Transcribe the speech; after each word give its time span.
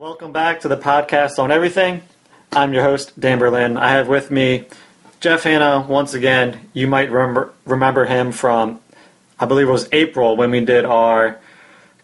Welcome 0.00 0.32
back 0.32 0.62
to 0.62 0.68
the 0.68 0.76
podcast 0.76 1.38
on 1.38 1.52
everything. 1.52 2.02
I'm 2.50 2.74
your 2.74 2.82
host, 2.82 3.18
Dan 3.18 3.38
Berlin. 3.38 3.76
I 3.76 3.90
have 3.90 4.08
with 4.08 4.28
me 4.28 4.66
Jeff 5.20 5.44
Hanna 5.44 5.86
once 5.88 6.14
again. 6.14 6.68
You 6.72 6.88
might 6.88 7.12
remember, 7.12 7.54
remember 7.64 8.04
him 8.04 8.32
from, 8.32 8.80
I 9.38 9.46
believe 9.46 9.68
it 9.68 9.70
was 9.70 9.88
April 9.92 10.36
when 10.36 10.50
we 10.50 10.64
did 10.64 10.84
our 10.84 11.38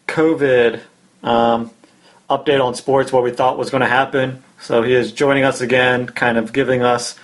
COVID 0.07 0.81
um, 1.25 1.73
update 2.31 2.65
on 2.65 2.77
sports, 2.77 3.13
what 3.13 3.25
we 3.25 3.33
thought 3.33 3.59
was 3.59 3.71
going 3.71 3.81
to 3.81 3.89
happen. 3.89 4.45
So 4.61 4.85
he 4.85 4.95
is 4.95 5.11
joining 5.11 5.43
us 5.43 5.61
again, 5.61 6.07
kind 6.07 6.39
of 6.39 6.53
giving 6.53 6.83
us 6.83 7.17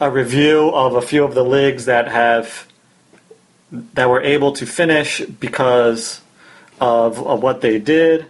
a 0.00 0.10
review 0.10 0.70
of 0.70 0.96
a 0.96 1.02
few 1.02 1.22
of 1.22 1.34
the 1.36 1.44
leagues 1.44 1.84
that 1.84 2.08
have 2.08 2.66
that 3.70 4.10
were 4.10 4.22
able 4.22 4.54
to 4.54 4.66
finish 4.66 5.20
because 5.20 6.20
of, 6.80 7.24
of 7.24 7.44
what 7.44 7.60
they 7.60 7.78
did, 7.78 8.26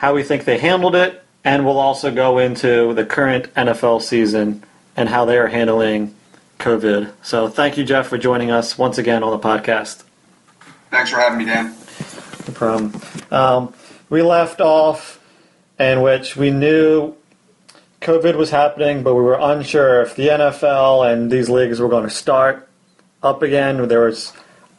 how 0.00 0.14
we 0.14 0.22
think 0.22 0.46
they 0.46 0.56
handled 0.56 0.94
it, 0.94 1.22
and 1.44 1.66
we'll 1.66 1.78
also 1.78 2.10
go 2.10 2.38
into 2.38 2.94
the 2.94 3.04
current 3.04 3.52
NFL 3.52 4.00
season 4.00 4.64
and 4.96 5.10
how 5.10 5.26
they 5.26 5.36
are 5.36 5.48
handling 5.48 6.14
COVID. 6.58 7.12
So 7.22 7.48
thank 7.48 7.76
you, 7.76 7.84
Jeff, 7.84 8.08
for 8.08 8.16
joining 8.16 8.50
us 8.50 8.78
once 8.78 8.96
again 8.96 9.22
on 9.22 9.30
the 9.30 9.38
podcast. 9.38 10.02
Thanks 10.90 11.10
for 11.10 11.18
having 11.18 11.36
me, 11.36 11.44
Dan. 11.44 11.74
No 12.48 12.54
problem. 12.54 13.02
Um, 13.30 13.74
we 14.08 14.22
left 14.22 14.62
off 14.62 15.22
in 15.78 16.00
which 16.00 16.34
we 16.34 16.50
knew 16.50 17.14
COVID 18.00 18.36
was 18.36 18.48
happening, 18.48 19.02
but 19.02 19.14
we 19.14 19.20
were 19.20 19.38
unsure 19.38 20.00
if 20.00 20.16
the 20.16 20.28
NFL 20.28 21.12
and 21.12 21.30
these 21.30 21.50
leagues 21.50 21.78
were 21.78 21.90
going 21.90 22.04
to 22.04 22.10
start 22.10 22.66
up 23.22 23.42
again. 23.42 23.86
There 23.86 24.06
was 24.06 24.32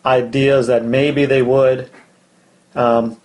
ideas 0.04 0.66
that 0.66 0.84
maybe 0.84 1.26
they 1.26 1.44
would. 1.44 1.92
Um, 2.74 3.18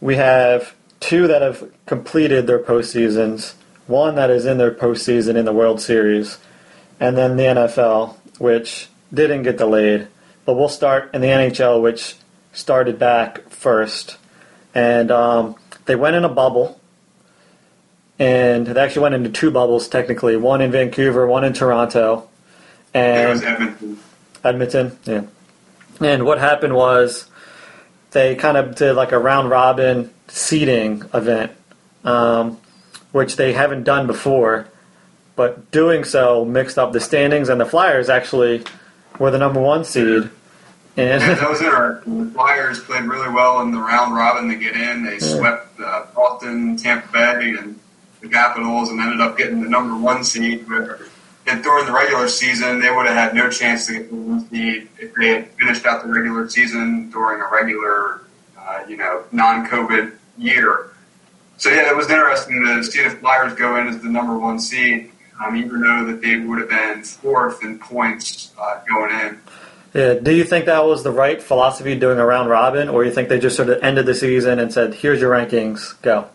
we 0.00 0.14
have 0.14 0.72
two 1.00 1.26
that 1.26 1.42
have 1.42 1.70
completed 1.86 2.46
their 2.46 2.58
postseasons, 2.58 3.54
one 3.86 4.14
that 4.14 4.30
is 4.30 4.46
in 4.46 4.58
their 4.58 4.70
postseason 4.70 5.36
in 5.36 5.44
the 5.44 5.52
World 5.52 5.80
Series, 5.80 6.38
and 7.00 7.16
then 7.16 7.36
the 7.36 7.44
NFL, 7.44 8.16
which 8.38 8.88
didn't 9.12 9.42
get 9.42 9.56
delayed. 9.56 10.06
But 10.44 10.54
we'll 10.54 10.68
start 10.68 11.14
in 11.14 11.20
the 11.20 11.28
NHL, 11.28 11.82
which 11.82 12.14
started 12.52 12.98
back 12.98 13.48
first. 13.50 14.18
And 14.74 15.10
um, 15.10 15.56
they 15.86 15.96
went 15.96 16.16
in 16.16 16.24
a 16.24 16.28
bubble. 16.28 16.80
And 18.18 18.66
they 18.66 18.80
actually 18.80 19.02
went 19.02 19.14
into 19.14 19.30
two 19.30 19.50
bubbles, 19.50 19.88
technically 19.88 20.36
one 20.36 20.60
in 20.60 20.70
Vancouver, 20.70 21.26
one 21.26 21.42
in 21.42 21.54
Toronto. 21.54 22.28
And 22.92 23.42
Edmonton. 23.42 23.98
Edmonton, 24.44 24.98
yeah. 25.04 25.22
And 26.00 26.24
what 26.24 26.38
happened 26.38 26.74
was 26.74 27.29
they 28.10 28.34
kind 28.34 28.56
of 28.56 28.74
did 28.74 28.94
like 28.94 29.12
a 29.12 29.18
round 29.18 29.50
robin 29.50 30.10
seeding 30.28 31.04
event, 31.14 31.52
um, 32.04 32.58
which 33.12 33.36
they 33.36 33.52
haven't 33.52 33.84
done 33.84 34.06
before. 34.06 34.66
But 35.36 35.70
doing 35.70 36.04
so 36.04 36.44
mixed 36.44 36.78
up 36.78 36.92
the 36.92 37.00
standings, 37.00 37.48
and 37.48 37.60
the 37.60 37.64
Flyers 37.64 38.08
actually 38.08 38.64
were 39.18 39.30
the 39.30 39.38
number 39.38 39.60
one 39.60 39.84
seed. 39.84 40.30
And 40.96 41.22
Yeah, 41.22 41.48
was 41.48 41.62
interesting. 41.62 42.26
The 42.26 42.30
Flyers 42.32 42.80
played 42.80 43.04
really 43.04 43.32
well 43.32 43.60
in 43.62 43.70
the 43.70 43.78
round 43.78 44.14
robin 44.14 44.48
to 44.48 44.56
get 44.56 44.74
in. 44.74 45.04
They 45.04 45.18
swept 45.18 45.80
uh, 45.80 46.06
Boston, 46.14 46.76
Tampa 46.76 47.10
Bay, 47.12 47.54
and 47.58 47.78
the 48.20 48.28
Capitals, 48.28 48.90
and 48.90 49.00
ended 49.00 49.20
up 49.20 49.38
getting 49.38 49.62
the 49.62 49.68
number 49.68 49.96
one 49.96 50.24
seed. 50.24 50.66
And 51.46 51.62
during 51.62 51.86
the 51.86 51.92
regular 51.92 52.28
season, 52.28 52.80
they 52.80 52.90
would 52.90 53.06
have 53.06 53.16
had 53.16 53.34
no 53.34 53.48
chance 53.50 53.86
to 53.86 53.94
get 53.94 54.08
the 54.10 54.16
one 54.16 54.48
seed 54.48 54.88
if 54.98 55.14
they 55.14 55.28
had 55.28 55.48
finished 55.52 55.86
out 55.86 56.02
the 56.04 56.12
regular 56.12 56.48
season 56.48 57.10
during 57.10 57.40
a 57.40 57.48
regular, 57.50 58.22
uh, 58.58 58.80
you 58.88 58.96
know, 58.96 59.24
non-COVID 59.32 60.14
year. 60.38 60.90
So 61.56 61.70
yeah, 61.70 61.90
it 61.90 61.96
was 61.96 62.08
interesting 62.10 62.64
to 62.64 62.84
see 62.84 63.02
the 63.02 63.10
Flyers 63.10 63.54
go 63.54 63.76
in 63.76 63.88
as 63.88 64.00
the 64.00 64.08
number 64.08 64.38
one 64.38 64.58
seed, 64.58 65.12
um, 65.44 65.56
even 65.56 65.80
though 65.80 66.06
that 66.06 66.20
they 66.22 66.36
would 66.38 66.60
have 66.60 66.68
been 66.68 67.02
fourth 67.02 67.62
in 67.62 67.78
points 67.78 68.52
uh, 68.58 68.80
going 68.88 69.10
in. 69.20 69.40
yeah, 69.92 70.14
do 70.14 70.34
you 70.34 70.44
think 70.44 70.66
that 70.66 70.84
was 70.84 71.02
the 71.02 71.10
right 71.10 71.42
philosophy 71.42 71.98
doing 71.98 72.18
a 72.18 72.24
round 72.24 72.48
robin, 72.48 72.88
or 72.88 73.04
you 73.04 73.10
think 73.10 73.28
they 73.28 73.38
just 73.38 73.56
sort 73.56 73.68
of 73.68 73.82
ended 73.82 74.06
the 74.06 74.14
season 74.14 74.58
and 74.58 74.72
said, 74.72 74.94
"Here's 74.94 75.20
your 75.20 75.30
rankings, 75.30 76.00
go"? 76.00 76.28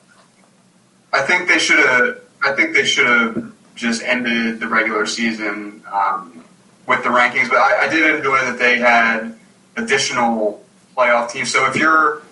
I 1.14 1.22
think 1.22 1.48
they 1.48 1.60
should 1.60 1.80
have. 1.80 2.22
I 2.44 2.52
think 2.52 2.74
they 2.74 2.84
should 2.84 3.08
have 3.08 3.55
just 3.76 4.02
ended 4.04 4.60
the 4.60 4.68
regular 4.68 5.06
season 5.06 5.84
um, 5.92 6.44
with 6.88 7.04
the 7.04 7.10
rankings. 7.10 7.50
But 7.50 7.60
I, 7.60 7.86
I 7.86 7.88
did 7.90 8.16
enjoy 8.16 8.38
that 8.38 8.58
they 8.58 8.80
had 8.80 9.38
additional 9.78 10.66
playoff 10.96 11.30
teams. 11.30 11.52
So 11.52 11.68
if 11.68 11.76
you're, 11.76 12.24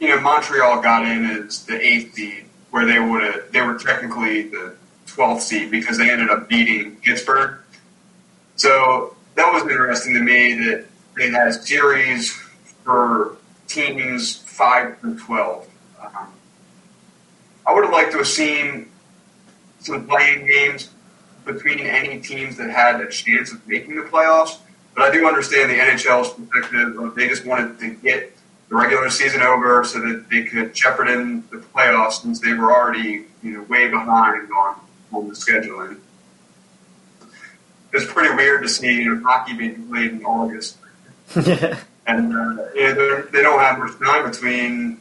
you 0.00 0.08
know, 0.08 0.20
Montreal 0.20 0.82
got 0.82 1.06
in 1.06 1.24
as 1.24 1.64
the 1.64 1.80
eighth 1.80 2.14
seed, 2.14 2.44
where 2.70 2.86
they 2.86 3.00
would 3.00 3.22
have. 3.22 3.50
They 3.52 3.62
were 3.62 3.76
technically 3.78 4.42
the 4.42 4.76
twelfth 5.06 5.42
seed 5.42 5.70
because 5.70 5.98
they 5.98 6.10
ended 6.10 6.30
up 6.30 6.48
beating 6.48 6.96
Pittsburgh. 6.96 7.58
So 8.56 9.16
that 9.34 9.52
was 9.52 9.62
interesting 9.62 10.14
to 10.14 10.20
me 10.20 10.54
that 10.54 10.86
they 11.16 11.30
had 11.30 11.52
series 11.52 12.30
for 12.84 13.36
teams 13.66 14.36
five 14.36 14.98
through 14.98 15.18
twelve. 15.18 15.68
Um, 16.00 16.32
I 17.66 17.74
would 17.74 17.84
have 17.84 17.92
liked 17.92 18.12
to 18.12 18.18
have 18.18 18.28
seen 18.28 18.89
some 19.80 20.06
playing 20.06 20.46
games 20.46 20.90
between 21.44 21.80
any 21.80 22.20
teams 22.20 22.56
that 22.56 22.70
had 22.70 23.00
a 23.00 23.08
chance 23.08 23.52
of 23.52 23.66
making 23.66 23.96
the 23.96 24.02
playoffs. 24.02 24.58
But 24.94 25.04
I 25.04 25.12
do 25.12 25.26
understand 25.26 25.70
the 25.70 25.74
NHL's 25.74 26.30
perspective. 26.48 26.98
Of 26.98 27.14
they 27.14 27.28
just 27.28 27.46
wanted 27.46 27.78
to 27.80 27.94
get 27.94 28.36
the 28.68 28.76
regular 28.76 29.10
season 29.10 29.42
over 29.42 29.82
so 29.84 30.00
that 30.00 30.26
they 30.30 30.44
could 30.44 30.76
shepherd 30.76 31.08
in 31.08 31.44
the 31.50 31.58
playoffs 31.58 32.22
since 32.22 32.40
they 32.40 32.52
were 32.52 32.72
already, 32.72 33.24
you 33.42 33.52
know, 33.52 33.62
way 33.64 33.88
behind 33.88 34.50
on, 34.52 34.80
on 35.12 35.28
the 35.28 35.34
scheduling. 35.34 35.98
It's 37.92 38.10
pretty 38.10 38.34
weird 38.34 38.62
to 38.62 38.68
see 38.68 39.02
you 39.02 39.14
know, 39.16 39.22
hockey 39.28 39.54
being 39.54 39.88
played 39.88 40.12
in 40.12 40.24
August 40.24 40.76
and 41.34 42.36
uh, 42.36 42.64
you 42.74 42.94
know, 42.94 43.22
they 43.32 43.42
don't 43.42 43.60
have 43.60 43.78
much 43.78 43.98
time 44.00 44.28
between. 44.28 45.00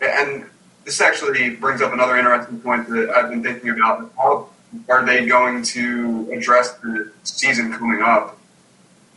And 0.00 0.46
this 0.84 1.00
actually 1.00 1.50
brings 1.56 1.80
up 1.82 1.92
another 1.92 2.16
interesting 2.16 2.60
point 2.60 2.88
that 2.88 3.10
I've 3.10 3.30
been 3.30 3.42
thinking 3.42 3.70
about: 3.70 4.12
how 4.16 4.48
are 4.88 5.04
they 5.04 5.26
going 5.26 5.62
to 5.62 6.30
address 6.32 6.74
the 6.74 7.10
season 7.24 7.72
coming 7.72 8.02
up? 8.02 8.38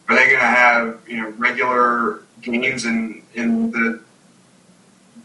Are 0.08 0.16
they 0.16 0.28
going 0.28 0.40
to 0.40 0.46
have 0.46 1.00
you 1.08 1.18
know 1.22 1.30
regular 1.32 2.22
games 2.42 2.86
in 2.86 3.24
in 3.34 3.72
the 3.72 4.02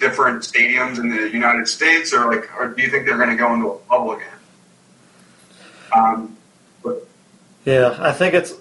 different 0.00 0.42
stadiums 0.42 0.98
in 0.98 1.10
the 1.10 1.30
United 1.30 1.68
States, 1.68 2.12
or 2.12 2.34
like, 2.34 2.50
or 2.58 2.68
do 2.68 2.82
you 2.82 2.90
think 2.90 3.06
they're 3.06 3.18
going 3.18 3.30
to 3.30 3.36
go 3.36 3.54
into 3.54 3.68
a 3.68 3.78
bubble 3.88 4.12
again? 4.12 4.28
Um, 5.94 6.36
but 6.82 7.06
yeah. 7.64 7.96
I 8.00 8.12
think 8.12 8.34
it's 8.34 8.54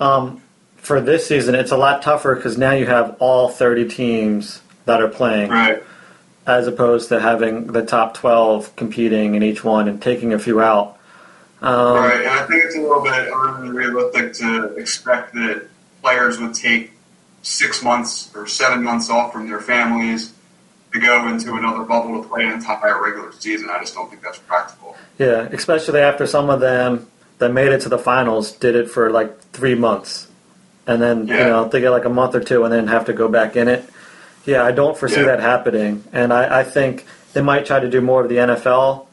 um, 0.00 0.42
for 0.76 1.00
this 1.00 1.26
season. 1.26 1.54
It's 1.54 1.70
a 1.70 1.76
lot 1.76 2.02
tougher 2.02 2.34
because 2.34 2.58
now 2.58 2.72
you 2.72 2.86
have 2.86 3.16
all 3.20 3.48
30 3.48 3.88
teams 3.88 4.62
that 4.86 5.00
are 5.00 5.08
playing. 5.08 5.50
right. 5.50 5.82
As 6.46 6.66
opposed 6.66 7.08
to 7.10 7.20
having 7.20 7.68
the 7.68 7.84
top 7.84 8.14
12 8.14 8.74
competing 8.76 9.34
in 9.34 9.42
each 9.42 9.62
one 9.62 9.88
and 9.88 10.02
taking 10.02 10.32
a 10.32 10.38
few 10.38 10.60
out. 10.60 10.98
Um, 11.60 11.96
Right, 11.96 12.20
and 12.20 12.30
I 12.30 12.46
think 12.46 12.64
it's 12.64 12.74
a 12.74 12.80
little 12.80 13.02
bit 13.02 13.28
unrealistic 13.32 14.32
to 14.34 14.74
expect 14.76 15.34
that 15.34 15.68
players 16.02 16.40
would 16.40 16.54
take 16.54 16.92
six 17.42 17.82
months 17.82 18.34
or 18.34 18.46
seven 18.46 18.82
months 18.82 19.10
off 19.10 19.32
from 19.32 19.48
their 19.48 19.60
families 19.60 20.32
to 20.92 21.00
go 21.00 21.26
into 21.28 21.54
another 21.54 21.84
bubble 21.84 22.22
to 22.22 22.28
play 22.28 22.44
an 22.44 22.52
entire 22.52 23.02
regular 23.02 23.32
season. 23.32 23.70
I 23.70 23.78
just 23.78 23.94
don't 23.94 24.10
think 24.10 24.22
that's 24.22 24.38
practical. 24.38 24.96
Yeah, 25.18 25.48
especially 25.52 26.00
after 26.00 26.26
some 26.26 26.50
of 26.50 26.60
them 26.60 27.08
that 27.38 27.52
made 27.52 27.72
it 27.72 27.80
to 27.82 27.88
the 27.88 27.98
finals 27.98 28.52
did 28.52 28.76
it 28.76 28.90
for 28.90 29.10
like 29.10 29.40
three 29.52 29.74
months. 29.74 30.28
And 30.86 31.00
then, 31.00 31.28
you 31.28 31.34
know, 31.34 31.68
they 31.68 31.80
get 31.80 31.90
like 31.90 32.04
a 32.04 32.10
month 32.10 32.34
or 32.34 32.40
two 32.40 32.64
and 32.64 32.72
then 32.72 32.88
have 32.88 33.06
to 33.06 33.12
go 33.12 33.28
back 33.28 33.56
in 33.56 33.68
it. 33.68 33.88
Yeah, 34.44 34.64
I 34.64 34.72
don't 34.72 34.96
foresee 34.96 35.20
Yeah. 35.20 35.26
that 35.26 35.40
happening. 35.40 36.04
And 36.12 36.32
I, 36.32 36.60
I 36.60 36.64
think 36.64 37.06
they 37.32 37.40
might 37.42 37.64
try 37.66 37.80
to 37.80 37.88
do 37.88 38.00
more 38.00 38.22
of 38.22 38.28
the 38.28 38.36
NFL 38.36 39.06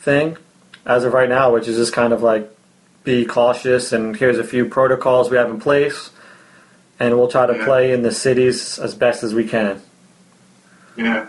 thing 0.00 0.36
as 0.86 1.04
of 1.04 1.12
right 1.12 1.28
now, 1.28 1.52
which 1.52 1.68
is 1.68 1.76
just 1.76 1.92
kind 1.92 2.12
of 2.12 2.22
like 2.22 2.50
be 3.04 3.24
cautious 3.24 3.92
and 3.92 4.16
here's 4.16 4.38
a 4.38 4.44
few 4.44 4.64
protocols 4.66 5.30
we 5.30 5.36
have 5.36 5.50
in 5.50 5.60
place. 5.60 6.10
And 6.98 7.16
we'll 7.16 7.28
try 7.28 7.46
to 7.46 7.56
Yeah. 7.56 7.64
play 7.64 7.92
in 7.92 8.02
the 8.02 8.12
cities 8.12 8.78
as 8.78 8.94
best 8.94 9.22
as 9.22 9.34
we 9.34 9.44
can. 9.46 9.80
Yeah. 10.96 11.26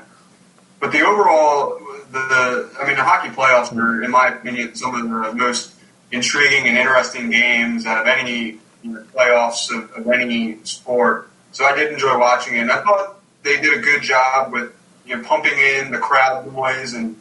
But 0.79 0.91
the 0.91 1.01
overall, 1.01 1.79
the, 2.11 2.19
the 2.19 2.69
I 2.81 2.87
mean, 2.87 2.95
the 2.97 3.03
hockey 3.03 3.29
playoffs 3.29 3.73
are, 3.75 4.03
in 4.03 4.11
my 4.11 4.29
opinion, 4.29 4.75
some 4.75 4.95
of 4.95 5.01
the 5.01 5.33
most 5.33 5.73
intriguing 6.11 6.67
and 6.67 6.77
interesting 6.77 7.29
games 7.29 7.85
out 7.85 8.01
of 8.01 8.07
any 8.07 8.57
you 8.83 8.91
know, 8.91 9.03
playoffs 9.15 9.73
of, 9.73 9.91
of 9.91 10.07
any 10.11 10.57
sport. 10.63 11.29
So 11.53 11.63
I 11.65 11.75
did 11.75 11.91
enjoy 11.93 12.17
watching 12.17 12.55
it. 12.57 12.61
And 12.61 12.71
I 12.71 12.81
thought 12.81 13.20
they 13.43 13.59
did 13.59 13.77
a 13.77 13.81
good 13.81 14.01
job 14.01 14.51
with 14.51 14.73
you 15.05 15.15
know 15.15 15.23
pumping 15.23 15.57
in 15.57 15.91
the 15.91 15.97
crowd 15.97 16.51
noise 16.51 16.93
and 16.93 17.15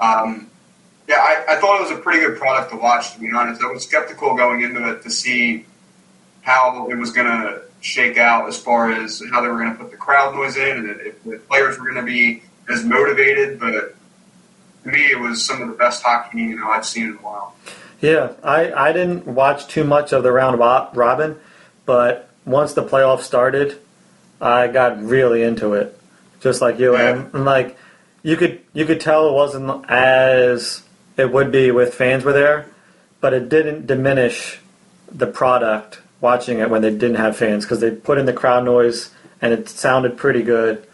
um, 0.00 0.50
yeah, 1.08 1.16
I, 1.16 1.56
I 1.56 1.60
thought 1.60 1.80
it 1.80 1.82
was 1.82 1.98
a 1.98 2.00
pretty 2.00 2.20
good 2.20 2.38
product 2.38 2.70
to 2.70 2.76
watch. 2.76 3.14
To 3.14 3.20
be 3.20 3.30
honest, 3.32 3.62
I 3.62 3.70
was 3.70 3.84
skeptical 3.84 4.36
going 4.36 4.62
into 4.62 4.90
it 4.90 5.02
to 5.02 5.10
see 5.10 5.66
how 6.42 6.88
it 6.90 6.96
was 6.96 7.12
going 7.12 7.26
to 7.26 7.62
shake 7.80 8.16
out 8.16 8.48
as 8.48 8.56
far 8.56 8.92
as 8.92 9.22
how 9.30 9.40
they 9.40 9.48
were 9.48 9.58
going 9.58 9.72
to 9.72 9.78
put 9.78 9.90
the 9.90 9.96
crowd 9.96 10.34
noise 10.34 10.56
in 10.56 10.78
and 10.78 11.00
if 11.00 11.22
the 11.24 11.38
players 11.38 11.78
were 11.78 11.84
going 11.84 12.04
to 12.04 12.10
be 12.10 12.42
as 12.68 12.84
motivated. 12.84 13.58
But 13.58 13.94
to 14.84 14.88
me, 14.88 15.06
it 15.06 15.18
was 15.18 15.44
some 15.44 15.60
of 15.60 15.68
the 15.68 15.74
best 15.74 16.02
hockey 16.02 16.38
you 16.38 16.56
know 16.56 16.68
I've 16.68 16.86
seen 16.86 17.08
in 17.08 17.14
a 17.14 17.16
while. 17.16 17.54
Yeah, 18.00 18.32
I, 18.42 18.72
I 18.72 18.92
didn't 18.92 19.26
watch 19.26 19.68
too 19.68 19.84
much 19.84 20.12
of 20.12 20.24
the 20.24 20.32
round 20.32 20.58
robin, 20.58 21.38
but 21.86 22.28
once 22.44 22.72
the 22.72 22.82
playoffs 22.82 23.20
started, 23.20 23.78
I 24.42 24.66
got 24.68 25.02
really 25.02 25.42
into 25.42 25.74
it, 25.74 25.98
just 26.40 26.60
like 26.60 26.78
you. 26.78 26.92
Yeah. 26.94 27.10
And, 27.10 27.34
and 27.34 27.44
like 27.44 27.78
you 28.22 28.36
could 28.36 28.60
you 28.74 28.84
could 28.84 29.00
tell 29.00 29.28
it 29.28 29.32
wasn't 29.32 29.88
as 29.88 30.82
it 31.16 31.32
would 31.32 31.52
be 31.52 31.70
with 31.70 31.94
fans 31.94 32.24
were 32.24 32.32
there, 32.32 32.66
but 33.20 33.32
it 33.32 33.48
didn't 33.48 33.86
diminish 33.86 34.60
the 35.10 35.26
product 35.26 36.00
watching 36.20 36.58
it 36.58 36.70
when 36.70 36.82
they 36.82 36.90
didn't 36.90 37.16
have 37.16 37.36
fans 37.36 37.64
because 37.64 37.80
they 37.80 37.90
put 37.90 38.18
in 38.18 38.26
the 38.26 38.32
crowd 38.32 38.64
noise 38.64 39.10
and 39.40 39.52
it 39.52 39.68
sounded 39.68 40.16
pretty 40.16 40.42
good. 40.42 40.86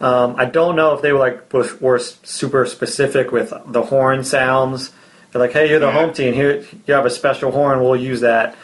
Um, 0.00 0.36
I 0.38 0.44
don't 0.44 0.76
know 0.76 0.94
if 0.94 1.02
they 1.02 1.12
were 1.12 1.18
like 1.18 1.52
was, 1.52 1.80
were 1.80 1.98
super 1.98 2.66
specific 2.66 3.32
with 3.32 3.52
the 3.66 3.82
horn 3.82 4.24
sounds. 4.24 4.92
They're 5.32 5.42
like, 5.42 5.52
"Hey, 5.52 5.68
you're 5.68 5.80
the 5.80 5.86
Yeah. 5.86 5.92
home 5.92 6.12
team. 6.12 6.34
Here, 6.34 6.64
you 6.86 6.94
have 6.94 7.04
a 7.04 7.10
special 7.10 7.50
horn. 7.50 7.80
We'll 7.82 7.96
use 7.96 8.20
that." 8.20 8.56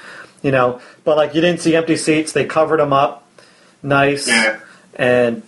You 0.42 0.50
know, 0.52 0.80
but 1.04 1.16
like 1.16 1.34
you 1.34 1.40
didn't 1.40 1.60
see 1.60 1.74
empty 1.74 1.96
seats. 1.96 2.32
They 2.32 2.44
covered 2.44 2.78
them 2.80 2.92
up 2.92 3.23
nice, 3.84 4.26
Yeah. 4.26 4.58
and 4.96 5.42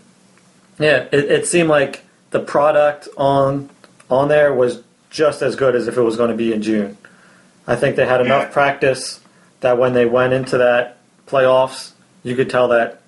yeah, 0.79 1.07
it, 1.11 1.25
it 1.25 1.47
seemed 1.47 1.69
like 1.69 2.05
the 2.31 2.41
product 2.41 3.09
on 3.17 3.71
on 4.11 4.29
there 4.29 4.53
was 4.55 4.83
just 5.11 5.43
as 5.43 5.57
good 5.57 5.75
as 5.75 5.89
if 5.89 5.97
it 5.97 6.03
was 6.03 6.17
going 6.17 6.31
to 6.31 6.37
be 6.37 6.53
in 6.53 6.63
June. 6.63 6.97
I 7.67 7.75
think 7.75 7.97
they 7.97 8.07
had 8.07 8.21
enough 8.21 8.45
Yeah. 8.45 8.49
practice 8.53 9.21
that 9.61 9.79
when 9.79 9.95
they 9.95 10.05
went 10.07 10.33
into 10.33 10.59
that 10.59 10.99
playoffs, 11.27 11.93
you 12.23 12.37
could 12.37 12.51
tell 12.51 12.69
that 12.69 13.01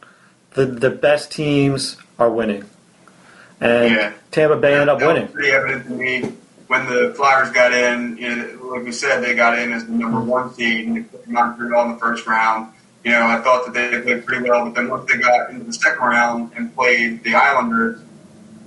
the 0.55 0.67
the 0.67 0.91
best 0.91 1.31
teams 1.31 1.97
are 2.19 2.31
winning, 2.31 2.65
and 3.61 3.95
Yeah. 3.95 4.13
Tampa 4.31 4.57
Bay 4.57 4.73
ended 4.75 4.89
up 4.89 5.01
winning. 5.01 5.29
Pretty 5.29 5.51
evident 5.53 5.85
to 5.87 5.93
me 5.93 6.33
when 6.67 6.87
the 6.89 7.15
Flyers 7.17 7.51
got 7.51 7.73
in. 7.73 8.17
You 8.17 8.35
know, 8.35 8.65
like 8.75 8.85
we 8.85 8.93
said, 8.93 9.23
they 9.23 9.35
got 9.35 9.59
in 9.59 9.73
as 9.73 9.85
the 9.87 9.93
number 9.93 10.21
one 10.21 10.53
seed 10.55 10.87
and 10.87 10.97
they 10.97 11.01
put 11.03 11.29
Montreal 11.29 11.87
in 11.87 11.93
the 11.93 11.99
first 11.99 12.27
round. 12.27 12.73
You 13.05 13.13
know, 13.13 13.27
I 13.27 13.41
thought 13.41 13.67
that 13.67 13.75
they 13.75 14.01
played 14.01 14.27
pretty 14.27 14.49
well, 14.49 14.65
but 14.65 14.75
then 14.75 14.89
once 14.89 15.11
they 15.11 15.19
got 15.19 15.51
into 15.51 15.65
the 15.65 15.73
second 15.73 16.03
round 16.05 16.53
and 16.57 16.75
played 16.75 17.23
the 17.23 17.35
Islanders, 17.35 18.01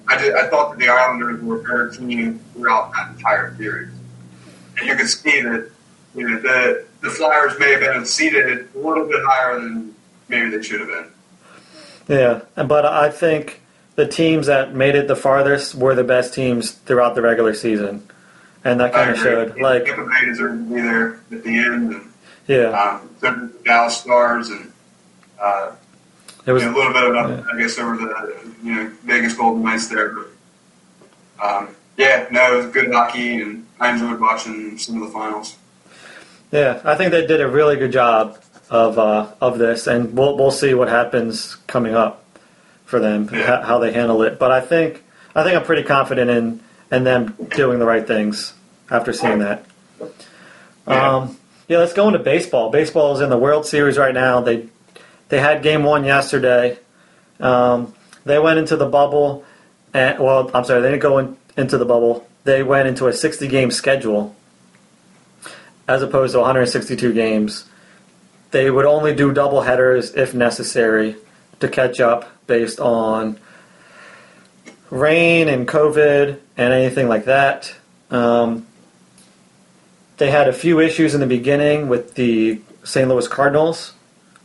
I 0.07 0.17
did, 0.17 0.35
I 0.35 0.47
thought 0.47 0.71
that 0.71 0.79
the 0.79 0.87
Islanders 0.87 1.41
were 1.41 1.59
a 1.59 1.63
better 1.63 1.89
team 1.89 2.39
throughout 2.53 2.91
that 2.93 3.11
entire 3.11 3.55
series. 3.57 3.89
And 4.77 4.87
you 4.87 4.95
could 4.95 5.07
see 5.07 5.41
that 5.41 5.69
you 6.15 6.29
know 6.29 6.39
the 6.39 6.85
the 7.01 7.09
Flyers 7.09 7.59
may 7.59 7.71
have 7.71 7.81
been 7.81 8.05
seeded 8.05 8.69
a 8.73 8.77
little 8.79 9.05
bit 9.05 9.21
higher 9.23 9.59
than 9.59 9.93
maybe 10.29 10.49
they 10.49 10.63
should 10.63 10.79
have 10.79 10.89
been. 10.89 11.05
Yeah, 12.07 12.63
but 12.63 12.85
I 12.85 13.09
think 13.09 13.61
the 13.95 14.07
teams 14.07 14.47
that 14.47 14.73
made 14.73 14.95
it 14.95 15.07
the 15.07 15.15
farthest 15.15 15.75
were 15.75 15.93
the 15.93 16.03
best 16.03 16.33
teams 16.33 16.71
throughout 16.71 17.15
the 17.15 17.21
regular 17.21 17.53
season, 17.53 18.07
and 18.63 18.79
that 18.79 18.93
kind 18.93 19.09
I 19.09 19.13
of 19.13 19.19
agree. 19.19 19.31
showed. 19.31 19.59
Like, 19.61 19.85
Tampa 19.85 20.05
Bay 20.05 20.25
deserved 20.25 20.69
to 20.69 20.75
be 20.75 20.81
there 20.81 21.19
at 21.31 21.43
the 21.43 21.57
end. 21.57 21.93
And, 21.93 22.10
yeah, 22.47 22.69
um, 22.69 23.09
the 23.19 23.51
Dallas 23.63 23.97
Stars 23.97 24.49
and 24.49 24.71
uh, 25.39 25.71
it 26.45 26.51
was. 26.51 26.63
a 26.63 26.69
little 26.71 26.93
bit 26.93 27.03
of 27.03 27.15
up, 27.15 27.45
I 27.53 27.57
guess 27.57 27.77
over 27.77 27.95
the 27.97 28.51
you 28.63 28.75
know 28.75 28.91
Vegas 29.03 29.35
Golden 29.35 29.63
Knights 29.63 29.87
there, 29.87 30.13
but 30.15 30.27
um, 31.43 31.69
yeah, 31.97 32.27
no, 32.31 32.53
it 32.53 32.57
was 32.57 32.73
good 32.73 32.91
hockey, 32.91 33.41
and 33.41 33.65
I 33.79 33.91
enjoyed 33.93 34.19
watching 34.19 34.77
some 34.77 35.01
of 35.01 35.07
the 35.07 35.13
finals. 35.13 35.55
Yeah, 36.51 36.81
I 36.83 36.95
think 36.95 37.11
they 37.11 37.25
did 37.25 37.41
a 37.41 37.47
really 37.47 37.77
good 37.77 37.91
job 37.91 38.37
of 38.69 38.97
uh, 38.99 39.31
of 39.39 39.57
this, 39.57 39.87
and 39.87 40.17
we'll 40.17 40.37
we'll 40.37 40.51
see 40.51 40.73
what 40.73 40.87
happens 40.89 41.55
coming 41.67 41.95
up 41.95 42.23
for 42.85 42.99
them, 42.99 43.29
Yeah. 43.31 43.45
how, 43.45 43.61
how 43.61 43.79
they 43.79 43.93
handle 43.93 44.21
it. 44.23 44.37
But 44.39 44.51
I 44.51 44.61
think 44.61 45.03
I 45.35 45.43
think 45.43 45.55
I'm 45.55 45.63
pretty 45.63 45.83
confident 45.83 46.29
in 46.29 46.59
in 46.91 47.03
them 47.03 47.35
doing 47.55 47.79
the 47.79 47.85
right 47.85 48.05
things 48.05 48.53
after 48.89 49.13
seeing 49.13 49.39
that. 49.39 49.65
Yeah. 50.87 51.15
Um, 51.15 51.37
yeah, 51.71 51.77
let's 51.77 51.93
go 51.93 52.07
into 52.07 52.19
baseball. 52.19 52.69
Baseball 52.69 53.15
is 53.15 53.21
in 53.21 53.29
the 53.29 53.37
World 53.37 53.65
Series 53.65 53.97
right 53.97 54.13
now. 54.13 54.41
They 54.41 54.67
they 55.29 55.39
had 55.39 55.63
Game 55.63 55.83
One 55.83 56.03
yesterday. 56.03 56.77
Um, 57.39 57.93
they 58.25 58.39
went 58.39 58.59
into 58.59 58.75
the 58.75 58.85
bubble, 58.85 59.45
and 59.93 60.19
well, 60.19 60.51
I'm 60.53 60.65
sorry, 60.65 60.81
they 60.81 60.89
didn't 60.89 61.01
go 61.01 61.17
in, 61.19 61.37
into 61.55 61.77
the 61.77 61.85
bubble. 61.85 62.27
They 62.43 62.61
went 62.61 62.89
into 62.89 63.07
a 63.07 63.13
60 63.13 63.47
game 63.47 63.71
schedule 63.71 64.35
as 65.87 66.01
opposed 66.01 66.33
to 66.33 66.39
162 66.39 67.13
games. 67.13 67.63
They 68.51 68.69
would 68.69 68.85
only 68.85 69.15
do 69.15 69.31
double 69.31 69.61
headers 69.61 70.13
if 70.13 70.33
necessary 70.33 71.15
to 71.61 71.69
catch 71.69 72.01
up 72.01 72.29
based 72.47 72.81
on 72.81 73.39
rain 74.89 75.47
and 75.47 75.65
COVID 75.65 76.37
and 76.57 76.73
anything 76.73 77.07
like 77.07 77.25
that. 77.25 77.73
Um, 78.09 78.67
they 80.21 80.29
had 80.29 80.47
a 80.47 80.53
few 80.53 80.79
issues 80.79 81.15
in 81.15 81.19
the 81.19 81.25
beginning 81.25 81.89
with 81.89 82.13
the 82.13 82.61
St. 82.83 83.09
Louis 83.09 83.27
Cardinals. 83.27 83.93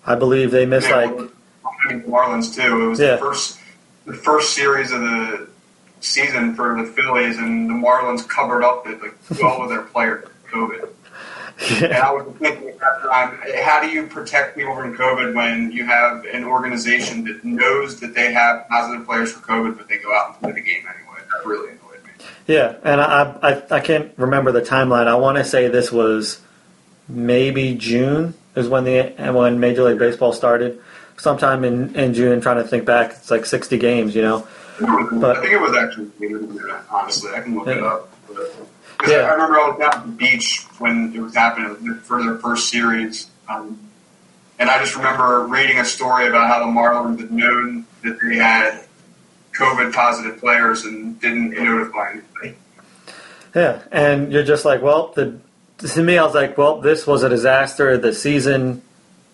I 0.06 0.14
believe 0.14 0.50
they 0.50 0.64
missed 0.64 0.88
Yeah, 0.88 0.96
like 0.96 1.11
I 1.11 1.93
mean, 1.93 2.00
the 2.02 2.08
Marlins 2.08 2.55
too. 2.55 2.84
It 2.84 2.88
was 2.88 2.99
Yeah. 2.99 3.17
the 3.17 3.19
first 3.19 3.58
the 4.06 4.14
first 4.14 4.55
series 4.55 4.90
of 4.90 5.02
the 5.02 5.49
season 6.00 6.55
for 6.55 6.81
the 6.81 6.87
Phillies, 6.90 7.37
and 7.37 7.69
the 7.69 7.75
Marlins 7.75 8.26
covered 8.26 8.64
up 8.64 8.87
with 8.87 9.02
like 9.02 9.38
twelve 9.38 9.64
of 9.64 9.69
their 9.69 9.82
players 9.82 10.25
with 10.25 10.46
COVID. 10.50 10.88
And 11.82 11.93
I 11.93 12.11
was 12.11 12.25
thinking 12.38 12.69
at 12.69 12.78
that 12.81 13.02
time, 13.02 13.38
how 13.62 13.82
do 13.82 13.88
you 13.88 14.06
protect 14.06 14.56
people 14.56 14.75
from 14.76 14.96
COVID 14.96 15.34
when 15.34 15.73
you 15.73 15.84
have 15.84 16.25
an 16.25 16.44
organization 16.44 17.25
that 17.25 17.44
knows 17.44 18.00
that 18.00 18.14
they 18.14 18.32
have 18.32 18.67
positive 18.69 19.05
players 19.06 19.31
for 19.32 19.40
COVID, 19.40 19.76
but 19.76 19.88
they 19.88 19.99
go 19.99 20.14
out 20.14 20.28
and 20.31 20.40
play 20.40 20.52
the 20.52 20.61
game 20.62 20.84
anyway? 20.88 21.20
That 21.31 21.46
really 21.46 21.69
annoyed 21.73 21.81
me. 21.82 21.86
Yeah, 22.47 22.77
and 22.85 23.01
I, 23.01 23.37
I 23.43 23.77
I 23.77 23.81
can't 23.81 24.13
remember 24.17 24.53
the 24.53 24.63
timeline. 24.63 25.09
I 25.09 25.17
want 25.17 25.39
to 25.39 25.45
say 25.45 25.69
this 25.69 25.91
was 25.91 26.41
maybe 27.09 27.75
June 27.75 28.35
is 28.55 28.69
when 28.69 28.85
the 28.85 29.15
when 29.33 29.59
Major 29.61 29.85
League 29.85 29.99
Baseball 29.99 30.33
started. 30.33 30.81
Sometime 31.19 31.65
in, 31.65 31.97
in 31.97 32.13
June. 32.13 32.41
Trying 32.43 32.59
to 32.59 32.65
think 32.65 32.85
back, 32.85 33.11
it's 33.13 33.31
like 33.31 33.47
sixty 33.47 33.79
games, 33.79 34.15
you 34.15 34.23
know. 34.23 34.47
But- 34.79 35.39
I 35.39 35.41
think 35.41 35.53
it 35.53 35.61
was 35.61 35.75
actually 35.75 36.11
later 36.21 36.39
than 36.39 36.55
that, 36.57 36.85
honestly. 36.91 37.33
I 37.35 37.41
can 37.41 37.57
look 37.57 37.69
it 37.69 37.83
up. 37.83 38.11
But, 38.29 39.09
Yeah. 39.09 39.23
I 39.23 39.33
remember 39.33 39.57
I 39.59 39.69
was 39.71 39.79
down 39.79 39.95
at 39.95 40.03
the 40.07 40.13
beach 40.13 40.67
when 40.79 41.15
it 41.15 41.21
was 41.21 41.35
happening 41.35 41.95
for 42.01 42.23
their 42.23 42.37
first 42.37 42.69
series. 42.69 43.31
Um, 43.49 43.79
and 44.59 44.69
I 44.69 44.79
just 44.79 44.95
remember 44.97 45.47
reading 45.47 45.79
a 45.79 45.85
story 45.87 46.27
about 46.29 46.49
how 46.49 46.59
the 46.61 46.67
Marlins 46.67 47.21
had 47.21 47.31
known 47.33 47.87
that 48.03 48.19
they 48.21 48.37
had 48.37 48.85
COVID 49.59 49.95
positive 49.95 50.39
players 50.39 50.85
and 50.85 51.19
didn't 51.21 51.50
notify 51.50 52.11
anybody. 52.11 52.25
Yeah, 53.57 53.81
and 53.91 54.31
you're 54.35 54.45
just 54.45 54.67
like, 54.67 54.83
well, 54.83 55.15
the 55.15 55.39
to 55.79 56.03
me, 56.03 56.19
I 56.19 56.25
was 56.25 56.35
like, 56.35 56.59
well, 56.59 56.83
this 56.83 57.07
was 57.07 57.23
a 57.23 57.31
disaster. 57.31 57.97
The 57.97 58.13
season, 58.13 58.83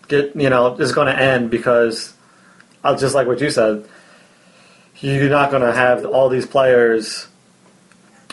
get 0.07 0.33
you 0.33 0.49
know, 0.49 0.77
is 0.77 0.93
going 0.93 1.07
to 1.07 1.21
end 1.21 1.51
because 1.51 2.13
I 2.85 2.91
was 2.93 3.01
just 3.01 3.13
like 3.13 3.27
what 3.27 3.41
you 3.41 3.49
said. 3.49 3.85
You're 5.01 5.29
not 5.29 5.51
going 5.51 5.61
to 5.61 5.73
have 5.73 6.05
all 6.05 6.29
these 6.29 6.45
players 6.45 7.27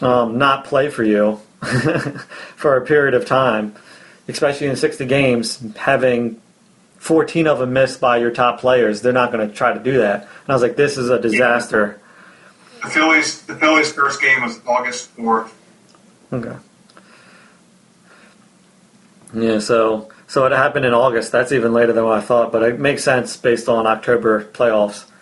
um, 0.00 0.38
not 0.38 0.64
play 0.64 0.90
for 0.90 1.02
you 1.02 1.40
for 2.54 2.76
a 2.76 2.86
period 2.86 3.14
of 3.14 3.26
time, 3.26 3.74
especially 4.28 4.68
in 4.68 4.76
60 4.76 5.06
games, 5.06 5.60
having 5.74 6.40
14 6.98 7.48
of 7.48 7.58
them 7.58 7.72
missed 7.72 8.00
by 8.00 8.18
your 8.18 8.30
top 8.30 8.60
players. 8.60 9.02
They're 9.02 9.12
not 9.12 9.32
going 9.32 9.48
to 9.48 9.52
try 9.52 9.72
to 9.72 9.80
do 9.80 9.98
that. 9.98 10.22
And 10.22 10.50
I 10.50 10.52
was 10.52 10.62
like, 10.62 10.76
this 10.76 10.96
is 10.96 11.10
a 11.10 11.18
disaster. 11.18 12.00
The 12.84 12.90
Phillies, 12.90 13.42
the 13.42 13.56
Phillies' 13.56 13.92
first 13.92 14.22
game 14.22 14.42
was 14.42 14.60
August 14.64 15.08
fourth. 15.10 15.56
Okay. 16.32 16.56
Yeah, 19.34 19.58
so 19.58 20.08
so 20.26 20.46
it 20.46 20.52
happened 20.52 20.84
in 20.86 20.94
August. 20.94 21.32
That's 21.32 21.52
even 21.52 21.72
later 21.72 21.92
than 21.92 22.04
what 22.04 22.18
I 22.18 22.20
thought, 22.20 22.52
but 22.52 22.62
it 22.62 22.80
makes 22.80 23.04
sense 23.04 23.36
based 23.36 23.68
on 23.68 23.86
October 23.86 24.44
playoffs. 24.44 25.04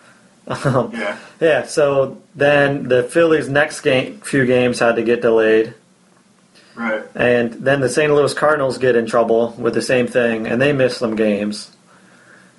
Um, 0.65 0.89
Yeah, 0.93 1.15
yeah, 1.39 1.63
so 1.65 2.17
then 2.33 2.87
the 2.87 3.03
Phillies' 3.03 3.47
next 3.47 3.81
game, 3.81 4.19
few 4.21 4.47
games 4.47 4.79
had 4.79 4.95
to 4.95 5.03
get 5.03 5.21
delayed, 5.21 5.75
right. 6.73 7.03
and 7.13 7.53
then 7.53 7.81
the 7.81 7.89
St. 7.89 8.11
Louis 8.11 8.33
Cardinals 8.33 8.79
get 8.79 8.95
in 8.95 9.05
trouble 9.05 9.53
with 9.59 9.75
the 9.75 9.81
same 9.83 10.07
thing, 10.07 10.47
and 10.47 10.59
they 10.59 10.73
miss 10.73 10.97
some 10.97 11.15
games. 11.15 11.69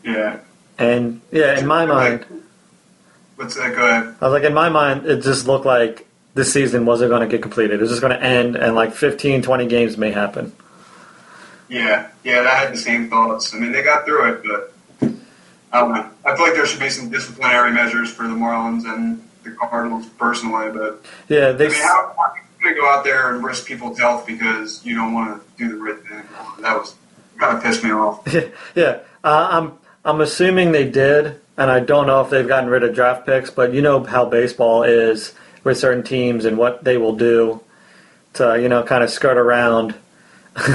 Yeah. 0.05 0.39
And 0.79 1.21
yeah, 1.33 1.59
in 1.59 1.67
my 1.67 1.85
mind, 1.85 2.25
What's 3.41 3.57
that? 3.57 3.75
Go 3.75 3.89
ahead. 3.89 4.15
I 4.21 4.25
was 4.27 4.33
like, 4.35 4.45
in 4.45 4.53
my 4.53 4.69
mind, 4.69 5.07
it 5.07 5.23
just 5.23 5.47
looked 5.47 5.65
like 5.65 6.07
this 6.35 6.53
season 6.53 6.87
wasn't 6.87 7.11
going 7.11 7.23
to 7.23 7.29
get 7.29 7.43
completed. 7.43 7.75
It 7.75 7.81
was 7.81 7.91
just 7.91 8.01
going 8.03 8.17
to 8.19 8.23
end, 8.23 8.57
and 8.57 8.75
like 8.75 8.93
15, 8.95 9.43
20 9.43 9.67
games 9.67 9.97
may 9.97 10.11
happen. 10.13 10.53
Yeah, 11.69 12.09
yeah, 12.25 12.41
I 12.41 12.55
had 12.57 12.73
the 12.73 12.79
same 12.79 13.09
thoughts. 13.09 13.55
I 13.55 13.59
mean, 13.59 13.73
they 13.73 13.83
got 13.83 14.05
through 14.05 14.33
it, 14.35 14.43
but 14.45 14.73
I 15.73 15.81
don't 15.81 15.93
know. 15.95 16.09
I 16.25 16.35
feel 16.37 16.47
like 16.47 16.55
there 16.55 16.67
should 16.67 16.81
be 16.81 16.91
some 16.91 17.11
disciplinary 17.11 17.73
measures 17.73 18.11
for 18.13 18.25
the 18.25 18.35
Marlins 18.35 18.85
and 18.93 19.23
the 19.45 19.53
Cardinals 19.53 20.07
personally. 20.19 20.71
But 20.71 21.05
Yeah, 21.29 21.49
I 21.49 21.53
they. 21.53 21.69
mean, 21.69 21.77
how, 21.81 22.13
how 22.17 22.23
are 22.23 22.35
you 22.37 22.63
going 22.65 22.75
to 22.75 22.81
go 22.81 22.89
out 22.89 23.05
there 23.05 23.35
and 23.35 23.45
risk 23.45 23.67
people's 23.67 23.99
health 23.99 24.27
because 24.27 24.85
you 24.85 24.95
don't 24.97 25.13
want 25.15 25.41
to 25.41 25.65
do 25.65 25.69
the 25.77 25.83
right 25.83 25.99
thing? 26.09 26.23
That 26.63 26.77
was 26.77 26.95
kind 27.39 27.57
of 27.57 27.63
pissed 27.63 27.85
me 27.85 27.91
off. 27.93 28.23
yeah, 28.75 28.99
uh, 29.23 29.49
I'm 29.53 29.79
I'm 30.05 30.21
assuming 30.21 30.73
they 30.73 30.91
did, 30.91 31.41
and 31.57 31.71
I 31.71 31.79
don't 31.81 32.07
know 32.09 32.21
if 32.23 32.31
they've 32.31 32.49
gotten 32.49 32.69
rid 32.69 32.83
of 32.83 32.95
draft 32.97 33.27
picks, 33.27 33.51
but 33.51 33.73
you 33.73 33.81
know 33.81 34.03
how 34.03 34.25
baseball 34.25 34.83
is 34.83 35.35
with 35.65 35.79
certain 35.79 36.03
teams 36.03 36.45
and 36.45 36.57
what 36.59 36.85
they 36.85 36.97
will 36.97 37.15
do 37.17 37.61
to, 38.35 38.59
you 38.61 38.69
know, 38.69 38.83
kind 38.83 39.03
of 39.05 39.11
skirt 39.11 39.37
around 39.37 39.95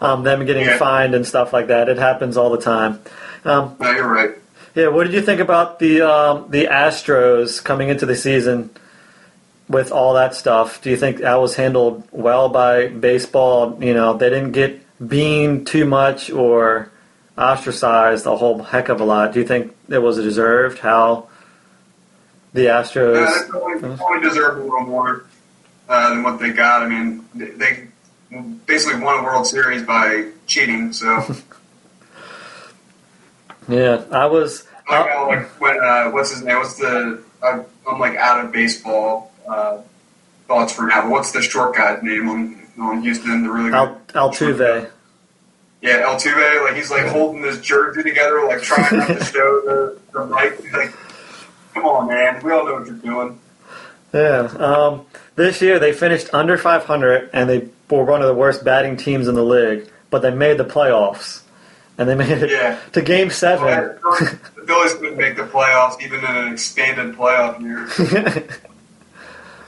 um, 0.00 0.22
them 0.24 0.44
getting 0.46 0.64
Yeah. 0.66 0.78
fined 0.78 1.14
and 1.14 1.26
stuff 1.26 1.52
like 1.52 1.68
that. 1.68 1.88
It 1.88 1.98
happens 1.98 2.36
all 2.36 2.50
the 2.50 2.60
time. 2.60 3.00
Um, 3.44 3.76
No, 3.80 3.90
you're 3.90 4.06
right. 4.08 4.30
yeah, 4.74 4.88
what 4.88 5.04
did 5.04 5.12
you 5.14 5.22
think 5.22 5.40
about 5.40 5.78
the 5.78 6.02
um, 6.02 6.46
the 6.50 6.66
Astros 6.66 7.62
coming 7.62 7.88
into 7.88 8.06
the 8.06 8.16
season 8.16 8.70
with 9.68 9.92
all 9.92 10.14
that 10.14 10.34
stuff? 10.34 10.82
Do 10.82 10.90
you 10.90 10.96
think 10.96 11.18
that 11.18 11.40
was 11.40 11.56
handled 11.56 12.02
well 12.12 12.48
by 12.48 12.88
baseball? 12.88 13.78
You 13.82 13.94
know, 13.94 14.14
they 14.16 14.28
didn't 14.30 14.52
get 14.52 14.80
beamed 15.06 15.66
too 15.66 15.84
much 15.86 16.30
or 16.30 16.90
ostracized 17.36 18.26
a 18.26 18.36
whole 18.36 18.62
heck 18.62 18.88
of 18.88 19.00
a 19.00 19.04
lot. 19.04 19.32
Do 19.32 19.40
you 19.40 19.46
think 19.46 19.74
it 19.88 19.98
was 20.02 20.16
deserved 20.16 20.80
how 20.80 21.27
the 22.52 22.66
Astros? 22.66 23.42
they 23.44 23.48
probably, 23.48 23.96
probably 23.96 24.28
deserve 24.28 24.58
a 24.58 24.62
little 24.62 24.80
more 24.86 25.24
uh, 25.88 26.10
than 26.10 26.22
what 26.22 26.38
they 26.40 26.50
got. 26.50 26.82
I 26.82 26.88
mean, 26.88 27.24
they, 27.34 27.46
they 27.50 27.88
basically 28.66 29.00
won 29.00 29.20
a 29.20 29.22
World 29.22 29.46
Series 29.46 29.82
by 29.82 30.30
cheating. 30.46 30.92
So, 30.92 31.36
Yeah, 33.68 34.02
I 34.10 34.26
was. 34.26 34.64
like, 34.90 35.10
uh, 35.10 35.26
like 35.26 35.60
when 35.60 35.78
uh, 35.78 36.10
what's 36.10 36.30
his 36.32 36.42
name? 36.42 36.56
What's 36.56 36.76
the? 36.76 37.22
I, 37.42 37.62
I'm 37.88 37.98
like 38.00 38.16
out 38.16 38.44
of 38.44 38.50
baseball 38.52 39.30
uh, 39.46 39.78
thoughts 40.46 40.72
for 40.72 40.86
now. 40.86 41.02
But 41.02 41.10
what's 41.10 41.32
the 41.32 41.42
short 41.42 41.76
guy's 41.76 42.02
name 42.02 42.28
on 42.30 42.58
on 42.80 43.02
Houston? 43.02 43.42
The 43.42 43.50
really 43.50 43.70
good 43.70 43.74
Al, 44.14 44.30
Altuve. 44.30 44.90
Yeah, 45.82 46.02
Altuve, 46.02 46.64
like 46.64 46.76
he's 46.76 46.90
like 46.90 47.06
holding 47.08 47.42
his 47.42 47.60
jersey 47.60 48.02
together, 48.02 48.42
like 48.46 48.62
trying 48.62 48.98
not 48.98 49.08
to 49.08 49.24
show 49.24 49.60
the, 49.60 49.98
the 50.12 50.26
mic. 50.26 50.72
Like, 50.72 50.92
come 51.78 51.86
on, 51.88 52.08
man, 52.08 52.42
we 52.42 52.52
all 52.52 52.64
know 52.66 52.74
what 52.74 52.86
you're 52.86 52.96
doing. 52.96 53.38
Yeah. 54.12 54.40
Um, 54.58 55.06
this 55.36 55.60
year 55.62 55.78
they 55.78 55.92
finished 55.92 56.28
under 56.32 56.56
500 56.58 57.30
and 57.32 57.48
they 57.48 57.68
were 57.90 58.04
one 58.04 58.20
of 58.22 58.26
the 58.28 58.34
worst 58.34 58.64
batting 58.64 58.96
teams 58.96 59.28
in 59.28 59.34
the 59.34 59.44
league, 59.44 59.88
but 60.10 60.22
they 60.22 60.30
made 60.34 60.58
the 60.58 60.64
playoffs. 60.64 61.42
And 61.96 62.08
they 62.08 62.14
made 62.14 62.30
it 62.42 62.50
Yeah. 62.50 62.78
to 62.92 63.02
game 63.02 63.28
seven. 63.30 63.68
the 64.20 64.38
Phillies 64.66 64.94
couldn't 64.94 65.16
make 65.16 65.36
the 65.36 65.42
playoffs 65.42 66.00
even 66.00 66.20
in 66.20 66.36
an 66.36 66.52
expanded 66.52 67.16
playoff 67.16 67.60
year 67.60 67.86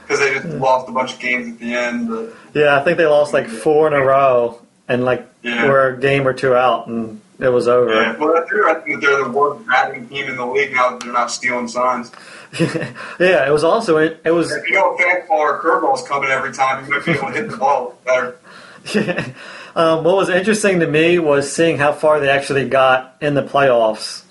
because 0.07 0.19
they 0.19 0.33
just 0.33 0.45
lost 0.47 0.87
a 0.89 0.91
bunch 0.91 1.13
of 1.13 1.19
games 1.19 1.47
at 1.53 1.59
the 1.59 1.73
end. 1.73 2.09
But 2.09 2.33
yeah, 2.53 2.77
I 2.79 2.83
think 2.83 2.97
they 2.97 3.05
lost 3.05 3.33
like 3.33 3.47
four 3.47 3.87
in 3.87 3.93
a 3.93 4.01
row 4.03 4.61
and 4.87 5.03
like 5.05 5.27
Yeah. 5.43 5.67
were 5.67 5.89
a 5.89 5.99
game 5.99 6.25
or 6.27 6.33
two 6.33 6.55
out 6.55 6.87
and 6.87 7.19
it 7.41 7.49
was 7.49 7.67
over. 7.67 7.91
yeah, 7.91 8.15
well, 8.17 8.33
that's 8.33 8.49
true. 8.49 8.69
I 8.69 8.75
think 8.75 9.01
that 9.01 9.07
they're 9.07 9.23
the 9.23 9.31
worst 9.31 9.67
batting 9.67 10.07
team 10.07 10.29
in 10.29 10.37
the 10.37 10.45
league 10.45 10.73
now 10.73 10.91
that 10.91 11.01
they're 11.01 11.11
not 11.11 11.31
stealing 11.31 11.67
signs. 11.67 12.11
yeah, 12.59 13.47
it 13.47 13.51
was 13.51 13.63
also 13.63 13.97
it, 13.97 14.21
it 14.23 14.31
was 14.31 14.51
If 14.51 14.69
you 14.69 14.75
know 14.75 14.95
fastball 14.97 15.29
or 15.31 15.61
curveball's 15.61 16.07
coming 16.07 16.29
every 16.29 16.53
time, 16.53 16.85
you 16.85 16.91
might 16.91 17.05
be 17.05 17.11
able 17.11 17.27
to 17.27 17.33
hit 17.33 17.49
the 17.49 17.57
ball 17.57 17.97
better. 18.05 18.37
um, 19.75 20.03
what 20.03 20.15
was 20.15 20.29
interesting 20.29 20.79
to 20.81 20.87
me 20.87 21.17
was 21.19 21.51
seeing 21.51 21.77
how 21.77 21.93
far 21.93 22.19
they 22.19 22.29
actually 22.29 22.67
got 22.67 23.17
in 23.21 23.33
the 23.33 23.43
playoffs 23.43 24.23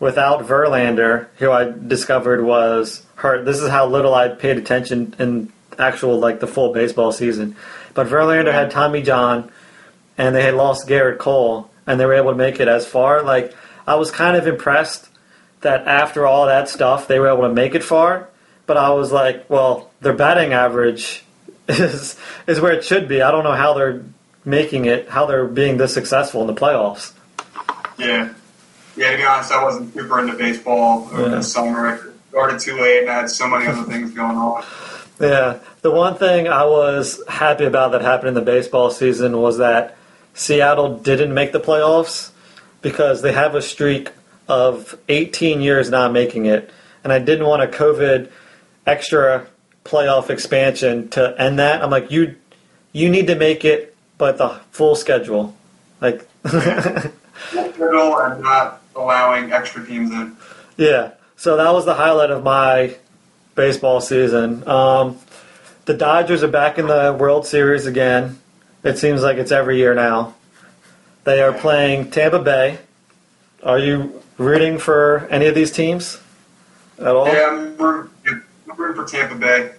without 0.00 0.46
Verlander, 0.46 1.28
who 1.36 1.50
I 1.50 1.70
discovered 1.70 2.44
was 2.44 3.04
hurt. 3.16 3.44
This 3.44 3.60
is 3.60 3.70
how 3.70 3.86
little 3.86 4.14
I 4.14 4.28
paid 4.28 4.58
attention 4.58 5.14
in 5.18 5.52
actual 5.78 6.18
like 6.18 6.40
the 6.40 6.46
full 6.46 6.72
baseball 6.72 7.12
season. 7.12 7.56
But 7.94 8.08
Verlander 8.08 8.52
had 8.52 8.70
Tommy 8.70 9.02
John, 9.02 9.50
and 10.16 10.34
they 10.34 10.42
had 10.42 10.54
lost 10.54 10.88
Gerrit 10.88 11.18
Cole, 11.18 11.70
and 11.88 11.98
they 11.98 12.06
were 12.06 12.14
able 12.14 12.30
to 12.30 12.36
make 12.36 12.60
it 12.60 12.68
as 12.68 12.86
far. 12.86 13.22
Like 13.22 13.54
I 13.86 13.96
was 13.96 14.10
kind 14.12 14.36
of 14.36 14.46
impressed 14.46 15.08
that 15.62 15.88
after 15.88 16.24
all 16.26 16.46
that 16.46 16.68
stuff, 16.68 17.08
they 17.08 17.18
were 17.18 17.28
able 17.28 17.42
to 17.48 17.52
make 17.52 17.74
it 17.74 17.82
far. 17.82 18.28
But 18.66 18.76
I 18.76 18.90
was 18.90 19.10
like, 19.10 19.48
well, 19.50 19.90
their 20.00 20.12
batting 20.12 20.52
average 20.52 21.24
is 21.68 22.16
is 22.46 22.60
where 22.60 22.72
it 22.72 22.84
should 22.84 23.08
be. 23.08 23.22
I 23.22 23.30
don't 23.32 23.42
know 23.44 23.54
how 23.54 23.74
they're 23.74 24.04
making 24.44 24.84
it, 24.84 25.08
how 25.08 25.26
they're 25.26 25.46
being 25.46 25.78
this 25.78 25.92
successful 25.94 26.40
in 26.42 26.46
the 26.46 26.54
playoffs. 26.54 27.12
Yeah. 27.98 28.32
Yeah, 28.96 29.10
to 29.12 29.16
be 29.16 29.24
honest, 29.24 29.52
I 29.52 29.62
wasn't 29.62 29.94
super 29.94 30.18
into 30.20 30.34
baseball 30.34 31.08
over 31.12 31.22
Yeah. 31.22 31.28
the 31.36 31.42
summer. 31.42 31.86
I 31.86 31.98
started 32.30 32.60
too 32.60 32.80
late 32.80 33.00
and 33.02 33.10
I 33.10 33.14
had 33.14 33.30
so 33.30 33.46
many 33.48 33.66
other 33.66 33.82
things 33.90 34.10
going 34.12 34.36
on. 34.36 34.64
Yeah, 35.20 35.58
the 35.82 35.90
one 35.90 36.14
thing 36.16 36.46
I 36.48 36.64
was 36.64 37.20
happy 37.28 37.64
about 37.64 37.92
that 37.92 38.02
happened 38.02 38.28
in 38.28 38.34
the 38.34 38.40
baseball 38.40 38.90
season 38.90 39.36
was 39.38 39.58
that 39.58 39.96
Seattle 40.38 40.98
didn't 40.98 41.34
make 41.34 41.50
the 41.50 41.60
playoffs 41.60 42.30
because 42.80 43.22
they 43.22 43.32
have 43.32 43.56
a 43.56 43.62
streak 43.62 44.10
of 44.46 44.96
18 45.08 45.60
years 45.60 45.90
not 45.90 46.12
making 46.12 46.46
it, 46.46 46.70
and 47.02 47.12
I 47.12 47.18
didn't 47.18 47.46
want 47.46 47.62
a 47.62 47.66
COVID 47.66 48.30
extra 48.86 49.48
playoff 49.84 50.30
expansion 50.30 51.08
to 51.10 51.34
end 51.40 51.58
that. 51.58 51.82
I'm 51.82 51.90
like, 51.90 52.12
you, 52.12 52.36
you 52.92 53.10
need 53.10 53.26
to 53.26 53.34
make 53.34 53.64
it, 53.64 53.96
but 54.16 54.38
the 54.38 54.60
full 54.70 54.94
schedule, 54.94 55.56
like. 56.00 56.26
Middle 56.44 58.18
and 58.18 58.42
not 58.42 58.80
allowing 58.94 59.52
extra 59.52 59.84
teams 59.84 60.12
in. 60.12 60.36
Yeah, 60.76 61.12
so 61.36 61.56
that 61.56 61.72
was 61.72 61.84
the 61.84 61.94
highlight 61.94 62.30
of 62.30 62.44
my 62.44 62.96
baseball 63.56 64.00
season. 64.00 64.66
Um, 64.68 65.18
the 65.86 65.94
Dodgers 65.94 66.44
are 66.44 66.48
back 66.48 66.78
in 66.78 66.86
the 66.86 67.16
World 67.18 67.44
Series 67.44 67.86
again. 67.86 68.38
It 68.84 68.98
seems 68.98 69.22
like 69.22 69.38
it's 69.38 69.52
every 69.52 69.78
year 69.78 69.94
now. 69.94 70.34
They 71.24 71.42
are 71.42 71.52
playing 71.52 72.10
Tampa 72.10 72.38
Bay. 72.38 72.78
Are 73.62 73.78
you 73.78 74.22
rooting 74.38 74.78
for 74.78 75.26
any 75.30 75.46
of 75.46 75.54
these 75.54 75.72
teams 75.72 76.20
at 76.98 77.08
all? 77.08 77.26
Yeah, 77.26 77.48
I'm 77.50 77.76
rooting, 77.76 78.42
I'm 78.70 78.76
rooting 78.76 79.04
for 79.04 79.10
Tampa 79.10 79.34
Bay. 79.34 79.72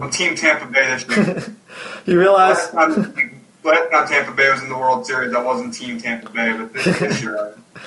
I'm 0.00 0.10
Team 0.10 0.34
Tampa 0.34 0.66
Bay 0.66 0.96
this 0.96 1.16
year. 1.16 1.54
You 2.06 2.18
realize? 2.18 2.72
last, 2.72 2.94
time, 2.94 3.40
last 3.62 3.90
time 3.90 4.08
Tampa 4.08 4.32
Bay 4.32 4.50
was 4.50 4.62
in 4.62 4.68
the 4.68 4.76
World 4.76 5.06
Series, 5.06 5.34
I 5.34 5.42
wasn't 5.42 5.74
Team 5.74 6.00
Tampa 6.00 6.30
Bay, 6.30 6.56
but 6.56 6.72
this, 6.72 6.98
this 6.98 7.22
year 7.22 7.38
I. 7.38 7.80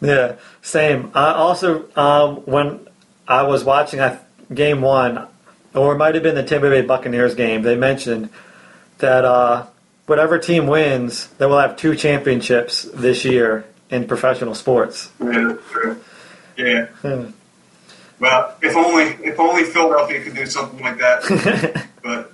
Yeah, 0.00 0.36
same. 0.62 1.10
I 1.14 1.32
also, 1.32 1.86
um, 1.96 2.36
when 2.46 2.86
I 3.26 3.42
was 3.42 3.64
watching 3.64 4.00
I, 4.00 4.18
game 4.52 4.80
one, 4.80 5.26
or 5.74 5.94
it 5.94 5.98
might 5.98 6.14
have 6.14 6.22
been 6.22 6.34
the 6.34 6.42
Tampa 6.42 6.70
Bay 6.70 6.82
Buccaneers 6.82 7.34
game, 7.34 7.62
they 7.62 7.76
mentioned 7.76 8.30
that 9.04 9.24
uh, 9.26 9.66
whatever 10.06 10.38
team 10.38 10.66
wins, 10.66 11.28
they 11.38 11.44
will 11.46 11.58
have 11.58 11.76
two 11.76 11.94
championships 11.94 12.82
this 12.94 13.24
year 13.24 13.64
in 13.90 14.06
professional 14.06 14.54
sports. 14.54 15.10
Yeah, 15.20 15.56
true. 15.70 16.00
Yeah. 16.56 16.86
Hmm. 17.02 17.26
Well, 18.18 18.56
if 18.62 18.74
only 18.74 19.04
if 19.22 19.38
only 19.38 19.64
Philadelphia 19.64 20.22
could 20.22 20.34
do 20.34 20.46
something 20.46 20.80
like 20.80 20.98
that, 20.98 21.86
but 22.02 22.32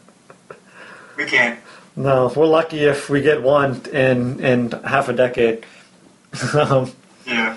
we 1.17 1.25
can't. 1.25 1.59
no, 1.97 2.33
we're 2.37 2.47
lucky 2.47 2.85
if 2.85 3.11
we 3.11 3.21
get 3.21 3.43
one 3.43 3.81
in 3.93 4.39
in 4.41 4.71
half 4.85 5.09
a 5.09 5.13
decade. 5.13 5.67
um, 6.55 6.93
Yeah. 7.27 7.57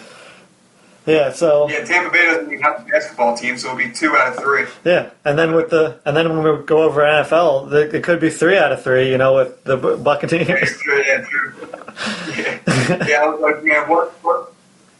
Yeah, 1.05 1.31
so 1.31 1.69
Yeah, 1.69 1.83
Tampa 1.83 2.11
Bay 2.11 2.25
doesn't 2.25 2.51
even 2.51 2.61
have 2.61 2.81
a 2.81 2.89
basketball 2.89 3.35
team, 3.35 3.57
so 3.57 3.69
it'll 3.69 3.77
be 3.77 3.91
two 3.91 4.15
out 4.15 4.35
of 4.35 4.43
three. 4.43 4.65
Yeah, 4.85 5.09
and 5.25 5.37
then 5.37 5.53
with 5.53 5.69
the 5.69 5.99
and 6.05 6.15
then 6.15 6.29
when 6.29 6.43
we 6.59 6.65
go 6.65 6.83
over 6.83 7.01
NFL, 7.01 7.69
the, 7.69 7.95
it 7.95 8.03
could 8.03 8.19
be 8.19 8.29
three 8.29 8.57
out 8.57 8.71
of 8.71 8.83
three. 8.83 9.09
You 9.09 9.17
know, 9.17 9.35
with 9.35 9.63
the 9.63 9.77
Bu- 9.77 9.97
Buccaneers. 9.97 10.79
Yeah, 10.87 11.25
true. 11.25 11.53
Yeah, 12.37 12.59
yeah. 13.07 13.23
I 13.23 13.27
was 13.27 13.41
like, 13.41 13.63
man, 13.63 13.89
what 13.89 14.11
what 14.23 14.53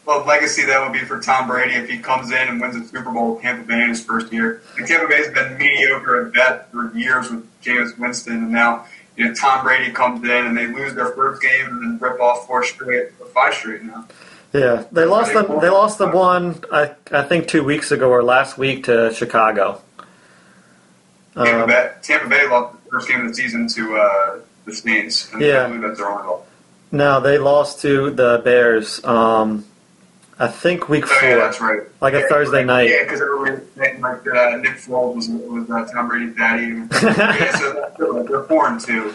what 0.04 0.26
legacy 0.26 0.64
that 0.66 0.82
would 0.82 0.92
be 0.92 1.04
for 1.04 1.18
Tom 1.20 1.48
Brady 1.48 1.74
if 1.74 1.88
he 1.88 1.98
comes 1.98 2.30
in 2.30 2.48
and 2.48 2.60
wins 2.60 2.76
a 2.76 2.84
Super 2.86 3.10
Bowl 3.10 3.34
with 3.34 3.42
Tampa 3.42 3.66
Bay 3.66 3.82
in 3.82 3.88
his 3.88 4.04
first 4.04 4.32
year. 4.32 4.62
Like, 4.78 4.86
Tampa 4.86 5.08
Bay's 5.08 5.28
been 5.32 5.56
mediocre 5.56 6.26
at 6.26 6.32
best 6.32 6.70
for 6.70 6.96
years 6.96 7.30
with 7.30 7.46
Jameis 7.62 7.98
Winston, 7.98 8.34
and 8.34 8.52
now 8.52 8.86
you 9.16 9.26
know 9.26 9.34
Tom 9.34 9.64
Brady 9.64 9.90
comes 9.92 10.22
in 10.22 10.30
and 10.46 10.56
they 10.56 10.66
lose 10.66 10.94
their 10.94 11.08
first 11.12 11.40
game 11.40 11.66
and 11.66 11.82
then 11.82 11.98
rip 11.98 12.20
off 12.20 12.46
four 12.46 12.62
straight 12.62 13.12
or 13.18 13.26
five 13.28 13.54
straight 13.54 13.82
now. 13.82 14.06
Yeah, 14.54 14.84
they 14.92 15.04
lost 15.04 15.32
the 15.32 15.42
they 15.60 15.68
lost 15.68 15.98
the 15.98 16.08
one 16.08 16.62
I 16.72 16.92
I 17.10 17.22
think 17.22 17.48
two 17.48 17.64
weeks 17.64 17.90
ago 17.90 18.08
or 18.08 18.22
last 18.22 18.56
week 18.56 18.84
to 18.84 19.12
Chicago. 19.12 19.82
Tampa 21.34 21.62
Um, 21.64 21.68
Bay, 21.68 21.90
Tampa 22.02 22.28
Bay 22.28 22.46
lost 22.48 22.76
the 22.84 22.90
first 22.90 23.08
game 23.08 23.22
of 23.22 23.28
the 23.28 23.34
season 23.34 23.66
to 23.68 23.96
uh, 23.96 24.38
the 24.64 24.72
Saints, 24.72 25.32
and 25.32 25.42
Yeah. 25.42 25.64
I 25.64 25.66
believe 25.66 25.82
that's 25.82 25.98
their 25.98 26.08
only 26.08 26.24
loss. 26.24 26.42
no, 26.92 27.20
they 27.20 27.38
lost 27.38 27.82
to 27.82 28.10
the 28.10 28.40
Bears. 28.44 29.04
Um, 29.04 29.64
I 30.38 30.46
think 30.48 30.88
week 30.88 31.04
Oh, 31.04 31.08
four. 31.08 31.28
yeah, 31.28 31.36
that's 31.36 31.60
right. 31.60 31.80
Like 32.00 32.14
a 32.14 32.22
Thursday 32.28 32.58
right. 32.58 32.66
night. 32.66 32.90
Yeah, 32.90 33.02
because 33.02 33.20
everybody 33.20 33.52
was 33.52 34.00
like 34.00 34.26
uh, 34.28 34.56
Nick 34.58 34.74
Foles 34.78 35.16
was, 35.16 35.28
was 35.28 35.70
uh, 35.70 35.92
Tom 35.92 36.08
Brady's 36.08 36.36
daddy. 36.36 36.66
yeah, 36.66 37.56
so 37.58 37.72
that's, 37.72 37.96
good. 37.96 38.28
they're 38.28 38.42
foreign 38.44 38.78
too. 38.78 39.12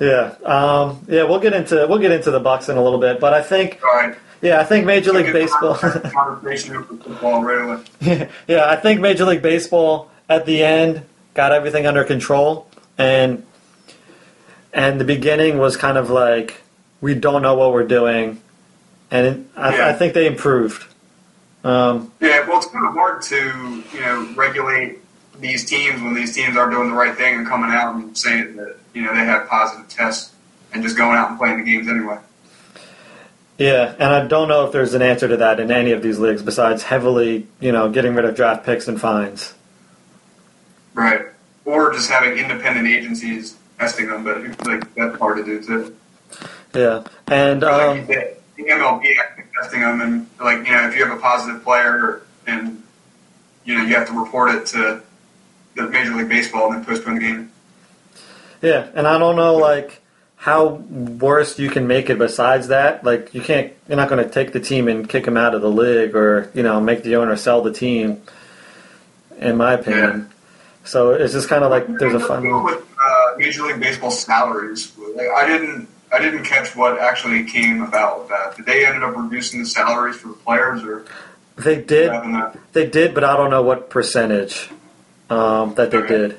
Yeah, 0.00 0.34
um, 0.44 1.04
yeah, 1.08 1.24
we'll 1.24 1.40
get 1.40 1.52
into 1.54 1.86
we'll 1.88 1.98
get 1.98 2.10
into 2.12 2.30
the 2.30 2.40
Bucks 2.40 2.68
in 2.68 2.76
a 2.76 2.82
little 2.82 2.98
bit, 2.98 3.20
but 3.20 3.32
I 3.34 3.42
think 3.42 3.82
right. 3.82 4.16
yeah, 4.40 4.60
I 4.60 4.64
think 4.64 4.86
Major 4.86 5.12
League 5.12 5.32
Baseball. 5.32 5.74
Conversation 5.76 6.76
over 6.76 6.96
football 6.96 7.42
right 7.42 7.84
away. 8.00 8.28
yeah, 8.48 8.68
I 8.68 8.76
think 8.76 9.00
Major 9.00 9.24
League 9.24 9.42
Baseball 9.42 10.10
at 10.28 10.46
the 10.46 10.62
end 10.62 11.02
got 11.34 11.52
everything 11.52 11.86
under 11.86 12.04
control, 12.04 12.68
and 12.98 13.44
and 14.72 15.00
the 15.00 15.04
beginning 15.04 15.58
was 15.58 15.76
kind 15.76 15.98
of 15.98 16.10
like 16.10 16.62
we 17.00 17.14
don't 17.14 17.42
know 17.42 17.54
what 17.54 17.72
we're 17.72 17.86
doing, 17.86 18.40
and 19.10 19.48
I, 19.56 19.76
Yeah. 19.76 19.88
I 19.88 19.92
think 19.92 20.14
they 20.14 20.26
improved. 20.26 20.86
Um, 21.64 22.10
Yeah, 22.20 22.46
well, 22.48 22.58
it's 22.58 22.66
kind 22.66 22.86
of 22.86 22.92
hard 22.94 23.22
to 23.22 23.84
you 23.92 24.00
know 24.00 24.28
regulate 24.34 24.98
these 25.42 25.64
teams 25.64 26.00
when 26.00 26.14
these 26.14 26.34
teams 26.34 26.56
are 26.56 26.70
doing 26.70 26.88
the 26.88 26.94
right 26.94 27.14
thing 27.14 27.36
and 27.36 27.46
coming 27.46 27.70
out 27.70 27.94
and 27.94 28.16
saying 28.16 28.56
that 28.56 28.76
you 28.94 29.02
know 29.02 29.12
they 29.12 29.24
have 29.24 29.48
positive 29.48 29.88
tests 29.88 30.32
and 30.72 30.82
just 30.82 30.96
going 30.96 31.16
out 31.16 31.30
and 31.30 31.38
playing 31.38 31.58
the 31.58 31.70
games 31.70 31.88
anyway. 31.88 32.18
yeah, 33.58 33.94
and 33.98 34.04
I 34.04 34.26
don't 34.26 34.48
know 34.48 34.64
if 34.64 34.72
there's 34.72 34.94
an 34.94 35.02
answer 35.02 35.28
to 35.28 35.36
that 35.38 35.60
in 35.60 35.70
any 35.70 35.92
of 35.92 36.02
these 36.02 36.18
leagues 36.18 36.42
besides 36.42 36.82
heavily, 36.82 37.46
you 37.60 37.72
know, 37.72 37.90
getting 37.90 38.14
rid 38.14 38.24
of 38.24 38.34
draft 38.34 38.64
picks 38.64 38.88
and 38.88 38.98
fines. 38.98 39.52
Right. 40.94 41.26
Or 41.64 41.92
just 41.92 42.10
having 42.10 42.38
independent 42.38 42.88
agencies 42.88 43.56
testing 43.78 44.08
them, 44.08 44.24
but 44.24 44.42
like 44.66 44.94
that's 44.94 45.18
hard 45.18 45.38
to 45.38 45.44
do 45.44 45.62
too. 45.62 45.96
Yeah, 46.74 47.04
and 47.26 47.60
like, 47.60 47.72
um, 47.72 48.06
the, 48.06 48.36
the 48.56 48.62
MLB 48.64 49.14
testing 49.60 49.80
them, 49.80 50.00
and 50.00 50.26
like 50.40 50.66
you 50.66 50.72
know, 50.72 50.88
if 50.88 50.96
you 50.96 51.04
have 51.04 51.16
a 51.16 51.20
positive 51.20 51.62
player, 51.62 52.22
and 52.46 52.82
you 53.64 53.76
know, 53.76 53.84
you 53.84 53.94
have 53.94 54.08
to 54.08 54.18
report 54.18 54.54
it 54.54 54.66
to 54.66 55.02
the 55.74 55.88
Major 55.88 56.14
League 56.14 56.28
Baseball 56.28 56.72
and 56.72 56.76
then 56.76 56.84
postpone 56.84 57.14
the 57.16 57.20
game. 57.20 57.52
yeah, 58.60 58.88
and 58.94 59.06
I 59.06 59.18
don't 59.18 59.36
know 59.36 59.54
like 59.56 60.00
how 60.36 60.66
worse 60.66 61.58
you 61.58 61.70
can 61.70 61.86
make 61.86 62.10
it 62.10 62.18
besides 62.18 62.68
that. 62.68 63.04
Like 63.04 63.32
you 63.32 63.40
can't, 63.40 63.72
you're 63.88 63.96
not 63.96 64.08
going 64.08 64.24
to 64.24 64.30
take 64.30 64.52
the 64.52 64.60
team 64.60 64.88
and 64.88 65.08
kick 65.08 65.24
them 65.24 65.36
out 65.36 65.54
of 65.54 65.62
the 65.62 65.70
league, 65.70 66.14
or 66.16 66.50
you 66.54 66.62
know, 66.62 66.80
make 66.80 67.02
the 67.02 67.16
owner 67.16 67.36
sell 67.36 67.62
the 67.62 67.72
team. 67.72 68.22
In 69.38 69.56
my 69.56 69.72
opinion, 69.72 70.30
so 70.84 71.10
it's 71.10 71.32
just 71.32 71.48
kind 71.48 71.64
of 71.64 71.70
like 71.70 71.86
there's 71.98 72.14
a 72.14 72.20
fun. 72.20 72.62
with 72.62 72.84
uh, 73.02 73.34
Major 73.36 73.64
League 73.64 73.80
Baseball 73.80 74.10
salaries. 74.12 74.92
Like, 75.16 75.26
I 75.28 75.46
didn't, 75.48 75.88
I 76.12 76.20
didn't 76.20 76.44
catch 76.44 76.76
what 76.76 77.00
actually 77.00 77.44
came 77.44 77.82
about 77.82 78.20
with 78.20 78.28
that. 78.28 78.56
Did 78.56 78.66
they 78.66 78.86
ended 78.86 79.02
up 79.02 79.16
reducing 79.16 79.60
the 79.60 79.66
salaries 79.66 80.16
for 80.16 80.28
the 80.28 80.34
players, 80.34 80.84
or 80.84 81.04
They 81.56 81.80
did, 81.82 82.12
they 82.72 82.86
did, 82.86 83.14
but 83.14 83.24
I 83.24 83.36
don't 83.36 83.50
know 83.50 83.62
what 83.62 83.90
percentage 83.90 84.68
um, 85.32 85.74
that 85.74 85.90
they 85.90 85.98
Okay. 85.98 86.16
did. 86.16 86.36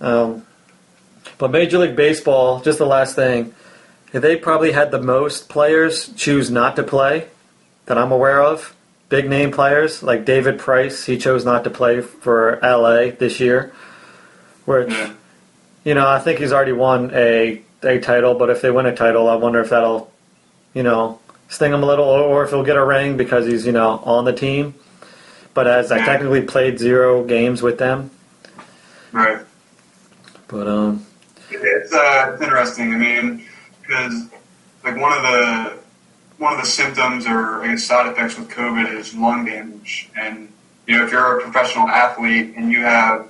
Um, 0.00 0.44
but 1.38 1.50
Major 1.50 1.78
League 1.78 1.96
Baseball, 1.96 2.60
just 2.60 2.78
the 2.78 2.86
last 2.86 3.14
thing, 3.16 3.54
they 4.12 4.36
probably 4.36 4.72
had 4.72 4.90
the 4.90 5.00
most 5.00 5.48
players 5.48 6.10
choose 6.16 6.50
not 6.50 6.76
to 6.76 6.82
play 6.82 7.26
that 7.86 7.96
I'm 7.96 8.12
aware 8.12 8.42
of. 8.42 8.74
Big 9.08 9.28
name 9.28 9.50
players 9.50 10.02
like 10.02 10.24
David 10.24 10.58
Price, 10.58 11.04
he 11.06 11.18
chose 11.18 11.44
not 11.44 11.64
to 11.64 11.70
play 11.70 12.00
for 12.00 12.58
LA 12.62 13.10
this 13.10 13.40
year. 13.40 13.72
Which, 14.64 14.90
Yeah. 14.90 15.10
you 15.84 15.94
know, 15.94 16.06
I 16.08 16.18
think 16.18 16.38
he's 16.38 16.52
already 16.52 16.72
won 16.72 17.10
a 17.14 17.62
a 17.84 17.98
title, 17.98 18.34
but 18.34 18.48
if 18.48 18.60
they 18.62 18.70
win 18.70 18.86
a 18.86 18.94
title, 18.94 19.28
I 19.28 19.34
wonder 19.34 19.58
if 19.60 19.70
that'll, 19.70 20.08
you 20.72 20.84
know, 20.84 21.18
sting 21.48 21.72
him 21.72 21.82
a 21.82 21.86
little, 21.86 22.04
or 22.04 22.44
if 22.44 22.50
he'll 22.50 22.62
get 22.62 22.76
a 22.76 22.84
ring 22.84 23.16
because 23.16 23.44
he's 23.46 23.66
you 23.66 23.72
know 23.72 24.00
on 24.04 24.24
the 24.24 24.32
team. 24.32 24.74
But 25.54 25.66
as 25.66 25.92
I 25.92 25.98
technically 25.98 26.42
played 26.42 26.78
zero 26.78 27.24
games 27.24 27.62
with 27.62 27.78
them, 27.78 28.10
Right. 29.12 29.38
but 30.48 30.66
um, 30.66 31.04
It's 31.50 31.92
uh, 31.92 32.30
it's 32.32 32.42
interesting. 32.42 32.94
I 32.94 32.96
mean, 32.96 33.44
because 33.82 34.28
like 34.82 34.96
one 34.96 35.12
of 35.12 35.22
the 35.22 35.78
one 36.38 36.54
of 36.54 36.60
the 36.60 36.66
symptoms 36.66 37.26
or 37.26 37.62
I 37.62 37.68
guess 37.68 37.84
side 37.84 38.10
effects 38.10 38.38
with 38.38 38.48
COVID 38.48 38.96
is 38.96 39.14
lung 39.14 39.44
damage, 39.44 40.08
and 40.18 40.48
you 40.86 40.96
know 40.96 41.04
if 41.04 41.12
you're 41.12 41.38
a 41.38 41.42
professional 41.42 41.86
athlete 41.88 42.54
and 42.56 42.72
you 42.72 42.80
have 42.80 43.28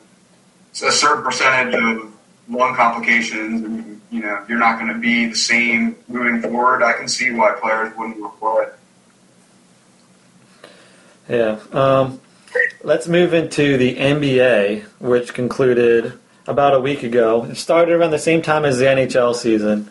a 0.74 0.92
certain 0.92 1.24
percentage 1.24 1.74
of 1.74 2.12
lung 2.48 2.76
complications, 2.76 3.62
and 3.64 4.00
you 4.12 4.20
know 4.20 4.44
you're 4.48 4.60
not 4.60 4.78
going 4.78 4.92
to 4.92 4.98
be 5.00 5.26
the 5.26 5.34
same 5.34 5.96
moving 6.06 6.40
forward. 6.40 6.84
I 6.84 6.92
can 6.92 7.08
see 7.08 7.32
why 7.32 7.50
players 7.60 7.92
wouldn't 7.96 8.18
report 8.22 8.68
it. 8.68 8.74
Yeah. 11.28 11.58
Um, 11.72 12.20
let's 12.82 13.08
move 13.08 13.34
into 13.34 13.76
the 13.76 13.96
NBA, 13.96 14.84
which 14.98 15.34
concluded 15.34 16.18
about 16.46 16.74
a 16.74 16.80
week 16.80 17.02
ago. 17.02 17.44
It 17.44 17.56
started 17.56 17.94
around 17.94 18.10
the 18.10 18.18
same 18.18 18.42
time 18.42 18.64
as 18.64 18.78
the 18.78 18.86
NHL 18.86 19.34
season, 19.34 19.90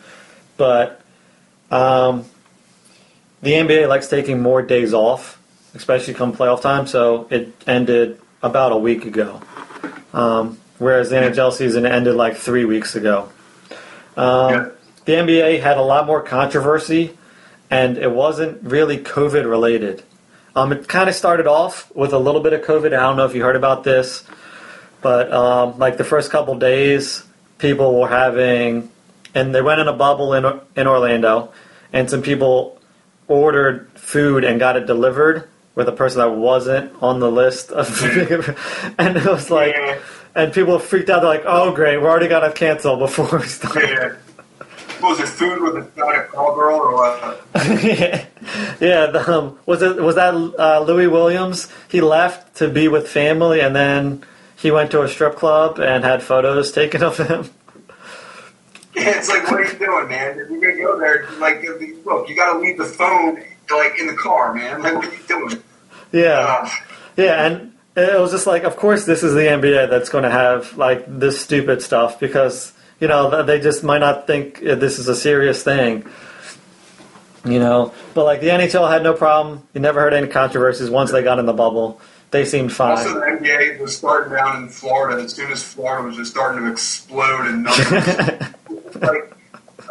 but 0.56 1.00
um, 1.70 2.24
the 3.40 3.52
NBA 3.52 3.88
likes 3.88 4.08
taking 4.08 4.40
more 4.40 4.62
days 4.62 4.92
off, 4.94 5.40
especially 5.74 6.14
come 6.14 6.32
playoff 6.32 6.60
time. 6.60 6.86
So 6.86 7.26
it 7.30 7.52
ended 7.66 8.20
about 8.42 8.72
a 8.72 8.76
week 8.76 9.04
ago, 9.04 9.40
um, 10.12 10.58
whereas 10.78 11.10
the 11.10 11.16
NHL 11.16 11.52
season 11.52 11.86
ended 11.86 12.14
like 12.14 12.36
three 12.36 12.64
weeks 12.64 12.94
ago. 12.94 13.30
Um, 14.16 14.50
Yeah. 14.50 14.68
The 15.04 15.14
NBA 15.14 15.60
had 15.60 15.78
a 15.78 15.82
lot 15.82 16.06
more 16.06 16.22
controversy, 16.22 17.18
and 17.70 17.98
it 17.98 18.12
wasn't 18.12 18.62
really 18.62 18.98
COVID 18.98 19.50
related. 19.50 20.04
Um, 20.54 20.72
it 20.72 20.86
kind 20.88 21.08
of 21.08 21.14
started 21.14 21.46
off 21.46 21.94
with 21.94 22.12
a 22.12 22.18
little 22.18 22.42
bit 22.42 22.52
of 22.52 22.62
COVID. 22.62 22.86
I 22.86 23.00
don't 23.00 23.16
know 23.16 23.24
if 23.24 23.34
you 23.34 23.42
heard 23.42 23.56
about 23.56 23.84
this, 23.84 24.24
but 25.00 25.32
um, 25.32 25.78
like 25.78 25.96
the 25.96 26.04
first 26.04 26.30
couple 26.30 26.58
days, 26.58 27.24
people 27.58 27.98
were 27.98 28.08
having, 28.08 28.90
and 29.34 29.54
they 29.54 29.62
went 29.62 29.80
in 29.80 29.88
a 29.88 29.92
bubble 29.92 30.34
in 30.34 30.60
in 30.76 30.86
Orlando, 30.86 31.52
and 31.92 32.10
some 32.10 32.22
people 32.22 32.80
ordered 33.28 33.90
food 33.94 34.44
and 34.44 34.60
got 34.60 34.76
it 34.76 34.86
delivered 34.86 35.48
with 35.74 35.88
a 35.88 35.92
person 35.92 36.18
that 36.18 36.32
wasn't 36.32 36.92
on 37.02 37.20
the 37.20 37.30
list 37.30 37.70
of, 37.72 37.88
and 38.98 39.16
it 39.16 39.24
was 39.24 39.50
like, 39.50 39.74
and 40.34 40.52
people 40.52 40.78
freaked 40.78 41.08
out. 41.08 41.20
They're 41.20 41.30
like, 41.30 41.44
"Oh, 41.46 41.72
great, 41.72 41.96
we're 41.96 42.10
already 42.10 42.28
got 42.28 42.40
to 42.40 42.52
cancel 42.52 42.96
before 42.96 43.38
we 43.38 43.46
start." 43.46 44.18
Was 45.02 45.20
it 45.20 45.28
food 45.28 45.60
with 45.60 45.76
a 45.76 45.90
shot 45.96 46.28
call 46.28 46.54
girl 46.54 46.76
or 46.76 46.94
what? 46.94 47.42
yeah, 48.80 49.06
the, 49.06 49.24
um, 49.26 49.58
was 49.66 49.82
it 49.82 49.96
was 50.00 50.14
that 50.14 50.34
uh, 50.34 50.80
Louis 50.80 51.08
Williams? 51.08 51.68
He 51.88 52.00
left 52.00 52.56
to 52.58 52.68
be 52.68 52.88
with 52.88 53.08
family, 53.08 53.60
and 53.60 53.74
then 53.74 54.24
he 54.56 54.70
went 54.70 54.92
to 54.92 55.02
a 55.02 55.08
strip 55.08 55.36
club 55.36 55.78
and 55.80 56.04
had 56.04 56.22
photos 56.22 56.70
taken 56.72 57.02
of 57.02 57.18
him. 57.18 57.50
Yeah, 58.94 59.18
it's 59.18 59.28
like, 59.28 59.50
what 59.50 59.60
are 59.60 59.64
you 59.64 59.78
doing, 59.78 60.08
man? 60.08 60.38
If 60.38 60.50
you're 60.50 60.60
gonna 60.60 60.76
go 60.76 60.98
there, 60.98 61.26
like, 61.38 61.64
look, 62.04 62.28
you 62.28 62.36
gotta 62.36 62.58
leave 62.58 62.78
the 62.78 62.84
phone 62.84 63.42
like 63.70 63.98
in 63.98 64.06
the 64.06 64.14
car, 64.14 64.54
man. 64.54 64.82
Like, 64.82 64.94
what 64.94 65.06
are 65.06 65.12
you 65.12 65.22
doing? 65.26 65.62
Yeah, 66.12 66.38
Uh, 66.62 66.68
yeah, 67.16 67.46
and 67.46 67.72
it 67.96 68.20
was 68.20 68.30
just 68.30 68.46
like, 68.46 68.64
of 68.64 68.76
course, 68.76 69.04
this 69.04 69.22
is 69.22 69.34
the 69.34 69.40
NBA 69.40 69.88
that's 69.90 70.08
going 70.10 70.24
to 70.24 70.30
have 70.30 70.76
like 70.76 71.04
this 71.06 71.40
stupid 71.40 71.82
stuff 71.82 72.20
because 72.20 72.72
you 73.02 73.08
know 73.08 73.42
they 73.42 73.58
just 73.58 73.82
might 73.82 73.98
not 73.98 74.28
think 74.28 74.64
uh, 74.64 74.76
this 74.76 75.00
is 75.00 75.08
a 75.08 75.16
serious 75.16 75.64
thing. 75.64 76.06
You 77.44 77.58
know, 77.58 77.92
but 78.14 78.24
like 78.24 78.40
the 78.40 78.46
NHL 78.46 78.88
had 78.88 79.02
no 79.02 79.12
problem. 79.12 79.66
You 79.74 79.80
never 79.80 80.00
heard 80.00 80.14
any 80.14 80.28
controversies 80.28 80.88
once 80.88 81.10
they 81.10 81.24
got 81.24 81.40
in 81.40 81.46
the 81.46 81.52
bubble. 81.52 82.00
They 82.30 82.44
seemed 82.44 82.72
fine. 82.72 82.98
also, 82.98 83.14
the 83.14 83.26
NBA 83.26 83.80
was 83.80 83.96
starting 83.96 84.32
down 84.32 84.62
in 84.62 84.68
Florida 84.68 85.20
as 85.20 85.34
soon 85.34 85.50
as 85.50 85.64
Florida 85.64 86.06
was 86.06 86.16
just 86.16 86.30
starting 86.30 86.62
to 86.62 86.70
explode 86.70 87.48
in 87.48 87.64
numbers. 87.64 87.90
like, 89.00 89.34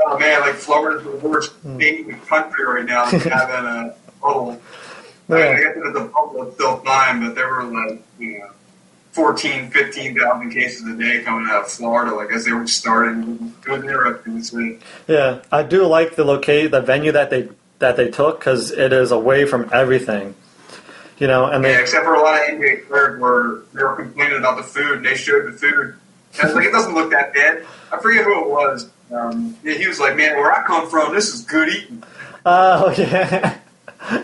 oh 0.06 0.18
man, 0.18 0.40
like 0.40 0.56
Florida's 0.56 1.04
the 1.04 1.28
worst 1.28 1.52
state 1.60 2.00
in 2.00 2.08
the 2.08 2.14
country 2.14 2.64
right 2.64 2.86
now. 2.86 3.04
Having 3.04 3.66
a 3.66 3.96
bubble. 4.22 4.62
I, 5.30 5.34
mean, 5.34 5.42
I 5.42 5.60
guess 5.60 5.76
it 5.76 5.84
was 5.84 5.96
a 5.98 6.06
bubble, 6.06 6.44
it's 6.48 6.56
still 6.56 6.78
fine, 6.78 7.20
but 7.20 7.36
there 7.36 7.50
were 7.50 7.64
like, 7.66 8.02
you 8.18 8.40
know, 8.40 8.52
14, 9.12 9.72
15,000 9.72 10.52
cases 10.52 10.88
a 10.88 10.96
day 10.96 11.22
coming 11.24 11.48
out 11.50 11.64
of 11.64 11.68
Florida, 11.72 12.16
like 12.16 12.32
as 12.32 12.46
they 12.46 12.54
were 12.54 12.66
starting. 12.68 13.54
It 13.66 13.70
was 13.70 13.84
interesting 13.84 14.38
to 14.38 14.44
see. 14.44 14.80
Yeah, 15.08 15.42
I 15.52 15.64
do 15.64 15.86
like 15.86 16.16
the 16.16 16.24
locate 16.24 16.72
the 16.72 16.82
venue 16.82 17.12
that 17.12 17.30
they 17.30 17.50
that 17.80 17.98
they 17.98 18.10
took 18.10 18.40
because 18.40 18.72
it 18.72 18.94
is 18.94 19.12
away 19.12 19.46
from 19.46 19.70
everything. 19.74 20.36
You 21.18 21.28
know, 21.28 21.46
and 21.46 21.64
Yeah, 21.64 21.74
they 21.74 21.82
except 21.82 22.06
for 22.06 22.14
a 22.16 22.22
lot 22.22 22.42
of 22.42 22.56
NBA 22.56 22.88
players 22.88 23.20
were 23.20 23.64
they 23.74 23.84
were 23.84 23.96
complaining 23.96 24.38
about 24.38 24.58
the 24.58 24.64
food, 24.64 24.98
and 24.98 25.06
they 25.06 25.16
showed 25.16 25.46
the 25.52 25.58
food. 25.58 25.96
I 26.42 26.46
was 26.46 26.56
like, 26.56 26.66
it 26.66 26.72
doesn't 26.72 26.94
look 26.94 27.12
that 27.12 27.34
bad. 27.34 27.66
I 27.92 28.00
forget 28.00 28.24
who 28.24 28.42
it 28.42 28.50
was. 28.50 28.90
Um, 29.12 29.58
yeah, 29.64 29.74
he 29.74 29.88
was 29.88 30.00
like, 30.00 30.16
man, 30.16 30.38
where 30.38 30.54
I 30.54 30.64
come 30.66 30.90
from, 30.90 31.14
this 31.14 31.34
is 31.34 31.42
good 31.42 31.68
eating. 31.68 32.02
oh 32.46 32.92
yeah, 32.98 33.60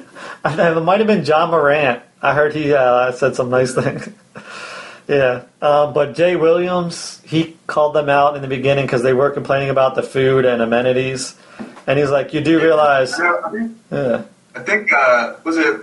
it 0.45 0.83
might 0.83 0.99
have 0.99 1.07
been 1.07 1.25
Ja 1.25 1.45
Morant. 1.45 2.01
I 2.21 2.33
heard 2.33 2.53
he 2.55 2.73
uh, 2.73 3.11
said 3.11 3.35
some 3.35 3.49
nice 3.49 3.75
things. 3.75 4.07
yeah, 5.07 5.43
um, 5.61 5.93
but 5.93 6.15
Jay 6.15 6.35
Williams 6.35 7.21
he 7.25 7.57
called 7.67 7.95
them 7.95 8.09
out 8.09 8.35
in 8.35 8.41
the 8.41 8.47
beginning 8.47 8.85
because 8.85 9.03
they 9.03 9.13
were 9.13 9.29
complaining 9.29 9.69
about 9.69 9.95
the 9.95 10.03
food 10.03 10.45
and 10.45 10.61
amenities, 10.61 11.35
and 11.85 11.97
he's 11.97 12.09
like, 12.09 12.33
"You 12.33 12.41
do 12.41 12.61
realize, 12.61 13.13
I, 13.19 13.41
I 13.45 13.51
think, 13.51 13.77
yeah, 13.91 14.23
I 14.55 14.59
think 14.59 14.93
uh, 14.93 15.35
was 15.43 15.57
it? 15.57 15.81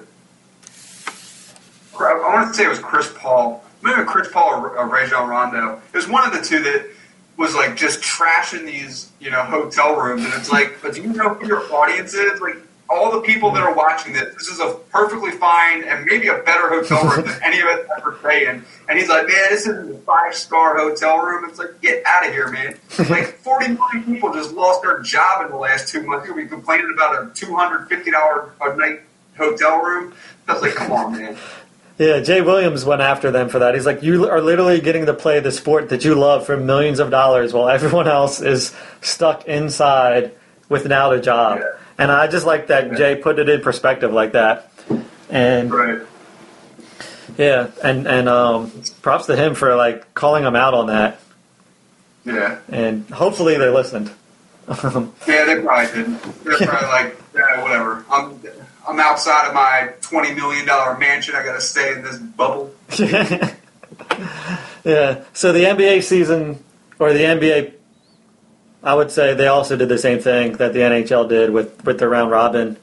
I 1.98 2.34
want 2.34 2.48
to 2.48 2.54
say 2.54 2.64
it 2.64 2.68
was 2.68 2.78
Chris 2.78 3.12
Paul. 3.16 3.64
Maybe 3.82 4.02
Chris 4.04 4.28
Paul 4.32 4.54
or, 4.54 4.78
or 4.78 4.88
Rajon 4.88 5.28
Rondo. 5.28 5.80
It 5.92 5.96
was 5.96 6.08
one 6.08 6.26
of 6.26 6.32
the 6.32 6.42
two 6.44 6.62
that 6.62 6.88
was 7.36 7.54
like 7.54 7.76
just 7.76 8.00
trashing 8.00 8.64
these, 8.64 9.10
you 9.20 9.30
know, 9.30 9.42
hotel 9.42 9.96
rooms. 9.96 10.24
And 10.24 10.32
it's 10.34 10.50
like, 10.50 10.78
but 10.82 10.94
do 10.94 11.02
you 11.02 11.08
know 11.08 11.34
who 11.34 11.46
your 11.46 11.60
audience 11.72 12.14
is? 12.14 12.40
Like 12.40 12.56
all 12.88 13.12
the 13.12 13.20
people 13.20 13.50
that 13.52 13.62
are 13.62 13.74
watching 13.74 14.12
this, 14.12 14.34
this 14.34 14.48
is 14.48 14.60
a 14.60 14.74
perfectly 14.90 15.32
fine 15.32 15.84
and 15.84 16.04
maybe 16.04 16.28
a 16.28 16.38
better 16.38 16.68
hotel 16.68 17.02
room 17.04 17.26
than 17.26 17.40
any 17.44 17.60
of 17.60 17.66
us 17.66 17.86
ever 17.96 18.12
praying, 18.12 18.62
and 18.88 18.98
he's 18.98 19.08
like, 19.08 19.26
"Man, 19.26 19.50
this 19.50 19.66
is 19.66 19.90
a 19.90 19.98
five 19.98 20.34
star 20.34 20.76
hotel 20.78 21.18
room." 21.18 21.48
It's 21.48 21.58
like, 21.58 21.80
get 21.80 22.04
out 22.06 22.26
of 22.26 22.32
here, 22.32 22.48
man! 22.50 22.78
like 23.10 23.38
forty 23.38 23.68
million 23.68 24.04
people 24.04 24.32
just 24.32 24.52
lost 24.52 24.82
their 24.82 25.00
job 25.00 25.44
in 25.44 25.50
the 25.50 25.56
last 25.56 25.88
two 25.88 26.02
months. 26.02 26.30
Be 26.32 26.46
complaining 26.46 26.92
about 26.94 27.22
a 27.22 27.34
two 27.34 27.54
hundred 27.54 27.88
fifty 27.88 28.10
dollar 28.10 28.52
a 28.60 28.76
night 28.76 29.00
hotel 29.36 29.78
room. 29.78 30.14
That's 30.46 30.60
like, 30.62 30.74
come 30.74 30.92
on, 30.92 31.12
man. 31.12 31.36
Yeah, 31.96 32.20
Jay 32.20 32.40
Williams 32.40 32.84
went 32.84 33.02
after 33.02 33.30
them 33.30 33.48
for 33.48 33.60
that. 33.60 33.74
He's 33.74 33.86
like, 33.86 34.02
you 34.02 34.28
are 34.28 34.40
literally 34.40 34.80
getting 34.80 35.06
to 35.06 35.14
play 35.14 35.38
the 35.38 35.52
sport 35.52 35.90
that 35.90 36.04
you 36.04 36.16
love 36.16 36.44
for 36.44 36.56
millions 36.56 36.98
of 36.98 37.10
dollars 37.10 37.52
while 37.52 37.68
everyone 37.68 38.08
else 38.08 38.40
is 38.40 38.74
stuck 39.00 39.46
inside 39.46 40.32
without 40.68 41.14
a 41.14 41.20
job. 41.20 41.60
Yeah. 41.60 41.78
And 41.98 42.10
I 42.10 42.26
just 42.26 42.44
like 42.46 42.66
that 42.68 42.88
Yeah. 42.92 42.94
Jay 42.98 43.16
put 43.16 43.38
it 43.38 43.48
in 43.48 43.60
perspective 43.60 44.12
like 44.12 44.32
that. 44.32 44.70
And 45.30 45.72
Right. 45.72 45.98
yeah, 47.38 47.68
and 47.82 48.06
and 48.06 48.28
um, 48.28 48.70
props 49.02 49.26
to 49.26 49.36
him 49.36 49.54
for 49.54 49.74
like 49.76 50.12
calling 50.14 50.44
him 50.44 50.56
out 50.56 50.74
on 50.74 50.86
that. 50.88 51.20
Yeah. 52.24 52.58
And 52.70 53.08
hopefully 53.10 53.56
they 53.58 53.68
listened. 53.68 54.10
Yeah, 55.26 55.44
they 55.44 55.60
probably 55.60 55.86
didn't. 55.94 56.22
They're 56.44 56.56
probably 56.68 56.88
like, 56.88 57.16
yeah, 57.34 57.62
whatever. 57.62 58.04
I'm 58.10 58.40
I'm 58.88 58.98
outside 58.98 59.46
of 59.48 59.54
my 59.54 59.90
twenty 60.00 60.32
million 60.34 60.64
dollar 60.66 60.96
mansion. 60.98 61.34
I 61.34 61.42
got 61.44 61.52
to 61.54 61.60
stay 61.60 61.92
in 61.92 62.02
this 62.02 62.16
bubble. 62.18 62.72
yeah. 64.84 65.24
So 65.32 65.52
the 65.52 65.64
NBA 65.64 66.02
season, 66.02 66.62
or 66.98 67.12
the 67.12 67.20
NBA, 67.20 67.72
I 68.84 68.94
would 68.94 69.10
say 69.10 69.34
they 69.34 69.46
also 69.48 69.76
did 69.76 69.88
the 69.88 69.98
same 69.98 70.20
thing 70.20 70.52
that 70.58 70.72
the 70.72 70.80
NHL 70.80 71.28
did 71.28 71.50
with 71.50 71.84
with 71.84 71.98
the 71.98 72.08
round 72.08 72.30
robin, 72.30 72.76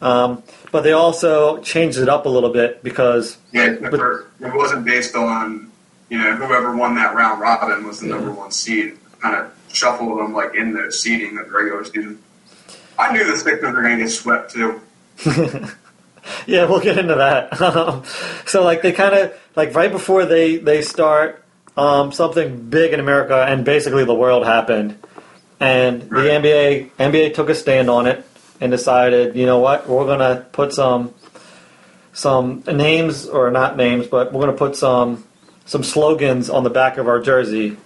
um, 0.00 0.42
but 0.72 0.82
they 0.82 0.92
also 0.92 1.58
changed 1.58 1.98
it 1.98 2.08
up 2.08 2.26
a 2.26 2.28
little 2.28 2.50
bit 2.50 2.82
because 2.82 3.36
Yeah, 3.52 3.66
it 3.72 3.82
But- 3.90 4.54
wasn't 4.54 4.84
based 4.84 5.14
on 5.14 5.70
you 6.08 6.18
know 6.18 6.34
whoever 6.36 6.74
won 6.76 6.94
that 6.96 7.14
round 7.14 7.40
robin 7.40 7.86
was 7.86 8.00
the 8.00 8.06
number 8.06 8.30
one 8.30 8.50
seed. 8.50 8.96
Kind 9.20 9.36
of 9.36 9.52
shuffled 9.72 10.18
them 10.18 10.32
like 10.34 10.54
in 10.54 10.72
the 10.72 10.90
seeding 10.92 11.38
of 11.38 11.46
the 11.46 11.52
regular 11.52 11.84
season. 11.84 12.18
I 12.98 13.12
knew 13.12 13.24
the 13.24 13.36
Sixers 13.36 13.74
were 13.74 13.82
going 13.82 13.98
to 13.98 14.04
get 14.04 14.10
swept 14.10 14.52
too. 14.52 14.80
yeah, 16.46 16.64
we'll 16.64 16.80
get 16.80 16.98
into 16.98 17.14
that. 17.16 17.60
Um, 17.60 18.04
so 18.46 18.62
like 18.64 18.82
they 18.82 18.92
kind 18.92 19.14
of 19.14 19.32
like 19.54 19.74
right 19.74 19.90
before 19.90 20.24
they 20.24 20.56
they 20.56 20.82
start 20.82 21.42
um, 21.76 22.12
something 22.12 22.68
big 22.70 22.92
in 22.92 23.00
America 23.00 23.44
and 23.48 23.64
basically 23.64 24.04
the 24.04 24.14
world 24.14 24.46
happened, 24.46 24.98
and 25.60 26.02
the 26.02 26.06
Right. 26.16 26.30
NBA 26.42 26.90
NBA 26.98 27.34
took 27.34 27.48
a 27.48 27.54
stand 27.54 27.88
on 27.90 28.06
it 28.06 28.24
and 28.60 28.70
decided, 28.70 29.36
you 29.36 29.46
know 29.46 29.58
what, 29.58 29.88
we're 29.88 30.06
gonna 30.06 30.46
put 30.52 30.72
some 30.72 31.12
some 32.12 32.62
names 32.66 33.26
or 33.26 33.50
not 33.50 33.76
names, 33.76 34.06
but 34.06 34.32
we're 34.32 34.40
gonna 34.40 34.52
put 34.56 34.76
some 34.76 35.24
some 35.64 35.82
slogans 35.82 36.48
on 36.48 36.64
the 36.64 36.70
back 36.70 36.96
of 36.98 37.08
our 37.08 37.20
jersey 37.20 37.76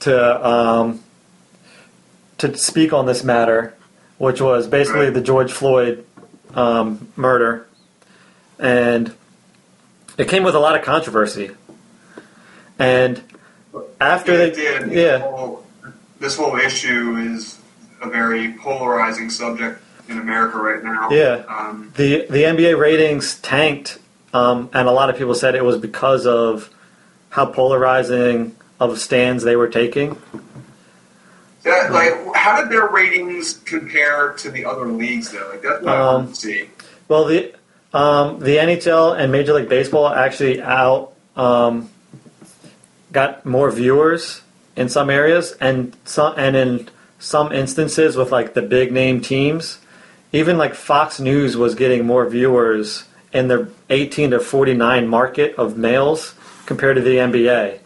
to 0.00 0.46
um, 0.48 1.00
to 2.38 2.56
speak 2.56 2.92
on 2.92 3.06
this 3.06 3.22
matter, 3.24 3.74
which 4.18 4.40
was 4.40 4.66
basically 4.66 5.06
Right. 5.06 5.14
the 5.14 5.20
George 5.20 5.52
Floyd 5.52 6.04
um, 6.54 7.08
murder, 7.16 7.66
and 8.58 9.12
it 10.18 10.28
came 10.28 10.42
with 10.42 10.54
a 10.54 10.58
lot 10.58 10.76
of 10.76 10.82
controversy. 10.84 11.50
And 12.78 13.22
after 14.00 14.32
Yeah, 14.32 14.38
they, 14.38 14.50
did. 14.50 14.92
Yeah, 14.92 15.56
this 16.18 16.36
whole 16.36 16.56
issue 16.56 17.16
is 17.16 17.58
a 18.02 18.08
very 18.08 18.52
polarizing 18.54 19.30
subject 19.30 19.80
in 20.08 20.18
America 20.18 20.58
right 20.58 20.82
now. 20.82 21.10
Yeah. 21.10 21.44
Um, 21.48 21.92
the 21.96 22.26
the 22.30 22.42
NBA 22.44 22.78
ratings 22.78 23.38
tanked, 23.40 23.98
um, 24.32 24.70
and 24.72 24.88
a 24.88 24.92
lot 24.92 25.10
of 25.10 25.16
people 25.16 25.34
said 25.34 25.54
it 25.54 25.64
was 25.64 25.78
because 25.78 26.26
of 26.26 26.70
how 27.30 27.46
polarizing 27.46 28.54
of 28.78 28.98
stands 29.00 29.42
they 29.42 29.56
were 29.56 29.68
taking. 29.68 30.16
that, 31.64 31.90
like, 31.92 32.14
how 32.34 32.60
did 32.60 32.70
their 32.70 32.86
ratings 32.88 33.54
compare 33.54 34.32
to 34.34 34.50
the 34.50 34.64
other 34.64 34.86
leagues 34.86 35.32
though? 35.32 35.48
Like 35.50 35.62
that's 35.62 35.82
what 35.82 35.94
I 35.94 36.00
want 36.14 36.26
Um, 36.26 36.28
to 36.28 36.34
see. 36.34 36.70
Well, 37.08 37.24
the 37.24 37.54
um, 37.92 38.38
the 38.40 38.56
NHL 38.56 39.18
and 39.18 39.32
Major 39.32 39.54
League 39.54 39.68
Baseball 39.68 40.08
actually 40.08 40.60
out 40.62 41.12
um, 41.34 41.88
got 43.12 43.44
more 43.46 43.70
viewers 43.70 44.42
in 44.76 44.88
some 44.88 45.10
areas, 45.10 45.52
and 45.60 45.96
some 46.04 46.34
and 46.36 46.54
in 46.56 46.88
some 47.18 47.50
instances 47.52 48.16
with 48.16 48.30
like 48.30 48.54
the 48.54 48.62
big 48.62 48.92
name 48.92 49.20
teams, 49.20 49.78
even 50.32 50.58
like 50.58 50.74
Fox 50.74 51.18
News 51.18 51.56
was 51.56 51.74
getting 51.74 52.04
more 52.06 52.28
viewers 52.28 53.04
in 53.32 53.48
the 53.48 53.70
18 53.90 54.30
to 54.30 54.40
49 54.40 55.08
market 55.08 55.54
of 55.56 55.76
males 55.76 56.34
compared 56.66 56.96
to 56.96 57.02
the 57.02 57.16
NBA. 57.16 57.78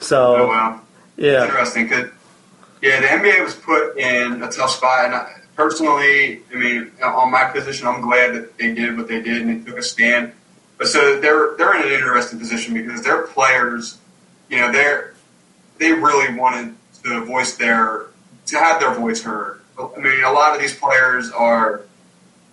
So 0.00 0.36
Oh 0.36 0.46
wow. 0.48 0.80
yeah, 1.16 1.44
Interesting. 1.44 1.88
'cause, 1.88 2.08
yeah, 2.82 3.00
the 3.00 3.06
NBA 3.08 3.42
was 3.44 3.54
put 3.54 3.96
in 3.98 4.42
a 4.42 4.50
tough 4.50 4.70
spot, 4.70 5.06
and 5.06 5.14
I, 5.14 5.32
personally, 5.56 6.42
I 6.52 6.56
mean, 6.56 6.92
on 7.02 7.30
my 7.30 7.44
position, 7.44 7.86
I'm 7.88 8.00
glad 8.00 8.34
that 8.34 8.56
they 8.58 8.72
did 8.72 8.96
what 8.96 9.08
they 9.08 9.20
did 9.20 9.42
and 9.42 9.64
they 9.64 9.70
took 9.70 9.78
a 9.78 9.82
stand. 9.82 10.32
But 10.78 10.86
so 10.88 11.18
they're 11.20 11.56
they're 11.56 11.74
in 11.76 11.86
an 11.86 11.92
interesting 11.92 12.38
position 12.38 12.74
because 12.74 13.02
their 13.02 13.22
players, 13.22 13.98
you 14.48 14.58
know, 14.58 14.70
they're 14.70 15.14
they 15.78 15.92
really 15.92 16.34
wanted 16.36 16.74
to 17.04 17.24
voice 17.24 17.56
their 17.56 18.06
to 18.46 18.58
have 18.58 18.80
their 18.80 18.94
voice 18.94 19.22
heard. 19.22 19.60
I 19.78 19.98
mean, 19.98 20.24
a 20.24 20.32
lot 20.32 20.54
of 20.54 20.60
these 20.60 20.74
players 20.74 21.30
are, 21.30 21.82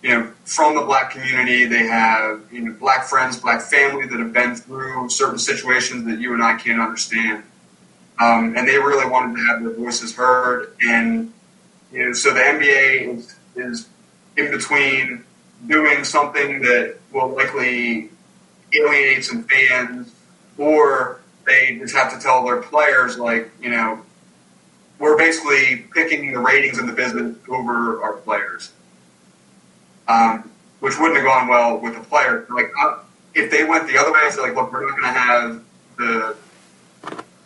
you 0.02 0.10
know, 0.10 0.32
from 0.44 0.76
the 0.76 0.82
black 0.82 1.10
community. 1.10 1.64
They 1.64 1.86
have 1.86 2.42
you 2.52 2.62
know 2.62 2.72
black 2.72 3.04
friends, 3.04 3.38
black 3.38 3.62
family 3.62 4.06
that 4.06 4.18
have 4.18 4.32
been 4.32 4.54
through 4.54 5.10
certain 5.10 5.38
situations 5.38 6.04
that 6.06 6.20
you 6.20 6.34
and 6.34 6.42
I 6.42 6.56
can't 6.56 6.80
understand 6.80 7.42
um, 8.18 8.56
and 8.56 8.66
they 8.66 8.78
really 8.78 9.08
wanted 9.08 9.36
to 9.36 9.44
have 9.46 9.62
their 9.62 9.72
voices 9.72 10.14
heard. 10.14 10.74
And 10.80 11.32
you 11.92 12.06
know, 12.06 12.12
so 12.12 12.32
the 12.32 12.40
NBA 12.40 13.16
is, 13.16 13.36
is 13.54 13.88
in 14.36 14.50
between 14.50 15.24
doing 15.66 16.04
something 16.04 16.60
that 16.62 16.96
will 17.12 17.28
likely 17.34 18.10
alienate 18.74 19.24
some 19.24 19.44
fans, 19.44 20.14
or 20.58 21.20
they 21.46 21.76
just 21.78 21.94
have 21.94 22.12
to 22.12 22.18
tell 22.18 22.44
their 22.44 22.60
players, 22.60 23.18
like 23.18 23.50
you 23.60 23.70
know, 23.70 24.02
we're 24.98 25.16
basically 25.16 25.86
picking 25.94 26.32
the 26.32 26.40
ratings 26.40 26.78
in 26.78 26.86
the 26.86 26.92
business 26.92 27.36
over 27.48 28.02
our 28.02 28.14
players, 28.14 28.72
um, 30.08 30.50
which 30.80 30.98
wouldn't 30.98 31.16
have 31.16 31.24
gone 31.24 31.48
well 31.48 31.78
with 31.78 31.94
the 31.94 32.02
players. 32.02 32.48
Like 32.50 32.70
uh, 32.80 32.98
if 33.34 33.50
they 33.50 33.64
went 33.64 33.86
the 33.86 33.98
other 33.98 34.12
way, 34.12 34.28
so 34.30 34.42
like, 34.42 34.54
look, 34.54 34.72
we're 34.72 34.86
not 34.86 34.98
going 34.98 35.14
to 35.14 35.18
have 35.18 35.64
the 35.98 36.36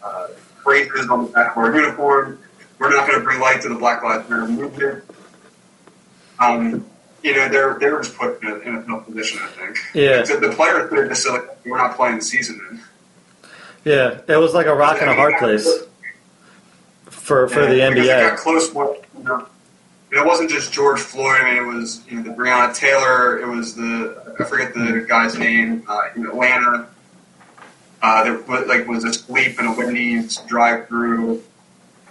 uh, 0.02 0.26
phrases 0.62 1.08
on 1.08 1.26
the 1.26 1.30
back 1.32 1.52
of 1.52 1.58
our 1.58 1.74
uniform. 1.74 2.38
We're 2.78 2.90
not 2.90 3.06
going 3.06 3.18
to 3.18 3.24
bring 3.24 3.40
light 3.40 3.60
to 3.62 3.68
the 3.68 3.74
Black 3.74 4.02
Lives 4.02 4.28
Matter 4.30 4.48
movement. 4.48 5.04
Um, 6.38 6.86
you 7.22 7.36
know, 7.36 7.48
they're 7.50 7.78
they 7.78 7.90
were 7.90 8.02
just 8.02 8.16
put 8.16 8.42
in 8.42 8.50
a, 8.50 8.54
in 8.60 8.76
a 8.76 8.82
tough 8.86 9.04
position. 9.04 9.40
I 9.42 9.48
think. 9.48 9.76
Yeah. 9.94 10.24
So 10.24 10.40
the 10.40 10.50
players 10.50 10.90
have 10.90 11.08
just 11.08 11.28
like, 11.28 11.42
"We're 11.66 11.76
not 11.76 11.96
playing 11.96 12.16
the 12.16 12.24
season." 12.24 12.58
Then. 12.70 12.82
Yeah, 13.84 14.20
it 14.28 14.36
was 14.36 14.54
like 14.54 14.66
a 14.66 14.74
rock 14.74 15.00
and 15.00 15.10
a 15.10 15.14
hard 15.14 15.34
place 15.38 15.68
for 17.06 17.48
for 17.48 17.66
the 17.66 17.76
Yeah, 17.76 17.90
because 17.90 18.06
It 18.06 18.20
got 18.20 18.32
NBA. 18.34 18.36
close. 18.38 18.72
What 18.74 19.04
you 19.16 19.24
know, 19.24 19.46
it 20.12 20.26
wasn't 20.26 20.50
just 20.50 20.72
George 20.72 21.00
Floyd. 21.00 21.40
I 21.40 21.54
mean, 21.54 21.62
it 21.62 21.66
was 21.66 22.02
you 22.08 22.16
know 22.16 22.22
the 22.22 22.30
Breonna 22.30 22.74
Taylor. 22.74 23.38
It 23.40 23.46
was 23.46 23.74
the 23.74 24.34
I 24.40 24.44
forget 24.44 24.74
the 24.74 25.04
guy's 25.08 25.38
name 25.38 25.84
uh, 25.88 26.02
in 26.16 26.26
Atlanta. 26.26 26.88
Uh, 28.02 28.24
that 28.24 28.48
was, 28.48 28.66
like 28.66 28.86
was 28.88 29.04
asleep 29.04 29.60
in 29.60 29.66
a 29.66 29.74
Wendy's 29.76 30.38
drive-through, 30.48 31.42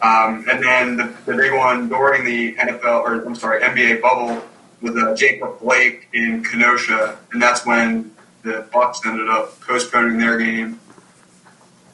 um, 0.03 0.45
and 0.47 0.63
then 0.63 0.97
the, 0.97 1.11
the 1.25 1.35
big 1.35 1.51
one 1.51 1.89
during 1.89 2.23
the 2.23 2.53
NFL 2.57 3.01
or 3.01 3.25
I'm 3.25 3.33
sorry 3.33 3.61
NBA 3.61 3.99
bubble 3.99 4.43
was 4.81 4.95
uh, 4.95 5.15
Jacob 5.15 5.59
Blake 5.59 6.07
in 6.13 6.43
Kenosha, 6.43 7.17
and 7.31 7.41
that's 7.41 7.65
when 7.65 8.11
the 8.43 8.67
Bucks 8.71 9.01
ended 9.03 9.29
up 9.29 9.59
postponing 9.61 10.19
their 10.19 10.37
game, 10.37 10.79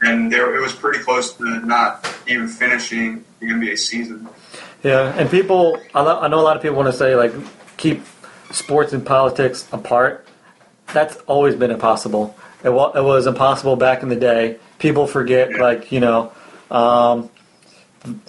and 0.05 0.31
there 0.31 0.55
it 0.55 0.61
was 0.61 0.73
pretty 0.73 0.99
close 0.99 1.33
to 1.33 1.43
not 1.65 2.07
even 2.27 2.47
finishing 2.47 3.23
the 3.39 3.47
NBA 3.47 3.77
season. 3.77 4.27
Yeah, 4.83 5.13
and 5.17 5.29
people, 5.29 5.79
I 5.93 6.01
lo- 6.01 6.19
I 6.19 6.27
know 6.27 6.39
a 6.39 6.45
lot 6.45 6.55
of 6.55 6.61
people 6.61 6.77
want 6.77 6.87
to 6.91 6.97
say 6.97 7.15
like 7.15 7.33
keep 7.77 8.03
sports 8.51 8.93
and 8.93 9.05
politics 9.05 9.67
apart. 9.71 10.27
That's 10.93 11.15
always 11.27 11.55
been 11.55 11.71
impossible. 11.71 12.35
It 12.63 12.69
was 12.71 13.27
impossible 13.27 13.75
back 13.75 14.01
in 14.03 14.09
the 14.09 14.15
day. 14.15 14.57
People 14.79 15.07
forget, 15.07 15.49
Yeah. 15.51 15.61
like 15.61 15.91
you 15.91 15.99
know, 15.99 16.31
um, 16.71 17.29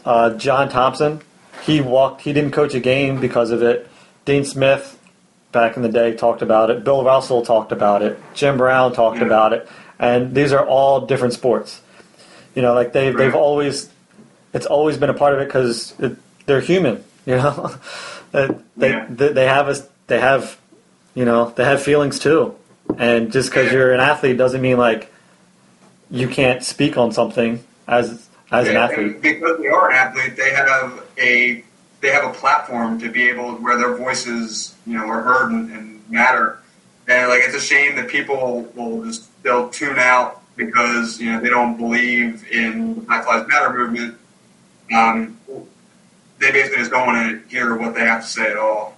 uh, 0.04 0.30
John 0.34 0.68
Thompson. 0.68 1.20
He 1.64 1.80
walked. 1.80 2.20
He 2.22 2.32
didn't 2.32 2.52
coach 2.52 2.74
a 2.74 2.80
game 2.80 3.20
because 3.20 3.50
of 3.50 3.62
it. 3.62 3.88
Dean 4.24 4.44
Smith, 4.44 4.98
back 5.52 5.76
in 5.76 5.82
the 5.82 5.88
day, 5.88 6.14
talked 6.14 6.42
about 6.42 6.70
it. 6.70 6.84
Bill 6.84 7.02
Russell 7.04 7.42
talked 7.44 7.72
about 7.72 8.02
it. 8.02 8.18
Jim 8.34 8.56
Brown 8.56 8.92
talked 8.92 9.18
Yeah. 9.18 9.26
about 9.26 9.52
it. 9.52 9.68
And 9.98 10.34
these 10.34 10.52
are 10.52 10.64
all 10.66 11.06
different 11.06 11.34
sports. 11.34 11.80
You 12.54 12.62
know, 12.62 12.74
like 12.74 12.92
they've 12.92 13.16
they've 13.16 13.34
always 13.34 13.90
it's 14.52 14.66
always 14.66 14.96
been 14.96 15.10
a 15.10 15.14
part 15.14 15.34
of 15.34 15.40
it 15.40 15.46
because 15.46 15.94
they're 16.46 16.60
human. 16.60 17.04
You 17.26 17.34
know, 17.38 17.74
they, 18.30 18.48
Yeah. 18.90 19.06
they 19.10 19.32
they 19.32 19.46
have 19.46 19.66
us 19.66 19.82
they 20.06 20.20
have 20.20 20.56
you 21.16 21.24
know 21.24 21.50
they 21.56 21.64
have 21.64 21.82
feelings 21.82 22.20
too, 22.20 22.54
And 22.98 23.32
just 23.32 23.50
because 23.50 23.72
you're 23.72 23.92
an 23.92 23.98
athlete 23.98 24.38
doesn't 24.38 24.60
mean 24.62 24.76
like 24.78 25.12
you 26.08 26.28
can't 26.28 26.62
speak 26.62 26.96
on 26.96 27.10
something 27.10 27.64
as 27.88 28.28
as 28.52 28.68
an 28.68 28.76
athlete. 28.76 29.20
because 29.20 29.58
they 29.58 29.66
are 29.66 29.90
an 29.90 29.96
athlete, 29.96 30.36
they 30.36 30.50
have 30.50 31.02
a 31.18 31.64
they 32.00 32.10
have 32.10 32.24
a 32.30 32.32
platform 32.32 33.00
to 33.00 33.08
be 33.10 33.28
able 33.28 33.54
where 33.56 33.76
their 33.76 33.96
voices, 33.96 34.76
you 34.86 34.94
know, 34.96 35.04
are 35.06 35.22
heard 35.22 35.50
and, 35.50 35.72
and 35.72 36.08
matter. 36.08 36.60
And 37.08 37.28
like, 37.28 37.42
it's 37.42 37.56
a 37.56 37.60
shame 37.60 37.96
that 37.96 38.06
people 38.08 38.70
will 38.76 39.02
just 39.04 39.28
they'll 39.46 39.70
tune 39.70 39.98
out 39.98 40.42
because 40.56 41.20
you 41.20 41.30
know 41.32 41.40
they 41.40 41.48
don't 41.48 41.76
believe 41.76 42.46
in 42.50 42.96
the 42.96 43.00
Black 43.02 43.26
Lives 43.26 43.48
Matter 43.48 43.72
movement. 43.72 44.18
Um, 44.94 45.38
they 46.38 46.50
basically 46.50 46.78
just 46.78 46.90
don't 46.90 47.06
want 47.06 47.30
to 47.30 47.48
hear 47.48 47.76
what 47.76 47.94
they 47.94 48.00
have 48.00 48.22
to 48.22 48.28
say 48.28 48.50
at 48.50 48.58
all. 48.58 48.96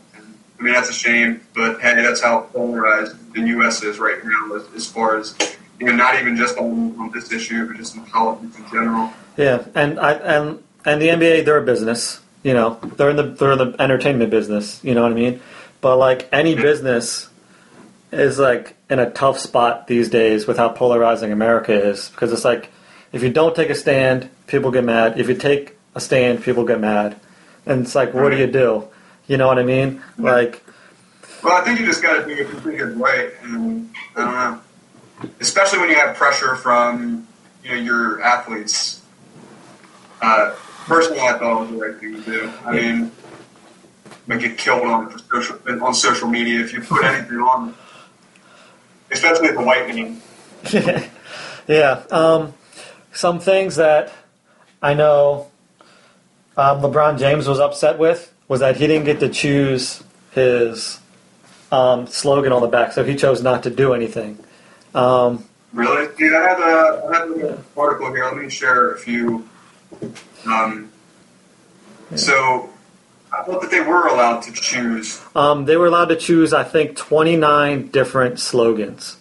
I 0.58 0.62
mean, 0.62 0.74
that's 0.74 0.90
a 0.90 0.94
shame, 0.94 1.40
but 1.54 1.80
hey, 1.80 1.94
that's 2.02 2.20
how 2.20 2.40
polarized 2.52 3.32
the 3.32 3.42
U.S. 3.42 3.82
is 3.84 4.00
right 4.00 4.18
now, 4.24 4.56
as, 4.56 4.64
as 4.74 4.86
far 4.86 5.18
as 5.18 5.36
you 5.78 5.86
know, 5.86 5.92
not 5.92 6.18
even 6.18 6.36
just 6.36 6.58
on, 6.58 6.98
on 6.98 7.12
this 7.12 7.30
issue, 7.30 7.68
but 7.68 7.76
just 7.76 7.94
in 7.94 8.04
politics 8.06 8.58
in 8.58 8.64
general. 8.70 9.12
Yeah, 9.36 9.64
and 9.74 10.00
I 10.00 10.14
and 10.14 10.62
and 10.84 11.00
the 11.00 11.08
NBA 11.08 11.44
they're 11.44 11.58
a 11.58 11.64
business. 11.64 12.20
You 12.42 12.54
know, 12.54 12.78
they're 12.96 13.10
in 13.10 13.16
the 13.16 13.24
they're 13.24 13.52
in 13.52 13.58
the 13.58 13.76
entertainment 13.78 14.30
business. 14.30 14.82
You 14.82 14.94
know 14.94 15.02
what 15.02 15.12
I 15.12 15.14
mean? 15.14 15.40
But 15.80 15.98
like 15.98 16.28
any 16.32 16.56
business 16.56 17.28
is 18.10 18.38
like 18.38 18.76
in 18.88 18.98
a 18.98 19.10
tough 19.10 19.38
spot 19.38 19.86
these 19.86 20.08
days 20.08 20.46
with 20.46 20.56
how 20.56 20.68
polarizing 20.68 21.32
America 21.32 21.72
is 21.72 22.08
because 22.08 22.32
it's 22.32 22.44
like 22.44 22.70
if 23.12 23.22
you 23.22 23.30
don't 23.30 23.56
take 23.56 23.70
a 23.70 23.74
stand, 23.74 24.28
people 24.46 24.70
get 24.70 24.84
mad. 24.84 25.18
If 25.18 25.28
you 25.28 25.34
take 25.34 25.76
a 25.94 26.00
stand, 26.00 26.42
people 26.42 26.64
get 26.64 26.80
mad, 26.80 27.18
and 27.66 27.82
it's 27.82 27.94
like, 27.94 28.14
what 28.14 28.30
do 28.30 28.36
you 28.36 28.46
do? 28.46 28.88
You 29.26 29.36
know 29.36 29.46
what 29.46 29.58
I 29.58 29.62
mean? 29.62 30.02
Like, 30.18 30.62
Well, 31.42 31.54
I 31.54 31.64
think 31.64 31.80
you 31.80 31.86
just 31.86 32.02
got 32.02 32.14
to 32.14 32.26
do 32.26 32.40
it 32.42 32.48
completely 32.48 32.82
right, 32.94 33.30
and 33.42 33.90
I 34.16 34.24
don't 34.24 34.34
know, 34.34 35.30
especially 35.40 35.78
when 35.80 35.88
you 35.90 35.96
have 35.96 36.16
pressure 36.16 36.56
from 36.56 37.26
you 37.62 37.70
know 37.70 37.76
your 37.76 38.22
athletes. 38.22 39.02
Uh, 40.20 40.54
personally, 40.86 41.20
I 41.20 41.38
thought 41.38 41.58
it 41.58 41.60
was 41.60 41.70
the 41.70 41.76
right 41.76 41.96
thing 41.98 42.22
to 42.22 42.30
do. 42.30 42.52
I 42.64 42.72
mean, 42.72 43.12
like 44.26 44.40
get 44.40 44.58
killed 44.58 44.82
on 44.84 45.18
social 45.30 45.58
on 45.82 45.94
social 45.94 46.28
media 46.28 46.60
if 46.60 46.72
you 46.72 46.80
put 46.80 47.04
anything 47.04 47.38
on, 47.38 47.74
especially 49.10 49.52
the 49.52 49.62
white 49.62 49.94
meme. 49.94 50.20
yeah. 51.66 52.02
Um, 52.10 52.54
some 53.12 53.40
things 53.40 53.76
that 53.76 54.12
I 54.82 54.94
know 54.94 55.50
um, 56.56 56.80
LeBron 56.80 57.18
James 57.18 57.48
was 57.48 57.60
upset 57.60 57.98
with 57.98 58.32
was 58.48 58.60
that 58.60 58.76
he 58.76 58.86
didn't 58.86 59.04
get 59.04 59.20
to 59.20 59.28
choose 59.28 60.02
his 60.32 60.98
um, 61.70 62.06
slogan 62.06 62.52
on 62.52 62.62
the 62.62 62.68
back, 62.68 62.92
so 62.92 63.04
he 63.04 63.14
chose 63.14 63.42
not 63.42 63.62
to 63.64 63.70
do 63.70 63.92
anything. 63.94 64.38
Um, 64.94 65.44
Really, 65.72 66.08
dude, 66.16 66.34
I 66.34 66.48
have 66.48 66.60
a 66.60 67.06
I 67.08 67.18
have 67.18 67.30
an 67.30 67.64
article 67.76 68.10
here. 68.14 68.24
Let 68.24 68.38
me 68.38 68.48
share 68.48 68.92
a 68.92 68.98
few. 68.98 69.46
Um, 70.46 70.90
so. 72.16 72.70
I 73.32 73.42
thought 73.42 73.60
that 73.60 73.70
they 73.70 73.80
were 73.80 74.06
allowed 74.06 74.40
to 74.42 74.52
choose 74.52 75.20
um, 75.34 75.64
they 75.66 75.76
were 75.76 75.86
allowed 75.86 76.06
to 76.06 76.16
choose, 76.16 76.52
I 76.52 76.64
think, 76.64 76.96
29 76.96 77.88
different 77.88 78.40
slogans. 78.40 79.16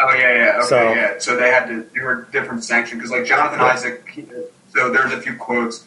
Oh 0.00 0.14
yeah, 0.14 0.34
yeah, 0.34 0.52
okay, 0.58 0.66
So- 0.66 0.92
yeah. 0.94 1.14
So 1.18 1.36
they 1.36 1.50
had 1.50 1.66
to. 1.66 1.86
There 1.94 2.04
were 2.04 2.26
different 2.32 2.64
sanctions 2.64 3.00
because, 3.02 3.10
like 3.12 3.26
Jonathan 3.26 3.60
Isaac. 3.60 4.08
He, 4.08 4.24
so 4.74 4.90
there's 4.90 5.12
a 5.12 5.20
few 5.20 5.36
quotes. 5.36 5.84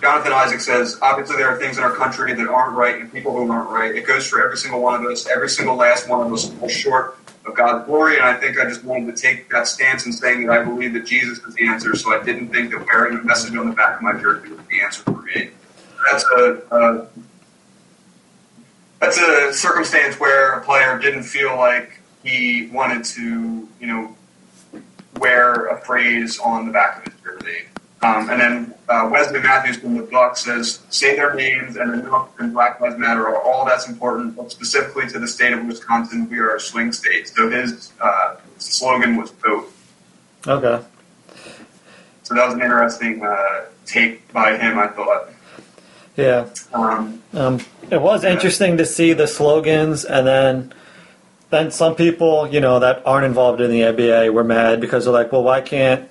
Jonathan 0.00 0.32
Isaac 0.32 0.60
says, 0.60 0.98
"Obviously, 1.00 1.36
there 1.36 1.48
are 1.48 1.58
things 1.58 1.78
in 1.78 1.84
our 1.84 1.92
country 1.94 2.34
that 2.34 2.46
aren't 2.48 2.76
right, 2.76 3.00
and 3.00 3.10
people 3.12 3.32
who 3.32 3.50
aren't 3.50 3.70
right. 3.70 3.94
It 3.94 4.06
goes 4.06 4.26
for 4.26 4.44
every 4.44 4.58
single 4.58 4.80
one 4.82 5.04
of 5.04 5.10
us. 5.10 5.26
Every 5.26 5.48
single 5.48 5.76
last 5.76 6.08
one 6.08 6.26
of 6.26 6.32
us 6.32 6.50
falls 6.50 6.72
short 6.72 7.16
of 7.46 7.54
God's 7.56 7.86
glory. 7.86 8.16
And 8.18 8.26
I 8.26 8.34
think 8.34 8.60
I 8.60 8.64
just 8.64 8.84
wanted 8.84 9.16
to 9.16 9.20
take 9.20 9.48
that 9.50 9.66
stance 9.66 10.04
in 10.06 10.12
saying 10.12 10.46
that 10.46 10.60
I 10.60 10.62
believe 10.64 10.92
that 10.92 11.06
Jesus 11.06 11.38
is 11.38 11.54
the 11.54 11.66
answer. 11.66 11.96
So 11.96 12.12
I 12.12 12.22
didn't 12.22 12.48
think 12.50 12.70
that 12.72 12.86
wearing 12.86 13.18
a 13.18 13.22
message 13.22 13.56
on 13.56 13.68
the 13.70 13.74
back 13.74 13.96
of 13.96 14.02
my 14.02 14.12
jersey 14.12 14.50
was 14.50 14.60
the 14.70 14.80
answer 14.82 15.02
for 15.02 15.22
me. 15.22 15.50
That's 16.10 16.24
a, 16.36 16.62
a 16.70 17.06
that's 19.00 19.18
a 19.18 19.52
circumstance 19.52 20.18
where 20.18 20.52
a 20.52 20.64
player 20.64 20.98
didn't 20.98 21.24
feel 21.24 21.56
like 21.56 22.00
he 22.22 22.68
wanted 22.72 23.04
to, 23.04 23.68
you 23.80 23.86
know, 23.86 24.16
wear 25.18 25.66
a 25.66 25.80
phrase 25.80 26.38
on 26.38 26.66
the 26.66 26.72
back 26.72 26.98
of 26.98 27.12
his 27.12 27.22
jersey. 27.22 27.66
Um, 28.02 28.28
and 28.28 28.40
then 28.40 28.74
uh, 28.88 29.08
Wesley 29.10 29.40
Matthews 29.40 29.78
from 29.78 29.96
the 29.96 30.02
Bucks 30.02 30.44
says, 30.44 30.80
"Say 30.90 31.16
their 31.16 31.34
names 31.34 31.76
and 31.76 31.94
enough 31.94 32.28
and 32.38 32.52
Black 32.52 32.80
Lives 32.80 32.98
Matter 32.98 33.26
are 33.26 33.40
all 33.40 33.64
that's 33.64 33.88
important, 33.88 34.36
but 34.36 34.50
specifically 34.50 35.08
to 35.08 35.18
the 35.18 35.28
state 35.28 35.54
of 35.54 35.64
Wisconsin, 35.64 36.28
we 36.28 36.38
are 36.38 36.54
a 36.54 36.60
swing 36.60 36.92
state." 36.92 37.28
So 37.28 37.48
his 37.48 37.92
uh, 38.00 38.36
slogan 38.58 39.16
was 39.16 39.30
"Vote." 39.30 39.72
Okay. 40.46 40.84
So 42.24 42.34
that 42.34 42.44
was 42.44 42.54
an 42.54 42.62
interesting 42.62 43.24
uh, 43.24 43.66
take 43.86 44.30
by 44.32 44.56
him, 44.56 44.78
I 44.78 44.88
thought. 44.88 45.28
Yeah. 46.16 46.46
Um, 46.72 47.22
Um, 47.34 47.60
it 47.90 48.00
was 48.00 48.24
interesting 48.24 48.76
to 48.76 48.86
see 48.86 49.12
the 49.12 49.26
slogans, 49.26 50.04
and 50.04 50.26
then 50.26 50.72
then 51.50 51.70
some 51.70 51.94
people, 51.94 52.48
you 52.48 52.60
know, 52.60 52.78
that 52.80 53.02
aren't 53.06 53.26
involved 53.26 53.60
in 53.60 53.70
the 53.70 53.80
NBA 53.80 54.32
were 54.32 54.44
mad 54.44 54.80
because 54.80 55.04
they're 55.04 55.12
like, 55.12 55.30
well, 55.30 55.42
why 55.42 55.60
can't 55.60 56.08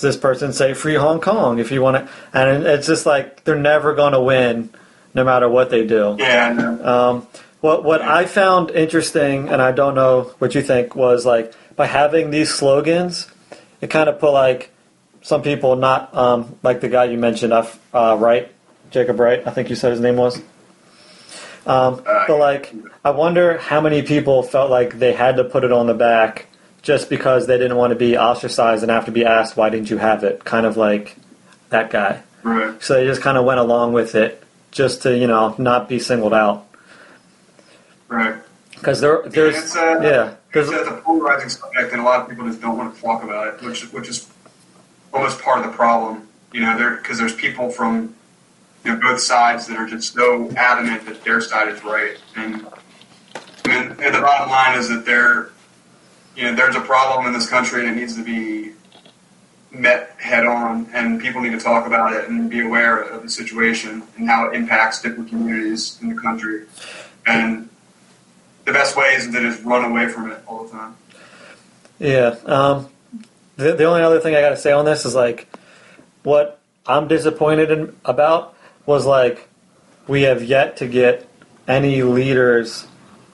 this 0.00 0.16
person 0.16 0.52
say 0.52 0.74
free 0.74 0.94
Hong 0.94 1.20
Kong 1.20 1.58
if 1.58 1.70
you 1.72 1.82
want 1.82 1.96
to? 1.96 2.12
And 2.32 2.64
it's 2.64 2.86
just 2.86 3.06
like 3.06 3.44
they're 3.44 3.56
never 3.56 3.94
going 3.94 4.12
to 4.12 4.20
win, 4.20 4.70
no 5.14 5.24
matter 5.24 5.48
what 5.48 5.70
they 5.70 5.86
do. 5.86 6.16
yeah, 6.18 6.52
no. 6.52 6.84
Um, 6.84 7.26
what 7.60 7.84
what 7.84 8.02
I 8.02 8.26
found 8.26 8.70
interesting, 8.70 9.48
and 9.48 9.60
I 9.62 9.72
don't 9.72 9.94
know 9.94 10.32
what 10.38 10.54
you 10.54 10.62
think, 10.62 10.94
was 10.94 11.24
like 11.26 11.54
by 11.76 11.86
having 11.86 12.30
these 12.30 12.52
slogans, 12.52 13.28
it 13.80 13.88
kind 13.88 14.08
of 14.08 14.20
put 14.20 14.32
like 14.32 14.70
some 15.22 15.42
people 15.42 15.76
not 15.76 16.14
um, 16.14 16.56
like 16.62 16.80
the 16.80 16.88
guy 16.88 17.04
you 17.04 17.18
mentioned, 17.18 17.52
uh, 17.52 17.66
uh, 17.92 18.16
Wright, 18.18 18.52
Jacob 18.90 19.20
Wright, 19.20 19.46
I 19.46 19.50
think 19.50 19.70
you 19.70 19.76
said 19.76 19.92
his 19.92 20.00
name 20.00 20.16
was. 20.16 20.40
Um, 21.66 22.02
but 22.04 22.38
like, 22.38 22.74
I 23.04 23.10
wonder 23.10 23.58
how 23.58 23.80
many 23.80 24.02
people 24.02 24.42
felt 24.42 24.70
like 24.70 24.98
they 24.98 25.12
had 25.12 25.36
to 25.36 25.44
put 25.44 25.64
it 25.64 25.72
on 25.72 25.86
the 25.86 25.94
back 25.94 26.46
just 26.82 27.10
because 27.10 27.46
they 27.46 27.58
didn't 27.58 27.76
want 27.76 27.90
to 27.90 27.96
be 27.96 28.16
ostracized 28.16 28.82
and 28.82 28.90
have 28.90 29.04
to 29.04 29.12
be 29.12 29.24
asked 29.24 29.56
why 29.56 29.68
didn't 29.68 29.90
you 29.90 29.98
have 29.98 30.24
it, 30.24 30.44
kind 30.44 30.64
of 30.64 30.76
like 30.76 31.16
that 31.68 31.90
guy. 31.90 32.22
right. 32.42 32.82
So 32.82 32.94
they 32.94 33.04
just 33.04 33.20
kind 33.20 33.36
of 33.36 33.44
went 33.44 33.60
along 33.60 33.92
with 33.92 34.14
it 34.14 34.42
just 34.70 35.02
to 35.02 35.16
you 35.16 35.26
know 35.26 35.54
not 35.58 35.88
be 35.88 35.98
singled 35.98 36.34
out. 36.34 36.66
Right. 38.08 38.36
Because 38.70 39.00
there, 39.00 39.22
there's, 39.26 39.56
it's, 39.56 39.76
uh, 39.76 40.00
yeah, 40.02 40.34
It's 40.54 40.70
a 40.70 41.02
polarizing 41.04 41.48
subject, 41.48 41.92
and 41.92 42.00
a 42.00 42.04
lot 42.04 42.20
of 42.20 42.28
people 42.28 42.46
just 42.46 42.60
don't 42.60 42.78
want 42.78 42.94
to 42.94 43.02
talk 43.02 43.22
about 43.22 43.48
it, 43.48 43.62
which 43.62 43.92
which 43.92 44.08
is 44.08 44.30
almost 45.12 45.40
part 45.42 45.58
of 45.58 45.70
the 45.70 45.76
problem. 45.76 46.28
You 46.52 46.62
know, 46.62 46.78
there 46.78 46.96
because 46.96 47.18
there's 47.18 47.34
people 47.34 47.70
from 47.70 48.14
you 48.84 48.92
know 48.92 49.00
both 49.00 49.20
sides 49.20 49.66
that 49.66 49.76
are 49.76 49.86
just 49.86 50.14
so 50.14 50.50
adamant 50.56 51.06
that 51.06 51.22
their 51.24 51.40
side 51.40 51.68
is 51.68 51.82
right, 51.84 52.16
and 52.36 52.66
I 53.64 53.68
mean, 53.68 53.88
the 53.96 54.20
bottom 54.20 54.50
line 54.50 54.78
is 54.78 54.88
that 54.88 55.04
there, 55.04 55.50
you 56.36 56.44
know, 56.44 56.54
there's 56.54 56.76
a 56.76 56.80
problem 56.80 57.26
in 57.26 57.32
this 57.32 57.48
country 57.48 57.86
and 57.86 57.96
it 57.96 58.00
needs 58.00 58.16
to 58.16 58.24
be 58.24 58.72
met 59.70 60.14
head 60.18 60.46
on, 60.46 60.88
and 60.94 61.20
people 61.20 61.42
need 61.42 61.52
to 61.52 61.60
talk 61.60 61.86
about 61.86 62.14
it 62.14 62.28
and 62.28 62.48
be 62.48 62.60
aware 62.60 63.00
of 63.02 63.22
the 63.22 63.28
situation 63.28 64.02
and 64.16 64.28
how 64.28 64.48
it 64.48 64.54
impacts 64.54 65.02
different 65.02 65.28
communities 65.28 65.98
in 66.00 66.08
the 66.08 66.20
country, 66.20 66.64
and 67.26 67.68
the 68.64 68.72
best 68.72 68.96
way 68.96 69.14
is 69.14 69.26
to 69.26 69.32
just 69.32 69.62
run 69.64 69.84
away 69.84 70.08
from 70.08 70.30
it 70.30 70.38
all 70.46 70.64
the 70.64 70.70
time. 70.70 70.96
yeah. 71.98 72.36
Um, 72.44 72.88
the, 73.56 73.72
the 73.72 73.84
only 73.84 74.02
other 74.02 74.20
thing 74.20 74.34
I 74.34 74.40
got 74.40 74.50
to 74.50 74.56
say 74.56 74.72
on 74.72 74.84
this 74.84 75.04
is 75.04 75.14
like, 75.14 75.48
what 76.22 76.60
I'm 76.86 77.08
disappointed 77.08 77.70
in, 77.70 77.96
about 78.04 78.54
was 78.88 79.04
like, 79.04 79.46
we 80.06 80.22
have 80.22 80.42
yet 80.42 80.78
to 80.78 80.88
get 80.88 81.28
any 81.68 82.02
leaders 82.02 82.86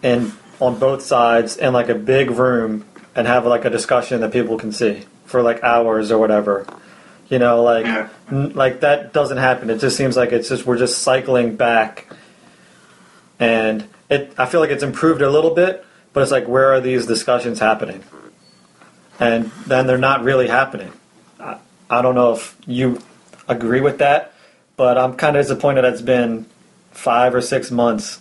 in 0.03 0.33
on 0.61 0.79
both 0.81 1.01
sides 1.03 1.57
in 1.57 1.73
like 1.73 1.89
a 1.89 1.95
big 1.95 2.31
room 2.33 2.85
and 3.15 3.29
have 3.29 3.47
like 3.47 3.65
a 3.65 3.71
discussion 3.71 4.21
that 4.21 4.33
people 4.33 4.59
can 4.59 4.73
see 4.73 5.05
for 5.27 5.43
like 5.43 5.63
hours 5.63 6.11
or 6.11 6.19
whatever. 6.19 6.67
You 7.29 7.39
know, 7.39 7.63
like 7.63 7.87
Yeah. 7.87 8.09
n- 8.33 8.53
like 8.55 8.81
that 8.81 9.13
doesn't 9.13 9.37
happen. 9.39 9.71
It 9.71 9.79
just 9.79 9.97
seems 9.97 10.17
like 10.17 10.33
it's 10.33 10.49
just 10.49 10.67
we're 10.67 10.77
just 10.77 10.99
cycling 11.03 11.55
back, 11.55 12.09
and 13.39 13.85
it. 14.11 14.35
I 14.37 14.47
feel 14.47 14.61
like 14.61 14.71
it's 14.71 14.83
improved 14.83 15.23
a 15.23 15.31
little 15.31 15.55
bit, 15.55 15.87
but 16.13 16.23
it's 16.25 16.33
like 16.33 16.47
where 16.49 16.73
are 16.75 16.81
these 16.81 17.07
discussions 17.07 17.61
happening? 17.61 18.03
And 19.21 19.53
then 19.67 19.87
they're 19.87 19.97
not 19.99 20.25
really 20.25 20.49
happening. 20.49 20.93
I, 21.39 21.59
I 21.89 22.03
don't 22.03 22.17
know 22.17 22.33
if 22.35 22.57
you 22.67 23.01
agree 23.49 23.81
with 23.81 23.99
that, 23.99 24.34
but 24.77 24.99
I'm 24.99 25.15
kind 25.15 25.37
of 25.37 25.45
disappointed. 25.45 25.83
that 25.83 25.95
It's 25.95 26.03
been 26.03 26.47
five 26.93 27.35
or 27.35 27.41
six 27.41 27.71
months, 27.71 28.21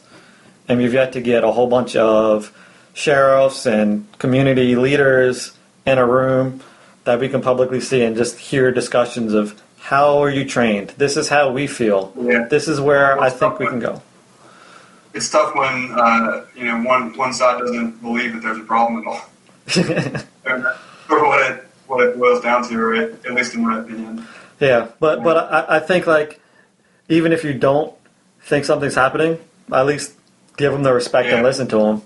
and 0.68 0.80
we've 0.80 0.94
yet 0.94 1.14
to 1.14 1.22
get 1.22 1.44
a 1.44 1.52
whole 1.52 1.68
bunch 1.68 1.96
of 1.96 2.56
sheriffs 2.94 3.66
and 3.66 4.08
community 4.20 4.76
leaders 4.76 5.54
in 5.86 5.98
a 5.98 6.06
room 6.06 6.62
that 7.04 7.20
we 7.20 7.28
can 7.28 7.42
publicly 7.42 7.82
see 7.82 8.04
and 8.04 8.16
just 8.16 8.38
hear 8.38 8.72
discussions 8.72 9.34
of 9.34 9.62
how 9.80 10.24
are 10.24 10.30
you 10.30 10.46
trained? 10.46 10.90
This 10.98 11.18
is 11.18 11.28
how 11.28 11.52
we 11.52 11.68
feel. 11.68 12.14
Yeah. 12.18 12.48
This 12.48 12.68
is 12.68 12.80
where 12.80 13.20
I 13.20 13.30
think 13.30 13.60
we 13.60 13.68
can 13.68 13.80
go. 13.80 14.02
it's 15.14 15.30
tough 15.30 15.54
when 15.56 15.92
uh, 15.92 16.46
you 16.56 16.66
know 16.66 16.82
one 16.84 17.16
one 17.18 17.34
side 17.34 17.60
doesn't 17.60 18.02
believe 18.02 18.34
that 18.34 18.44
there's 18.44 18.60
a 18.60 18.64
problem 18.64 19.02
at 19.02 19.08
all. 19.08 19.30
what 21.08 21.52
it 21.52 21.68
what 21.88 22.08
it 22.08 22.18
boils 22.18 22.42
down 22.42 22.68
to, 22.70 22.78
right? 22.78 23.10
At 23.26 23.34
least 23.34 23.56
in 23.56 23.64
my 23.64 23.80
opinion. 23.82 24.26
Yeah, 24.60 24.88
but 25.00 25.22
but 25.24 25.38
I, 25.38 25.78
I 25.78 25.80
think 25.80 26.08
like 26.08 26.40
even 27.10 27.32
if 27.32 27.44
you 27.44 27.54
don't 27.54 27.94
think 28.42 28.66
something's 28.66 28.96
happening, 28.96 29.40
at 29.72 29.86
least 29.86 30.14
give 30.58 30.72
them 30.74 30.84
the 30.84 30.94
respect 30.94 31.28
Yeah. 31.28 31.36
and 31.36 31.44
listen 31.44 31.68
to 31.70 31.78
them. 31.78 32.02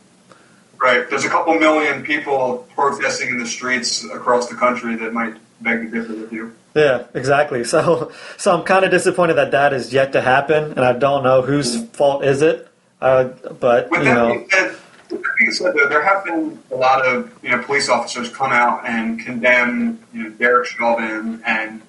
Right. 0.79 1.09
There's 1.09 1.25
a 1.25 1.29
couple 1.29 1.55
million 1.55 2.03
people 2.03 2.67
protesting 2.75 3.29
in 3.29 3.39
the 3.39 3.47
streets 3.47 4.03
across 4.05 4.47
the 4.47 4.55
country 4.55 4.95
that 4.95 5.11
might 5.13 5.33
beg 5.61 5.91
to 5.91 6.01
differ 6.01 6.13
with 6.13 6.31
you. 6.31 6.53
Yeah, 6.75 7.05
exactly. 7.15 7.63
So 7.63 8.11
so 8.37 8.55
I'm 8.55 8.63
kind 8.63 8.85
of 8.85 8.91
disappointed 8.91 9.33
that 9.35 9.51
that 9.51 9.73
is 9.73 9.91
yet 9.91 10.13
to 10.13 10.21
happen, 10.21 10.63
and 10.71 10.81
I 10.81 10.93
don't 10.93 11.23
know 11.23 11.41
whose 11.41 11.83
fault 11.89 12.23
is 12.23 12.41
it. 12.43 12.67
Uh, 13.01 13.25
but 13.59 13.89
With 13.89 14.01
you 14.01 14.05
that 14.05 14.13
know, 14.15 14.27
being 14.29 14.49
said, 14.49 14.75
with 15.09 15.21
that 15.23 15.33
being 15.39 15.51
said, 15.51 15.73
though, 15.75 15.87
there 15.87 16.03
have 16.03 16.23
been 16.25 16.59
a 16.71 16.75
lot 16.75 17.03
of 17.05 17.31
you 17.41 17.49
know 17.49 17.63
police 17.63 17.89
officers 17.89 18.29
come 18.29 18.51
out 18.51 18.85
and 18.87 19.19
condemn 19.19 19.99
you 20.13 20.23
know 20.25 20.29
Derek 20.29 20.67
Chauvin 20.67 21.41
and 21.45 21.81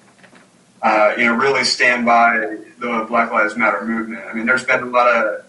uh, 0.81 1.13
you 1.17 1.25
know 1.25 1.35
really 1.35 1.63
stand 1.63 2.05
by 2.05 2.57
the 2.79 3.05
Black 3.07 3.31
Lives 3.31 3.55
Matter 3.55 3.85
movement. 3.85 4.23
I 4.29 4.33
mean, 4.33 4.45
there's 4.45 4.63
been 4.63 4.83
a 4.83 4.85
lot 4.85 5.07
of 5.07 5.45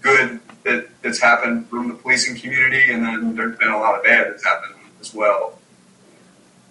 good 0.00 0.40
that, 0.64 0.88
that's 1.02 1.20
happened 1.20 1.68
from 1.68 1.88
the 1.88 1.94
policing 1.94 2.36
community, 2.36 2.92
and 2.92 3.04
then 3.04 3.34
there's 3.34 3.56
been 3.58 3.68
a 3.68 3.78
lot 3.78 3.96
of 3.96 4.04
bad 4.04 4.28
that's 4.28 4.44
happened 4.44 4.74
as 5.00 5.14
well. 5.14 5.58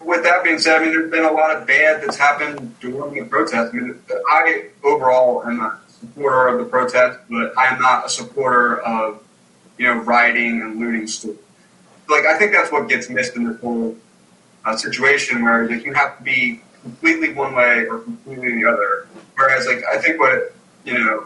With 0.01 0.23
that 0.23 0.43
being 0.43 0.59
said, 0.59 0.77
I 0.77 0.83
mean, 0.83 0.91
there's 0.91 1.09
been 1.09 1.25
a 1.25 1.31
lot 1.31 1.55
of 1.55 1.65
bad 1.67 2.03
that's 2.03 2.17
happened 2.17 2.79
during 2.79 3.15
the 3.15 3.25
protest. 3.25 3.73
I 3.73 3.77
mean, 3.77 3.99
I 4.29 4.67
overall 4.83 5.43
am 5.45 5.61
a 5.61 5.79
supporter 5.87 6.47
of 6.47 6.59
the 6.59 6.65
protest, 6.65 7.19
but 7.29 7.57
I 7.57 7.67
am 7.67 7.81
not 7.81 8.05
a 8.05 8.09
supporter 8.09 8.81
of 8.81 9.23
you 9.77 9.87
know 9.87 10.01
rioting 10.01 10.61
and 10.61 10.79
looting 10.79 11.07
stores. 11.07 11.37
Like, 12.07 12.25
I 12.25 12.37
think 12.37 12.51
that's 12.51 12.71
what 12.71 12.87
gets 12.87 13.09
missed 13.09 13.35
in 13.35 13.45
this 13.45 13.59
whole 13.59 13.97
uh, 14.63 14.77
situation 14.77 15.43
where 15.43 15.67
like, 15.67 15.83
you 15.85 15.93
have 15.93 16.17
to 16.19 16.23
be 16.23 16.61
completely 16.85 17.33
one 17.33 17.55
way 17.55 17.87
or 17.87 17.99
completely 17.99 18.61
the 18.61 18.65
other. 18.69 19.07
Whereas, 19.35 19.65
like, 19.65 19.83
I 19.91 19.97
think 19.97 20.19
what 20.19 20.55
you 20.85 20.93
know 20.93 21.25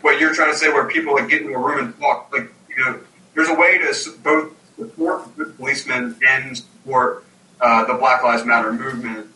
what 0.00 0.18
you're 0.18 0.34
trying 0.34 0.52
to 0.52 0.58
say, 0.58 0.70
where 0.70 0.86
people 0.88 1.14
like 1.14 1.28
get 1.28 1.42
into 1.42 1.54
a 1.54 1.58
room 1.58 1.84
and 1.84 1.98
talk, 1.98 2.30
like 2.32 2.50
you 2.68 2.84
know, 2.84 2.98
there's 3.34 3.48
a 3.48 3.54
way 3.54 3.78
to 3.78 4.10
both 4.22 4.52
support 4.76 5.36
the 5.36 5.46
policemen 5.46 6.16
and 6.28 6.58
support 6.58 7.24
uh, 7.60 7.84
the 7.84 7.94
Black 7.94 8.24
Lives 8.24 8.44
Matter 8.44 8.72
movement. 8.72 9.28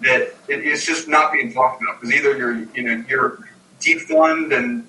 That 0.00 0.34
it, 0.48 0.66
it's 0.66 0.84
just 0.84 1.06
not 1.06 1.32
being 1.32 1.52
talked 1.52 1.80
about 1.80 2.00
because 2.00 2.12
either 2.12 2.36
you're 2.36 2.58
you 2.74 2.82
know 2.82 3.04
you're 3.08 3.38
defund 3.80 4.52
and 4.52 4.88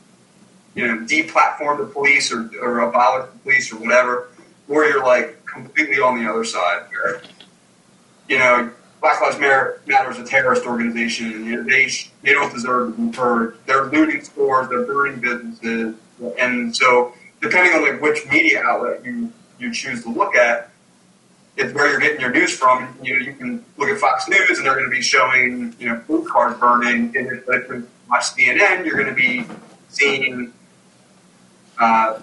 you 0.73 0.88
know 0.88 1.06
deplatform 1.06 1.78
the 1.78 1.86
police 1.86 2.34
or, 2.34 2.49
or 2.60 2.80
abolish 2.80 3.32
the 3.32 3.39
police 3.39 3.71
or 3.71 3.78
whatever, 3.78 4.30
or 4.67 4.86
you're 4.86 5.06
like 5.06 5.45
completely 5.45 5.99
on 5.99 6.21
the 6.21 6.28
other 6.28 6.43
side 6.43 6.88
where 6.89 7.21
you 8.28 8.39
know 8.39 8.71
Black 9.04 9.20
Lives 9.20 9.38
Matter, 9.38 10.12
is 10.12 10.18
a 10.18 10.24
terrorist 10.24 10.66
organization. 10.66 11.34
And, 11.34 11.46
you 11.46 11.56
know, 11.58 11.63
they 11.63 11.92
they 12.22 12.32
don't 12.32 12.54
deserve 12.54 12.96
to 12.96 13.12
be 13.12 13.18
heard. 13.18 13.58
They're 13.66 13.84
looting 13.88 14.24
stores. 14.24 14.70
They're 14.70 14.86
burning 14.86 15.20
businesses. 15.20 15.96
And 16.39 16.74
so, 16.74 17.13
depending 17.42 17.74
on 17.74 17.82
like 17.82 18.02
which 18.02 18.26
media 18.28 18.63
outlet 18.63 19.04
you 19.04 19.30
you 19.60 19.74
choose 19.74 20.04
to 20.04 20.10
look 20.10 20.36
at, 20.36 20.70
it's 21.58 21.74
where 21.74 21.92
you're 21.92 22.00
getting 22.00 22.22
your 22.22 22.32
news 22.32 22.56
from. 22.56 22.98
You 23.04 23.20
know, 23.20 23.26
you 23.26 23.34
can 23.34 23.66
look 23.76 23.89
at 23.89 24.00
Fox 24.00 24.30
News, 24.30 24.58
and 24.58 24.66
they're 24.66 24.76
going 24.76 24.89
to 24.89 24.96
be 24.96 25.02
showing 25.02 25.76
you 25.80 25.89
know 25.89 26.00
food 26.08 26.26
cars 26.30 26.58
burning. 26.58 27.13
And 27.18 27.28
if 27.28 27.70
you 27.70 27.86
watch 28.10 28.24
CNN, 28.24 28.86
you're 28.86 28.96
going 28.96 29.10
to 29.10 29.13
be 29.13 29.46
seeing. 29.89 30.54
Uh, 31.78 32.22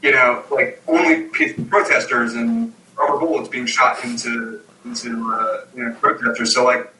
you 0.00 0.12
know, 0.12 0.44
like 0.50 0.82
only 0.88 1.24
protesters 1.24 2.32
and 2.32 2.72
rubber 2.96 3.18
bullets 3.18 3.50
being 3.50 3.66
shot 3.66 4.02
into 4.02 4.62
into 4.84 5.32
uh, 5.32 5.64
you 5.74 5.84
know 5.84 5.92
protesters. 5.94 6.54
So 6.54 6.64
like, 6.64 6.92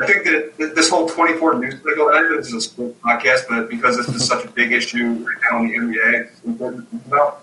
I 0.00 0.06
think 0.06 0.24
that 0.24 0.74
this 0.74 0.90
whole 0.90 1.08
24 1.08 1.58
news 1.58 1.74
cycle. 1.82 2.08
I 2.08 2.22
know 2.22 2.36
this 2.36 2.48
is 2.48 2.54
a 2.54 2.60
sports 2.60 2.98
podcast, 3.00 3.48
but 3.48 3.68
because 3.68 3.96
this 3.96 4.08
is 4.08 4.26
such 4.26 4.44
a 4.44 4.48
big 4.48 4.72
issue 4.72 5.24
right 5.26 5.36
now 5.50 5.58
in 5.60 5.68
the 5.68 5.98
NBA, 5.98 6.20
it's 6.26 6.44
important 6.44 6.84
to 6.84 6.90
think 6.90 7.06
about. 7.06 7.42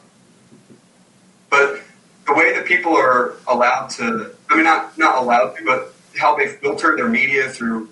But 1.49 1.81
the 2.27 2.33
way 2.33 2.53
that 2.53 2.65
people 2.65 2.95
are 2.95 3.35
allowed 3.47 3.89
to, 3.91 4.31
I 4.49 4.55
mean, 4.55 4.63
not 4.63 4.97
not 4.97 5.17
allowed 5.17 5.55
to, 5.57 5.65
but 5.65 5.93
how 6.17 6.35
they 6.35 6.47
filter 6.47 6.95
their 6.95 7.07
media 7.07 7.49
through 7.49 7.89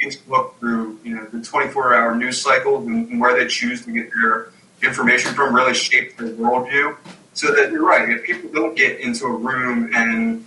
Facebook, 0.00 0.58
through 0.58 0.98
you 1.04 1.14
know 1.14 1.24
the 1.26 1.42
24 1.42 1.94
hour 1.94 2.14
news 2.14 2.40
cycle, 2.40 2.78
and 2.78 3.20
where 3.20 3.36
they 3.36 3.46
choose 3.46 3.84
to 3.84 3.92
get 3.92 4.10
their 4.20 4.48
information 4.82 5.32
from, 5.34 5.54
really 5.54 5.74
shapes 5.74 6.14
their 6.16 6.28
worldview. 6.30 6.96
So 7.32 7.52
that 7.52 7.72
you're 7.72 7.84
right. 7.84 8.08
If 8.08 8.22
people 8.24 8.50
don't 8.52 8.76
get 8.76 9.00
into 9.00 9.26
a 9.26 9.32
room 9.32 9.90
and 9.94 10.44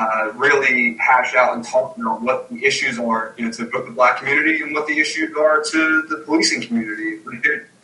uh, 0.00 0.32
really 0.34 0.96
hash 0.96 1.34
out 1.34 1.54
and 1.54 1.62
talk 1.62 1.96
about 1.98 2.22
what 2.22 2.48
the 2.48 2.64
issues 2.64 2.98
are, 2.98 3.34
you 3.36 3.44
know, 3.44 3.52
to 3.52 3.66
both 3.66 3.84
the 3.84 3.92
black 3.92 4.16
community 4.16 4.62
and 4.62 4.72
what 4.72 4.86
the 4.86 4.98
issues 4.98 5.36
are 5.36 5.62
to 5.62 6.02
the 6.08 6.22
policing 6.24 6.62
community. 6.62 7.18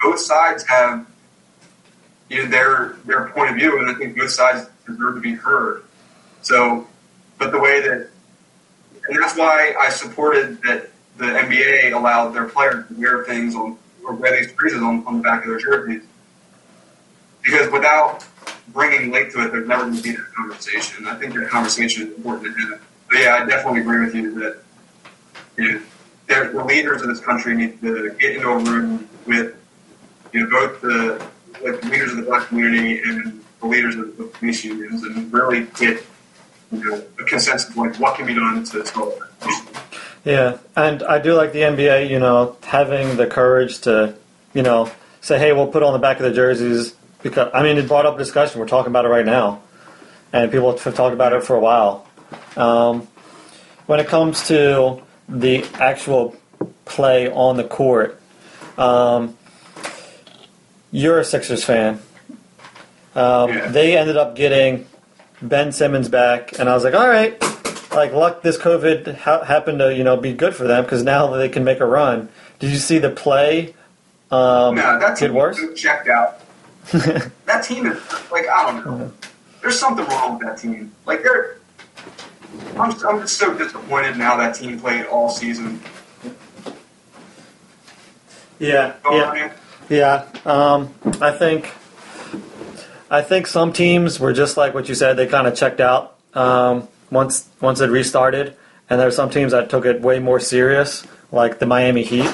Both 0.01 0.21
sides 0.21 0.65
have, 0.67 1.07
you 2.31 2.43
know, 2.43 2.49
their 2.49 2.97
their 3.05 3.29
point 3.29 3.51
of 3.51 3.57
view, 3.57 3.79
and 3.79 3.91
I 3.91 3.95
think 3.95 4.17
both 4.17 4.31
sides 4.31 4.67
deserve 4.87 5.17
to 5.17 5.21
be 5.21 5.35
heard. 5.35 5.83
So, 6.41 6.89
but 7.39 7.53
the 7.53 7.61
way 7.61 7.83
that, 7.83 8.09
and 9.09 9.23
that's 9.23 9.37
why 9.37 9.75
I 9.79 9.91
supported 9.91 10.63
that 10.63 10.89
the 11.19 11.27
NBA 11.27 11.93
allowed 11.93 12.31
their 12.31 12.47
players 12.47 12.89
to 12.89 12.95
wear 12.95 13.25
things 13.25 13.55
on 13.55 13.77
or 14.07 14.15
wear 14.15 14.41
these 14.41 14.53
creases 14.53 14.81
on, 14.81 15.07
on 15.07 15.19
the 15.19 15.23
back 15.23 15.43
of 15.45 15.51
their 15.51 15.59
jerseys, 15.59 16.03
because 17.43 17.71
without 17.71 18.25
bringing 18.69 19.11
light 19.11 19.31
to 19.33 19.45
it, 19.45 19.53
there's 19.53 19.69
never 19.69 19.85
going 19.85 19.97
to 19.97 20.03
be 20.03 20.13
that 20.13 20.33
conversation. 20.37 21.07
I 21.07 21.15
think 21.17 21.35
that 21.35 21.49
conversation 21.49 22.09
is 22.09 22.17
important 22.17 22.55
to 22.55 22.61
have. 22.69 22.83
But 23.09 23.19
yeah, 23.19 23.39
I 23.41 23.47
definitely 23.47 23.81
agree 23.81 24.05
with 24.05 24.15
you 24.15 24.35
that 24.41 24.63
you 25.57 25.73
know, 26.29 26.53
the 26.53 26.65
leaders 26.65 27.03
of 27.03 27.09
this 27.09 27.21
country 27.21 27.55
need 27.55 27.81
to 27.81 28.11
get 28.19 28.37
into 28.37 28.49
a 28.49 28.59
room 28.59 29.09
with 29.27 29.55
you 30.33 30.41
know 30.41 30.51
both 30.51 30.81
the 30.81 31.27
like 31.63 31.83
leaders 31.85 32.13
of 32.13 32.19
the 32.19 32.25
black 32.25 32.49
community 32.49 33.01
and 33.01 33.43
the 33.61 33.67
leaders 33.67 33.97
of 33.97 34.17
the 34.17 34.25
police 34.25 34.65
unions, 34.65 35.03
and 35.03 35.33
really 35.33 35.67
get 35.79 36.05
you 36.73 36.85
know 36.85 37.03
a 37.19 37.25
consensus 37.25 37.71
of 37.71 37.77
like 37.77 37.97
what 37.97 38.17
can 38.17 38.27
be 38.27 38.35
done 38.35 38.65
to 38.65 38.85
solve 38.87 39.15
that. 39.19 39.83
Yeah, 40.25 40.59
and 40.75 41.05
I 41.05 41.21
do 41.21 41.35
like 41.35 41.53
the 41.53 41.61
NBA, 41.61 42.11
you 42.11 42.19
know, 42.19 42.57
having 42.65 43.17
the 43.17 43.29
courage 43.29 43.83
to, 43.83 44.17
you 44.55 44.63
know, 44.65 44.91
say, 45.21 45.39
hey, 45.39 45.53
we'll 45.53 45.69
put 45.69 45.85
on 45.85 45.93
the 45.93 46.01
back 46.01 46.17
of 46.17 46.25
the 46.25 46.33
jerseys 46.33 46.97
because 47.31 47.51
I 47.55 47.62
mean, 47.62 47.77
it 47.79 47.89
brought 47.89 48.07
up 48.07 48.19
discussion. 48.19 48.61
We're 48.61 48.69
talking 48.69 48.91
about 48.91 49.05
it 49.05 49.09
right 49.09 49.27
now, 49.27 49.62
and 50.33 50.51
people 50.51 50.77
have 50.77 50.95
talked 50.95 51.15
about 51.15 51.33
it 51.33 51.43
for 51.45 51.57
a 51.57 51.61
while. 51.61 52.07
Um, 52.57 53.07
when 53.87 54.01
it 54.01 54.09
comes 54.09 54.47
to 54.49 55.03
the 55.29 55.65
actual 55.75 56.37
play 56.85 57.31
on 57.31 57.57
the 57.57 57.65
court, 57.65 58.21
um, 58.79 59.37
you're 60.91 61.19
a 61.21 61.25
Sixers 61.25 61.65
fan. 61.65 62.01
Um, 63.15 63.51
Yeah. 63.51 63.69
They 63.69 63.97
ended 63.97 64.17
up 64.17 64.37
getting 64.37 64.87
Ben 65.43 65.73
Simmons 65.73 66.09
back, 66.09 66.59
and 66.59 66.69
I 66.69 66.75
was 66.75 66.85
like, 66.85 66.95
all 66.95 67.09
right, 67.09 67.41
like 67.93 68.12
luck 68.12 68.43
this 68.43 68.59
COVID 68.59 69.17
ha- 69.19 69.45
happened 69.45 69.79
to 69.81 69.95
you 69.95 70.05
know 70.05 70.17
be 70.17 70.33
good 70.33 70.55
for 70.55 70.65
them 70.67 70.85
because 70.85 71.03
now 71.03 71.29
they 71.29 71.49
can 71.49 71.65
make 71.65 71.81
a 71.81 71.87
run. 71.87 72.29
Did 72.59 72.71
you 72.71 72.77
see 72.79 72.99
the 72.99 73.11
play 73.11 73.75
um, 74.31 74.75
No, 74.75 74.99
that 74.99 75.19
get 75.19 75.33
worse? 75.33 75.59
checked 75.77 76.09
out. 76.09 76.41
that 77.46 77.64
team 77.64 77.87
is 77.87 78.01
like 78.31 78.46
I 78.49 78.70
don't 78.70 78.87
know. 78.87 79.12
There's 79.61 79.79
something 79.79 80.07
wrong 80.07 80.38
with 80.38 80.46
that 80.46 80.59
team. 80.59 80.92
Like 81.05 81.22
they're. 81.22 81.59
I'm, 82.77 82.92
I'm 83.07 83.20
just 83.20 83.37
so 83.37 83.57
disappointed 83.57 84.14
in 84.14 84.20
how 84.20 84.37
that 84.37 84.55
team 84.55 84.79
played 84.79 85.07
all 85.07 85.29
season. 85.29 85.81
Yeah, 88.59 88.94
yeah. 89.11 89.53
Yeah, 89.88 90.27
um, 90.44 90.94
I 91.20 91.31
think 91.31 91.72
I 93.11 93.22
think 93.22 93.46
some 93.46 93.72
teams 93.72 94.18
were 94.18 94.33
just 94.33 94.57
like 94.57 94.75
what 94.75 94.88
you 94.88 94.94
said. 94.94 95.16
They 95.16 95.27
kind 95.27 95.46
of 95.46 95.55
checked 95.55 95.81
out 95.81 96.16
um, 96.35 96.88
once 97.11 97.49
once 97.61 97.81
it 97.81 97.90
restarted, 97.90 98.57
and 98.90 98.99
there 98.99 99.07
were 99.07 99.12
some 99.12 99.31
teams 99.31 99.53
that 99.53 99.70
took 99.70 99.87
it 99.87 100.01
way 100.01 100.18
more 100.18 100.40
serious, 100.40 101.07
like 101.31 101.59
the 101.59 101.66
Miami 101.66 102.03
Heat, 102.03 102.33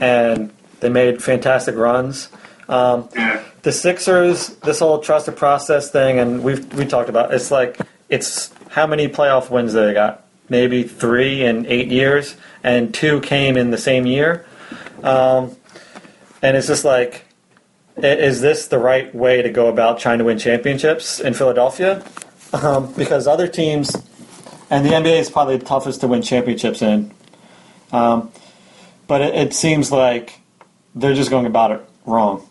and 0.00 0.50
they 0.80 0.88
made 0.88 1.22
fantastic 1.22 1.74
runs. 1.74 2.28
Um, 2.68 3.08
Yeah. 3.14 3.42
The 3.68 3.72
Sixers, 3.72 4.48
this 4.64 4.78
whole 4.78 4.98
trusted 5.00 5.36
process 5.36 5.90
thing, 5.90 6.18
and 6.18 6.42
we've 6.42 6.72
we 6.72 6.86
talked 6.86 7.10
about. 7.10 7.34
It's 7.34 7.50
like 7.50 7.78
it's 8.08 8.50
how 8.70 8.86
many 8.86 9.08
playoff 9.08 9.50
wins 9.50 9.74
they 9.74 9.92
got? 9.92 10.24
Maybe 10.48 10.84
three 10.84 11.44
in 11.44 11.66
eight 11.66 11.88
years, 11.88 12.34
and 12.64 12.94
two 12.94 13.20
came 13.20 13.58
in 13.58 13.70
the 13.70 13.76
same 13.76 14.06
year. 14.06 14.46
Um, 15.02 15.54
and 16.40 16.56
it's 16.56 16.66
just 16.66 16.86
like, 16.86 17.26
is 17.98 18.40
this 18.40 18.68
the 18.68 18.78
right 18.78 19.14
way 19.14 19.42
to 19.42 19.50
go 19.50 19.68
about 19.68 19.98
trying 19.98 20.16
to 20.16 20.24
win 20.24 20.38
championships 20.38 21.20
in 21.20 21.34
Philadelphia? 21.34 22.02
Um, 22.54 22.90
because 22.94 23.26
other 23.26 23.46
teams, 23.46 23.94
and 24.70 24.86
the 24.86 24.92
NBA 24.92 25.20
is 25.20 25.28
probably 25.28 25.58
the 25.58 25.66
toughest 25.66 26.00
to 26.00 26.08
win 26.08 26.22
championships 26.22 26.80
in. 26.80 27.12
Um, 27.92 28.32
but 29.08 29.20
it, 29.20 29.34
it 29.34 29.52
seems 29.52 29.92
like 29.92 30.40
they're 30.94 31.12
just 31.12 31.28
going 31.28 31.44
about 31.44 31.72
it 31.72 31.86
wrong. 32.06 32.48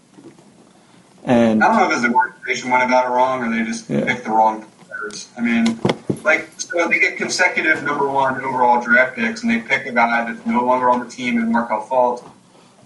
And 1.27 1.61
I 1.63 1.67
don't 1.67 1.77
know 1.77 1.85
if 1.89 1.91
it's 1.97 2.07
the 2.07 2.13
organization 2.15 2.71
went 2.71 2.83
about 2.83 3.05
it 3.05 3.09
wrong 3.09 3.43
or 3.43 3.51
they 3.55 3.63
just 3.69 3.89
Yeah. 3.89 4.05
picked 4.05 4.23
the 4.23 4.29
wrong 4.31 4.65
players. 4.87 5.27
I 5.37 5.41
mean, 5.41 5.77
like, 6.23 6.49
so 6.57 6.87
they 6.87 6.99
get 6.99 7.17
consecutive 7.17 7.83
number 7.83 8.07
one 8.07 8.41
overall 8.43 8.81
draft 8.81 9.15
picks, 9.17 9.41
and 9.43 9.51
they 9.51 9.59
pick 9.59 9.85
a 9.85 9.91
guy 9.91 10.23
that's 10.31 10.45
no 10.45 10.63
longer 10.63 10.89
on 10.89 11.01
the 11.01 11.05
team 11.09 11.37
in 11.37 11.51
Markelle 11.51 11.85
Fultz, 11.85 12.23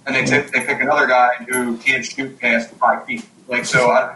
and 0.07 0.15
they, 0.15 0.25
t- 0.25 0.49
they 0.51 0.61
pick 0.65 0.81
another 0.81 1.05
guy 1.05 1.29
who 1.49 1.77
can't 1.77 2.03
shoot 2.03 2.39
past 2.39 2.71
five 2.71 3.05
feet. 3.05 3.23
Like, 3.47 3.63
so 3.65 3.91
I, 3.91 4.15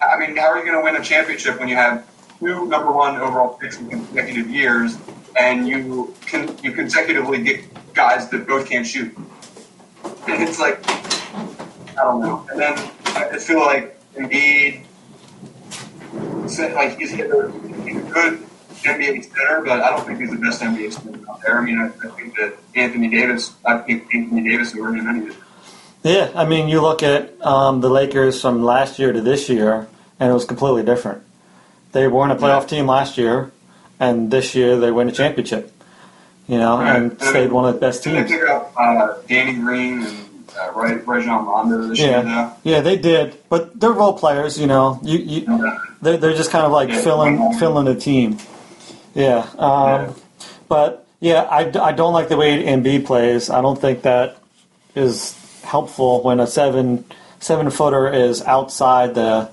I 0.00 0.16
mean, 0.18 0.36
how 0.36 0.46
are 0.50 0.58
you 0.58 0.64
going 0.64 0.78
to 0.78 0.84
win 0.84 0.94
a 0.94 1.04
championship 1.04 1.58
when 1.58 1.68
you 1.68 1.74
have 1.76 2.06
two 2.38 2.66
number 2.66 2.92
one 2.92 3.16
overall 3.16 3.54
picks 3.58 3.78
in 3.80 3.88
consecutive 3.90 4.48
years, 4.48 4.96
and 5.40 5.66
you 5.68 6.14
can 6.26 6.56
you 6.62 6.70
consecutively 6.70 7.42
get 7.42 7.60
guys 7.94 8.28
that 8.28 8.46
both 8.46 8.68
can't 8.68 8.86
shoot? 8.86 9.12
And 10.28 10.42
it's 10.48 10.60
like, 10.60 10.78
I 10.88 12.02
don't 12.04 12.20
know. 12.20 12.46
And 12.52 12.60
then 12.60 12.76
I 13.14 13.30
just 13.32 13.46
feel 13.46 13.60
like 13.60 13.98
Embiid, 14.14 14.84
like 16.74 16.98
he's, 16.98 17.10
he's 17.10 17.20
a 17.20 18.10
good 18.10 18.42
NBA 18.82 19.24
center, 19.24 19.62
but 19.62 19.80
I 19.80 19.90
don't 19.90 20.06
think 20.06 20.20
he's 20.20 20.30
the 20.30 20.36
best 20.36 20.60
NBA 20.60 20.92
center 20.92 21.30
out 21.30 21.40
there. 21.42 21.58
I 21.58 21.64
mean, 21.64 21.78
I, 21.78 21.86
I 21.86 22.10
think 22.10 22.36
that 22.36 22.54
Anthony 22.74 23.08
Davis, 23.08 23.54
I 23.64 23.78
think 23.78 24.14
Anthony 24.14 24.48
Davis 24.48 24.74
over 24.74 24.94
him 24.94 25.08
anyway. 25.08 25.34
yeah, 26.02 26.30
I 26.34 26.44
mean, 26.44 26.68
you 26.68 26.80
look 26.80 27.02
at 27.02 27.40
um, 27.44 27.80
the 27.80 27.88
Lakers 27.88 28.40
from 28.40 28.62
last 28.62 28.98
year 28.98 29.12
to 29.12 29.20
this 29.20 29.48
year, 29.48 29.88
and 30.20 30.30
it 30.30 30.34
was 30.34 30.44
completely 30.44 30.82
different. 30.82 31.22
They 31.92 32.08
weren't 32.08 32.32
a 32.32 32.36
playoff 32.36 32.68
team 32.68 32.86
last 32.86 33.16
year, 33.16 33.52
and 34.00 34.30
this 34.30 34.54
year 34.54 34.76
they 34.78 34.90
win 34.90 35.08
a 35.08 35.12
championship. 35.12 35.70
You 36.46 36.58
know, 36.58 36.78
and 36.78 37.18
stayed 37.22 37.50
one 37.52 37.64
of 37.64 37.74
the 37.74 37.80
best 37.80 38.04
teams. 38.04 38.28
they 38.28 38.36
pick 38.36 38.46
up 38.46 38.74
uh, 38.76 39.16
Danny 39.26 39.54
Green 39.54 40.02
and 40.02 40.23
uh, 40.68 40.72
Ray- 40.78 40.96
Rajon 40.96 41.46
Rondo 41.46 41.88
this 41.88 41.98
year, 41.98 42.22
Yeah, 42.24 42.54
yeah, 42.62 42.80
they 42.80 42.96
did, 42.96 43.36
but 43.48 43.78
they're 43.78 43.92
role 43.92 44.12
players. 44.18 44.58
You 44.58 44.66
know, 44.66 44.98
you, 45.02 45.18
you 45.18 45.40
though? 45.46 45.78
they're, 46.02 46.16
they're 46.16 46.34
just 46.34 46.50
kind 46.50 46.64
of 46.66 46.72
like 46.72 46.88
Yeah. 46.88 47.00
filling 47.00 47.52
filling 47.58 47.84
the 47.86 47.94
team. 47.94 48.38
Yeah, 49.14 49.46
um, 49.58 49.88
Yeah. 49.88 50.12
but 50.68 51.06
yeah, 51.20 51.42
I, 51.42 51.70
I 51.80 51.92
don't 51.92 52.12
like 52.12 52.28
the 52.28 52.36
way 52.36 52.62
Embiid 52.64 53.06
plays. 53.06 53.48
I 53.50 53.60
don't 53.62 53.80
think 53.80 54.02
that 54.02 54.38
is 54.94 55.34
helpful 55.62 56.22
when 56.22 56.40
a 56.40 56.46
seven 56.46 57.04
seven 57.40 57.70
footer 57.70 58.08
is 58.12 58.42
outside 58.42 59.14
the 59.14 59.50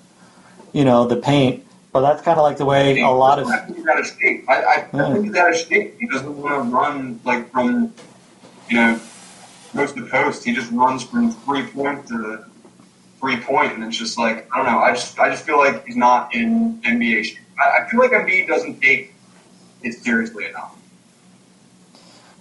you 0.73 0.85
know 0.85 1.05
the 1.07 1.15
paint. 1.17 1.65
But 1.93 2.01
that's 2.01 2.21
kind 2.21 2.37
of 2.39 2.43
like 2.43 2.55
the 2.55 2.63
way 2.65 3.01
a 3.01 3.09
lot 3.09 3.37
of 3.39 3.47
I 3.47 3.57
think 3.65 3.77
he's 3.79 3.87
out 3.87 3.99
of 3.99 4.05
shape. 4.07 4.45
I, 4.49 4.53
I, 4.63 4.75
I 4.93 5.11
think 5.13 5.25
he's 5.25 5.35
out 5.35 5.49
of 5.49 5.55
shape. 5.57 5.97
He 5.99 6.07
doesn't 6.07 6.37
want 6.37 6.55
to 6.55 6.73
run 6.73 7.19
like 7.25 7.51
from, 7.51 7.93
you 8.69 8.77
know, 8.77 8.99
coast 9.71 9.95
to 9.95 10.05
coast. 10.07 10.43
He 10.43 10.53
just 10.53 10.71
runs 10.71 11.03
from 11.03 11.31
three 11.31 11.63
point 11.67 12.07
to 12.07 12.45
three 13.19 13.37
point, 13.37 13.73
and 13.73 13.83
it's 13.83 13.97
just 13.97 14.17
like 14.17 14.47
I 14.53 14.57
don't 14.57 14.65
know. 14.65 14.79
I 14.79 14.91
just 14.93 15.19
I 15.19 15.29
just 15.29 15.45
feel 15.45 15.57
like 15.57 15.85
he's 15.85 15.95
not 15.97 16.33
in 16.33 16.81
NBA 16.83 17.25
shape. 17.25 17.39
I, 17.59 17.83
I 17.83 17.89
feel 17.89 17.99
like 17.99 18.11
Embiid 18.11 18.47
doesn't 18.47 18.81
take 18.81 19.13
it 19.83 19.93
seriously 19.93 20.45
enough. 20.45 20.77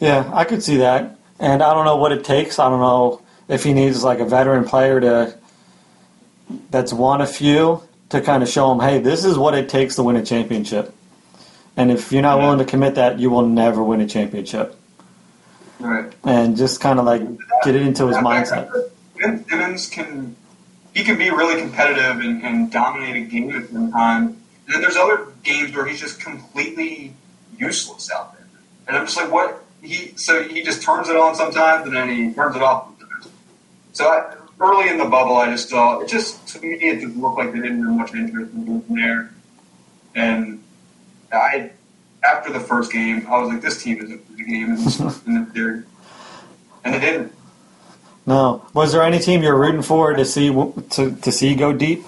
Yeah, 0.01 0.31
I 0.33 0.45
could 0.45 0.62
see 0.62 0.78
that. 0.78 1.18
And 1.39 1.62
I 1.62 1.72
don't 1.74 1.85
know 1.85 1.97
what 1.97 2.12
it 2.12 2.24
takes. 2.24 2.59
I 2.59 2.68
don't 2.68 2.81
know 2.81 3.22
if 3.49 3.64
he 3.64 3.72
needs 3.72 4.03
like 4.05 4.18
a 4.20 4.24
veteran 4.24 4.64
player 4.64 5.01
to 5.01 5.35
that's 6.70 6.93
won 6.93 7.20
a 7.20 7.26
few 7.26 7.83
to 8.11 8.20
kind 8.20 8.43
of 8.43 8.49
show 8.49 8.72
him, 8.72 8.81
hey, 8.81 8.99
this 8.99 9.24
is 9.24 9.39
what 9.39 9.55
it 9.55 9.68
takes 9.68 9.95
to 9.97 10.03
win 10.03 10.16
a 10.16 10.24
championship. 10.24 10.95
And 11.76 11.91
if 11.93 12.11
you're 12.12 12.22
not 12.22 12.39
Yeah. 12.39 12.45
willing 12.45 12.59
to 12.59 12.64
commit 12.64 12.97
that, 12.97 13.20
you 13.20 13.31
will 13.31 13.47
never 13.47 13.83
win 13.83 14.01
a 14.01 14.07
championship. 14.07 14.76
Right. 15.81 16.12
And 16.24 16.57
just 16.57 16.81
kind 16.81 16.99
of 16.99 17.07
like 17.07 17.22
get 17.64 17.74
it 17.74 17.83
into 17.83 18.07
his 18.07 18.16
mindset. 18.18 18.70
Ben 19.18 19.45
Simmons 19.49 19.89
can 19.89 20.37
he 20.95 21.05
can 21.05 21.16
be 21.16 21.31
really 21.31 21.61
competitive 21.61 22.20
and, 22.20 22.43
and 22.43 22.70
dominate 22.70 23.16
a 23.16 23.26
game 23.26 23.51
at 23.51 23.72
one 23.72 23.91
time. 23.93 24.26
And 24.66 24.74
then 24.74 24.81
there's 24.83 24.97
other 24.97 25.28
games 25.43 25.74
where 25.74 25.87
he's 25.87 26.01
just 26.01 26.20
completely 26.20 27.14
useless 27.57 28.11
out 28.11 28.35
there. 28.35 28.47
And 28.89 28.97
I'm 28.97 29.07
just 29.07 29.16
like, 29.16 29.31
what? 29.31 29.64
He 29.83 30.12
so 30.16 30.43
he 30.43 30.62
just 30.62 30.83
turns 30.83 31.09
it 31.09 31.16
on 31.16 31.35
sometimes 31.35 31.87
and 31.87 31.97
then 31.97 32.09
he 32.09 32.33
turns 32.35 32.57
it 32.57 32.62
off. 32.62 32.89
So 33.93 34.07
I, 34.09 34.35
early 34.61 34.91
in 34.91 34.99
the 34.99 35.07
bubble, 35.07 35.37
I 35.37 35.51
just 35.51 35.70
saw 35.70 36.01
it 36.01 36.09
just 36.09 36.47
to 36.49 36.61
me 36.61 36.74
it 36.74 37.01
just 37.01 37.16
looked 37.16 37.39
like 37.39 37.53
they 37.53 37.61
didn't 37.61 37.83
have 37.85 37.97
much 37.97 38.14
interest 38.14 38.53
in 38.53 38.66
going 38.66 38.85
there. 39.01 39.31
And 40.14 40.62
I 41.33 41.70
after 42.25 42.53
the 42.53 42.61
first 42.61 42.93
game, 42.93 43.27
I 43.29 43.39
was 43.39 43.49
like, 43.49 43.62
this 43.62 43.83
team 43.83 44.03
isn't 44.03 44.27
for 44.27 44.33
the 44.33 44.45
game 44.45 44.71
in 44.71 44.77
the, 44.77 45.23
in 45.27 45.45
the 45.45 45.51
third. 45.53 45.87
And 46.85 46.95
they 46.95 47.01
didn't. 47.01 47.33
No. 48.27 48.64
Was 48.75 48.93
there 48.93 49.03
any 49.03 49.18
team 49.18 49.43
you're 49.43 49.59
rooting 49.59 49.83
for 49.83 50.12
to 50.12 50.25
see 50.25 50.51
to, 50.51 51.16
to 51.16 51.33
see 51.33 51.55
go 51.55 51.73
deep? 51.73 52.05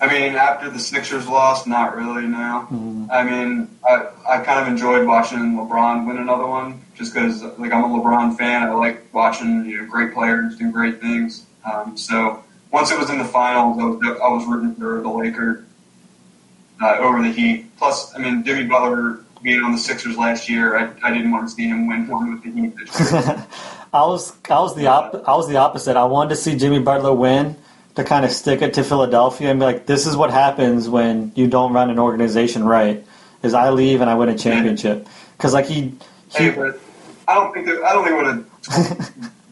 I 0.00 0.06
mean, 0.06 0.36
after 0.36 0.70
the 0.70 0.78
Sixers 0.78 1.26
lost, 1.26 1.66
not 1.66 1.96
really. 1.96 2.26
Now, 2.26 2.68
I 3.10 3.24
mean, 3.24 3.68
I 3.84 4.06
I 4.28 4.38
kind 4.38 4.60
of 4.60 4.68
enjoyed 4.68 5.06
watching 5.06 5.38
LeBron 5.38 6.06
win 6.06 6.18
another 6.18 6.46
one, 6.46 6.80
just 6.94 7.12
because 7.12 7.42
like 7.58 7.72
I'm 7.72 7.84
a 7.84 7.88
LeBron 7.88 8.36
fan. 8.38 8.62
I 8.62 8.72
like 8.74 9.12
watching 9.12 9.64
you 9.64 9.82
know 9.82 9.86
great 9.90 10.14
players 10.14 10.56
do 10.56 10.70
great 10.70 11.00
things. 11.00 11.46
Um, 11.64 11.96
so 11.96 12.44
once 12.70 12.92
it 12.92 12.98
was 12.98 13.10
in 13.10 13.18
the 13.18 13.24
finals, 13.24 13.78
I 13.80 13.84
was 13.84 14.20
I 14.22 14.28
was 14.28 14.46
rooting 14.46 14.76
for 14.76 15.00
the 15.00 15.08
Lakers 15.08 15.64
uh, 16.80 16.96
over 16.98 17.22
the 17.22 17.32
Heat. 17.32 17.76
Plus, 17.78 18.14
I 18.14 18.18
mean, 18.18 18.44
Jimmy 18.44 18.64
Butler 18.64 19.20
being 19.42 19.62
on 19.62 19.72
the 19.72 19.78
Sixers 19.78 20.16
last 20.16 20.48
year, 20.48 20.76
I, 20.76 20.92
I 21.02 21.12
didn't 21.12 21.30
want 21.30 21.48
to 21.48 21.54
see 21.54 21.68
him 21.68 21.86
win 21.88 22.06
one 22.06 22.32
with 22.32 22.42
the 22.42 22.50
Heat 22.50 22.76
this 22.76 23.12
year. 23.12 23.46
I 23.92 24.04
was 24.04 24.36
I 24.50 24.60
was 24.60 24.76
the 24.76 24.86
op- 24.86 25.26
I 25.26 25.34
was 25.34 25.48
the 25.48 25.56
opposite. 25.56 25.96
I 25.96 26.04
wanted 26.04 26.30
to 26.30 26.36
see 26.36 26.56
Jimmy 26.56 26.80
Butler 26.80 27.14
win 27.14 27.56
to 27.94 28.04
kind 28.04 28.24
of 28.24 28.30
stick 28.30 28.62
it 28.62 28.74
to 28.74 28.84
Philadelphia 28.84 29.50
and 29.50 29.58
be 29.58 29.64
like, 29.64 29.86
this 29.86 30.06
is 30.06 30.16
what 30.16 30.30
happens 30.30 30.88
when 30.88 31.32
you 31.34 31.46
don't 31.46 31.72
run 31.72 31.90
an 31.90 31.98
organization 31.98 32.64
right. 32.64 33.04
Is 33.42 33.54
I 33.54 33.70
leave 33.70 34.00
and 34.00 34.10
I 34.10 34.14
win 34.14 34.28
a 34.28 34.36
championship 34.36 35.06
because 35.36 35.54
like 35.54 35.66
he, 35.66 35.94
he 36.36 36.50
but 36.50 36.80
I 37.28 37.34
don't 37.34 37.52
think 37.54 37.66
that, 37.66 37.82
I 37.84 37.92
don't 37.92 38.04
think 38.04 38.16
would 38.16 38.26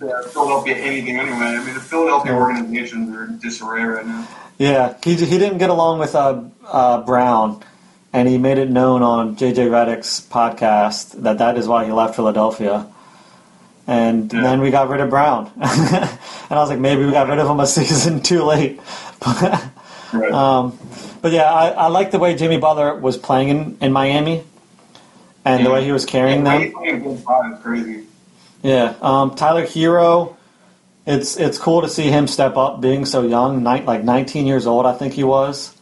have 0.00 0.32
Philadelphia 0.32 0.76
anything 0.76 1.18
anyway. 1.18 1.36
I 1.36 1.64
mean, 1.64 1.74
the 1.74 1.80
Philadelphia 1.80 2.34
organizations 2.34 3.14
are 3.14 3.24
in 3.24 3.38
disarray 3.38 3.84
right 3.84 4.06
now. 4.06 4.28
Yeah 4.58 4.94
he 5.04 5.14
he 5.14 5.38
didn't 5.38 5.58
get 5.58 5.70
along 5.70 5.98
with 5.98 6.14
uh, 6.14 6.42
uh, 6.66 7.02
Brown. 7.02 7.62
And 8.12 8.26
he 8.28 8.38
made 8.38 8.56
it 8.56 8.70
known 8.70 9.02
on 9.02 9.36
JJ 9.36 9.68
Redick's 9.68 10.20
podcast 10.26 11.22
that 11.22 11.38
that 11.38 11.58
is 11.58 11.68
why 11.68 11.84
he 11.84 11.92
left 11.92 12.14
Philadelphia. 12.16 12.86
And 13.86 14.32
Yeah. 14.32 14.40
then 14.40 14.60
we 14.60 14.70
got 14.70 14.88
rid 14.88 15.00
of 15.00 15.10
Brown. 15.10 15.50
and 15.56 15.62
I 16.50 16.54
was 16.54 16.70
like, 16.70 16.78
maybe 16.78 17.04
we 17.04 17.12
got 17.12 17.28
rid 17.28 17.38
of 17.38 17.48
him 17.48 17.60
a 17.60 17.66
season 17.78 18.22
too 18.22 18.42
late. 18.44 18.80
Right. 20.12 20.30
Um, 20.32 20.78
but 21.20 21.32
yeah, 21.32 21.52
I, 21.52 21.70
I 21.70 21.86
like 21.88 22.12
the 22.12 22.18
way 22.20 22.36
Jimmy 22.36 22.58
Butler 22.58 22.94
was 22.94 23.18
playing 23.18 23.48
in, 23.48 23.76
in 23.80 23.92
Miami, 23.92 24.44
and 25.44 25.66
the 25.66 25.70
way 25.70 25.84
he 25.84 25.90
was 25.90 26.04
carrying 26.06 26.46
yeah, 26.46 26.58
them. 26.58 26.72
Playing 26.72 27.02
Game 27.02 27.18
Five 27.18 27.52
is 27.54 27.58
crazy. 27.60 28.04
Yeah, 28.62 28.94
um, 29.02 29.34
Tyler 29.34 29.66
Herro, 29.66 30.35
it's 31.06 31.36
it's 31.36 31.58
cool 31.58 31.82
to 31.82 31.88
see 31.88 32.10
him 32.10 32.26
step 32.26 32.56
up, 32.56 32.80
being 32.80 33.04
so 33.06 33.22
young, 33.22 33.62
ni- 33.62 33.82
like 33.82 34.02
19 34.04 34.46
years 34.46 34.66
old, 34.66 34.86
I 34.86 34.92
think 34.94 35.12
he 35.14 35.24
was, 35.24 35.74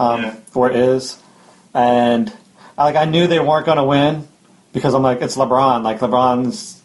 um, 0.00 0.22
Yeah. 0.22 0.34
or 0.54 0.70
is, 0.70 1.18
and 1.74 2.32
like 2.78 2.96
I 2.96 3.04
knew 3.04 3.26
they 3.26 3.40
weren't 3.40 3.66
going 3.66 3.76
to 3.78 3.84
win 3.84 4.26
because 4.72 4.94
I'm 4.94 5.02
like 5.02 5.20
it's 5.22 5.36
LeBron, 5.36 5.82
like 5.82 6.00
LeBron's 6.00 6.80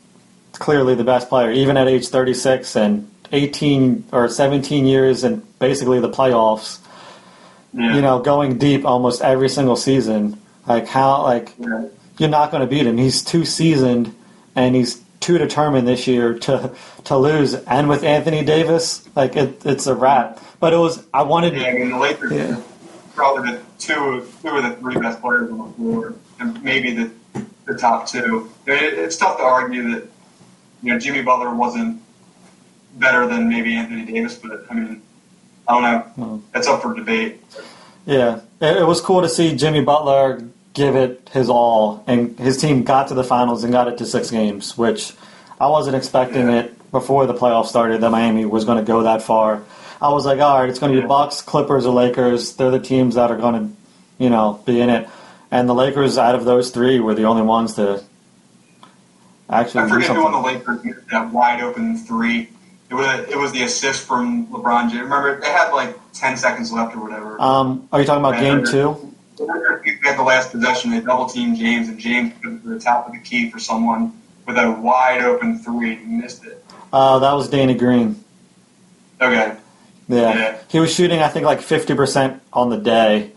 clearly 0.53 0.95
the 0.95 1.03
best 1.03 1.29
player, 1.29 1.51
even 1.51 1.77
at 1.77 1.87
age 1.87 2.07
36 2.09 2.75
and 2.75 3.09
18 3.31 4.05
or 4.11 4.27
17 4.29 4.85
years 4.85 5.23
and 5.23 5.41
basically 5.59 5.99
the 5.99 6.09
playoffs. 6.09 6.79
Yeah. 7.73 7.95
you 7.95 8.01
know, 8.01 8.19
going 8.19 8.57
deep 8.57 8.85
almost 8.85 9.21
every 9.21 9.49
single 9.49 9.75
season. 9.75 10.39
Like 10.65 10.87
how, 10.87 11.21
like 11.23 11.53
Yeah. 11.59 11.83
you're 12.17 12.29
not 12.29 12.49
going 12.49 12.61
to 12.61 12.67
beat 12.67 12.87
him. 12.87 12.97
He's 12.97 13.21
too 13.21 13.45
seasoned, 13.45 14.15
and 14.55 14.73
he's 14.73 14.99
too 15.27 15.37
determined 15.37 15.85
this 15.85 16.07
year 16.07 16.39
to 16.39 16.73
to 17.03 17.17
lose. 17.17 17.53
And 17.53 17.89
with 17.89 18.03
Anthony 18.05 18.45
Davis, 18.45 19.07
like 19.13 19.35
it, 19.35 19.65
it's 19.65 19.85
a 19.85 19.93
wrap. 19.93 20.39
But 20.61 20.71
it 20.73 20.77
was 20.77 21.05
I 21.13 21.23
wanted. 21.23 21.53
Yeah, 21.53 21.67
I 21.67 21.73
mean 21.73 21.89
the 21.89 21.97
Lakers 21.99 22.31
Yeah. 22.31 22.61
probably 23.13 23.51
the 23.51 23.61
two 23.77 24.25
two 24.41 24.47
of 24.47 24.63
the 24.63 24.75
three 24.79 24.95
best 24.95 25.19
players 25.19 25.51
on 25.51 25.57
the 25.57 25.73
floor, 25.73 26.13
and 26.39 26.63
maybe 26.63 26.93
the 26.93 27.11
the 27.65 27.75
top 27.77 28.07
two. 28.07 28.49
It, 28.65 28.93
it's 28.93 29.17
tough 29.17 29.37
to 29.37 29.43
argue 29.43 29.91
that 29.95 30.07
you 30.81 30.93
know 30.93 30.97
Jimmy 30.99 31.21
Butler 31.23 31.53
wasn't 31.53 32.01
better 32.95 33.27
than 33.27 33.49
maybe 33.49 33.75
Anthony 33.75 34.05
Davis, 34.05 34.35
but 34.35 34.65
I 34.71 34.73
mean 34.75 35.01
I 35.67 35.73
don't 35.73 35.83
know. 35.83 36.25
No. 36.25 36.43
That's 36.53 36.69
up 36.69 36.81
for 36.81 36.93
debate. 36.95 37.43
Yeah, 38.05 38.39
it, 38.61 38.77
it 38.77 38.87
was 38.87 39.01
cool 39.01 39.21
to 39.23 39.27
see 39.27 39.57
Jimmy 39.57 39.81
Butler 39.81 40.41
give 40.77 40.95
it 40.95 41.27
his 41.33 41.49
all, 41.49 42.03
and 42.05 42.37
his 42.37 42.57
team 42.57 42.83
got 42.83 43.07
to 43.07 43.15
the 43.15 43.23
finals 43.23 43.63
and 43.63 43.73
got 43.73 43.87
it 43.87 43.97
to 43.97 44.05
six 44.05 44.29
games, 44.29 44.77
which 44.77 45.11
I 45.59 45.67
wasn't 45.67 45.95
expecting 45.95 46.47
Yeah. 46.47 46.59
it 46.59 46.91
before 46.91 47.25
the 47.25 47.33
playoffs 47.33 47.65
started 47.67 48.01
that 48.01 48.11
Miami 48.11 48.45
was 48.45 48.63
going 48.63 48.77
to 48.77 48.83
go 48.83 49.01
that 49.03 49.23
far. 49.23 49.63
I 49.99 50.09
was 50.13 50.27
like, 50.27 50.39
all 50.39 50.59
right, 50.59 50.69
it's 50.69 50.77
going 50.77 50.93
to 50.93 51.01
be. 51.01 51.07
Bucks, 51.07 51.41
Clippers, 51.41 51.87
or 51.87 51.93
Lakers. 51.93 52.55
They're 52.55 52.69
the 52.69 52.79
teams 52.79 53.15
that 53.15 53.31
are 53.31 53.37
going 53.37 53.55
to, 53.55 53.75
you 54.23 54.29
know, 54.29 54.61
be 54.65 54.79
in 54.79 54.91
it. 54.91 55.09
And 55.49 55.67
the 55.67 55.73
Lakers, 55.73 56.19
out 56.19 56.35
of 56.35 56.45
those 56.45 56.69
three, 56.69 56.99
were 56.99 57.15
the 57.15 57.23
only 57.23 57.41
ones 57.41 57.73
to 57.75 58.03
actually 59.49 59.81
I 59.81 59.87
do 59.87 59.93
forget 59.95 60.15
who 60.15 60.25
on 60.25 60.31
the. 60.31 60.39
Lakers 60.39 60.81
that 61.11 61.31
wide 61.31 61.61
open 61.61 61.97
three. 61.97 62.49
It 62.89 62.93
was 62.93 63.27
it 63.29 63.37
was 63.37 63.51
the 63.51 63.63
assist 63.63 64.05
from 64.05 64.47
LeBron 64.47 64.91
James. 64.91 65.01
Remember, 65.01 65.41
they 65.41 65.49
had 65.49 65.71
like 65.71 65.97
ten 66.13 66.37
seconds 66.37 66.71
left 66.71 66.95
or 66.95 67.01
whatever. 67.01 67.41
Um, 67.41 67.89
are 67.91 67.99
you 67.99 68.05
talking 68.05 68.23
about 68.23 68.39
game 68.39 68.63
two? 68.63 69.13
They 69.37 69.45
had 70.03 70.17
the 70.17 70.23
last 70.23 70.51
possession. 70.51 70.91
They 70.91 71.01
double 71.01 71.27
teamed 71.27 71.57
James, 71.57 71.89
and 71.89 71.99
James 71.99 72.33
put 72.41 72.53
it 72.53 72.63
to 72.63 72.69
the 72.69 72.79
top 72.79 73.07
of 73.07 73.13
the 73.13 73.19
key 73.19 73.49
for 73.49 73.59
someone 73.59 74.19
with 74.45 74.57
a 74.57 74.71
wide 74.71 75.21
open 75.21 75.59
three. 75.59 75.93
and 75.93 76.19
Missed 76.19 76.45
it. 76.45 76.63
Uh, 76.91 77.19
that 77.19 77.33
was 77.33 77.49
Danny 77.49 77.75
Green. 77.75 78.23
Okay. 79.21 79.55
Yeah. 80.07 80.37
Yeah. 80.37 80.57
He 80.69 80.79
was 80.79 80.93
shooting, 80.93 81.19
I 81.19 81.27
think, 81.27 81.45
like 81.45 81.59
50% 81.59 82.39
on 82.53 82.69
the 82.69 82.77
day, 82.77 83.31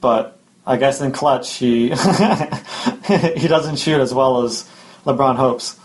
but 0.00 0.38
I 0.66 0.76
guess 0.76 1.00
in 1.00 1.12
clutch, 1.12 1.56
he 1.56 1.88
he 1.88 3.48
doesn't 3.48 3.76
shoot 3.76 4.00
as 4.00 4.14
well 4.14 4.42
as 4.44 4.68
LeBron 5.04 5.36
hopes. 5.36 5.78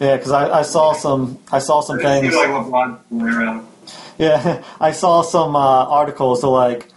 Yeah, 0.00 0.16
because 0.16 0.32
I, 0.32 0.60
I 0.60 0.62
saw 0.62 0.92
some 0.92 1.38
I 1.52 1.58
saw 1.60 1.80
some 1.80 1.98
things. 1.98 2.34
like 2.34 2.48
LeBron. 2.48 3.64
Yeah, 4.18 4.64
I 4.80 4.92
saw 4.92 5.22
some 5.22 5.54
uh, 5.54 5.58
articles 5.86 6.40
that 6.40 6.48
like 6.48 6.88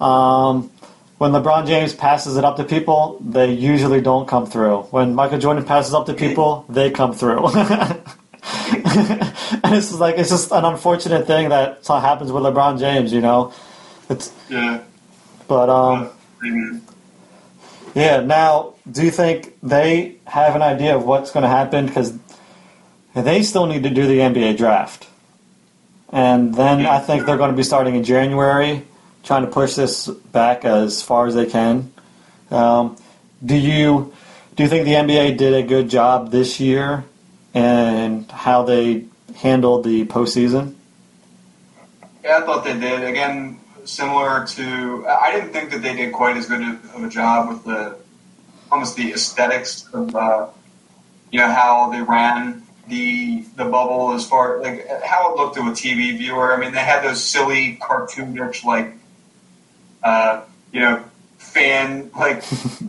um, 0.00 0.70
when 1.18 1.32
LeBron 1.32 1.66
James 1.66 1.94
passes 1.94 2.36
it 2.36 2.44
up 2.44 2.56
to 2.56 2.64
people, 2.64 3.18
they 3.20 3.52
usually 3.52 4.00
don't 4.00 4.28
come 4.28 4.46
through. 4.46 4.82
When 4.90 5.14
Michael 5.14 5.38
Jordan 5.38 5.64
passes 5.64 5.92
up 5.92 6.06
to 6.06 6.14
people, 6.14 6.64
they 6.68 6.90
come 6.90 7.12
through. 7.12 7.48
and 8.44 9.74
it's 9.74 9.88
just 9.88 10.00
like 10.00 10.16
it's 10.16 10.30
just 10.30 10.52
an 10.52 10.64
unfortunate 10.64 11.26
thing 11.26 11.48
that 11.48 11.84
happens 11.86 12.30
with 12.30 12.44
LeBron 12.44 12.78
James, 12.78 13.12
you 13.12 13.20
know. 13.20 13.52
It's 14.08 14.32
Yeah. 14.48 14.80
but 15.48 15.68
um, 15.68 16.10
Amen. 16.46 16.82
yeah. 17.94 18.20
Now, 18.20 18.74
do 18.90 19.04
you 19.04 19.10
think 19.10 19.58
they 19.60 20.16
have 20.26 20.54
an 20.54 20.62
idea 20.62 20.96
of 20.96 21.04
what's 21.04 21.32
going 21.32 21.42
to 21.42 21.48
happen? 21.48 21.86
Because 21.86 22.16
they 23.14 23.42
still 23.42 23.66
need 23.66 23.82
to 23.82 23.90
do 23.90 24.06
the 24.06 24.20
NBA 24.20 24.56
draft, 24.56 25.08
and 26.10 26.54
then 26.54 26.86
I 26.86 27.00
think 27.00 27.26
they're 27.26 27.36
going 27.36 27.50
to 27.50 27.56
be 27.56 27.64
starting 27.64 27.96
in 27.96 28.04
January, 28.04 28.84
trying 29.22 29.42
to 29.42 29.50
push 29.50 29.74
this 29.74 30.08
back 30.08 30.64
as 30.64 31.02
far 31.02 31.26
as 31.26 31.34
they 31.34 31.46
can. 31.46 31.92
Um, 32.50 32.96
do 33.44 33.56
you 33.56 34.12
do 34.56 34.62
you 34.64 34.68
think 34.68 34.86
the 34.86 34.94
NBA 34.94 35.36
did 35.36 35.54
a 35.54 35.62
good 35.62 35.88
job 35.88 36.30
this 36.30 36.58
year 36.58 37.04
and 37.54 38.30
how 38.30 38.64
they 38.64 39.04
handled 39.36 39.84
the 39.84 40.04
postseason? 40.06 40.74
Yeah, 42.24 42.38
I 42.38 42.40
thought 42.40 42.64
they 42.64 42.78
did. 42.78 43.04
Again, 43.04 43.60
similar 43.84 44.46
to, 44.46 45.06
I 45.06 45.30
didn't 45.32 45.52
think 45.52 45.70
that 45.70 45.82
they 45.82 45.94
did 45.94 46.12
quite 46.12 46.36
as 46.36 46.46
good 46.46 46.60
of 46.60 47.04
a 47.04 47.08
job 47.08 47.48
with 47.48 47.64
the, 47.64 47.96
almost 48.70 48.96
the 48.96 49.12
aesthetics 49.12 49.86
of, 49.92 50.14
uh, 50.14 50.48
you 51.30 51.38
know, 51.38 51.48
how 51.48 51.90
they 51.90 52.02
ran 52.02 52.62
the 52.88 53.44
the 53.56 53.64
bubble 53.64 54.12
as 54.14 54.26
far 54.26 54.60
like 54.62 54.86
how 55.04 55.32
it 55.32 55.36
looked 55.36 55.56
to 55.56 55.60
a 55.60 55.72
TV 55.72 56.16
viewer. 56.16 56.54
I 56.54 56.58
mean, 56.58 56.72
they 56.72 56.80
had 56.80 57.04
those 57.04 57.22
silly 57.22 57.78
cartoonish 57.80 58.64
like, 58.64 58.94
uh, 60.02 60.42
you 60.72 60.80
know, 60.80 61.04
fan 61.38 62.10
like 62.16 62.42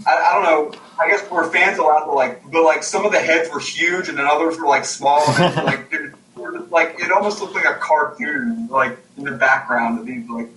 I, 0.05 0.15
I 0.15 0.33
don't 0.33 0.43
know. 0.43 0.79
I 0.99 1.09
guess 1.09 1.29
we're 1.31 1.49
fans 1.49 1.77
a 1.77 1.83
lot, 1.83 2.05
but 2.05 2.15
like, 2.15 2.51
but 2.51 2.63
like 2.63 2.83
some 2.83 3.05
of 3.05 3.11
the 3.11 3.19
heads 3.19 3.49
were 3.49 3.59
huge 3.59 4.09
and 4.09 4.17
then 4.17 4.25
others 4.25 4.57
were 4.57 4.67
like 4.67 4.85
small. 4.85 5.21
And 5.29 5.55
like, 5.65 5.93
were, 6.35 6.59
like 6.69 6.99
it 6.99 7.11
almost 7.11 7.41
looked 7.41 7.55
like 7.55 7.65
a 7.65 7.75
cartoon, 7.75 8.67
like 8.67 8.97
in 9.17 9.23
the 9.23 9.31
background 9.31 9.99
of 9.99 10.05
these 10.05 10.27
like, 10.29 10.47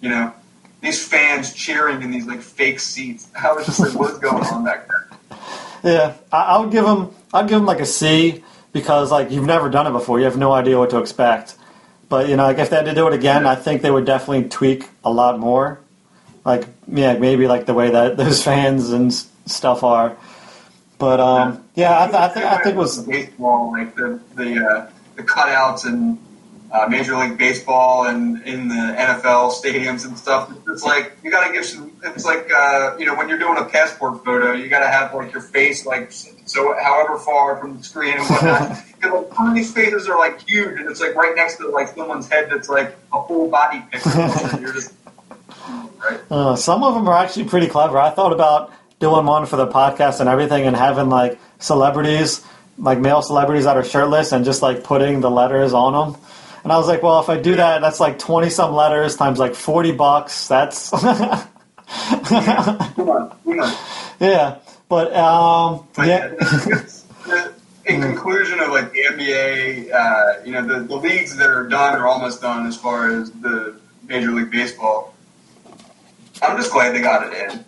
you 0.00 0.08
know, 0.08 0.32
these 0.80 1.06
fans 1.06 1.52
cheering 1.52 2.02
in 2.02 2.10
these 2.10 2.26
like 2.26 2.40
fake 2.40 2.80
seats. 2.80 3.28
I 3.40 3.52
was 3.52 3.66
just 3.66 3.80
like, 3.80 3.94
what's 3.94 4.18
going 4.18 4.44
on 4.44 4.64
back 4.64 4.88
there? 4.88 5.08
Yeah, 5.82 6.14
I, 6.32 6.42
I 6.42 6.58
would 6.58 6.70
give 6.70 6.84
them. 6.84 7.14
I'd 7.32 7.48
give 7.48 7.58
them 7.58 7.66
like 7.66 7.80
a 7.80 7.86
C 7.86 8.42
because 8.72 9.10
like 9.10 9.30
you've 9.30 9.46
never 9.46 9.68
done 9.68 9.86
it 9.86 9.92
before. 9.92 10.18
You 10.18 10.24
have 10.26 10.36
no 10.36 10.52
idea 10.52 10.78
what 10.78 10.90
to 10.90 10.98
expect. 10.98 11.56
But 12.10 12.28
you 12.28 12.36
know, 12.36 12.42
like 12.42 12.58
if 12.58 12.68
they 12.68 12.76
had 12.76 12.84
to 12.86 12.94
do 12.94 13.06
it 13.06 13.14
again, 13.14 13.46
I 13.46 13.54
think 13.54 13.80
they 13.80 13.90
would 13.90 14.04
definitely 14.04 14.50
tweak 14.50 14.90
a 15.04 15.10
lot 15.10 15.38
more. 15.38 15.80
Like 16.44 16.66
yeah, 16.88 17.14
maybe 17.16 17.46
like 17.46 17.64
the 17.64 17.72
way 17.72 17.90
that 17.90 18.16
those 18.18 18.42
fans 18.44 18.90
and 18.90 19.14
stuff 19.46 19.82
are. 19.82 20.16
But 20.98 21.20
um, 21.20 21.64
yeah, 21.74 22.02
I, 22.02 22.06
th- 22.06 22.16
I 22.16 22.28
think 22.28 22.46
I 22.46 22.62
think 22.62 22.74
it 22.74 22.78
was 22.78 22.98
baseball, 23.06 23.72
like 23.72 23.94
the 23.94 24.20
the 24.34 24.66
uh, 24.66 24.90
the 25.16 25.22
cutouts 25.22 25.86
and 25.86 26.18
uh, 26.72 26.86
Major 26.88 27.16
League 27.16 27.36
Baseball 27.36 28.06
and 28.06 28.42
in 28.42 28.68
the 28.68 28.74
NFL 28.74 29.52
stadiums 29.52 30.06
and 30.06 30.16
stuff. 30.16 30.52
It's 30.68 30.84
like 30.84 31.16
you 31.22 31.30
got 31.30 31.46
to 31.46 31.52
give 31.52 31.64
some. 31.64 31.92
It's 32.04 32.24
like 32.24 32.50
uh, 32.52 32.96
you 32.98 33.06
know 33.06 33.16
when 33.16 33.28
you're 33.28 33.38
doing 33.38 33.58
a 33.58 33.64
passport 33.64 34.24
photo, 34.24 34.52
you 34.52 34.68
got 34.68 34.80
to 34.80 34.88
have 34.88 35.12
like 35.14 35.32
your 35.32 35.42
face 35.42 35.84
like 35.84 36.12
so 36.12 36.74
however 36.80 37.18
far 37.18 37.58
from 37.58 37.76
the 37.78 37.82
screen 37.82 38.14
and 38.18 38.26
whatnot. 38.26 38.78
Because 39.00 39.14
like, 39.14 39.34
some 39.34 39.48
of 39.48 39.54
these 39.54 39.72
faces 39.72 40.08
are 40.10 40.18
like 40.18 40.46
huge, 40.46 40.78
and 40.78 40.90
it's 40.90 41.00
like 41.00 41.14
right 41.14 41.34
next 41.34 41.56
to 41.56 41.68
like 41.68 41.88
someone's 41.88 42.28
head 42.28 42.50
that's 42.50 42.68
like 42.68 42.94
a 43.14 43.26
full 43.26 43.48
body 43.48 43.82
picture. 43.90 44.10
and 44.14 44.60
you're 44.60 44.74
just 44.74 44.92
right. 45.98 46.20
uh, 46.30 46.54
some 46.54 46.84
of 46.84 46.92
them 46.92 47.08
are 47.08 47.16
actually 47.16 47.44
pretty 47.44 47.66
clever. 47.66 47.96
I 47.96 48.10
thought 48.10 48.34
about 48.34 48.74
doing 48.98 49.24
one 49.24 49.46
for 49.46 49.56
the 49.56 49.66
podcast 49.66 50.20
and 50.20 50.28
everything, 50.28 50.66
and 50.66 50.76
having 50.76 51.08
like 51.08 51.38
celebrities, 51.60 52.44
like 52.76 52.98
male 52.98 53.22
celebrities 53.22 53.64
that 53.64 53.78
are 53.78 53.84
shirtless, 53.84 54.32
and 54.32 54.44
just 54.44 54.60
like 54.60 54.84
putting 54.84 55.22
the 55.22 55.30
letters 55.30 55.72
on 55.72 55.94
them. 56.12 56.20
And 56.62 56.72
I 56.72 56.76
was 56.78 56.86
like, 56.88 57.02
well, 57.02 57.20
if 57.20 57.28
I 57.28 57.38
do 57.38 57.56
that, 57.56 57.80
that's 57.80 58.00
like 58.00 58.18
twenty 58.18 58.50
some 58.50 58.74
letters 58.74 59.16
times 59.16 59.38
like 59.38 59.54
forty 59.54 59.92
bucks. 59.92 60.48
That's 60.48 60.90
Come 60.90 61.48
on, 63.08 63.36
yeah. 64.20 64.58
But 64.88 65.14
um, 65.14 65.86
But 65.96 66.06
yeah. 66.08 66.26
it's- 66.40 67.06
in 67.86 68.00
conclusion 68.02 68.60
of 68.60 68.68
like 68.68 68.92
the 68.92 69.00
NBA, 69.10 69.92
uh, 69.92 70.44
you 70.44 70.52
know, 70.52 70.64
the, 70.64 70.80
the 70.86 70.94
leagues 70.96 71.36
that 71.36 71.48
are 71.48 71.66
done 71.66 71.96
are 71.96 72.06
almost 72.06 72.40
done 72.40 72.66
as 72.66 72.76
far 72.76 73.10
as 73.10 73.32
the 73.32 73.80
Major 74.06 74.30
League 74.30 74.50
Baseball. 74.50 75.12
I'm 76.42 76.56
just 76.56 76.70
glad 76.72 76.94
they 76.94 77.00
got 77.00 77.26
it 77.26 77.32
in. 77.52 77.64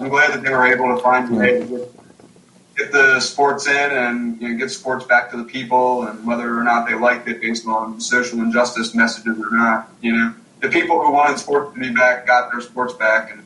I'm 0.00 0.08
glad 0.10 0.32
that 0.34 0.42
they 0.42 0.50
were 0.50 0.66
able 0.66 0.94
to 0.94 1.00
find 1.02 1.30
a 1.30 1.34
way 1.38 1.60
to 1.60 1.64
get, 1.66 1.93
get 2.76 2.92
the 2.92 3.20
sports 3.20 3.66
in 3.66 3.90
and 3.90 4.40
you 4.40 4.48
know, 4.48 4.58
get 4.58 4.70
sports 4.70 5.04
back 5.04 5.30
to 5.30 5.36
the 5.36 5.44
people, 5.44 6.06
and 6.06 6.26
whether 6.26 6.58
or 6.58 6.64
not 6.64 6.86
they 6.86 6.94
liked 6.94 7.28
it 7.28 7.40
based 7.40 7.66
on 7.66 8.00
social 8.00 8.40
injustice 8.40 8.94
messages 8.94 9.38
or 9.38 9.50
not. 9.50 9.90
You 10.00 10.12
know, 10.12 10.34
the 10.60 10.68
people 10.68 11.00
who 11.00 11.12
wanted 11.12 11.38
sports 11.38 11.74
to 11.74 11.80
be 11.80 11.90
back 11.90 12.26
got 12.26 12.50
their 12.50 12.60
sports 12.60 12.94
back, 12.94 13.30
and 13.30 13.44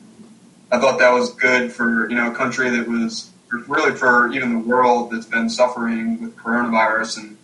I 0.71 0.79
thought 0.79 0.99
that 0.99 1.11
was 1.11 1.33
good 1.33 1.71
for 1.71 2.09
you 2.09 2.15
know 2.15 2.31
a 2.31 2.35
country 2.35 2.69
that 2.69 2.87
was 2.87 3.29
really 3.51 3.95
for 3.95 4.31
even 4.31 4.53
the 4.53 4.67
world 4.67 5.11
that's 5.11 5.25
been 5.25 5.49
suffering 5.49 6.21
with 6.21 6.35
coronavirus 6.35 7.17
and 7.17 7.37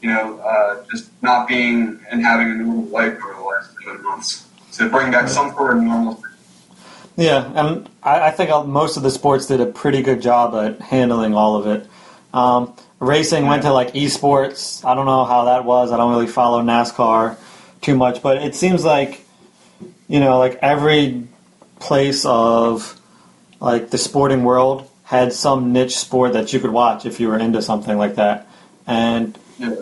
you 0.00 0.10
know 0.10 0.38
uh, 0.38 0.84
just 0.90 1.10
not 1.22 1.48
being 1.48 2.00
and 2.10 2.22
having 2.22 2.50
a 2.50 2.54
normal 2.54 2.84
life 2.86 3.18
over 3.24 3.34
the 3.34 3.40
last 3.40 3.70
seven 3.84 4.02
months 4.02 4.46
to 4.72 4.88
bring 4.88 5.10
back 5.10 5.28
some 5.28 5.52
sort 5.52 5.76
of 5.76 5.82
normalcy. 5.82 6.22
Yeah, 7.16 7.50
and 7.54 7.88
I, 8.02 8.28
I 8.28 8.30
think 8.30 8.66
most 8.66 8.96
of 8.96 9.02
the 9.02 9.10
sports 9.10 9.46
did 9.46 9.60
a 9.60 9.66
pretty 9.66 10.02
good 10.02 10.20
job 10.20 10.54
at 10.54 10.80
handling 10.80 11.34
all 11.34 11.56
of 11.56 11.66
it. 11.66 11.88
Um, 12.32 12.74
racing 12.98 13.46
went 13.46 13.62
to 13.62 13.72
like 13.72 13.92
esports. 13.94 14.84
I 14.84 14.94
don't 14.94 15.06
know 15.06 15.24
how 15.24 15.44
that 15.44 15.64
was. 15.64 15.92
I 15.92 15.96
don't 15.96 16.10
really 16.10 16.26
follow 16.26 16.60
NASCAR 16.62 17.36
too 17.80 17.96
much, 17.96 18.22
but 18.22 18.38
it 18.38 18.54
seems 18.54 18.84
like 18.84 19.20
you 20.08 20.20
know, 20.20 20.38
like 20.38 20.58
every 20.60 21.26
place 21.78 22.24
of 22.24 23.00
like 23.60 23.90
the 23.90 23.98
sporting 23.98 24.42
world 24.44 24.90
had 25.04 25.32
some 25.32 25.72
niche 25.72 25.96
sport 25.96 26.32
that 26.32 26.52
you 26.52 26.60
could 26.60 26.70
watch 26.70 27.06
if 27.06 27.20
you 27.20 27.28
were 27.28 27.38
into 27.38 27.62
something 27.62 27.96
like 27.96 28.16
that, 28.16 28.46
and 28.86 29.38
Yeah. 29.58 29.76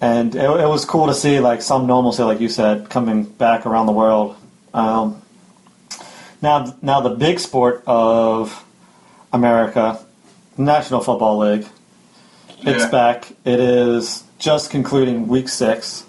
and 0.00 0.34
it, 0.34 0.42
it 0.44 0.68
was 0.68 0.84
cool 0.84 1.06
to 1.08 1.14
see 1.14 1.40
like 1.40 1.62
some 1.62 1.86
normalcy, 1.86 2.22
like 2.22 2.40
you 2.40 2.48
said, 2.48 2.88
coming 2.90 3.24
back 3.24 3.66
around 3.66 3.86
the 3.86 3.92
world. 3.92 4.36
Um, 4.74 5.21
now, 6.42 6.74
now 6.82 7.00
the 7.00 7.10
big 7.10 7.38
sport 7.38 7.82
of 7.86 8.64
America, 9.32 9.98
National 10.58 11.00
Football 11.00 11.38
League, 11.38 11.66
it's 12.62 12.84
Yeah. 12.84 12.90
back. 12.90 13.28
It 13.44 13.60
is 13.60 14.24
just 14.38 14.70
concluding 14.70 15.28
week 15.28 15.48
six. 15.48 16.04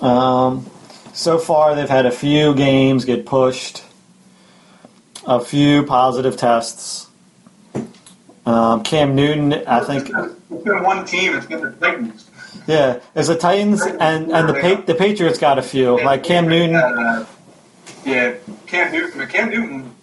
Um, 0.00 0.66
so 1.12 1.38
far, 1.38 1.74
they've 1.74 1.88
had 1.88 2.06
a 2.06 2.10
few 2.10 2.54
games 2.54 3.04
get 3.04 3.26
pushed, 3.26 3.82
a 5.26 5.40
few 5.40 5.82
positive 5.84 6.36
tests. 6.36 7.06
Um, 8.46 8.82
Cam 8.82 9.14
Newton, 9.14 9.52
I 9.66 9.80
think, 9.80 10.08
it's 10.50 10.64
been 10.64 10.82
one 10.82 11.04
team. 11.04 11.36
It's 11.36 11.44
been 11.46 11.60
the 11.60 11.70
Titans. 11.72 12.30
yeah, 12.66 12.98
it's 13.14 13.28
the 13.28 13.36
Titans 13.36 13.82
and 13.82 14.32
and 14.32 14.48
the 14.48 14.54
pa- 14.54 14.82
the 14.86 14.94
Patriots 14.94 15.38
got 15.38 15.58
a 15.58 15.62
few, 15.62 16.02
like 16.02 16.22
Cam 16.24 16.48
Newton. 16.48 17.26
Yeah, 18.06 18.32
Cam 18.68 18.92
Newton. 18.92 19.26
Cam 19.26 19.50
Newton. 19.50 19.94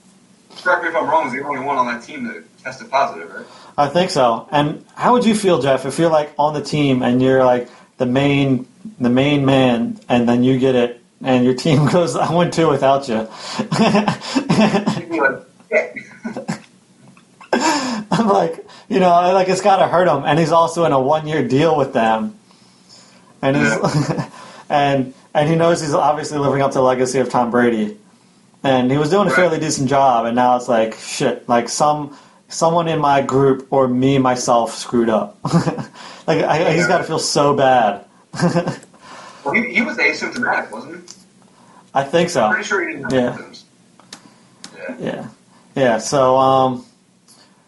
Correct 0.57 0.83
me 0.83 0.89
if 0.89 0.95
I'm 0.95 1.09
wrong. 1.09 1.27
Is 1.27 1.33
the 1.33 1.43
only 1.43 1.61
one 1.61 1.77
on 1.77 1.87
that 1.87 2.03
team 2.03 2.25
that 2.25 2.43
tested 2.63 2.89
positive, 2.89 3.31
right? 3.33 3.45
I 3.77 3.87
think 3.87 4.09
so. 4.09 4.47
And 4.51 4.85
how 4.95 5.13
would 5.13 5.25
you 5.25 5.35
feel, 5.35 5.61
Jeff, 5.61 5.85
if 5.85 5.99
you're 5.99 6.09
like 6.09 6.33
on 6.37 6.53
the 6.53 6.61
team 6.61 7.03
and 7.03 7.21
you're 7.21 7.43
like 7.43 7.69
the 7.97 8.05
main 8.05 8.67
the 8.99 9.09
main 9.09 9.45
man, 9.45 9.99
and 10.09 10.27
then 10.27 10.43
you 10.43 10.59
get 10.59 10.75
it, 10.75 11.01
and 11.23 11.43
your 11.43 11.53
team 11.53 11.85
goes 11.91 12.15
I 12.15 12.33
went 12.33 12.53
two 12.53 12.69
without 12.69 13.07
you. 13.07 13.27
You'd 13.59 15.09
be 15.09 15.19
like, 15.19 15.45
yeah. 15.71 16.59
I'm 18.11 18.27
like, 18.27 18.65
you 18.89 18.99
know, 18.99 19.09
like 19.33 19.49
it's 19.49 19.61
got 19.61 19.77
to 19.77 19.87
hurt 19.87 20.07
him, 20.07 20.23
and 20.25 20.39
he's 20.39 20.51
also 20.51 20.85
in 20.85 20.91
a 20.91 20.99
one-year 20.99 21.47
deal 21.47 21.75
with 21.77 21.93
them, 21.93 22.37
and 23.41 23.57
he's 23.57 23.77
and 24.69 25.13
and 25.33 25.49
he 25.49 25.55
knows 25.55 25.81
he's 25.81 25.93
obviously 25.93 26.37
living 26.37 26.61
up 26.61 26.71
to 26.71 26.77
the 26.77 26.83
legacy 26.83 27.19
of 27.19 27.29
Tom 27.29 27.51
Brady, 27.51 27.97
and 28.65 28.91
he 28.91 28.97
was 28.97 29.09
doing 29.09 29.27
a 29.27 29.31
fairly 29.31 29.59
decent 29.59 29.87
job, 29.89 30.25
and 30.25 30.35
now 30.35 30.55
it's 30.57 30.67
like 30.67 30.95
shit, 30.95 31.47
like 31.47 31.69
some 31.69 32.17
someone 32.47 32.87
in 32.87 32.99
my 32.99 33.21
group 33.21 33.67
or 33.71 33.87
me 33.87 34.17
myself 34.17 34.73
screwed 34.73 35.09
up, 35.09 35.37
like 36.27 36.43
I, 36.43 36.73
he's 36.73 36.87
got 36.87 36.97
to 36.99 37.03
feel 37.03 37.19
so 37.19 37.55
bad. 37.55 38.05
Well, 39.43 39.53
he, 39.53 39.73
he 39.75 39.81
was 39.81 39.97
asymptomatic, 39.97 40.71
wasn't 40.71 41.09
he? 41.09 41.15
I 41.93 42.03
think 42.03 42.29
so. 42.29 42.49
Pretty 42.49 42.63
sure 42.65 42.87
he 42.87 42.95
didn't 42.95 43.11
have 43.11 43.13
Yeah. 43.13 43.33
symptoms. 43.35 43.65
Yeah. 44.77 44.97
Yeah, 44.99 45.27
yeah. 45.75 45.97
So 45.99 46.35
um, 46.37 46.85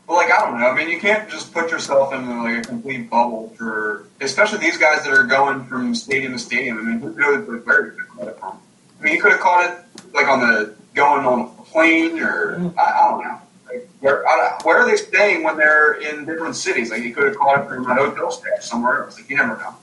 Well, 0.07 0.17
like 0.17 0.31
I 0.31 0.39
don't 0.45 0.59
know. 0.59 0.67
I 0.67 0.75
mean, 0.75 0.89
you 0.89 0.99
can't 0.99 1.29
just 1.29 1.53
put 1.53 1.71
yourself 1.71 2.13
in 2.13 2.43
like 2.43 2.65
a 2.65 2.67
complete 2.67 3.09
bubble 3.09 3.53
for, 3.57 4.07
especially 4.21 4.59
these 4.59 4.77
guys 4.77 5.03
that 5.03 5.13
are 5.13 5.23
going 5.23 5.65
from 5.65 5.95
stadium 5.95 6.33
to 6.33 6.39
stadium. 6.39 6.77
I 6.79 6.81
mean, 6.81 6.99
who 6.99 7.13
knows 7.15 7.47
where 7.47 7.91
have 7.91 8.07
caught 8.09 8.27
it 8.27 8.39
from? 8.39 8.59
I 8.99 9.03
mean, 9.03 9.13
he 9.13 9.19
could 9.19 9.31
have 9.31 9.41
caught 9.41 9.63
it 9.69 10.13
like 10.13 10.27
on 10.27 10.39
the 10.41 10.75
going 10.97 11.25
on 11.25 11.41
a 11.41 11.63
plane, 11.63 12.19
or 12.19 12.73
I, 12.77 12.83
I 12.83 13.09
don't 13.09 13.23
know. 13.23 13.41
Like, 13.67 13.89
where 14.01 14.27
I, 14.27 14.59
where 14.63 14.79
are 14.79 14.89
they 14.89 14.97
staying 14.97 15.43
when 15.43 15.55
they're 15.55 15.93
in 15.93 16.25
different 16.25 16.55
cities? 16.55 16.91
Like, 16.91 17.03
you 17.03 17.13
could 17.13 17.25
have 17.25 17.37
caught 17.37 17.61
it 17.61 17.69
from 17.69 17.89
a 17.89 17.95
hotel 17.95 18.31
stay 18.31 18.49
somewhere 18.59 19.03
else. 19.03 19.17
Like, 19.17 19.29
you 19.29 19.37
never 19.37 19.57
know. 19.57 19.75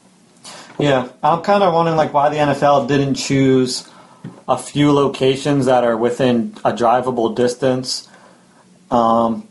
Yeah, 0.79 1.09
I'm 1.23 1.43
kind 1.43 1.63
of 1.63 1.73
wondering 1.73 1.97
like 1.97 2.13
why 2.13 2.29
the 2.31 2.37
NFL 2.37 2.89
didn't 2.89 3.15
choose 3.15 3.89
a 4.49 4.59
few 4.59 4.93
locations 4.93 5.67
that 5.67 5.85
are 5.85 5.97
within 5.97 6.55
a 6.65 6.73
drivable 6.73 7.35
distance. 7.35 8.09
Um, 8.91 9.49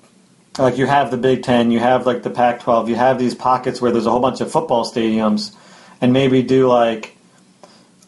like 0.58 0.78
you 0.78 0.86
have 0.86 1.12
the 1.12 1.18
Big 1.18 1.44
Ten, 1.44 1.72
you 1.72 1.80
have 1.80 2.06
like 2.06 2.24
the 2.24 2.30
Pac-12, 2.30 2.90
you 2.90 2.96
have 2.96 3.18
these 3.18 3.34
pockets 3.34 3.82
where 3.82 3.92
there's 3.92 4.06
a 4.06 4.12
whole 4.12 4.20
bunch 4.20 4.42
of 4.42 4.52
football 4.52 4.86
stadiums, 4.86 5.56
and 6.02 6.14
maybe 6.14 6.44
do 6.44 6.68
like, 6.68 7.18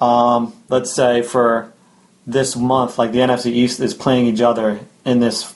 um, 0.01 0.53
let's 0.69 0.93
say 0.93 1.21
for 1.21 1.73
this 2.27 2.55
month, 2.55 2.97
like 2.97 3.11
the 3.11 3.19
NFC 3.19 3.47
East 3.47 3.79
is 3.79 3.93
playing 3.93 4.25
each 4.25 4.41
other 4.41 4.79
in 5.05 5.19
this 5.19 5.53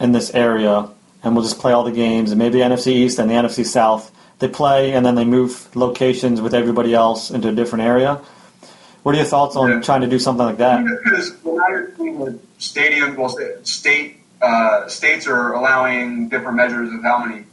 in 0.00 0.12
this 0.12 0.34
area, 0.34 0.88
and 1.22 1.34
we'll 1.34 1.44
just 1.44 1.58
play 1.58 1.72
all 1.72 1.84
the 1.84 1.92
games, 1.92 2.32
and 2.32 2.38
maybe 2.38 2.58
the 2.58 2.64
NFC 2.64 2.88
East 2.88 3.18
and 3.18 3.30
the 3.30 3.34
NFC 3.34 3.64
South 3.64 4.10
they 4.38 4.48
play, 4.48 4.92
and 4.92 5.06
then 5.06 5.14
they 5.14 5.24
move 5.24 5.74
locations 5.76 6.40
with 6.40 6.52
everybody 6.52 6.94
else 6.94 7.30
into 7.30 7.48
a 7.48 7.52
different 7.52 7.84
area. 7.84 8.20
What 9.04 9.14
are 9.14 9.18
your 9.18 9.26
thoughts 9.26 9.54
on 9.54 9.70
Yeah. 9.70 9.80
trying 9.80 10.00
to 10.00 10.08
do 10.08 10.18
something 10.18 10.44
like 10.44 10.58
that? 10.58 10.84
Because 11.04 11.32
well, 11.44 11.56
now 11.56 11.68
you're 11.68 12.30
the 12.30 12.38
stadium, 12.58 13.16
well, 13.16 13.36
state 13.62 14.18
uh, 14.42 14.88
states 14.88 15.28
are 15.28 15.52
allowing 15.52 16.28
different 16.28 16.56
measures 16.56 16.92
of 16.92 17.02
how 17.04 17.24
many 17.24 17.44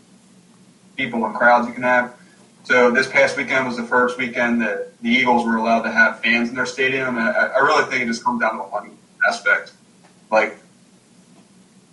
people 0.97 1.24
and 1.26 1.36
crowds 1.36 1.67
you 1.67 1.74
can 1.74 1.84
have. 1.84 2.13
So 2.70 2.91
this 2.91 3.07
past 3.07 3.36
weekend 3.36 3.65
was 3.65 3.78
the 3.78 3.84
first 3.84 4.20
weekend 4.20 4.61
that 4.61 4.93
the 5.01 5.09
Eagles 5.09 5.43
were 5.43 5.55
allowed 5.55 5.82
to 5.82 5.91
have 5.91 6.20
fans 6.20 6.49
in 6.49 6.55
their 6.55 6.67
stadium, 6.67 7.17
and 7.17 7.28
I, 7.28 7.47
I 7.47 7.57
really 7.61 7.89
think 7.89 8.03
it 8.03 8.05
just 8.05 8.24
comes 8.24 8.41
down 8.41 8.59
to 8.59 8.63
the 8.63 8.70
money 8.70 8.91
aspect. 9.28 9.72
Like, 10.30 10.55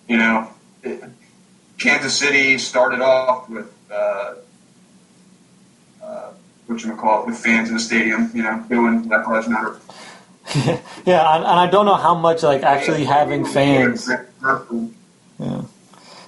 you 0.07 0.18
know, 0.18 0.51
it, 0.83 1.03
Kansas 1.79 2.14
City 2.14 2.59
started 2.59 3.01
off 3.01 3.49
with. 3.49 3.72
Uh, 3.91 4.35
uh, 6.03 6.31
what 6.66 6.85
you 6.85 6.95
call 6.95 7.22
it 7.22 7.27
with 7.27 7.39
fans 7.39 7.70
in 7.70 7.74
the 7.77 7.81
stadium, 7.81 8.31
you 8.35 8.43
know, 8.43 8.62
doing 8.68 9.01
Black 9.09 9.27
Lives 9.27 9.49
Matter. 9.49 9.81
Yeah, 11.07 11.37
and, 11.37 11.45
and 11.45 11.59
I 11.61 11.68
don't 11.68 11.87
know 11.87 11.95
how 11.95 12.14
much 12.14 12.43
like 12.43 12.64
actually 12.64 13.05
having 13.05 13.45
fans. 13.55 14.11
Yeah, 15.39 15.62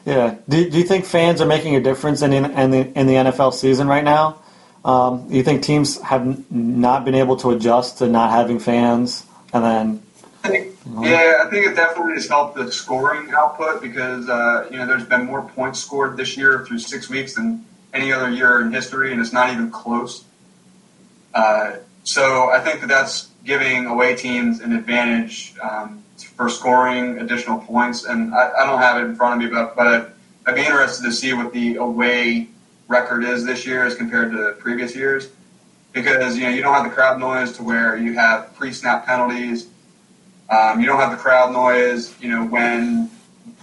yeah. 0.09 0.37
Do, 0.49 0.71
do 0.71 0.79
you 0.79 0.85
think 0.85 1.05
fans 1.05 1.41
are 1.43 1.47
making 1.47 1.77
a 1.77 1.81
difference 1.81 2.23
in 2.23 2.33
in 2.33 2.71
the 2.71 2.99
in 2.99 3.07
the 3.07 3.15
NFL 3.15 3.53
season 3.53 3.89
right 3.89 4.05
now? 4.05 4.41
Um, 4.85 5.29
do 5.29 5.37
you 5.37 5.43
think 5.43 5.63
teams 5.63 6.01
have 6.01 6.51
not 6.51 7.05
been 7.05 7.15
able 7.15 7.37
to 7.39 7.51
adjust 7.51 7.99
to 7.99 8.09
not 8.09 8.31
having 8.31 8.59
fans, 8.59 9.27
and 9.53 9.65
then 9.65 10.03
yeah, 10.45 11.43
I 11.45 11.51
think 11.51 11.67
it 11.67 11.77
definitely 11.77 12.15
has 12.15 12.27
helped 12.27 12.57
the 12.57 12.73
scoring 12.73 13.31
output 13.37 13.83
because 13.83 14.29
uh, 14.31 14.67
you 14.71 14.79
know 14.79 14.87
there's 14.87 15.05
been 15.05 15.27
more 15.27 15.43
points 15.43 15.81
scored 15.81 16.17
this 16.17 16.39
year 16.39 16.65
through 16.65 16.79
six 16.79 17.11
weeks 17.11 17.35
than 17.35 17.67
any 17.93 18.11
other 18.11 18.31
year 18.31 18.63
in 18.63 18.73
history, 18.73 19.13
and 19.13 19.21
it's 19.21 19.33
not 19.33 19.53
even 19.53 19.71
close. 19.71 20.25
Uh, 21.35 21.77
so 22.05 22.49
I 22.49 22.61
think 22.61 22.81
that 22.81 22.87
that's 22.87 23.29
giving 23.45 23.85
away 23.85 24.17
teams 24.17 24.61
an 24.61 24.73
advantage 24.73 25.55
um, 25.63 26.03
for 26.39 26.49
scoring 26.49 27.19
additional 27.19 27.59
points, 27.59 28.05
and 28.05 28.33
I, 28.33 28.53
I 28.61 28.65
don't 28.65 28.79
have 28.79 29.03
it 29.03 29.07
in 29.07 29.17
front 29.17 29.35
of 29.35 29.51
me, 29.51 29.53
but 29.53 29.75
but 29.75 30.15
I'd 30.47 30.55
be 30.55 30.61
interested 30.61 31.03
to 31.03 31.13
see 31.13 31.35
what 31.35 31.53
the 31.53 31.75
away 31.75 32.49
record 32.87 33.25
is 33.25 33.45
this 33.45 33.67
year 33.67 33.85
as 33.85 33.97
compared 33.97 34.31
to 34.33 34.53
previous 34.61 34.95
years, 34.95 35.31
because 35.93 36.37
you 36.37 36.45
know 36.45 36.51
you 36.51 36.63
don't 36.63 36.75
have 36.75 36.85
the 36.85 36.95
crowd 36.95 37.19
noise 37.19 37.53
to 37.57 37.65
where 37.65 37.97
you 37.97 38.15
have 38.15 38.55
pre-snap 38.55 39.05
penalties. 39.05 39.69
Um, 40.49 40.81
you 40.81 40.87
don't 40.87 41.01
have 41.01 41.11
the 41.11 41.17
crowd 41.17 41.53
noise, 41.53 42.15
you 42.23 42.31
know, 42.31 42.47
when 42.47 43.11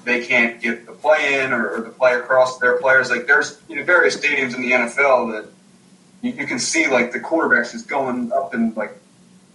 they 0.03 0.23
can't 0.23 0.61
get 0.61 0.86
the 0.86 0.91
play 0.91 1.41
in 1.41 1.53
or, 1.53 1.69
or 1.69 1.82
the 1.82 1.89
play 1.89 2.13
across 2.13 2.59
their 2.59 2.78
players. 2.78 3.09
Like 3.09 3.26
there's 3.26 3.57
you 3.69 3.78
know 3.78 3.84
various 3.86 4.17
stadiums 4.17 4.53
in 4.53 4.61
the 4.61 4.71
NFL 4.71 5.32
that 5.32 5.49
you, 6.21 6.34
you 6.34 6.45
can 6.45 6.59
see 6.59 6.88
like 6.88 7.13
the 7.13 7.21
quarterbacks 7.21 7.71
just 7.71 7.88
going 7.88 8.34
up 8.34 8.53
and 8.53 8.76
like 8.76 8.97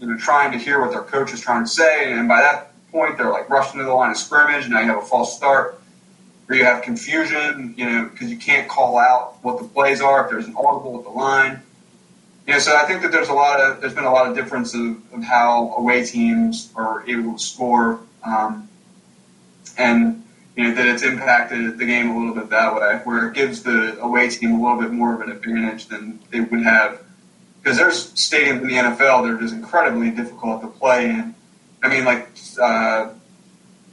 you 0.00 0.06
know 0.06 0.16
trying 0.16 0.52
to 0.52 0.58
hear 0.58 0.80
what 0.80 0.90
their 0.90 1.02
coach 1.02 1.34
is 1.34 1.42
trying 1.42 1.64
to 1.64 1.70
say, 1.70 2.14
and 2.14 2.26
by 2.26 2.40
that 2.40 2.69
point 2.90 3.18
they're 3.18 3.30
like 3.30 3.48
rushing 3.48 3.78
to 3.78 3.84
the 3.84 3.94
line 3.94 4.10
of 4.10 4.16
scrimmage. 4.16 4.64
And 4.64 4.74
now 4.74 4.80
you 4.80 4.88
have 4.88 5.02
a 5.02 5.06
false 5.06 5.36
start, 5.36 5.80
or 6.48 6.56
you 6.56 6.64
have 6.64 6.82
confusion, 6.82 7.74
you 7.76 7.88
know, 7.88 8.08
because 8.08 8.30
you 8.30 8.36
can't 8.36 8.68
call 8.68 8.98
out 8.98 9.36
what 9.42 9.58
the 9.58 9.64
plays 9.64 10.00
are 10.00 10.24
if 10.24 10.30
there's 10.30 10.46
an 10.46 10.54
audible 10.56 10.98
at 10.98 11.04
the 11.04 11.10
line. 11.10 11.62
You 12.46 12.54
know, 12.54 12.58
so 12.58 12.76
I 12.76 12.84
think 12.84 13.02
that 13.02 13.12
there's 13.12 13.28
a 13.28 13.34
lot 13.34 13.60
of 13.60 13.80
there's 13.80 13.94
been 13.94 14.04
a 14.04 14.12
lot 14.12 14.28
of 14.28 14.34
difference 14.34 14.74
of, 14.74 14.96
of 15.12 15.22
how 15.22 15.74
away 15.76 16.04
teams 16.04 16.72
are 16.74 17.08
able 17.08 17.34
to 17.34 17.38
score, 17.38 18.00
um, 18.24 18.68
and 19.78 20.24
you 20.56 20.64
know 20.64 20.74
that 20.74 20.86
it's 20.86 21.04
impacted 21.04 21.78
the 21.78 21.86
game 21.86 22.10
a 22.10 22.18
little 22.18 22.34
bit 22.34 22.50
that 22.50 22.74
way, 22.74 23.00
where 23.04 23.28
it 23.28 23.34
gives 23.34 23.62
the 23.62 23.96
away 24.00 24.28
team 24.28 24.54
a 24.54 24.60
little 24.60 24.80
bit 24.80 24.90
more 24.90 25.14
of 25.14 25.20
an 25.20 25.30
advantage 25.30 25.86
than 25.86 26.18
they 26.30 26.40
would 26.40 26.62
have. 26.62 27.00
Because 27.62 27.76
there's 27.76 28.12
stadiums 28.14 28.62
in 28.62 28.68
the 28.68 28.74
NFL 28.74 29.22
that 29.22 29.32
are 29.32 29.38
just 29.38 29.54
incredibly 29.54 30.10
difficult 30.10 30.62
to 30.62 30.68
play 30.68 31.10
in. 31.10 31.34
I 31.82 31.88
mean, 31.88 32.04
like 32.04 32.28
uh, 32.60 33.10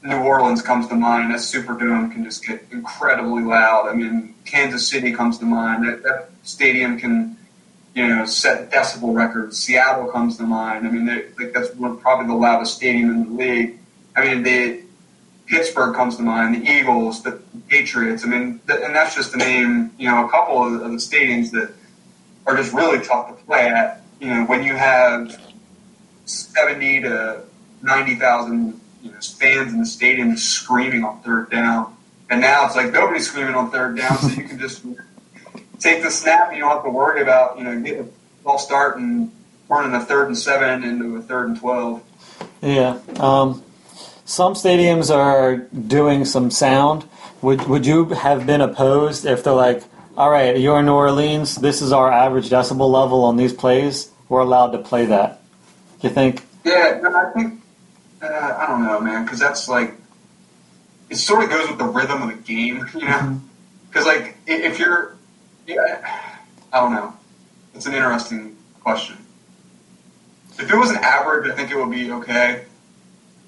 New 0.03 0.17
Orleans 0.17 0.61
comes 0.61 0.87
to 0.87 0.95
mind. 0.95 1.31
That 1.31 1.39
Superdome 1.39 2.11
can 2.11 2.23
just 2.23 2.45
get 2.45 2.65
incredibly 2.71 3.43
loud. 3.43 3.87
I 3.87 3.93
mean, 3.93 4.35
Kansas 4.45 4.87
City 4.87 5.11
comes 5.11 5.37
to 5.39 5.45
mind. 5.45 5.87
That, 5.87 6.03
that 6.03 6.29
stadium 6.43 6.99
can, 6.99 7.37
you 7.95 8.07
know, 8.07 8.25
set 8.25 8.71
decibel 8.71 9.15
records. 9.15 9.57
Seattle 9.57 10.07
comes 10.07 10.37
to 10.37 10.43
mind. 10.43 10.85
I 10.85 10.91
mean, 10.91 11.07
like 11.39 11.53
that's 11.53 11.73
one, 11.75 11.97
probably 11.97 12.27
the 12.27 12.35
loudest 12.35 12.75
stadium 12.75 13.09
in 13.09 13.23
the 13.23 13.43
league. 13.43 13.79
I 14.15 14.35
mean, 14.35 14.83
Pittsburgh 15.45 15.95
comes 15.95 16.17
to 16.17 16.23
mind. 16.23 16.55
The 16.55 16.69
Eagles, 16.69 17.23
the 17.23 17.39
Patriots. 17.69 18.25
I 18.25 18.27
mean, 18.27 18.59
and 18.67 18.95
that's 18.95 19.15
just 19.15 19.31
to 19.31 19.37
name, 19.37 19.91
you 19.97 20.09
know, 20.09 20.25
a 20.25 20.29
couple 20.29 20.63
of, 20.63 20.81
of 20.81 20.91
the 20.91 20.97
stadiums 20.97 21.51
that 21.51 21.73
are 22.45 22.55
just 22.55 22.73
really 22.73 23.03
tough 23.03 23.29
to 23.29 23.45
play 23.45 23.67
at. 23.67 24.01
You 24.19 24.27
know, 24.27 24.45
when 24.45 24.63
you 24.63 24.75
have 24.75 25.39
seventy 26.25 27.01
to 27.01 27.43
ninety 27.81 28.15
thousand 28.15 28.79
you 29.01 29.11
know, 29.11 29.17
fans 29.19 29.73
in 29.73 29.79
the 29.79 29.85
stadium 29.85 30.35
screaming 30.37 31.03
on 31.03 31.21
third 31.21 31.49
down, 31.49 31.95
and 32.29 32.41
now 32.41 32.65
it's 32.65 32.75
like 32.75 32.91
nobody's 32.91 33.27
screaming 33.27 33.55
on 33.55 33.71
third 33.71 33.97
down, 33.97 34.17
so 34.17 34.29
you 34.29 34.47
can 34.47 34.59
just 34.59 34.83
take 35.79 36.03
the 36.03 36.11
snap. 36.11 36.47
And 36.47 36.57
you 36.57 36.63
don't 36.63 36.71
have 36.71 36.83
to 36.83 36.89
worry 36.89 37.21
about 37.21 37.57
you 37.57 37.63
know 37.63 37.79
getting 37.79 38.01
a 38.01 38.43
false 38.43 38.65
start 38.65 38.97
and 38.97 39.31
turning 39.67 39.93
a 39.93 40.03
third 40.03 40.27
and 40.27 40.37
seven 40.37 40.83
into 40.83 41.17
a 41.17 41.21
third 41.21 41.49
and 41.49 41.59
twelve. 41.59 42.01
yeah? 42.61 42.99
Um, 43.19 43.63
some 44.25 44.53
stadiums 44.53 45.13
are 45.13 45.57
doing 45.57 46.25
some 46.25 46.51
sound. 46.51 47.07
Would 47.41 47.67
would 47.67 47.85
you 47.85 48.05
have 48.09 48.45
been 48.45 48.61
opposed 48.61 49.25
if 49.25 49.43
they're 49.43 49.53
like, 49.53 49.83
all 50.17 50.29
right, 50.29 50.59
you're 50.59 50.79
in 50.79 50.85
New 50.85 50.93
Orleans. 50.93 51.55
This 51.55 51.81
is 51.81 51.91
our 51.91 52.11
average 52.11 52.49
decibel 52.49 52.91
level 52.91 53.23
on 53.23 53.37
these 53.37 53.53
plays. 53.53 54.09
We're 54.27 54.41
allowed 54.41 54.71
to 54.71 54.79
play 54.79 55.05
that. 55.05 55.41
Do 56.01 56.07
You 56.07 56.13
think? 56.13 56.43
Yeah, 56.65 56.99
no, 57.01 57.15
I 57.15 57.31
think 57.31 57.61
uh, 58.21 58.55
I 58.59 58.65
don't 58.67 58.83
know, 58.83 58.99
man, 58.99 59.23
because 59.23 59.39
that's 59.39 59.67
like 59.67 59.93
it 61.09 61.15
sort 61.15 61.43
of 61.43 61.49
goes 61.49 61.69
with 61.69 61.77
the 61.77 61.85
rhythm 61.85 62.21
of 62.21 62.29
the 62.29 62.41
game, 62.43 62.85
you 62.93 63.05
know. 63.07 63.41
Because 63.87 64.05
like 64.05 64.37
if 64.45 64.79
you're, 64.79 65.15
yeah, 65.65 66.29
I 66.73 66.79
don't 66.79 66.93
know. 66.93 67.13
It's 67.73 67.85
an 67.85 67.93
interesting 67.93 68.57
question. 68.81 69.17
If 70.59 70.71
it 70.71 70.75
was 70.75 70.89
an 70.89 70.97
average, 70.97 71.49
I 71.51 71.55
think 71.55 71.69
it 71.71 71.77
would 71.77 71.91
be 71.91 72.11
okay. 72.11 72.65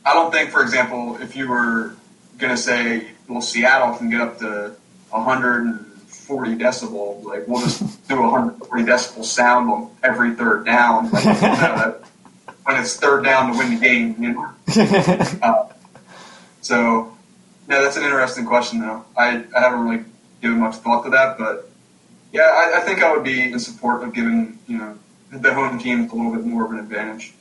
I 0.06 0.14
don't 0.14 0.32
think, 0.32 0.52
for 0.52 0.62
example, 0.62 1.18
if 1.22 1.36
you 1.36 1.50
were 1.50 1.96
gonna 2.38 2.56
say, 2.58 3.08
well, 3.28 3.42
Seattle 3.42 3.98
can 3.98 4.10
get 4.10 4.22
up 4.22 4.38
to 4.40 4.76
140 5.10 6.56
decibel, 6.56 7.24
like 7.26 7.48
we'll 7.48 7.62
just 7.62 8.08
do 8.08 8.22
140 8.22 8.84
decibel 8.84 9.26
sound 9.26 9.70
on 9.70 9.92
every 10.04 10.36
third 10.36 10.66
down. 10.66 11.10
Like, 11.12 11.24
you 11.26 11.32
know, 11.32 11.38
that- 11.42 12.04
when 12.64 12.78
it's 12.78 12.96
third 12.96 13.24
down 13.24 13.52
to 13.52 13.58
win 13.58 13.74
the 13.76 13.80
game, 13.80 14.16
you 14.20 14.34
know. 14.34 14.50
Uh, 15.42 15.68
so, 16.62 17.18
no, 17.68 17.82
that's 17.82 17.98
an 17.98 18.04
interesting 18.04 18.46
question, 18.46 18.80
though. 18.82 19.04
I, 19.18 19.44
I 19.56 19.60
haven't 19.60 19.88
really 19.88 20.04
given 20.42 20.60
much 20.60 20.76
thought 20.76 21.04
to 21.04 21.10
that, 21.12 21.38
but 21.38 21.70
yeah, 22.32 22.42
I, 22.44 22.78
I 22.78 22.80
think 22.82 23.04
I 23.04 23.14
would 23.14 23.24
be 23.24 23.52
in 23.52 23.60
support 23.60 24.04
of 24.04 24.14
giving 24.14 24.60
you 24.68 24.78
know 24.78 24.98
the 25.32 25.54
home 25.54 25.80
team 25.80 26.10
a 26.10 26.16
little 26.16 26.34
bit 26.34 26.46
more 26.46 26.66
of 26.66 26.72
an 26.72 26.80
advantage. 26.80 27.34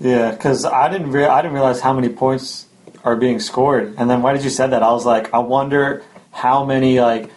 Yeah, 0.00 0.32
because 0.32 0.64
I 0.64 0.90
didn't 0.90 1.10
rea- 1.12 1.26
I 1.26 1.42
didn't 1.42 1.54
realize 1.54 1.80
how 1.80 1.92
many 1.92 2.08
points 2.08 2.66
are 3.04 3.16
being 3.16 3.38
scored, 3.40 3.94
and 3.98 4.10
then 4.10 4.22
why 4.22 4.32
did 4.32 4.44
you 4.44 4.50
said 4.50 4.68
that? 4.68 4.82
I 4.82 4.90
was 4.92 5.06
like, 5.06 5.32
I 5.32 5.38
wonder 5.38 6.02
how 6.32 6.64
many 6.64 7.00
like 7.00 7.30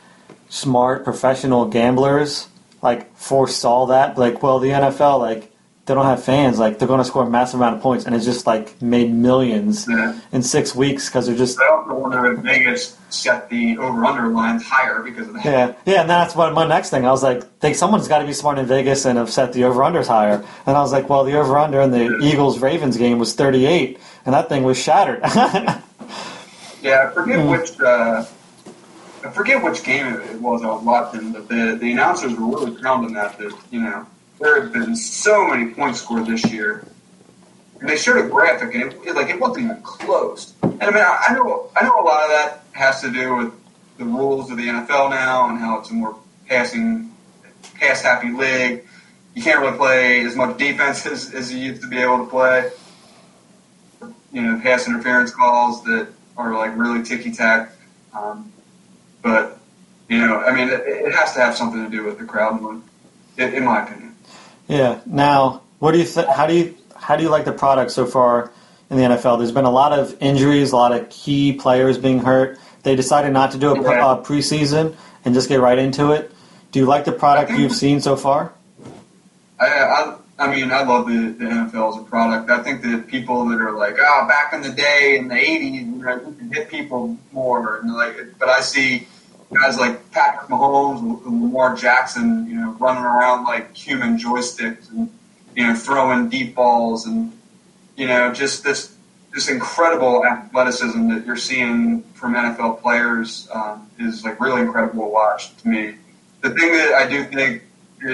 smart 0.49 1.03
professional 1.03 1.65
gamblers 1.65 2.47
like 2.81 3.15
foresaw 3.15 3.87
that. 3.87 4.17
Like, 4.17 4.41
well, 4.41 4.59
the 4.59 4.69
NFL 4.69 5.19
like 5.19 5.51
they 5.85 5.93
don't 5.93 6.05
have 6.05 6.23
fans, 6.23 6.57
like 6.57 6.79
they're 6.79 6.87
going 6.87 6.99
to 6.99 7.05
score 7.05 7.23
a 7.23 7.29
massive 7.29 7.59
amount 7.59 7.75
of 7.75 7.81
points, 7.81 8.05
and 8.05 8.15
it's 8.15 8.25
just 8.25 8.47
like 8.47 8.81
made 8.81 9.13
millions 9.13 9.85
Yeah. 9.87 10.17
in 10.31 10.41
six 10.41 10.73
weeks 10.75 11.07
because 11.09 11.27
they're 11.27 11.35
just 11.35 11.59
I 11.61 11.67
also 11.69 11.93
wonder 11.93 12.33
if 12.33 12.39
Vegas 12.39 12.97
set 13.09 13.49
the 13.49 13.77
over/under 13.77 14.29
lines 14.29 14.63
higher 14.63 15.03
because 15.03 15.27
of 15.27 15.35
that. 15.35 15.45
Yeah, 15.45 15.73
yeah, 15.85 16.01
and 16.01 16.09
that's 16.09 16.35
what 16.35 16.53
my 16.53 16.65
next 16.67 16.89
thing. 16.89 17.05
I 17.05 17.11
was 17.11 17.21
like, 17.23 17.43
think 17.59 17.75
someone's 17.75 18.07
got 18.07 18.19
to 18.19 18.25
be 18.25 18.33
smart 18.33 18.57
in 18.57 18.65
Vegas 18.65 19.05
and 19.05 19.17
have 19.19 19.29
set 19.29 19.53
the 19.53 19.63
over 19.65 19.81
unders 19.81 20.07
higher. 20.07 20.43
And 20.65 20.75
I 20.75 20.81
was 20.81 20.91
like, 20.91 21.07
well, 21.07 21.23
the 21.23 21.37
over 21.39 21.57
under 21.57 21.81
in 21.81 21.91
the 21.91 22.17
Eagles 22.23 22.59
Ravens 22.59 22.97
game 22.97 23.19
was 23.19 23.35
38, 23.35 23.99
and 24.25 24.33
that 24.33 24.49
thing 24.49 24.63
was 24.63 24.77
shattered. 24.77 25.21
Yeah, 26.81 27.07
I 27.09 27.13
forget 27.13 27.39
Hmm. 27.39 27.49
which 27.49 27.79
uh, 27.79 28.25
I 29.23 29.29
forget 29.31 29.63
which 29.63 29.83
game 29.83 30.05
it 30.07 30.29
it 30.31 30.39
was 30.41 30.61
I 30.63 30.67
was 30.67 30.83
watching, 30.83 31.31
but 31.31 31.47
the 31.47 31.77
the 31.79 31.91
announcers 31.91 32.35
were 32.35 32.45
really 32.47 32.79
pounding 32.81 33.13
that 33.15 33.37
that 33.39 33.53
you 33.71 33.81
know 33.81 34.05
there 34.39 34.61
have 34.61 34.73
been 34.73 34.95
so 34.95 35.47
many 35.47 35.73
points 35.73 36.01
scored 36.01 36.27
this 36.27 36.45
year, 36.51 36.85
and 37.79 37.89
they 37.89 37.97
showed 37.97 38.23
a 38.23 38.27
graphic 38.27 38.73
and 38.75 38.91
it, 38.91 38.99
it 39.05 39.15
like 39.15 39.29
it 39.29 39.39
wasn't 39.39 39.65
even 39.65 39.81
close. 39.81 40.53
And 40.63 40.81
I 40.83 40.91
mean, 40.91 41.03
I, 41.03 41.25
I 41.29 41.33
know 41.33 41.69
I 41.75 41.83
know 41.83 42.01
a 42.01 42.03
lot 42.03 42.23
of 42.23 42.29
that 42.29 42.63
has 42.73 43.01
to 43.01 43.11
do 43.11 43.35
with 43.35 43.53
the 43.97 44.05
rules 44.05 44.51
of 44.51 44.57
the 44.57 44.63
NFL 44.63 45.09
now 45.09 45.49
and 45.49 45.59
how 45.59 45.79
it's 45.79 45.89
a 45.89 45.93
more 45.93 46.17
passing 46.47 47.11
pass 47.75 48.01
happy 48.01 48.31
league. 48.31 48.85
You 49.33 49.43
can't 49.43 49.61
really 49.61 49.77
play 49.77 50.25
as 50.25 50.35
much 50.35 50.57
defense 50.57 51.05
as, 51.05 51.33
as 51.33 51.53
you 51.53 51.59
used 51.59 51.81
to 51.81 51.87
be 51.87 51.97
able 51.97 52.19
to 52.19 52.29
play. 52.29 52.71
You 54.31 54.41
know, 54.41 54.59
pass 54.61 54.87
interference 54.87 55.31
calls 55.31 55.83
that 55.85 56.09
are 56.37 56.53
like 56.53 56.75
really 56.77 57.03
ticky 57.03 57.31
tack. 57.31 57.71
Um, 58.13 58.51
but 59.21 59.59
you 60.09 60.17
know, 60.19 60.39
I 60.39 60.53
mean, 60.53 60.67
it, 60.69 60.81
it 60.85 61.13
has 61.13 61.33
to 61.33 61.39
have 61.39 61.55
something 61.55 61.83
to 61.83 61.89
do 61.89 62.03
with 62.03 62.19
the 62.19 62.25
crowd 62.25 62.61
in 63.37 63.63
my 63.63 63.83
opinion. 63.83 64.14
Yeah. 64.67 64.99
Now, 65.05 65.61
what 65.79 65.91
do 65.91 65.99
you 65.99 66.05
th- 66.05 66.27
how 66.27 66.47
do 66.47 66.53
you 66.55 66.75
how 66.95 67.15
do 67.15 67.23
you 67.23 67.29
like 67.29 67.45
the 67.45 67.51
product 67.53 67.91
so 67.91 68.05
far 68.05 68.51
in 68.89 68.97
the 68.97 69.03
NFL? 69.03 69.37
There's 69.37 69.51
been 69.51 69.65
a 69.65 69.71
lot 69.71 69.93
of 69.97 70.15
injuries, 70.21 70.71
a 70.71 70.75
lot 70.75 70.91
of 70.91 71.09
key 71.09 71.53
players 71.53 71.97
being 71.97 72.19
hurt. 72.19 72.59
They 72.83 72.95
decided 72.95 73.33
not 73.33 73.51
to 73.51 73.57
do 73.57 73.71
a 73.71 73.75
pre- 73.75 73.95
Yeah. 73.95 74.07
uh, 74.07 74.23
preseason 74.23 74.95
and 75.23 75.33
just 75.33 75.49
get 75.49 75.59
right 75.59 75.77
into 75.77 76.11
it. 76.11 76.31
Do 76.71 76.79
you 76.79 76.85
like 76.85 77.05
the 77.05 77.11
product 77.11 77.51
you've 77.51 77.71
seen 77.71 77.99
so 78.01 78.15
far? 78.15 78.51
I, 79.59 79.65
I, 79.67 80.15
I 80.37 80.53
mean, 80.53 80.69
I 80.71 80.83
love 80.83 81.07
the, 81.07 81.13
the 81.37 81.45
NFL 81.45 81.95
as 81.95 82.01
a 82.01 82.03
product. 82.03 82.49
I 82.49 82.61
think 82.61 82.81
that 82.81 83.07
people 83.07 83.45
that 83.45 83.61
are 83.61 83.71
like, 83.71 83.95
oh, 83.99 84.25
back 84.27 84.51
in 84.53 84.61
the 84.61 84.69
day 84.71 85.15
in 85.17 85.29
the 85.29 85.35
'80s, 85.35 85.73
you 85.73 85.85
know, 85.85 86.19
could 86.19 86.53
hit 86.53 86.69
people 86.69 87.17
more, 87.31 87.77
and 87.77 87.93
like, 87.93 88.17
but 88.37 88.49
I 88.49 88.59
see 88.59 89.07
guys 89.55 89.77
like 89.77 90.11
Patrick 90.11 90.49
Mahomes 90.49 90.99
and 91.25 91.41
Lamar 91.43 91.75
Jackson, 91.75 92.47
you 92.47 92.55
know, 92.55 92.71
running 92.79 93.03
around 93.03 93.45
like 93.45 93.75
human 93.75 94.17
joysticks 94.17 94.89
and 94.91 95.09
you 95.55 95.65
know 95.65 95.75
throwing 95.75 96.29
deep 96.29 96.55
balls 96.55 97.05
and 97.05 97.31
you 97.95 98.07
know 98.07 98.33
just 98.33 98.63
this 98.63 98.95
this 99.33 99.49
incredible 99.49 100.25
athleticism 100.25 101.09
that 101.09 101.25
you're 101.25 101.35
seeing 101.35 102.03
from 102.13 102.33
NFL 102.33 102.81
players 102.81 103.49
um, 103.53 103.89
is 103.99 104.23
like 104.23 104.39
really 104.39 104.61
incredible 104.61 105.03
to 105.05 105.11
watch 105.11 105.55
to 105.57 105.67
me. 105.67 105.95
The 106.41 106.51
thing 106.51 106.71
that 106.71 106.93
I 106.93 107.07
do 107.07 107.25
think 107.25 107.63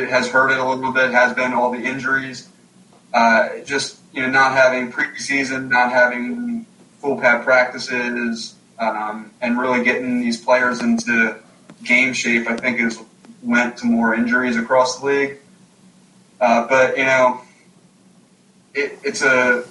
has 0.09 0.29
hurt 0.29 0.51
it 0.51 0.57
a 0.57 0.67
little 0.67 0.91
bit 0.91 1.11
has 1.11 1.33
been 1.33 1.53
all 1.53 1.71
the 1.71 1.83
injuries. 1.83 2.49
Uh, 3.13 3.59
just 3.65 3.99
you 4.13 4.21
know, 4.21 4.29
not 4.29 4.53
having 4.53 4.91
preseason, 4.91 5.69
not 5.69 5.91
having 5.91 6.65
full 6.99 7.19
pad 7.19 7.43
practices, 7.43 8.55
um, 8.81 9.31
and 9.41 9.57
really 9.59 9.83
getting 9.83 10.19
these 10.19 10.43
players 10.43 10.81
into 10.81 11.37
game 11.83 12.13
shape. 12.13 12.49
I 12.49 12.57
think 12.57 12.79
has 12.79 12.99
lent 13.43 13.77
to 13.77 13.85
more 13.85 14.13
injuries 14.13 14.57
across 14.57 14.99
the 14.99 15.05
league. 15.05 15.37
Uh, 16.39 16.67
but 16.67 16.97
you 16.97 17.05
know, 17.05 17.41
it, 18.73 18.97
it's 19.03 19.21
a 19.21 19.63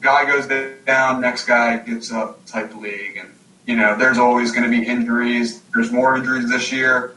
guy 0.00 0.24
goes 0.24 0.46
down, 0.86 1.20
next 1.20 1.44
guy 1.46 1.76
gets 1.78 2.10
up 2.10 2.44
type 2.46 2.70
of 2.72 2.78
league, 2.78 3.18
and 3.18 3.28
you 3.66 3.76
know, 3.76 3.96
there's 3.96 4.18
always 4.18 4.52
going 4.52 4.64
to 4.64 4.70
be 4.70 4.86
injuries. 4.86 5.60
There's 5.74 5.92
more 5.92 6.16
injuries 6.16 6.48
this 6.48 6.72
year. 6.72 7.12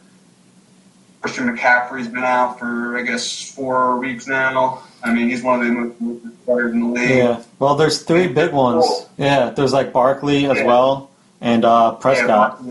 Christian 1.21 1.53
McCaffrey's 1.55 2.07
been 2.07 2.23
out 2.23 2.59
for 2.59 2.97
I 2.97 3.01
guess 3.03 3.51
four 3.51 3.97
weeks 3.99 4.27
now. 4.27 4.83
I 5.03 5.13
mean, 5.13 5.29
he's 5.29 5.43
one 5.43 5.59
of 5.61 5.65
the 5.65 5.71
most 5.73 6.01
most 6.01 6.45
players 6.45 6.73
in 6.73 6.79
the 6.81 6.87
league. 6.87 7.09
Yeah. 7.09 7.43
Well, 7.59 7.75
there's 7.75 8.01
three 8.03 8.27
big 8.27 8.51
ones. 8.53 8.85
Yeah. 9.17 9.49
There's 9.49 9.71
like 9.73 9.93
Barkley 9.93 10.45
as 10.45 10.57
Yeah. 10.57 10.65
well, 10.65 11.08
and 11.41 11.65
uh, 11.65 11.93
Prescott. 11.95 12.61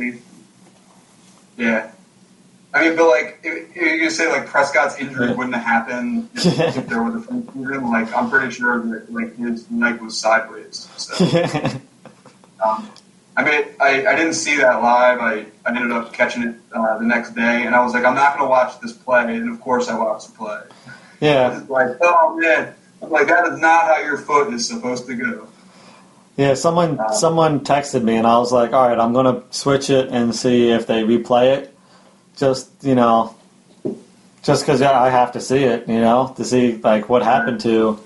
Yeah. 1.56 1.90
I 2.74 2.82
mean, 2.88 2.96
but 2.96 3.08
like, 3.08 3.40
if, 3.42 3.74
if 3.76 4.00
you're 4.00 4.10
say 4.10 4.28
like 4.30 4.46
Prescott's 4.46 4.98
injury 4.98 5.28
Yeah. 5.28 5.34
wouldn't 5.34 5.54
have 5.56 5.64
happened 5.64 6.28
if, 6.34 6.76
if 6.76 6.86
there 6.88 7.02
was 7.02 7.14
a 7.24 7.26
preseason, 7.26 7.90
like 7.90 8.14
I'm 8.14 8.28
pretty 8.30 8.50
sure 8.52 8.80
that 8.80 9.12
like 9.12 9.36
his 9.36 9.70
leg 9.70 10.00
was 10.02 10.16
sideways. 10.18 10.88
So, 10.96 11.24
um, 12.64 12.90
I 13.36 13.44
mean, 13.44 13.64
I, 13.80 14.06
I 14.06 14.16
didn't 14.16 14.34
see 14.34 14.56
that 14.58 14.82
live. 14.82 15.18
I, 15.20 15.46
I 15.64 15.74
ended 15.74 15.92
up 15.92 16.12
catching 16.12 16.42
it 16.42 16.56
uh, 16.72 16.98
the 16.98 17.04
next 17.06 17.34
day, 17.34 17.64
and 17.64 17.74
I 17.74 17.82
was 17.82 17.94
like, 17.94 18.04
I'm 18.04 18.14
not 18.14 18.36
gonna 18.36 18.50
watch 18.50 18.78
this 18.80 18.92
play, 18.92 19.22
and 19.36 19.50
of 19.50 19.60
course 19.60 19.88
I 19.88 19.98
watched 19.98 20.32
the 20.32 20.36
play. 20.38 20.60
yeah. 21.20 21.62
Like, 21.68 21.96
oh 22.02 22.36
man, 22.38 22.74
I'm 23.02 23.10
like 23.10 23.28
that 23.28 23.46
is 23.50 23.58
not 23.58 23.84
how 23.84 23.98
your 23.98 24.18
foot 24.18 24.52
is 24.52 24.68
supposed 24.68 25.06
to 25.06 25.14
go. 25.14 25.48
Yeah. 26.38 26.54
Someone 26.54 26.98
Um, 26.98 27.12
someone 27.12 27.60
texted 27.60 28.02
me, 28.02 28.16
and 28.16 28.26
I 28.26 28.38
was 28.38 28.50
like, 28.52 28.72
all 28.72 28.88
right, 28.88 28.98
I'm 28.98 29.12
gonna 29.12 29.42
switch 29.50 29.90
it 29.90 30.08
and 30.10 30.34
see 30.34 30.70
if 30.70 30.86
they 30.86 31.02
replay 31.02 31.56
it. 31.58 31.76
Just 32.36 32.70
you 32.82 32.94
know, 32.94 33.34
just 34.42 34.64
because 34.64 34.80
I 34.80 35.10
have 35.10 35.32
to 35.32 35.40
see 35.40 35.64
it, 35.64 35.86
you 35.88 36.00
know, 36.00 36.32
to 36.36 36.44
see 36.44 36.76
like 36.82 37.08
what 37.08 37.22
happened 37.22 37.60
to 37.62 37.98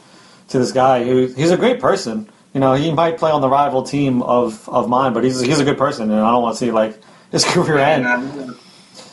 to 0.49 0.59
this 0.59 0.73
guy 0.73 1.05
who 1.05 1.27
he's 1.27 1.51
a 1.53 1.57
great 1.57 1.79
person. 1.81 2.29
You 2.55 2.61
know, 2.61 2.75
he 2.75 2.93
might 2.93 3.17
play 3.17 3.31
on 3.31 3.41
the 3.41 3.49
rival 3.49 3.83
team 3.83 4.21
of, 4.23 4.69
of 4.69 4.89
mine, 4.89 5.13
but 5.15 5.25
he's 5.25 5.41
he's 5.41 5.61
a 5.61 5.65
good 5.65 5.79
person, 5.79 6.11
and 6.11 6.21
I 6.21 6.31
don't 6.31 6.43
want 6.43 6.57
to 6.57 6.65
see 6.65 6.71
like 6.71 6.99
his 7.33 7.45
career 7.45 7.79
And, 7.79 8.07
end. 8.07 8.55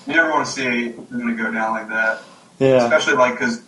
you 0.08 0.14
never 0.14 0.30
want 0.32 0.46
to 0.46 0.52
see 0.52 0.92
him 0.92 1.08
to 1.28 1.36
go 1.36 1.52
down 1.52 1.72
like 1.72 1.88
that. 1.90 2.22
Yeah. 2.60 2.84
especially 2.84 3.14
like 3.16 3.34
because 3.36 3.62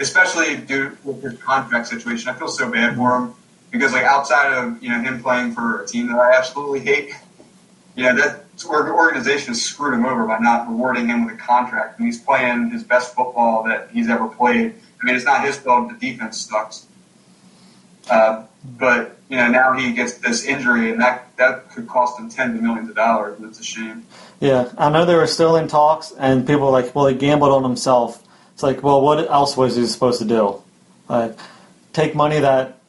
especially 0.00 0.56
due 0.56 0.96
with 1.04 1.22
his 1.22 1.40
contract 1.40 1.86
situation 1.86 2.28
i 2.28 2.32
feel 2.32 2.48
so 2.48 2.68
bad 2.68 2.96
for 2.96 3.16
him 3.16 3.34
because 3.72 3.92
like 3.92 4.04
outside 4.04 4.52
of 4.52 4.80
you 4.82 4.88
know 4.88 5.00
him 5.00 5.20
playing 5.22 5.52
for 5.52 5.82
a 5.82 5.86
team 5.86 6.06
that 6.06 6.18
i 6.18 6.36
absolutely 6.36 6.80
hate 6.80 7.12
you 7.96 8.04
know 8.04 8.14
that 8.14 8.44
organization 8.64 9.54
screwed 9.54 9.94
him 9.94 10.06
over 10.06 10.24
by 10.24 10.38
not 10.38 10.68
rewarding 10.68 11.08
him 11.08 11.24
with 11.24 11.34
a 11.34 11.38
contract 11.38 11.98
and 11.98 12.06
he's 12.06 12.20
playing 12.20 12.70
his 12.70 12.84
best 12.84 13.14
football 13.14 13.64
that 13.64 13.90
he's 13.90 14.08
ever 14.08 14.28
played 14.28 14.74
i 15.00 15.04
mean 15.04 15.16
it's 15.16 15.24
not 15.24 15.44
his 15.44 15.56
fault 15.56 15.88
the 15.88 16.10
defense 16.10 16.40
sucks 16.42 16.86
uh, 18.10 18.44
but 18.78 19.16
you 19.28 19.36
know 19.36 19.48
now 19.48 19.72
he 19.72 19.92
gets 19.92 20.18
this 20.18 20.44
injury 20.44 20.90
and 20.90 21.00
that 21.00 21.34
that 21.36 21.70
could 21.70 21.88
cost 21.88 22.20
him 22.20 22.28
tens 22.28 22.56
of 22.56 22.62
millions 22.62 22.88
of 22.88 22.94
dollars 22.94 23.38
And 23.38 23.48
it's 23.48 23.58
a 23.58 23.64
shame 23.64 24.06
Yeah, 24.42 24.72
I 24.76 24.90
know 24.90 25.04
they 25.04 25.14
were 25.14 25.28
still 25.28 25.54
in 25.54 25.68
talks, 25.68 26.10
and 26.18 26.44
people 26.44 26.66
were 26.66 26.72
like, 26.72 26.96
well, 26.96 27.06
he 27.06 27.14
gambled 27.14 27.52
on 27.52 27.62
himself. 27.62 28.20
It's 28.54 28.62
like, 28.64 28.82
well, 28.82 29.00
what 29.00 29.30
else 29.30 29.56
was 29.56 29.76
he 29.76 29.86
supposed 29.86 30.18
to 30.18 30.26
do? 30.26 30.60
Like, 31.08 31.38
take 31.92 32.16
money 32.16 32.40
that 32.40 32.81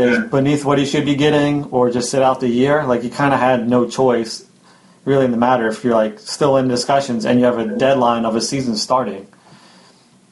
is 0.00 0.18
Yeah. 0.18 0.24
beneath 0.26 0.64
what 0.64 0.78
he 0.78 0.84
should 0.86 1.04
be 1.04 1.14
getting, 1.14 1.64
or 1.70 1.90
just 1.90 2.10
sit 2.10 2.22
out 2.22 2.40
the 2.40 2.48
year? 2.48 2.84
Like, 2.84 3.02
you 3.04 3.10
kind 3.10 3.32
of 3.34 3.40
had 3.40 3.68
no 3.68 3.86
choice, 3.86 4.44
really, 5.04 5.24
in 5.24 5.30
the 5.30 5.36
matter 5.36 5.66
if 5.68 5.84
you're 5.84 5.94
like 5.94 6.18
still 6.18 6.56
in 6.56 6.68
discussions 6.68 7.24
and 7.24 7.38
you 7.38 7.44
have 7.46 7.58
a 7.58 7.66
deadline 7.76 8.24
of 8.24 8.34
a 8.36 8.40
season 8.40 8.76
starting. 8.76 9.26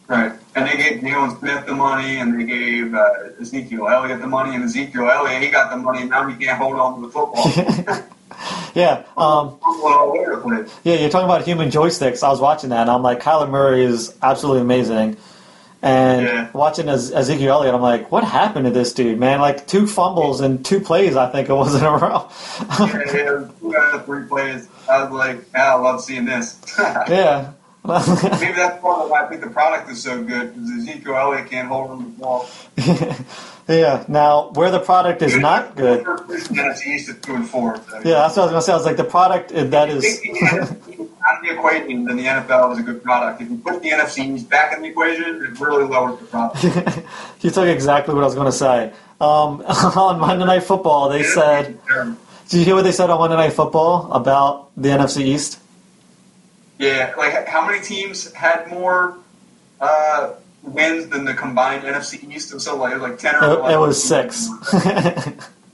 Right. 0.08 0.32
And 0.56 0.66
they 0.66 0.76
gave 0.76 1.02
Jaylon 1.02 1.38
Smith 1.38 1.66
the 1.66 1.74
money, 1.74 2.16
and 2.18 2.40
they 2.40 2.44
gave 2.44 2.94
uh, 2.94 3.08
Ezekiel 3.40 3.88
Elliott 3.88 4.20
the 4.20 4.26
money, 4.26 4.54
and 4.56 4.64
Ezekiel 4.64 5.08
Elliott, 5.10 5.42
he 5.42 5.50
got 5.50 5.70
the 5.70 5.76
money, 5.76 6.00
and 6.00 6.10
now 6.10 6.26
he 6.26 6.34
can't 6.44 6.58
hold 6.58 6.76
on 6.76 7.00
to 7.00 7.06
the 7.06 7.12
football. 7.12 8.02
Yeah, 8.74 9.02
um, 9.16 9.58
Fumbling 9.58 9.94
all 9.94 10.16
over 10.16 10.36
the 10.36 10.40
place. 10.42 10.72
yeah. 10.84 10.94
You're 10.96 11.10
talking 11.10 11.24
about 11.24 11.42
human 11.42 11.70
joysticks. 11.70 12.22
I 12.22 12.28
was 12.28 12.40
watching 12.40 12.70
that, 12.70 12.82
and 12.82 12.90
I'm 12.90 13.02
like, 13.02 13.20
Kyler 13.20 13.50
Murray 13.50 13.82
is 13.84 14.14
absolutely 14.22 14.60
amazing. 14.62 15.16
And 15.80 16.22
Yeah. 16.26 16.48
watching 16.52 16.88
Ez- 16.88 17.12
Ezekiel 17.12 17.52
Elliott, 17.52 17.74
I'm 17.74 17.80
like, 17.80 18.10
what 18.10 18.24
happened 18.24 18.64
to 18.64 18.70
this 18.72 18.92
dude, 18.92 19.18
man? 19.18 19.40
Like 19.40 19.66
two 19.66 19.86
fumbles 19.86 20.40
and 20.40 20.64
two 20.64 20.80
plays, 20.80 21.14
I 21.16 21.30
think 21.30 21.48
it 21.48 21.52
was 21.54 21.74
in 21.76 21.84
a 21.84 21.90
row. 21.96 22.28
And 22.80 22.90
it 23.00 23.38
was 23.38 23.48
two 23.60 23.76
out 23.76 23.94
of 23.94 24.04
three 24.04 24.24
plays. 24.26 24.68
I 24.90 25.04
was 25.04 25.12
like, 25.12 25.44
yeah, 25.54 25.74
I 25.74 25.78
love 25.78 26.00
seeing 26.02 26.24
this. 26.24 26.58
yeah, 26.78 27.52
Maybe 28.40 28.52
that's 28.52 28.82
part 28.82 29.00
of 29.02 29.10
why 29.10 29.24
I 29.24 29.28
think 29.28 29.40
the 29.40 29.48
product 29.48 29.90
is 29.90 30.02
so 30.02 30.22
good 30.22 30.54
because 30.54 30.70
Ezekiel 30.70 31.16
Elliott 31.16 31.48
can't 31.48 31.68
hold 31.68 31.90
him 31.90 32.04
the 32.04 32.20
ball. 32.20 32.48
yeah. 33.68 34.04
Now, 34.08 34.50
where 34.50 34.70
the 34.70 34.78
product 34.80 35.22
is 35.22 35.36
not 35.36 35.74
good. 35.74 36.06
East 36.86 37.08
at 37.08 37.22
two 37.22 37.34
and 37.34 37.48
four. 37.48 37.76
Yeah, 38.04 38.28
that's 38.28 38.36
what 38.36 38.42
I 38.42 38.44
was 38.44 38.50
gonna 38.52 38.62
say. 38.62 38.72
I 38.72 38.76
was 38.76 38.84
like, 38.84 38.98
the 38.98 39.04
product 39.04 39.52
is- 39.52 39.70
that 39.70 39.88
is. 39.88 40.04
If 40.04 40.22
you 40.24 40.34
take 40.34 40.50
the 40.50 40.56
NFC 40.56 41.08
out 41.26 41.38
of 41.38 41.42
the 41.42 41.54
equation, 41.54 42.04
then 42.04 42.16
the 42.18 42.24
NFL 42.24 42.72
is 42.72 42.78
a 42.78 42.82
good 42.82 43.02
product. 43.02 43.40
If 43.40 43.50
you 43.50 43.56
put 43.56 43.82
the 43.82 43.88
NFC 43.90 44.34
East 44.34 44.50
back 44.50 44.76
in 44.76 44.82
the 44.82 44.88
equation, 44.88 45.42
it 45.42 45.58
really 45.58 45.84
lowers 45.84 46.18
the 46.18 46.26
product. 46.26 46.62
you 47.40 47.50
took 47.50 47.68
exactly 47.68 48.14
what 48.14 48.22
I 48.22 48.26
was 48.26 48.34
going 48.34 48.46
to 48.46 48.52
say. 48.52 48.92
Um, 49.18 49.62
on 49.62 50.20
Monday 50.20 50.44
Night 50.44 50.64
Football, 50.64 51.08
they 51.08 51.22
said. 51.22 51.78
Did 52.48 52.60
you 52.60 52.64
hear 52.64 52.74
what 52.76 52.84
they 52.84 52.92
said 52.92 53.10
on 53.10 53.18
Monday 53.18 53.36
Night 53.36 53.52
Football 53.52 54.10
about 54.12 54.70
the 54.76 54.88
NFC 54.88 55.22
East? 55.22 55.58
Yeah, 56.78 57.14
like 57.18 57.46
how 57.48 57.66
many 57.66 57.80
teams 57.82 58.32
had 58.32 58.68
more 58.68 59.18
uh, 59.80 60.32
wins 60.62 61.08
than 61.08 61.24
the 61.24 61.34
combined 61.34 61.82
NFC 61.84 62.22
East? 62.32 62.58
So 62.60 62.76
like, 62.76 62.92
it 62.92 63.00
was 63.00 63.10
like 63.10 63.18
ten 63.18 63.34
or 63.36 63.42
11. 63.44 63.70
it 63.72 63.76
was 63.78 64.02
six. 64.02 64.48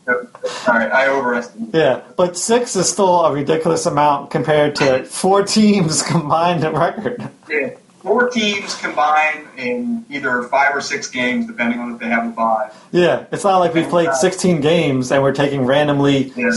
All 0.07 0.75
right, 0.75 0.93
I 0.93 1.09
overestimated. 1.09 1.75
yeah, 1.75 2.03
but 2.17 2.37
six 2.37 2.77
is 2.77 2.91
still 2.91 3.25
a 3.25 3.33
ridiculous 3.33 3.87
amount 3.87 4.31
compared 4.31 4.77
to 4.77 5.05
four 5.05 5.43
teams 5.43 6.03
combined 6.03 6.63
record. 6.63 7.27
Yeah, 7.49 7.71
four 8.03 8.29
teams 8.29 8.75
combined 8.75 9.47
in 9.57 10.05
either 10.11 10.43
five 10.45 10.77
or 10.77 10.83
six 10.83 11.09
games, 11.09 11.47
depending 11.47 11.81
on 11.81 11.95
if 11.95 12.01
they 12.01 12.09
have 12.09 12.27
a 12.27 12.31
bye. 12.31 12.71
Yeah, 12.93 13.25
it's 13.33 13.45
not 13.45 13.59
like 13.61 13.73
we've 13.73 13.89
played 13.89 14.13
16 14.13 14.61
games 14.61 15.11
and 15.11 15.23
we're 15.23 15.33
taking 15.33 15.65
randomly 15.65 16.35
Yeah. 16.37 16.51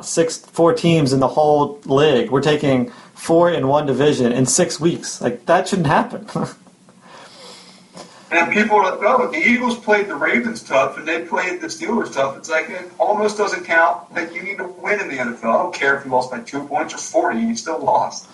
six, 0.00 0.38
four 0.38 0.72
teams 0.72 1.12
in 1.12 1.20
the 1.20 1.28
whole 1.28 1.78
league. 1.84 2.30
We're 2.30 2.40
taking 2.40 2.90
four 3.22 3.48
in 3.52 3.68
one 3.68 3.86
division 3.86 4.32
in 4.32 4.44
six 4.44 4.80
weeks. 4.80 5.20
Like 5.20 5.46
that 5.46 5.68
shouldn't 5.68 5.86
happen. 5.86 6.26
And 8.34 8.50
people 8.50 8.78
are 8.78 8.96
like, 8.96 9.00
oh, 9.02 9.30
the 9.30 9.36
Eagles 9.36 9.78
played 9.78 10.08
the 10.08 10.14
Ravens 10.14 10.62
tough 10.62 10.96
and 10.96 11.06
they 11.06 11.22
played 11.22 11.60
the 11.60 11.66
Steelers 11.66 12.14
tough. 12.14 12.38
It's 12.38 12.48
like 12.48 12.70
it 12.70 12.90
almost 12.98 13.36
doesn't 13.36 13.64
count. 13.64 14.10
Like 14.14 14.34
you 14.34 14.42
need 14.42 14.56
to 14.56 14.68
win 14.68 15.00
in 15.00 15.08
the 15.08 15.16
NFL. 15.16 15.44
I 15.44 15.62
don't 15.62 15.74
care 15.74 15.98
if 15.98 16.06
you 16.06 16.10
lost 16.10 16.30
by 16.30 16.40
two 16.40 16.66
points 16.66 16.94
or 16.94 16.96
forty, 16.96 17.40
you 17.40 17.54
still 17.54 17.78
lost. 17.78 18.26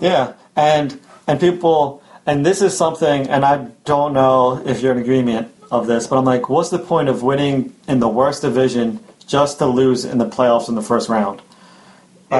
yeah, 0.00 0.32
and 0.56 1.00
and 1.28 1.38
people, 1.38 2.02
and 2.26 2.44
this 2.44 2.62
is 2.62 2.76
something, 2.76 3.28
and 3.28 3.44
I 3.44 3.68
don't 3.84 4.12
know 4.12 4.60
if 4.66 4.82
you're 4.82 4.90
in 4.90 4.98
agreement 4.98 5.54
of 5.70 5.86
this, 5.86 6.08
but 6.08 6.18
I'm 6.18 6.24
like, 6.24 6.48
what's 6.48 6.70
the 6.70 6.80
point 6.80 7.08
of 7.08 7.22
winning 7.22 7.76
in 7.86 8.00
the 8.00 8.08
worst 8.08 8.42
division 8.42 8.98
just 9.24 9.58
to 9.58 9.66
lose 9.66 10.04
in 10.04 10.18
the 10.18 10.26
playoffs 10.26 10.68
in 10.68 10.74
the 10.74 10.82
first 10.82 11.08
round? 11.08 11.40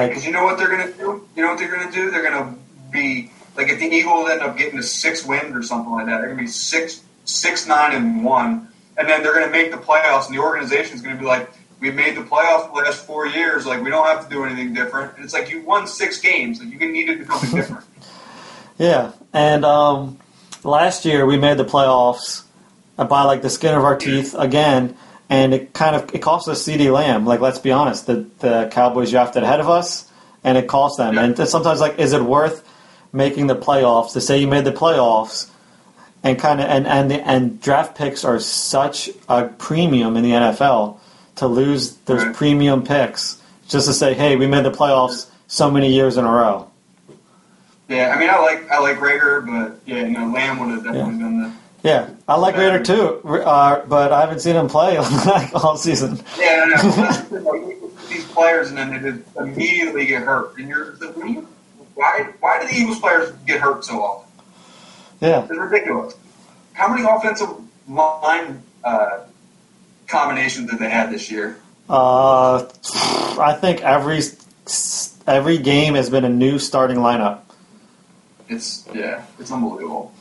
Because 0.09 0.25
you 0.25 0.31
know 0.31 0.43
what 0.43 0.57
they're 0.57 0.69
gonna 0.69 0.91
do? 0.91 1.27
You 1.35 1.43
know 1.43 1.49
what 1.49 1.59
they're 1.59 1.71
gonna 1.71 1.91
do? 1.91 2.11
They're 2.11 2.23
gonna 2.23 2.55
be 2.91 3.31
like 3.55 3.69
if 3.69 3.79
the 3.79 3.85
Eagles 3.85 4.29
end 4.29 4.41
up 4.41 4.57
getting 4.57 4.79
a 4.79 4.83
six 4.83 5.25
win 5.25 5.53
or 5.53 5.63
something 5.63 5.91
like 5.91 6.05
that, 6.07 6.19
they're 6.19 6.29
gonna 6.29 6.41
be 6.41 6.47
six 6.47 7.01
six 7.25 7.67
nine 7.67 7.93
and 7.93 8.23
one, 8.23 8.67
and 8.97 9.07
then 9.09 9.23
they're 9.23 9.33
gonna 9.33 9.51
make 9.51 9.71
the 9.71 9.77
playoffs, 9.77 10.27
and 10.27 10.35
the 10.35 10.41
organization's 10.41 11.01
gonna 11.01 11.19
be 11.19 11.25
like, 11.25 11.49
we 11.79 11.91
made 11.91 12.15
the 12.15 12.21
playoffs 12.21 12.73
the 12.73 12.81
last 12.81 13.05
four 13.05 13.27
years, 13.27 13.65
like 13.65 13.83
we 13.83 13.89
don't 13.89 14.05
have 14.05 14.27
to 14.27 14.33
do 14.33 14.45
anything 14.45 14.73
different. 14.73 15.15
And 15.15 15.25
it's 15.25 15.33
like 15.33 15.49
you 15.49 15.61
won 15.61 15.87
six 15.87 16.19
games, 16.19 16.59
like 16.59 16.71
you 16.71 16.77
can 16.77 16.91
need 16.91 17.07
to 17.07 17.15
do 17.15 17.25
something 17.25 17.51
different. 17.55 17.85
Yeah, 18.77 19.11
and 19.33 19.65
um, 19.65 20.19
last 20.63 21.05
year 21.05 21.25
we 21.25 21.37
made 21.37 21.57
the 21.57 21.65
playoffs 21.65 22.43
by 22.97 23.23
like 23.23 23.41
the 23.41 23.49
skin 23.49 23.73
of 23.73 23.83
our 23.83 23.97
teeth 23.97 24.35
again, 24.37 24.95
and 25.29 25.53
it 25.53 25.73
kind 25.73 25.95
of 25.95 26.13
it 26.13 26.21
cost 26.21 26.47
us 26.47 26.63
CeeDee 26.63 26.91
Lamb. 26.91 27.25
Like, 27.25 27.39
let's 27.39 27.59
be 27.59 27.71
honest, 27.71 28.07
the 28.07 28.25
the 28.39 28.69
Cowboys 28.71 29.11
drafted 29.11 29.43
ahead 29.43 29.59
of 29.59 29.69
us, 29.69 30.09
and 30.43 30.57
it 30.57 30.67
cost 30.67 30.97
them. 30.97 31.15
Yeah. 31.15 31.23
And 31.25 31.37
sometimes 31.47 31.79
like, 31.81 31.99
is 31.99 32.13
it 32.13 32.21
worth 32.21 32.63
making 33.13 33.47
the 33.47 33.55
playoffs 33.55 34.13
to 34.13 34.21
say 34.21 34.37
you 34.39 34.47
made 34.47 34.65
the 34.65 34.71
playoffs? 34.71 35.49
And 36.23 36.39
kind 36.39 36.59
of 36.59 36.67
and 36.67 36.87
and 36.87 37.11
the, 37.11 37.27
and 37.27 37.61
draft 37.61 37.95
picks 37.95 38.23
are 38.25 38.39
such 38.39 39.09
a 39.29 39.43
premium 39.47 40.17
in 40.17 40.23
the 40.23 40.31
NFL 40.31 40.97
to 41.35 41.47
lose 41.47 41.95
those 42.05 42.23
Right. 42.25 42.35
premium 42.35 42.83
picks 42.83 43.39
just 43.67 43.87
to 43.87 43.93
say, 43.93 44.13
hey, 44.15 44.35
we 44.35 44.47
made 44.47 44.65
the 44.65 44.71
playoffs 44.71 45.27
so 45.47 45.69
many 45.69 45.91
years 45.93 46.17
in 46.17 46.25
a 46.25 46.31
row. 46.31 46.69
yeah, 47.87 48.13
I 48.15 48.19
mean, 48.19 48.29
I 48.29 48.39
like 48.39 48.69
I 48.71 48.79
like 48.79 48.97
Reagor, 48.97 49.45
but 49.45 49.79
yeah, 49.85 50.07
no, 50.07 50.27
Lamb 50.27 50.59
would 50.59 50.69
have 50.69 50.83
definitely 50.83 51.17
been 51.17 51.43
the. 51.43 51.51
Yeah, 51.85 52.09
I 52.27 52.35
like 52.37 52.55
Reagor 52.55 52.83
too, 52.83 53.21
uh, 53.29 53.85
but 53.85 54.11
I 54.11 54.21
haven't 54.21 54.39
seen 54.39 54.55
him 54.55 54.67
play 54.67 54.97
like 55.25 55.53
all 55.53 55.77
season. 55.77 56.19
Yeah, 56.39 56.65
no, 56.65 56.81
no. 56.81 56.89
That's 56.89 57.17
the 57.29 57.37
thing, 57.37 57.43
like, 57.43 57.61
you 57.61 57.91
put 57.95 58.09
these 58.09 58.25
players 58.25 58.69
and 58.69 58.77
then 58.77 58.89
they 59.03 59.11
just 59.11 59.37
immediately 59.37 60.07
get 60.07 60.23
hurt, 60.23 60.57
and 60.57 60.67
you're 60.67 60.95
like, 60.95 61.15
what 61.15 61.29
you, 61.29 61.47
why 61.93 62.27
why 62.39 62.59
do 62.59 62.67
the 62.67 62.73
Eagles 62.73 62.99
players 62.99 63.31
get 63.45 63.61
hurt 63.61 63.85
so 63.85 64.01
often? 64.01 64.31
Yeah, 65.21 65.43
It's 65.43 65.51
ridiculous. 65.57 66.15
How 66.73 66.87
many 66.93 67.07
offensive 67.07 67.49
line 67.87 68.63
uh, 68.83 69.19
combinations 70.07 70.71
did 70.71 70.79
they 70.79 70.89
have 70.89 71.11
this 71.11 71.29
year? 71.29 71.57
uh, 71.87 72.65
I 73.39 73.55
think 73.61 73.81
every 73.81 74.21
every 75.27 75.59
game 75.59 75.93
has 75.93 76.09
been 76.09 76.25
a 76.25 76.29
new 76.29 76.57
starting 76.57 76.97
lineup. 76.97 77.41
It's 78.49 78.87
yeah, 78.91 79.23
it's 79.39 79.51
unbelievable. 79.51 80.11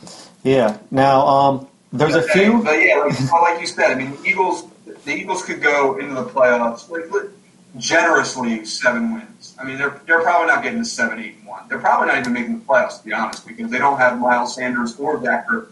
Yeah. 0.45 0.79
Now, 0.91 1.27
um, 1.27 1.69
there's 1.93 2.15
a 2.15 2.23
few. 2.23 2.63
but 2.63 2.73
yeah, 2.73 2.97
like, 2.97 3.19
well, 3.33 3.43
like 3.43 3.61
you 3.61 3.67
said, 3.67 3.91
I 3.91 3.95
mean, 3.95 4.17
Eagles, 4.25 4.67
the 5.05 5.13
Eagles 5.13 5.45
could 5.45 5.61
go 5.61 5.99
into 5.99 6.15
the 6.15 6.25
playoffs 6.25 6.89
like 6.89 7.11
li- 7.11 7.31
generously 7.79 8.65
seven 8.65 9.15
wins. 9.15 9.57
I 9.59 9.65
mean, 9.65 9.79
they're 9.79 10.01
they're 10.07 10.23
probably 10.23 10.49
not 10.49 10.63
getting 10.63 10.81
to 10.81 10.85
seven, 10.85 11.19
eight, 11.19 11.37
and 11.39 11.47
one. 11.47 11.69
They're 11.69 11.79
probably 11.79 12.09
not 12.09 12.19
even 12.19 12.33
making 12.33 12.59
the 12.59 12.65
playoffs, 12.65 12.99
to 13.01 13.05
be 13.05 13.13
honest, 13.13 13.47
because 13.47 13.71
they 13.71 13.79
don't 13.79 13.99
have 13.99 14.21
Miles 14.21 14.55
Sanders 14.55 14.97
or 14.99 15.19
Ertz. 15.19 15.69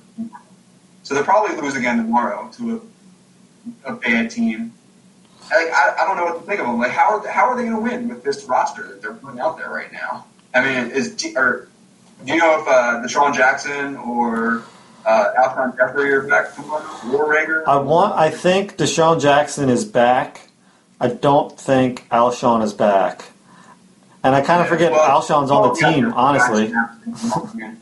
So 1.02 1.14
they'll 1.14 1.24
probably 1.24 1.60
lose 1.60 1.76
again 1.76 1.96
tomorrow 1.98 2.48
to 2.54 2.82
a, 3.84 3.92
a 3.92 3.96
bad 3.96 4.30
team. 4.30 4.72
Like, 5.50 5.72
I, 5.72 5.96
I 6.00 6.06
don't 6.06 6.16
know 6.16 6.24
what 6.24 6.40
to 6.40 6.46
think 6.46 6.60
of 6.60 6.66
them. 6.66 6.78
Like, 6.78 6.92
how 6.92 7.18
are 7.18 7.28
how 7.28 7.48
are 7.48 7.56
they 7.56 7.64
going 7.64 7.74
to 7.74 7.80
win 7.80 8.08
with 8.08 8.22
this 8.22 8.44
roster 8.44 8.86
that 8.86 9.02
they're 9.02 9.14
putting 9.14 9.40
out 9.40 9.58
there 9.58 9.68
right 9.68 9.92
now? 9.92 10.26
I 10.54 10.62
mean, 10.62 10.90
is 10.92 11.16
or 11.36 11.68
do 12.24 12.32
you 12.32 12.38
know 12.38 12.60
if 12.60 12.68
uh, 12.68 13.02
DeSean 13.02 13.34
Jackson 13.34 13.96
or 13.96 14.62
uh, 15.04 15.32
Alshon 15.38 15.76
Jeffery 15.76 16.12
are 16.12 16.22
back 16.22 16.54
tomorrow? 16.54 16.84
War 17.06 17.34
Reagor? 17.34 17.64
I 17.66 17.78
want. 17.78 18.14
I 18.14 18.30
think 18.30 18.76
DeSean 18.76 19.20
Jackson 19.20 19.68
is 19.68 19.84
back. 19.84 20.48
I 21.00 21.08
don't 21.08 21.58
think 21.58 22.08
Alshon 22.10 22.62
is 22.62 22.72
back, 22.72 23.24
and 24.22 24.34
I 24.34 24.40
kind 24.40 24.60
of 24.62 24.68
forget 24.68 24.92
Well, 24.92 25.20
Alshon's 25.20 25.50
on 25.50 25.74
the 25.74 25.80
yeah, 25.80 25.92
team. 25.92 26.12
Honestly, 26.12 26.68
Jackson. 26.68 27.80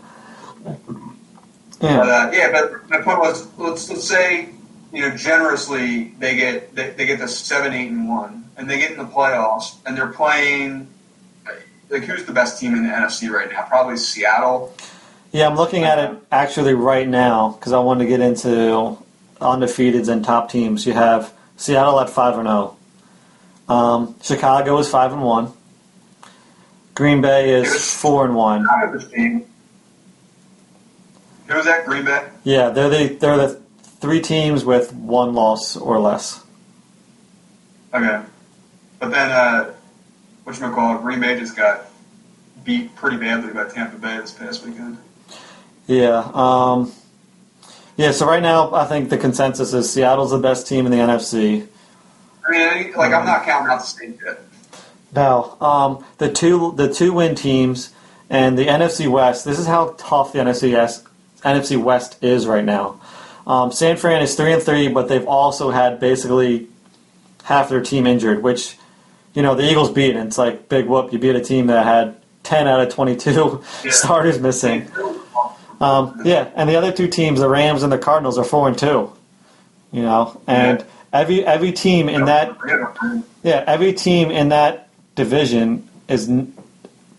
But, 1.80 1.90
yeah, 1.90 2.00
uh, 2.00 2.30
yeah, 2.32 2.52
but 2.52 2.90
my 2.90 3.00
point 3.00 3.18
was, 3.20 3.46
let's 3.58 3.88
let's 3.90 4.06
say 4.06 4.50
you 4.92 5.00
know 5.00 5.16
generously 5.16 6.14
they 6.18 6.36
get 6.36 6.74
they, 6.74 6.90
they 6.90 7.06
get 7.06 7.18
the 7.18 7.28
seven, 7.28 7.72
eight, 7.72 7.88
and 7.88 8.08
one, 8.08 8.48
and 8.56 8.68
they 8.68 8.78
get 8.78 8.90
in 8.90 8.98
the 8.98 9.04
playoffs, 9.04 9.76
and 9.86 9.96
they're 9.96 10.08
playing. 10.12 10.88
Like 11.90 12.04
who's 12.04 12.24
the 12.24 12.32
best 12.32 12.60
team 12.60 12.74
in 12.74 12.84
the 12.84 12.88
NFC 12.90 13.30
right 13.30 13.50
now? 13.50 13.62
Probably 13.62 13.96
Seattle. 13.96 14.74
yeah. 15.32 15.46
I'm 15.46 15.56
looking 15.56 15.84
at 15.84 15.98
it 15.98 16.16
actually 16.30 16.74
right 16.74 17.08
now 17.08 17.50
because 17.50 17.72
I 17.72 17.80
wanted 17.80 18.04
to 18.04 18.08
get 18.08 18.20
into 18.20 18.96
undefeateds 19.40 20.08
and 20.08 20.24
top 20.24 20.50
teams. 20.50 20.86
You 20.86 20.92
have 20.92 21.32
Seattle 21.56 21.98
at 22.00 22.08
five 22.08 22.38
and 22.38 22.46
zero. 22.46 22.76
Um, 23.68 24.16
Chicago 24.22 24.78
is 24.78 24.88
five 24.88 25.12
and 25.12 25.22
one. 25.22 25.52
Green 26.94 27.20
Bay 27.20 27.50
is 27.54 27.94
four 27.94 28.24
and 28.24 28.34
one. 28.34 28.66
I 28.68 28.96
team. 29.14 29.46
Who 31.46 31.56
was 31.56 31.64
that? 31.64 31.86
Green 31.86 32.04
Bay. 32.04 32.28
Yeah, 32.44 32.70
they're 32.70 32.88
the 32.88 33.14
they're 33.14 33.36
the 33.36 33.60
three 34.00 34.20
teams 34.20 34.64
with 34.64 34.92
one 34.92 35.34
loss 35.34 35.76
or 35.76 35.98
less. 35.98 36.44
Okay, 37.92 38.22
but 38.98 39.10
then 39.10 39.30
uh, 39.30 39.72
what 40.44 40.58
you 40.58 40.70
call 40.70 40.96
it? 40.96 41.02
Green 41.02 41.20
Bay 41.20 41.38
just 41.38 41.56
got 41.56 41.86
beat 42.64 42.94
pretty 42.96 43.16
badly 43.16 43.52
by 43.52 43.68
Tampa 43.68 43.96
Bay 43.98 44.18
this 44.18 44.32
past 44.32 44.64
weekend. 44.64 44.98
Yeah. 45.86 46.30
Um, 46.34 46.92
yeah. 47.96 48.12
So 48.12 48.26
right 48.26 48.42
now, 48.42 48.74
I 48.74 48.84
think 48.86 49.10
the 49.10 49.18
consensus 49.18 49.72
is 49.72 49.90
Seattle's 49.90 50.30
the 50.30 50.38
best 50.38 50.66
team 50.66 50.86
in 50.86 50.92
the 50.92 50.98
NFC. 50.98 51.66
I 52.46 52.50
mean, 52.50 52.92
like 52.94 53.12
I'm 53.12 53.24
not 53.24 53.44
counting 53.44 53.70
out 53.70 53.80
the 53.80 53.86
state 53.86 54.18
yet. 54.24 54.40
No, 55.14 55.56
um, 55.60 56.04
the 56.18 56.32
two 56.32 56.72
the 56.76 56.92
two 56.92 57.12
win 57.12 57.34
teams 57.34 57.92
and 58.28 58.56
the 58.56 58.66
NFC 58.66 59.10
West. 59.10 59.44
This 59.44 59.58
is 59.58 59.66
how 59.66 59.94
tough 59.98 60.32
the 60.32 60.38
NFC 60.38 60.72
West, 60.72 61.06
NFC 61.42 61.82
West 61.82 62.22
is 62.22 62.46
right 62.46 62.64
now. 62.64 63.00
Um, 63.46 63.72
San 63.72 63.96
Fran 63.96 64.22
is 64.22 64.36
three 64.36 64.52
and 64.52 64.62
three, 64.62 64.88
but 64.88 65.08
they've 65.08 65.26
also 65.26 65.70
had 65.70 65.98
basically 65.98 66.68
half 67.42 67.68
their 67.68 67.80
team 67.80 68.06
injured, 68.06 68.42
which 68.42 68.76
you 69.34 69.42
know 69.42 69.54
the 69.54 69.68
Eagles 69.70 69.90
beat. 69.90 70.16
And 70.16 70.26
it's 70.28 70.38
like 70.38 70.68
big 70.68 70.86
whoop. 70.86 71.12
You 71.12 71.18
beat 71.18 71.36
a 71.36 71.40
team 71.40 71.66
that 71.68 71.84
had 71.84 72.16
ten 72.42 72.66
out 72.68 72.80
of 72.80 72.88
twenty 72.92 73.16
two 73.16 73.62
Yeah. 73.84 73.90
starters 73.90 74.38
missing. 74.40 74.88
Um, 75.80 76.20
yeah, 76.24 76.50
and 76.56 76.68
the 76.68 76.76
other 76.76 76.92
two 76.92 77.08
teams, 77.08 77.40
the 77.40 77.48
Rams 77.48 77.82
and 77.82 77.90
the 77.92 77.98
Cardinals, 77.98 78.36
are 78.38 78.44
four 78.44 78.68
and 78.68 78.76
two. 78.78 79.12
You 79.92 80.02
know, 80.02 80.40
and 80.46 80.80
Yeah. 80.80 80.84
every 81.12 81.44
every 81.46 81.72
team 81.72 82.08
in 82.08 82.26
that 82.26 82.56
yeah 83.42 83.64
every 83.66 83.92
team 83.92 84.30
in 84.30 84.50
that 84.50 84.88
division 85.16 85.88
is 86.08 86.28
n- 86.28 86.52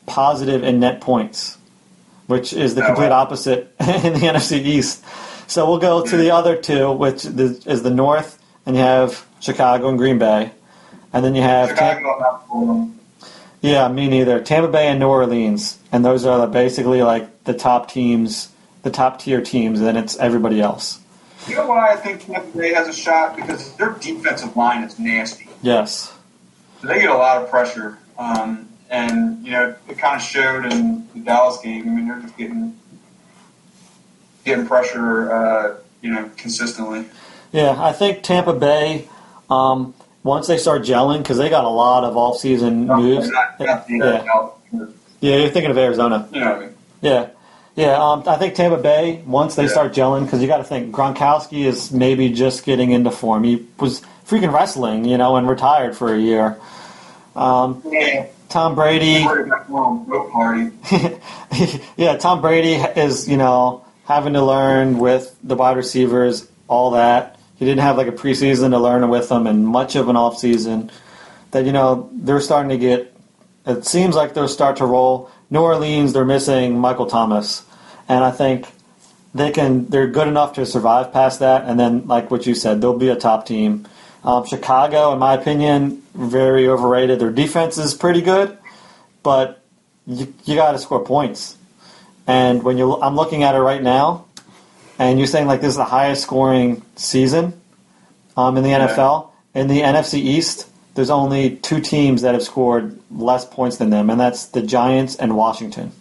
positive 0.05 0.64
in 0.64 0.80
net 0.80 1.01
points. 1.01 1.57
which 2.28 2.53
is 2.53 2.76
the 2.76 2.82
complete 2.82 3.12
opposite 3.12 3.74
in 3.80 4.14
the 4.14 4.20
NFC 4.20 4.64
East. 4.64 5.03
So 5.47 5.68
we'll 5.68 5.80
go 5.80 6.05
to 6.05 6.16
the 6.16 6.32
other 6.32 6.55
two, 6.55 6.89
which 6.93 7.26
is 7.26 7.84
the 7.84 7.89
North, 7.89 8.41
and 8.66 8.74
you 8.78 8.82
have 8.82 9.26
Chicago 9.41 9.89
and 9.89 9.97
Green 9.97 10.18
Bay, 10.18 10.51
and 11.14 11.24
then 11.24 11.36
you 11.36 11.41
have 11.41 11.70
Tampa, 11.70 11.99
Chicago, 11.99 12.20
not 12.20 12.47
Fulham. 12.47 12.99
yeah, 13.62 13.88
me 13.88 14.07
neither. 14.07 14.41
Tampa 14.41 14.70
Bay 14.70 14.88
and 14.88 14.99
New 14.99 15.07
Orleans, 15.07 15.80
and 15.91 16.03
those 16.05 16.26
are 16.26 16.47
basically 16.47 17.03
like 17.03 17.43
the 17.43 17.53
top 17.53 17.89
teams, 17.91 18.51
the 18.84 18.91
top 18.91 19.20
tier 19.20 19.41
teams, 19.41 19.80
and 19.80 19.88
then 19.88 19.97
it's 19.97 20.18
everybody 20.18 20.62
else. 20.62 20.99
You 21.47 21.55
know 21.55 21.68
why 21.68 21.91
I 21.91 21.95
think 21.95 22.26
Tampa 22.26 22.57
Bay 22.57 22.74
has 22.74 22.88
a 22.88 22.93
shot? 22.93 23.36
Because 23.36 23.74
their 23.76 23.91
defensive 23.93 24.55
line 24.55 24.84
is 24.84 24.99
nasty. 24.99 25.49
Yes. 25.62 26.14
They 26.84 27.01
get 27.01 27.09
a 27.09 27.18
lot 27.18 27.41
of 27.41 27.49
pressure. 27.49 27.97
Um, 28.18 28.70
and, 28.89 29.43
you 29.43 29.51
know, 29.51 29.76
it 29.88 29.97
kind 29.97 30.16
of 30.16 30.22
showed 30.22 30.66
in 30.66 31.07
the 31.14 31.22
Dallas 31.22 31.59
game. 31.62 31.84
I 31.84 31.91
mean, 31.91 32.07
they're 32.07 32.20
just 32.20 32.38
getting 32.38 32.78
getting 34.43 34.68
pressure, 34.68 35.32
uh, 35.32 35.78
you 36.01 36.12
know, 36.12 36.30
consistently. 36.38 37.05
Yeah, 37.51 37.76
I 37.82 37.91
think 37.93 38.24
Tampa 38.24 38.53
Bay, 38.53 39.07
um, 39.49 39.93
once 40.24 40.47
they 40.47 40.57
start 40.57 40.82
gelling, 40.84 41.19
because 41.19 41.38
they 41.38 41.49
got 41.49 41.65
a 41.65 41.69
lot 41.69 42.03
of 42.03 42.17
off-season 42.17 42.88
moves. 42.88 43.30
Not, 43.30 43.59
not 43.59 43.86
Yeah. 43.89 44.24
Yeah, 45.19 45.36
you're 45.38 45.49
thinking 45.49 45.72
of 45.72 45.78
Arizona. 45.78 46.28
you 46.32 46.39
know 46.39 46.47
what 46.49 46.55
I 46.55 46.59
mean? 46.61 46.74
Yeah. 47.01 47.28
Yeah, 47.76 48.03
um, 48.03 48.24
I 48.28 48.36
think 48.38 48.55
Tampa 48.55 48.78
Bay, 48.78 49.22
once 49.26 49.55
they 49.55 49.63
Yeah. 49.63 49.69
start 49.69 49.93
gelling, 49.93 50.24
because 50.26 50.41
you 50.41 50.47
got 50.47 50.57
to 50.57 50.63
think 50.63 50.93
Gronkowski 50.93 51.65
is 51.65 51.91
maybe 51.91 52.30
just 52.30 52.65
getting 52.65 52.91
into 52.91 53.11
form. 53.11 53.43
He 53.43 53.65
was 53.80 54.01
freaking 54.28 54.53
wrestling, 54.53 55.05
you 55.05 55.17
know, 55.17 55.36
and 55.38 55.47
retired 55.49 55.95
for 55.95 56.13
a 56.13 56.17
year. 56.17 56.57
Um, 57.36 57.82
Yeah. 57.89 58.26
Tom 58.49 58.76
Brady, 58.76 59.26
yeah, 61.97 62.17
Tom 62.17 62.41
Brady 62.41 62.74
is, 62.74 63.30
you 63.30 63.38
know, 63.38 63.84
having 64.05 64.34
to 64.34 64.43
learn 64.43 64.99
with 64.99 65.34
the 65.43 65.55
wide 65.55 65.78
receivers, 65.78 66.47
all 66.67 66.91
that. 66.91 67.38
He 67.62 67.68
didn't 67.68 67.82
have 67.82 67.95
like 67.95 68.07
a 68.07 68.12
preseason 68.12 68.72
to 68.72 68.80
learn 68.80 69.07
with 69.07 69.30
them 69.30 69.45
and 69.45 69.68
much 69.68 69.95
of 69.95 70.09
an 70.09 70.16
offseason. 70.16 70.89
That, 71.51 71.64
you 71.64 71.72
know, 71.72 72.09
they're 72.12 72.41
starting 72.41 72.70
to 72.70 72.78
get, 72.80 73.16
it 73.68 73.86
seems 73.86 74.16
like 74.16 74.34
they'll 74.34 74.47
start 74.47 74.78
to 74.78 74.86
roll. 74.88 75.30
New 75.51 75.59
Orleans, 75.59 76.12
they're 76.12 76.26
missing 76.26 76.80
Michael 76.80 77.05
Thomas. 77.05 77.64
And 78.09 78.24
I 78.24 78.32
think 78.32 78.68
they 79.36 79.51
can, 79.51 79.86
they're 79.86 80.07
good 80.07 80.28
enough 80.28 80.53
to 80.53 80.66
survive 80.66 81.14
past 81.14 81.39
that. 81.41 81.66
And 81.66 81.80
then, 81.80 82.07
like 82.07 82.32
what 82.32 82.47
you 82.47 82.55
said, 82.55 82.82
they'll 82.82 82.97
be 82.97 83.09
a 83.09 83.16
top 83.16 83.45
team. 83.45 83.88
Um, 84.24 84.43
Chicago, 84.47 85.14
in 85.14 85.20
my 85.20 85.36
opinion, 85.36 86.01
very 86.16 86.68
overrated. 86.68 87.20
Their 87.20 87.30
defense 87.30 87.78
is 87.78 87.93
pretty 87.93 88.24
good, 88.24 88.57
but 89.22 89.64
you, 90.07 90.34
you 90.45 90.55
got 90.55 90.72
to 90.72 90.80
score 90.80 91.05
points. 91.05 91.57
And 92.26 92.64
when 92.64 92.80
you, 92.80 92.99
I'm 92.99 93.16
looking 93.16 93.43
at 93.43 93.53
it 93.53 93.59
right 93.59 93.84
now, 93.84 94.26
and 95.01 95.17
you're 95.17 95.27
saying 95.27 95.47
like 95.47 95.61
this 95.61 95.71
is 95.71 95.77
the 95.77 95.83
highest 95.83 96.21
scoring 96.21 96.83
season 96.95 97.59
um, 98.37 98.55
in 98.55 98.63
the 98.63 98.69
Yeah. 98.69 98.87
NFL. 98.87 99.29
In 99.55 99.67
the 99.67 99.81
NFC 99.81 100.19
East, 100.19 100.67
there's 100.93 101.09
only 101.09 101.57
two 101.57 101.81
teams 101.81 102.21
that 102.21 102.33
have 102.35 102.43
scored 102.43 102.97
less 103.09 103.43
points 103.43 103.77
than 103.77 103.89
them, 103.89 104.09
and 104.09 104.19
that's 104.19 104.45
the 104.45 104.61
Giants 104.61 105.15
and 105.15 105.35
Washington. 105.35 105.91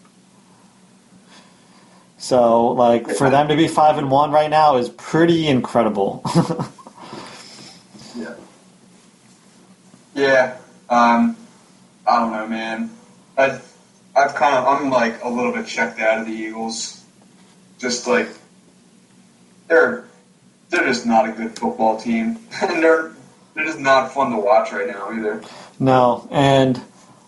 So, 2.18 2.68
like, 2.68 3.08
for 3.08 3.30
them 3.30 3.48
to 3.48 3.56
be 3.56 3.66
five 3.66 3.96
and 3.96 4.10
one 4.10 4.30
right 4.30 4.50
now 4.50 4.76
is 4.76 4.88
pretty 4.90 5.46
incredible. 5.48 6.22
Yeah. 8.16 8.34
Yeah. 10.14 10.56
Um, 10.90 11.36
I 12.06 12.18
don't 12.18 12.32
know, 12.32 12.46
man. 12.48 12.90
I, 13.38 13.60
I've 14.16 14.34
kind 14.34 14.56
of, 14.56 14.66
I'm 14.66 14.90
like 14.90 15.22
a 15.22 15.28
little 15.28 15.52
bit 15.52 15.66
checked 15.66 16.00
out 16.00 16.18
of 16.18 16.26
the 16.26 16.32
Eagles. 16.32 17.02
Just 17.78 18.06
like 18.08 18.28
they're, 19.70 20.04
they're 20.68 20.86
just 20.86 21.06
not 21.06 21.26
a 21.28 21.32
good 21.32 21.58
football 21.58 21.98
team, 21.98 22.38
and 22.62 22.82
they're, 22.82 23.12
they're 23.54 23.64
just 23.64 23.78
not 23.78 24.12
fun 24.12 24.32
to 24.32 24.38
watch 24.38 24.72
right 24.72 24.86
now 24.86 25.10
either. 25.12 25.42
no, 25.78 26.28
and 26.30 26.80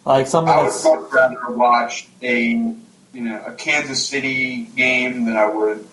like 0.05 0.27
something 0.27 0.53
I 0.53 0.63
would 0.63 0.73
much 0.85 1.13
rather 1.13 1.57
watch 1.57 2.09
a, 2.21 2.43
you 2.51 2.77
know, 3.15 3.43
a 3.47 3.53
Kansas 3.53 4.07
City 4.07 4.65
game 4.77 5.25
than 5.25 5.37
I 5.37 5.47
would 5.47 5.87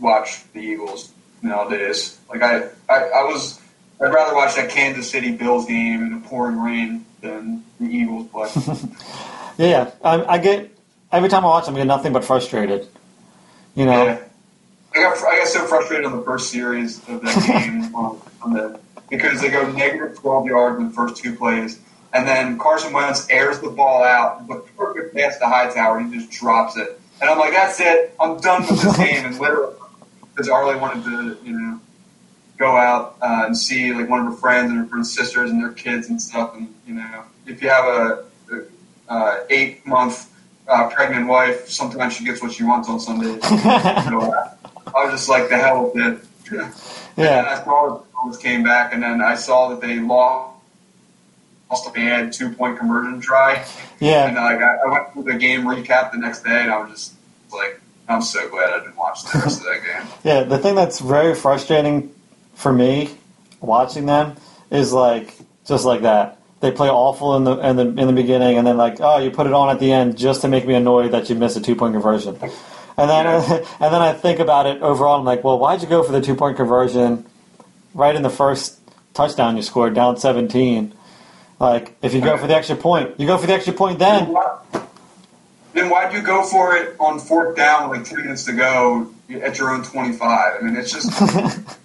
watch 0.00 0.42
the 0.52 0.60
Eagles 0.60 1.10
nowadays. 1.42 2.18
Like 2.28 2.42
I, 2.42 2.64
I, 2.88 3.04
I 3.04 3.24
was, 3.24 3.60
I'd 4.00 4.12
rather 4.12 4.34
watch 4.34 4.56
that 4.56 4.70
Kansas 4.70 5.10
City 5.10 5.32
Bills 5.32 5.66
game 5.66 6.02
in 6.02 6.12
the 6.20 6.28
pouring 6.28 6.60
rain 6.60 7.06
than 7.22 7.64
the 7.80 7.86
Eagles 7.86 8.28
play. 8.28 8.50
yeah. 9.66 9.90
I, 10.04 10.24
I 10.24 10.38
get 10.38 10.76
every 11.10 11.28
time 11.28 11.44
I 11.44 11.48
watch 11.48 11.66
them, 11.66 11.74
I 11.74 11.78
get 11.78 11.86
nothing 11.86 12.12
but 12.12 12.24
frustrated. 12.24 12.86
You 13.74 13.86
know, 13.86 14.04
Yeah. 14.04 14.22
I 14.94 15.00
got 15.00 15.16
I 15.24 15.38
got 15.38 15.48
so 15.48 15.66
frustrated 15.66 16.06
on 16.06 16.16
the 16.16 16.22
first 16.22 16.50
series 16.50 16.98
of 17.08 17.22
that 17.22 17.46
game 17.64 17.94
on, 17.94 18.20
on 18.42 18.52
the 18.52 18.80
because 19.08 19.40
they 19.40 19.50
go 19.50 19.70
negative 19.72 20.18
twelve 20.18 20.46
yards 20.46 20.78
in 20.78 20.88
the 20.88 20.94
first 20.94 21.16
two 21.16 21.36
plays, 21.36 21.80
and 22.12 22.26
then 22.26 22.58
Carson 22.58 22.92
Wentz 22.92 23.26
airs 23.30 23.60
the 23.60 23.70
ball 23.70 24.02
out, 24.02 24.46
but 24.46 24.64
perfect 24.76 25.14
pass 25.14 25.38
to 25.38 25.46
Hightower, 25.46 25.98
and 25.98 26.12
he 26.12 26.20
just 26.20 26.30
drops 26.30 26.76
it. 26.76 27.00
And 27.20 27.30
I'm 27.30 27.38
like, 27.38 27.52
that's 27.52 27.78
it. 27.80 28.14
I'm 28.18 28.38
done 28.40 28.62
with 28.62 28.82
this 28.82 28.96
game. 28.96 29.24
And 29.24 29.38
literally, 29.38 29.74
because 30.30 30.48
Arlie 30.48 30.76
wanted 30.76 31.04
to, 31.04 31.38
you 31.44 31.52
know, 31.58 31.80
go 32.58 32.76
out 32.76 33.16
uh, 33.22 33.44
and 33.46 33.56
see 33.56 33.92
like 33.92 34.08
one 34.08 34.20
of 34.20 34.26
her 34.26 34.38
friends 34.38 34.70
and 34.70 34.80
her 34.80 34.86
friend's 34.86 35.12
sisters 35.14 35.50
and 35.50 35.62
their 35.62 35.72
kids 35.72 36.08
and 36.08 36.20
stuff. 36.20 36.54
And 36.56 36.74
you 36.86 36.94
know, 36.94 37.24
if 37.46 37.62
you 37.62 37.68
have 37.68 37.84
a, 37.84 38.24
a 38.50 39.12
uh, 39.12 39.44
eight 39.50 39.86
month 39.86 40.32
uh, 40.68 40.88
pregnant 40.90 41.28
wife, 41.28 41.68
sometimes 41.68 42.14
she 42.14 42.24
gets 42.24 42.42
what 42.42 42.52
she 42.52 42.64
wants 42.64 42.88
on 42.88 43.00
Sundays. 43.00 43.42
I 44.86 45.04
was 45.04 45.12
just 45.12 45.28
like, 45.28 45.48
the 45.48 45.56
hell 45.56 45.92
with 45.94 45.96
it. 45.96 46.26
And 46.50 46.72
yeah, 47.16 47.44
I 47.46 47.64
saw 47.64 47.88
the 47.88 48.04
Bulls 48.14 48.38
came 48.38 48.62
back, 48.62 48.92
and 48.92 49.02
then 49.02 49.20
I 49.20 49.34
saw 49.34 49.68
that 49.68 49.80
they 49.80 49.98
lost. 50.00 50.50
They 51.94 52.02
had 52.02 52.32
two 52.32 52.50
point 52.50 52.78
conversion 52.78 53.20
try, 53.20 53.64
yeah. 53.98 54.26
and 54.26 54.36
like 54.36 54.58
I, 54.58 54.76
I 54.76 54.90
went 54.90 55.12
through 55.12 55.22
the 55.22 55.38
game 55.38 55.62
recap 55.62 56.12
the 56.12 56.18
next 56.18 56.42
day, 56.42 56.62
and 56.62 56.70
I 56.70 56.78
was 56.78 56.90
just 56.90 57.14
like, 57.50 57.80
I'm 58.08 58.20
so 58.20 58.46
glad 58.50 58.74
I 58.74 58.80
didn't 58.80 58.96
watch 58.96 59.24
the 59.24 59.38
rest 59.38 59.60
of 59.60 59.66
that 59.66 59.82
game. 59.82 60.12
Yeah, 60.24 60.42
the 60.42 60.58
thing 60.58 60.74
that's 60.74 61.00
very 61.00 61.34
frustrating 61.34 62.14
for 62.54 62.72
me 62.72 63.16
watching 63.60 64.04
them 64.04 64.36
is 64.70 64.92
like 64.92 65.34
just 65.64 65.86
like 65.86 66.02
that. 66.02 66.38
They 66.60 66.70
play 66.70 66.90
awful 66.90 67.36
in 67.36 67.44
the 67.44 67.56
in 67.56 67.76
the 67.76 67.88
in 67.88 68.06
the 68.06 68.12
beginning, 68.12 68.58
and 68.58 68.66
then 68.66 68.76
like 68.76 69.00
oh, 69.00 69.18
you 69.18 69.30
put 69.30 69.46
it 69.46 69.54
on 69.54 69.70
at 69.70 69.80
the 69.80 69.92
end 69.92 70.18
just 70.18 70.42
to 70.42 70.48
make 70.48 70.66
me 70.66 70.74
annoyed 70.74 71.12
that 71.12 71.30
you 71.30 71.36
missed 71.36 71.56
a 71.56 71.60
two 71.60 71.74
point 71.74 71.94
conversion. 71.94 72.38
And 72.96 73.10
then 73.10 73.26
and 73.80 73.94
then 73.94 74.02
I 74.02 74.12
think 74.12 74.38
about 74.38 74.66
it 74.66 74.82
overall. 74.82 75.18
I'm 75.18 75.24
like, 75.24 75.44
well, 75.44 75.58
why'd 75.58 75.82
you 75.82 75.88
go 75.88 76.02
for 76.02 76.12
the 76.12 76.20
two 76.20 76.34
point 76.34 76.56
conversion 76.56 77.26
right 77.94 78.14
in 78.14 78.22
the 78.22 78.30
first 78.30 78.78
touchdown 79.14 79.56
you 79.56 79.62
scored, 79.62 79.94
down 79.94 80.16
17? 80.16 80.94
Like, 81.58 81.96
if 82.02 82.12
you 82.12 82.20
go 82.20 82.36
for 82.36 82.46
the 82.46 82.56
extra 82.56 82.74
point, 82.74 83.20
you 83.20 83.26
go 83.26 83.38
for 83.38 83.46
the 83.46 83.52
extra 83.52 83.72
point 83.72 83.98
then. 83.98 84.34
Then 85.74 85.88
why'd 85.88 86.12
you 86.12 86.20
go 86.20 86.42
for 86.44 86.76
it 86.76 86.96
on 86.98 87.18
fourth 87.18 87.56
down 87.56 87.88
like 87.90 88.04
two 88.04 88.16
minutes 88.16 88.44
to 88.44 88.52
go 88.52 89.12
at 89.30 89.58
your 89.58 89.70
own 89.70 89.82
25? 89.82 90.28
I 90.28 90.60
mean, 90.64 90.76
it's 90.76 90.92
just 90.92 91.10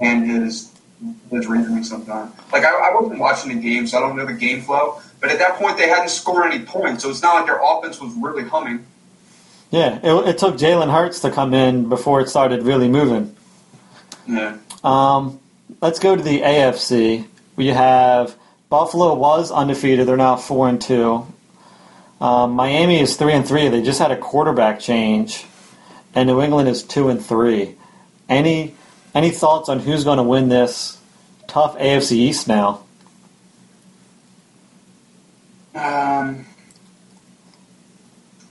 and 0.00 0.30
his 0.30 0.72
his 1.30 1.46
reasoning 1.46 1.84
sometimes. 1.84 2.32
Like 2.52 2.64
I, 2.64 2.90
I 2.90 2.94
wasn't 2.94 3.20
watching 3.20 3.54
the 3.54 3.62
game, 3.62 3.86
so 3.86 3.98
I 3.98 4.00
don't 4.00 4.16
know 4.16 4.26
the 4.26 4.32
game 4.32 4.62
flow. 4.62 5.00
But 5.20 5.30
at 5.30 5.38
that 5.38 5.56
point, 5.56 5.76
they 5.76 5.88
hadn't 5.88 6.10
scored 6.10 6.52
any 6.52 6.64
points, 6.64 7.02
so 7.02 7.10
it's 7.10 7.22
not 7.22 7.34
like 7.34 7.46
their 7.46 7.60
offense 7.62 8.00
was 8.00 8.12
really 8.14 8.44
humming. 8.44 8.86
Yeah, 9.70 9.98
it, 10.02 10.28
it 10.28 10.38
took 10.38 10.56
Jalen 10.56 10.90
Hurts 10.90 11.20
to 11.20 11.30
come 11.30 11.52
in 11.52 11.88
before 11.88 12.20
it 12.20 12.28
started 12.28 12.62
really 12.62 12.88
moving. 12.88 13.36
Yeah. 14.26 14.58
Um, 14.82 15.40
let's 15.80 15.98
go 15.98 16.16
to 16.16 16.22
the 16.22 16.40
AFC. 16.40 17.26
We 17.56 17.68
have 17.68 18.36
Buffalo 18.70 19.14
was 19.14 19.50
undefeated. 19.50 20.06
They're 20.06 20.16
now 20.16 20.36
four 20.36 20.68
and 20.68 20.80
two. 20.80 21.26
Um, 22.20 22.52
Miami 22.52 23.00
is 23.00 23.16
three 23.16 23.32
and 23.32 23.46
three. 23.46 23.68
They 23.68 23.82
just 23.82 23.98
had 23.98 24.10
a 24.10 24.16
quarterback 24.16 24.80
change, 24.80 25.44
and 26.14 26.28
New 26.28 26.40
England 26.40 26.68
is 26.68 26.82
two 26.82 27.08
and 27.08 27.24
three. 27.24 27.76
Any 28.28 28.74
any 29.14 29.30
thoughts 29.30 29.68
on 29.68 29.80
who's 29.80 30.04
going 30.04 30.18
to 30.18 30.22
win 30.22 30.48
this 30.48 30.98
tough 31.46 31.78
AFC 31.78 32.12
East 32.12 32.48
now? 32.48 32.84
Um, 35.74 36.46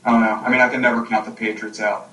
I 0.08 0.12
don't 0.12 0.22
know. 0.22 0.41
I 0.43 0.49
mean, 0.49 0.62
I 0.62 0.70
can 0.70 0.82
never 0.82 1.05
count 1.05 1.26
the 1.26 1.32
Patriots 1.32 1.80
out. 1.82 2.10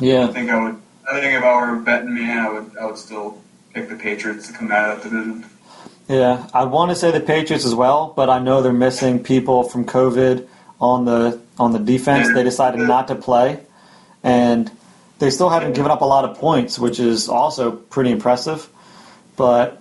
Yeah. 0.00 0.28
I 0.28 0.32
think 0.32 0.50
I 0.50 0.62
would. 0.62 0.76
I 1.10 1.20
think 1.20 1.34
if 1.34 1.42
I 1.42 1.60
were 1.60 1.76
a 1.76 1.80
betting 1.80 2.14
man, 2.14 2.38
I 2.38 2.50
would. 2.50 2.76
I 2.80 2.84
would 2.86 2.98
still 2.98 3.40
pick 3.74 3.88
the 3.88 3.96
Patriots 3.96 4.48
to 4.48 4.52
come 4.52 4.70
out 4.70 4.90
of 4.90 5.02
that 5.02 5.10
division. 5.10 5.44
yeah. 6.08 6.46
I 6.54 6.64
want 6.64 6.90
to 6.90 6.94
say 6.96 7.10
the 7.10 7.20
Patriots 7.20 7.64
as 7.64 7.74
well, 7.74 8.12
but 8.14 8.28
I 8.30 8.38
know 8.38 8.62
they're 8.62 8.72
missing 8.72 9.22
people 9.22 9.62
from 9.64 9.84
COVID 9.86 10.46
on 10.80 11.04
the 11.04 11.40
on 11.58 11.72
the 11.72 11.78
defense. 11.78 12.28
They 12.34 12.44
decided 12.44 12.80
not 12.80 13.08
to 13.08 13.14
play, 13.14 13.60
and 14.22 14.70
they 15.18 15.30
still 15.30 15.48
haven't 15.48 15.72
given 15.74 15.90
up 15.90 16.02
a 16.02 16.04
lot 16.06 16.24
of 16.24 16.36
points, 16.38 16.78
which 16.78 17.00
is 17.00 17.28
also 17.28 17.70
pretty 17.72 18.10
impressive. 18.12 18.68
But 19.36 19.80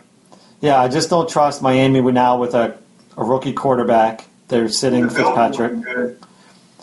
yeah, 0.61 0.79
I 0.81 0.87
just 0.87 1.09
don't 1.09 1.29
trust 1.29 1.61
Miami 1.61 2.01
with- 2.01 2.15
now 2.15 2.37
with 2.37 2.55
a, 2.55 2.77
a 3.17 3.23
rookie 3.23 3.53
quarterback. 3.53 4.25
They're 4.47 4.69
sitting 4.69 5.03
The 5.03 5.09
Fitzpatrick. 5.09 5.73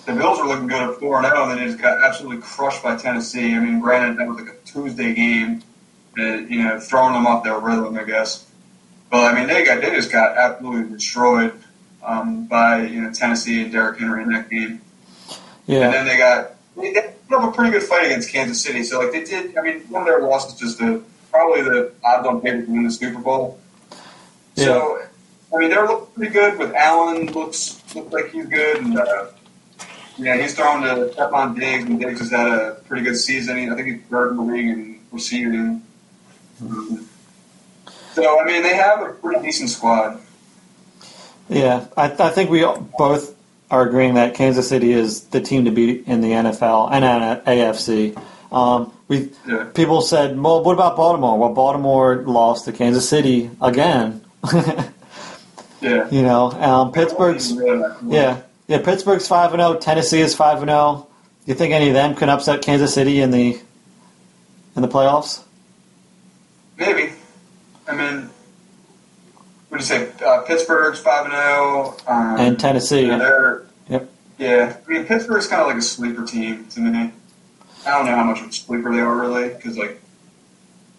the 0.07 0.13
Bills 0.13 0.39
were 0.39 0.47
looking 0.47 0.67
good 0.67 0.83
at 0.83 0.99
four 0.99 1.19
and 1.19 1.27
zero, 1.27 1.43
and 1.43 1.53
then 1.53 1.59
they 1.59 1.67
just 1.67 1.81
got 1.81 2.03
absolutely 2.03 2.43
crushed 2.43 2.83
by 2.83 2.97
Tennessee. 2.97 3.55
I 3.55 3.59
mean, 3.59 3.81
granted 3.81 4.19
that 4.19 4.29
was 4.29 4.39
like 4.41 4.51
a 4.55 4.57
Tuesday 4.67 5.15
game, 5.15 5.63
and, 6.17 6.51
you 6.51 6.63
know, 6.63 6.79
throwing 6.79 7.15
them 7.15 7.27
off 7.27 7.45
their 7.45 7.59
rhythm, 7.59 7.97
I 7.97 8.05
guess. 8.05 8.47
But 9.11 9.33
I 9.33 9.39
mean, 9.39 9.49
they 9.49 9.65
got 9.65 9.81
they 9.81 9.91
just 9.91 10.11
got 10.11 10.37
absolutely 10.37 10.93
destroyed 10.93 11.53
um, 12.03 12.47
by 12.47 12.83
you 12.83 13.01
know 13.01 13.13
Tennessee 13.13 13.63
and 13.63 13.73
Derrick 13.73 13.99
Henry 13.99 14.23
in 14.23 14.33
that 14.33 14.51
game. 14.51 14.81
Yeah. 15.67 15.85
And 15.85 15.95
then 15.95 16.07
they 16.07 16.19
got 16.19 16.53
they 16.77 16.93
put 17.29 17.39
up 17.39 17.53
a 17.53 17.57
pretty 17.57 17.71
good 17.71 17.83
fight 17.83 18.07
against 18.07 18.31
Kansas 18.31 18.63
City. 18.63 18.83
So 18.83 19.01
like 19.01 19.13
they 19.13 19.25
did. 19.25 19.57
I 19.57 19.63
mean, 19.63 19.81
one 19.83 20.03
of 20.03 20.09
their 20.09 20.21
losses 20.21 20.59
just 20.59 20.79
the 20.79 21.03
probably 21.31 21.63
the 21.63 21.93
odds 22.05 22.27
on 22.27 22.41
paper 22.41 22.63
to 22.63 22.71
win 22.71 22.85
the 22.85 22.91
Super 22.91 23.21
Bowl. 23.21 23.59
So 24.57 25.03
I 25.55 25.59
mean, 25.59 25.71
they're 25.71 25.87
looking 25.87 26.07
pretty 26.15 26.33
good. 26.33 26.59
With 26.59 26.75
Allen 26.75 27.27
looks 27.33 27.81
looks 27.95 28.13
like 28.13 28.31
he's 28.31 28.47
good, 28.47 28.79
and 28.79 28.99
uh, 28.99 29.27
yeah, 30.19 30.37
he's 30.41 30.55
throwing 30.55 30.83
to 30.83 31.15
Stefon 31.15 31.59
Diggs, 31.59 31.85
and 31.85 32.01
Diggs 32.01 32.21
has 32.21 32.31
had 32.31 32.47
a 32.49 32.75
pretty 32.87 33.05
good 33.05 33.17
season. 33.17 33.71
I 33.71 33.75
think 33.77 33.89
he's 33.89 34.01
third 34.11 34.31
in 34.33 34.37
the 34.37 34.43
league 34.43 34.69
in 34.69 35.01
receiving. 35.13 35.83
Um, 36.61 37.09
so 38.15 38.41
I 38.41 38.45
mean, 38.45 38.63
they 38.63 38.75
have 38.75 39.03
a 39.03 39.13
pretty 39.13 39.43
decent 39.43 39.71
squad. 39.71 40.21
Yeah, 41.49 41.87
I, 41.97 42.05
I 42.07 42.31
think 42.31 42.51
we 42.51 42.65
both 42.99 43.37
are 43.71 43.87
agreeing 43.87 44.15
that 44.15 44.35
Kansas 44.35 44.69
City 44.69 44.93
is 44.93 45.25
the 45.27 45.41
team 45.41 45.67
to 45.67 45.71
beat 45.71 46.07
in 46.07 46.21
the 46.21 46.31
NFL 46.31 46.91
and 46.93 47.05
AFC. 47.45 48.21
Um, 48.53 48.93
we 49.09 49.31
Yeah. 49.47 49.65
people 49.75 50.01
said, 50.01 50.41
"Well, 50.41 50.63
what 50.65 50.73
about 50.73 50.97
Baltimore?" 50.97 51.39
Well, 51.39 51.53
Baltimore 51.53 52.23
lost 52.27 52.65
to 52.65 52.73
Kansas 52.73 53.09
City 53.09 53.51
again. 53.61 54.23
Yeah. 55.85 56.09
you 56.11 56.23
know, 56.23 56.51
um, 56.53 56.93
Pittsburgh's 56.93 57.53
yeah, 57.53 58.41
yeah. 58.67 58.79
Pittsburgh's 58.83 59.29
five 59.29 59.53
and 59.53 59.61
zero. 59.61 59.77
Tennessee 59.79 60.21
is 60.21 60.35
five 60.35 60.59
and 60.63 60.71
zero. 60.71 61.07
Do 61.45 61.53
you 61.53 61.55
think 61.55 61.75
any 61.75 61.89
of 61.89 61.95
them 61.95 62.15
can 62.15 62.31
upset 62.31 62.63
Kansas 62.63 62.95
City 62.95 63.21
in 63.21 63.31
the 63.31 63.61
in 64.77 64.83
the 64.83 64.89
playoffs? 64.89 65.43
Maybe. 66.79 67.13
I 67.87 67.95
mean, 67.95 68.31
what 69.69 69.79
do 69.79 69.85
you 69.85 69.87
say? 69.89 70.11
Uh, 70.25 70.41
Pittsburgh's 70.43 71.01
five 71.01 71.27
and 71.27 71.35
zero, 71.35 71.97
um, 72.07 72.37
And 72.41 72.59
Tennessee, 72.59 73.07
yeah, 73.07 73.59
Yep. 73.89 74.09
yeah. 74.39 74.77
I 74.87 74.91
mean, 74.91 75.05
Pittsburgh's 75.05 75.47
kind 75.47 75.61
of 75.61 75.69
like 75.69 75.77
a 75.77 75.83
sleeper 75.83 76.25
team 76.25 76.67
to 76.71 76.81
me. 76.81 77.13
I 77.87 77.91
don't 77.91 78.07
know 78.07 78.17
how 78.17 78.25
much 78.25 78.41
of 78.41 78.49
a 78.49 78.53
sleeper 78.53 78.91
they 78.91 79.01
are 79.01 79.15
really, 79.15 79.51
because 79.51 79.77
like, 79.77 80.01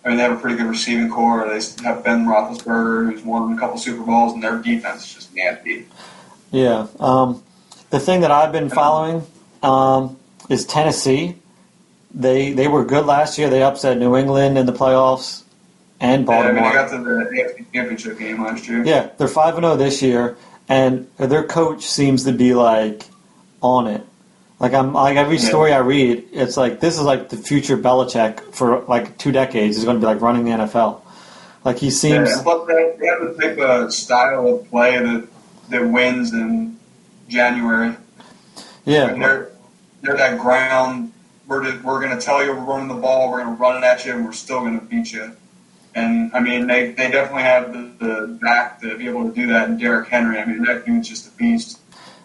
I 0.05 0.09
mean, 0.09 0.17
they 0.17 0.23
have 0.23 0.33
a 0.33 0.39
pretty 0.39 0.55
good 0.55 0.67
receiving 0.67 1.09
corps. 1.09 1.47
They 1.49 1.83
have 1.83 2.03
Ben 2.03 2.25
Roethlisberger, 2.25 3.11
who's 3.11 3.23
won 3.23 3.53
a 3.53 3.59
couple 3.59 3.79
Super 3.79 4.03
Bowls, 4.03 4.33
and 4.33 4.43
their 4.43 4.59
defense 4.59 5.03
is 5.07 5.13
just 5.15 5.35
nasty. 5.35 5.87
Yeah. 6.51 6.85
Um, 6.99 7.43
the 7.89 7.99
thing 7.99 8.21
that 8.21 8.29
I've 8.29 8.51
been 8.51 8.69
following 8.69 9.25
um, 9.63 10.17
is 10.47 10.65
Tennessee. 10.65 11.37
They 12.13 12.53
they 12.53 12.67
were 12.67 12.85
good 12.85 13.05
last 13.05 13.37
year. 13.37 13.49
They 13.49 13.63
upset 13.63 13.97
New 13.97 14.15
England 14.15 14.57
in 14.57 14.65
the 14.65 14.73
playoffs 14.73 15.43
and 15.99 16.27
Yeah, 16.27 16.33
I 16.33 16.51
mean, 16.51 16.61
Baltimore. 16.61 16.69
they 16.69 16.75
got 16.75 16.89
to 16.91 17.03
the 17.03 17.41
AFC 17.41 17.73
Championship 17.73 18.19
game 18.19 18.43
last 18.43 18.67
year. 18.67 18.85
Yeah, 18.85 19.09
they're 19.17 19.27
five 19.27 19.55
and 19.55 19.63
zero 19.63 19.75
this 19.75 20.01
year, 20.01 20.37
and 20.69 21.07
their 21.17 21.43
coach 21.43 21.85
seems 21.85 22.23
to 22.25 22.31
be 22.31 22.53
like 22.53 23.07
on 23.61 23.87
it. 23.87 24.05
Like 24.59 24.73
I'm 24.73 24.93
like 24.93 25.17
every 25.17 25.37
story 25.37 25.73
I 25.73 25.79
read, 25.79 26.29
it's 26.31 26.55
like 26.55 26.79
this 26.79 26.95
is 26.95 27.01
like 27.01 27.29
the 27.29 27.37
future 27.37 27.77
Belichick 27.77 28.39
for 28.53 28.81
like 28.83 29.17
two 29.17 29.31
decades. 29.31 29.75
He's 29.75 29.85
going 29.85 29.97
to 29.97 29.99
be 29.99 30.05
like 30.05 30.21
running 30.21 30.45
the 30.45 30.51
NFL. 30.51 31.01
Like 31.65 31.77
he 31.77 31.89
seems. 31.91 32.29
Yeah, 32.29 32.41
but 32.43 32.65
they, 32.65 32.95
they 32.99 33.07
have 33.07 33.19
the 33.19 33.41
type 33.41 33.57
of 33.57 33.93
style 33.93 34.47
of 34.47 34.69
play 34.69 34.97
that 34.97 35.27
that 35.69 35.89
wins 35.89 36.31
in 36.31 36.79
January. 37.27 37.87
And 37.87 37.97
Yeah, 38.85 39.13
they're 39.13 39.51
they're 40.01 40.15
that 40.15 40.39
ground. 40.39 41.11
We're 41.47 41.63
just, 41.63 41.83
we're 41.83 41.99
going 41.99 42.17
to 42.17 42.23
tell 42.23 42.43
you 42.43 42.51
we're 42.53 42.63
running 42.63 42.87
the 42.87 42.95
ball. 42.95 43.29
We're 43.29 43.43
going 43.43 43.55
to 43.55 43.61
run 43.61 43.83
it 43.83 43.85
at 43.85 44.05
you, 44.05 44.13
and 44.13 44.25
we're 44.25 44.31
still 44.31 44.61
going 44.61 44.79
to 44.79 44.85
beat 44.85 45.11
you. 45.11 45.35
And 45.93 46.33
I 46.33 46.39
mean, 46.39 46.65
they, 46.65 46.91
they 46.91 47.11
definitely 47.11 47.43
have 47.43 47.71
the, 47.71 48.05
the 48.05 48.39
back 48.41 48.81
to 48.81 48.97
be 48.97 49.07
able 49.07 49.29
to 49.29 49.31
do 49.33 49.47
that. 49.47 49.69
And 49.69 49.79
Derrick 49.79 50.09
Henry, 50.09 50.39
I 50.39 50.45
mean, 50.45 50.63
that 50.63 50.85
dude's 50.85 51.07
just 51.07 51.27
a 51.27 51.31
beast. 51.37 51.79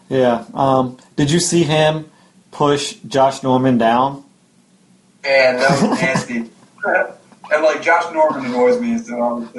yeah. 0.08 0.44
Um, 0.54 0.96
did 1.16 1.30
you 1.30 1.38
see 1.38 1.64
him 1.64 2.10
push 2.50 2.94
Josh 3.06 3.42
Norman 3.42 3.78
down? 3.78 4.24
And 5.24 5.58
that 5.58 5.70
was 5.70 6.00
nasty. 6.00 6.36
and 7.52 7.62
like 7.62 7.82
Josh 7.82 8.12
Norman 8.12 8.46
annoys 8.46 8.80
me. 8.80 8.98
So 8.98 9.48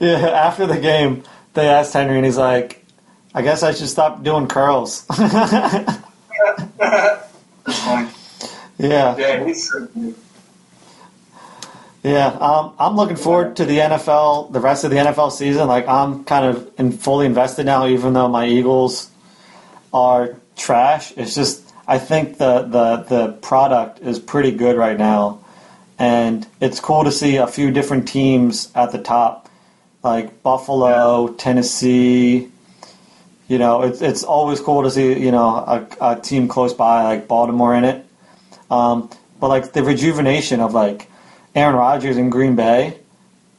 Yeah, 0.00 0.28
after 0.30 0.66
the 0.66 0.78
game, 0.80 1.22
they 1.54 1.68
asked 1.68 1.92
Henry, 1.92 2.16
and 2.16 2.24
he's 2.24 2.38
like, 2.38 2.84
"I 3.34 3.42
guess 3.42 3.62
I 3.62 3.72
should 3.72 3.88
stop 3.88 4.22
doing 4.22 4.46
curls." 4.48 5.04
Yeah, 8.78 9.14
Yeah, 9.18 9.44
he's 9.44 9.70
so 9.70 9.84
good. 9.86 10.14
yeah. 12.02 12.28
Um, 12.28 12.72
I'm 12.78 12.96
looking 12.96 13.16
forward 13.16 13.56
to 13.56 13.66
the 13.66 13.76
NFL, 13.78 14.52
the 14.52 14.60
rest 14.60 14.84
of 14.84 14.90
the 14.90 14.96
NFL 14.96 15.32
season. 15.32 15.68
Like, 15.68 15.86
I'm 15.86 16.24
kind 16.24 16.46
of 16.46 16.70
in, 16.78 16.92
fully 16.92 17.26
invested 17.26 17.66
now, 17.66 17.86
even 17.86 18.14
though 18.14 18.28
my 18.28 18.46
Eagles 18.46 19.10
are 19.92 20.34
trash. 20.56 21.12
It's 21.18 21.34
just 21.34 21.69
I 21.90 21.98
think 21.98 22.38
the 22.38 22.62
the 22.62 22.96
the 23.08 23.32
product 23.42 23.98
is 24.00 24.20
pretty 24.20 24.52
good 24.52 24.76
right 24.76 24.96
now, 24.96 25.40
and 25.98 26.46
it's 26.60 26.78
cool 26.78 27.02
to 27.02 27.10
see 27.10 27.36
a 27.36 27.48
few 27.48 27.72
different 27.72 28.06
teams 28.06 28.70
at 28.76 28.92
the 28.92 28.98
top, 28.98 29.48
like 30.04 30.40
Buffalo, 30.44 31.34
Tennessee. 31.34 32.48
You 33.48 33.58
know, 33.58 33.82
it's 33.82 34.00
it's 34.00 34.22
always 34.22 34.60
cool 34.60 34.84
to 34.84 34.90
see 34.90 35.18
you 35.18 35.32
know 35.32 35.48
a, 35.56 35.88
a 36.00 36.20
team 36.20 36.46
close 36.46 36.72
by 36.72 37.02
like 37.02 37.26
Baltimore 37.26 37.74
in 37.74 37.82
it. 37.84 38.06
Um, 38.70 39.10
but 39.40 39.48
like 39.48 39.72
the 39.72 39.82
rejuvenation 39.82 40.60
of 40.60 40.72
like 40.72 41.10
Aaron 41.56 41.74
Rodgers 41.74 42.16
in 42.16 42.30
Green 42.30 42.54
Bay 42.54 42.98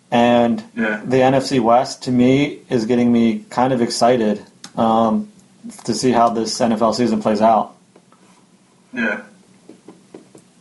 and 0.09 0.63
Yeah. 0.73 1.01
the 1.03 1.17
NFC 1.17 1.59
West 1.59 2.03
to 2.03 2.11
me 2.11 2.59
is 2.69 2.86
getting 2.86 3.11
me 3.11 3.45
kind 3.49 3.73
of 3.73 3.82
excited 3.82 4.41
um, 4.77 5.27
to 5.84 5.93
see 5.93 6.11
how 6.11 6.29
this 6.29 6.57
NFL 6.59 6.95
season 6.95 7.21
plays 7.21 7.41
out. 7.41 7.75
Yeah. 8.93 9.21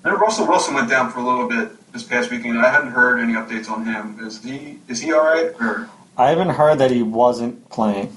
And 0.04 0.20
Russell 0.20 0.46
Wilson 0.46 0.74
went 0.74 0.88
down 0.88 1.10
for 1.10 1.20
a 1.20 1.22
little 1.22 1.48
bit 1.48 1.92
this 1.92 2.02
past 2.02 2.30
weekend. 2.30 2.58
I 2.58 2.70
hadn't 2.70 2.92
heard 2.92 3.18
any 3.20 3.34
updates 3.34 3.70
on 3.70 3.84
him. 3.84 4.18
Is 4.20 4.42
he 4.42 4.78
is 4.88 5.00
he 5.00 5.12
all 5.12 5.24
right? 5.24 5.52
Or 5.60 5.88
I 6.16 6.28
haven't 6.30 6.50
heard 6.50 6.78
that 6.78 6.90
he 6.90 7.02
wasn't 7.02 7.68
playing. 7.70 8.16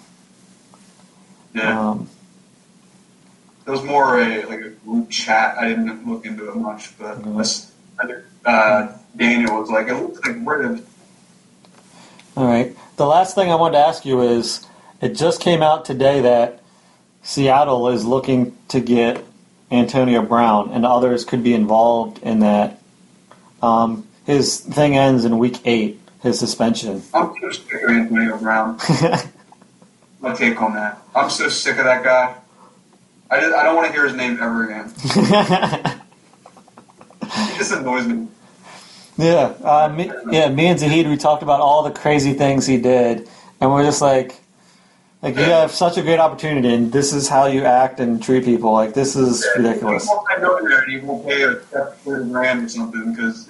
yeah, 1.54 1.80
Um, 1.90 2.10
it 3.66 3.72
was 3.72 3.84
more 3.84 4.20
a 4.20 4.46
like 4.46 4.62
a 4.62 4.70
group 4.70 5.10
chat. 5.10 5.58
I 5.58 5.68
didn't 5.70 6.08
look 6.08 6.26
into 6.26 6.50
it 6.50 6.56
much, 6.56 6.98
but 6.98 7.22
Mhm. 7.22 7.38
this, 7.38 7.72
uh, 8.46 8.88
Daniel 9.16 9.60
was 9.60 9.70
like, 9.70 9.88
it 9.88 9.94
looks 9.96 10.26
like 10.26 10.38
we're 10.38 10.80
all 12.36 12.46
right. 12.48 12.76
The 12.98 13.06
last 13.06 13.36
thing 13.36 13.52
I 13.52 13.56
wanted 13.56 13.78
to 13.78 13.86
ask 13.86 14.06
you 14.06 14.22
is, 14.22 14.66
it 15.02 15.16
just 15.16 15.40
came 15.40 15.62
out 15.62 15.86
today 15.86 16.20
that 16.22 16.60
Seattle 17.22 17.88
is 17.90 18.06
looking 18.06 18.58
to 18.70 18.80
get 18.80 19.24
Antonio 19.74 20.22
Brown, 20.22 20.72
and 20.72 20.86
others 20.86 21.26
could 21.26 21.44
be 21.44 21.54
involved 21.54 22.22
in 22.24 22.40
that. 22.40 22.80
Um, 23.62 24.08
his 24.26 24.60
thing 24.60 24.96
ends 24.98 25.26
in 25.26 25.38
week 25.38 25.60
eight. 25.66 26.00
His 26.22 26.40
suspension. 26.40 27.04
I'm 27.14 27.34
so 27.42 27.52
sick 27.52 27.84
of 27.84 27.90
Antonio 27.90 28.38
Brown. 28.38 28.78
My 30.22 30.34
take 30.34 30.62
on 30.62 30.74
that. 30.76 31.02
I'm 31.14 31.30
so 31.30 31.50
sick 31.50 31.78
of 31.78 31.84
that 31.84 32.02
guy. 32.04 32.36
I, 33.30 33.42
just, 33.42 33.54
I 33.54 33.64
don't 33.64 33.76
want 33.76 33.88
to 33.88 33.94
hear 33.94 34.06
his 34.06 34.14
name 34.14 34.38
ever 34.42 34.64
again. 34.66 36.00
He 37.24 37.58
just 37.58 37.72
annoys 37.72 38.06
me. 38.06 38.28
Yeah, 39.18 39.54
uh, 39.64 39.90
me, 39.96 40.12
yeah. 40.32 40.50
Me 40.50 40.68
and 40.68 40.80
Zahid, 40.80 41.08
we 41.08 41.18
talked 41.18 41.44
about 41.44 41.62
all 41.62 41.84
the 41.84 41.92
crazy 41.92 42.34
things 42.34 42.66
he 42.66 42.78
did, 42.78 43.28
and 43.60 43.72
we're 43.72 43.84
just 43.84 44.02
like, 44.02 44.43
like 45.24 45.36
you 45.36 45.42
have 45.44 45.72
such 45.72 45.98
a 45.98 46.02
great 46.04 46.20
opportunity, 46.20 46.74
and 46.74 46.92
this 46.92 47.14
is 47.14 47.28
how 47.28 47.46
you 47.48 47.64
act 47.64 48.00
and 48.00 48.22
treat 48.22 48.44
people. 48.46 48.72
Like 48.74 48.94
this 48.94 49.16
is 49.16 49.44
ridiculous. 49.58 50.04
He 50.04 50.10
won't 50.10 50.28
pay 50.28 50.42
millionaire 50.42 50.82
and 50.84 50.92
he 50.92 50.98
won't 51.00 51.26
pay 51.26 51.44
a 51.44 51.56
grand 52.04 52.66
or 52.66 52.70
something 52.70 53.12
because 53.14 53.50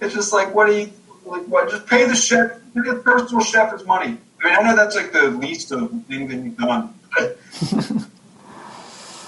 it's 0.00 0.12
just 0.14 0.32
like 0.32 0.54
what 0.54 0.66
do 0.66 0.74
you 0.76 0.90
like? 1.24 1.44
What 1.44 1.70
just 1.70 1.86
pay 1.86 2.04
the 2.06 2.14
chef? 2.14 2.52
Give 2.74 2.84
the 2.84 2.96
personal 2.96 3.42
chef 3.42 3.72
his 3.72 3.84
money. 3.86 4.18
I 4.42 4.44
mean, 4.48 4.56
I 4.58 4.62
know 4.62 4.74
that's 4.76 4.96
like 4.96 5.12
the 5.12 5.28
least 5.30 5.70
of 5.72 5.90
things 6.08 6.30
that 6.30 6.36
you've 6.38 6.56
done. 6.58 6.92
but- 7.16 7.38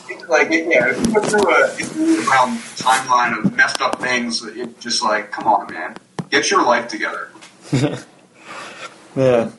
It's 0.06 0.28
like 0.28 0.50
yeah, 0.50 0.90
if 0.90 1.06
you 1.06 1.14
go 1.14 1.22
through 1.22 1.48
a 1.54 1.76
you 1.78 1.86
go 1.86 2.30
around 2.30 2.58
timeline 2.76 3.38
of 3.44 3.54
messed 3.56 3.80
up 3.80 4.00
things, 4.00 4.44
it 4.44 4.78
just 4.80 5.02
like 5.02 5.30
come 5.30 5.46
on, 5.46 5.72
man, 5.72 5.96
get 6.30 6.50
your 6.50 6.64
life 6.64 6.88
together. 6.88 7.30
Yeah. 9.16 9.50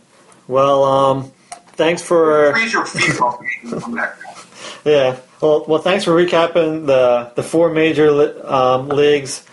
Well, 0.49 0.83
um, 0.83 1.31
thanks 1.75 2.01
for 2.01 2.53
Raise 2.53 2.73
your 2.73 2.85
feet 2.85 3.19
off 3.21 3.39
me 3.41 3.49
and 3.63 3.81
come 3.81 3.95
back. 3.95 4.17
yeah. 4.83 5.17
Well, 5.41 5.65
well, 5.67 5.81
thanks 5.81 6.03
for 6.05 6.11
recapping 6.11 6.85
the 6.87 7.31
the 7.35 7.43
four 7.43 7.69
major 7.71 8.11
li- 8.11 8.41
um, 8.41 8.89
leagues 8.89 9.45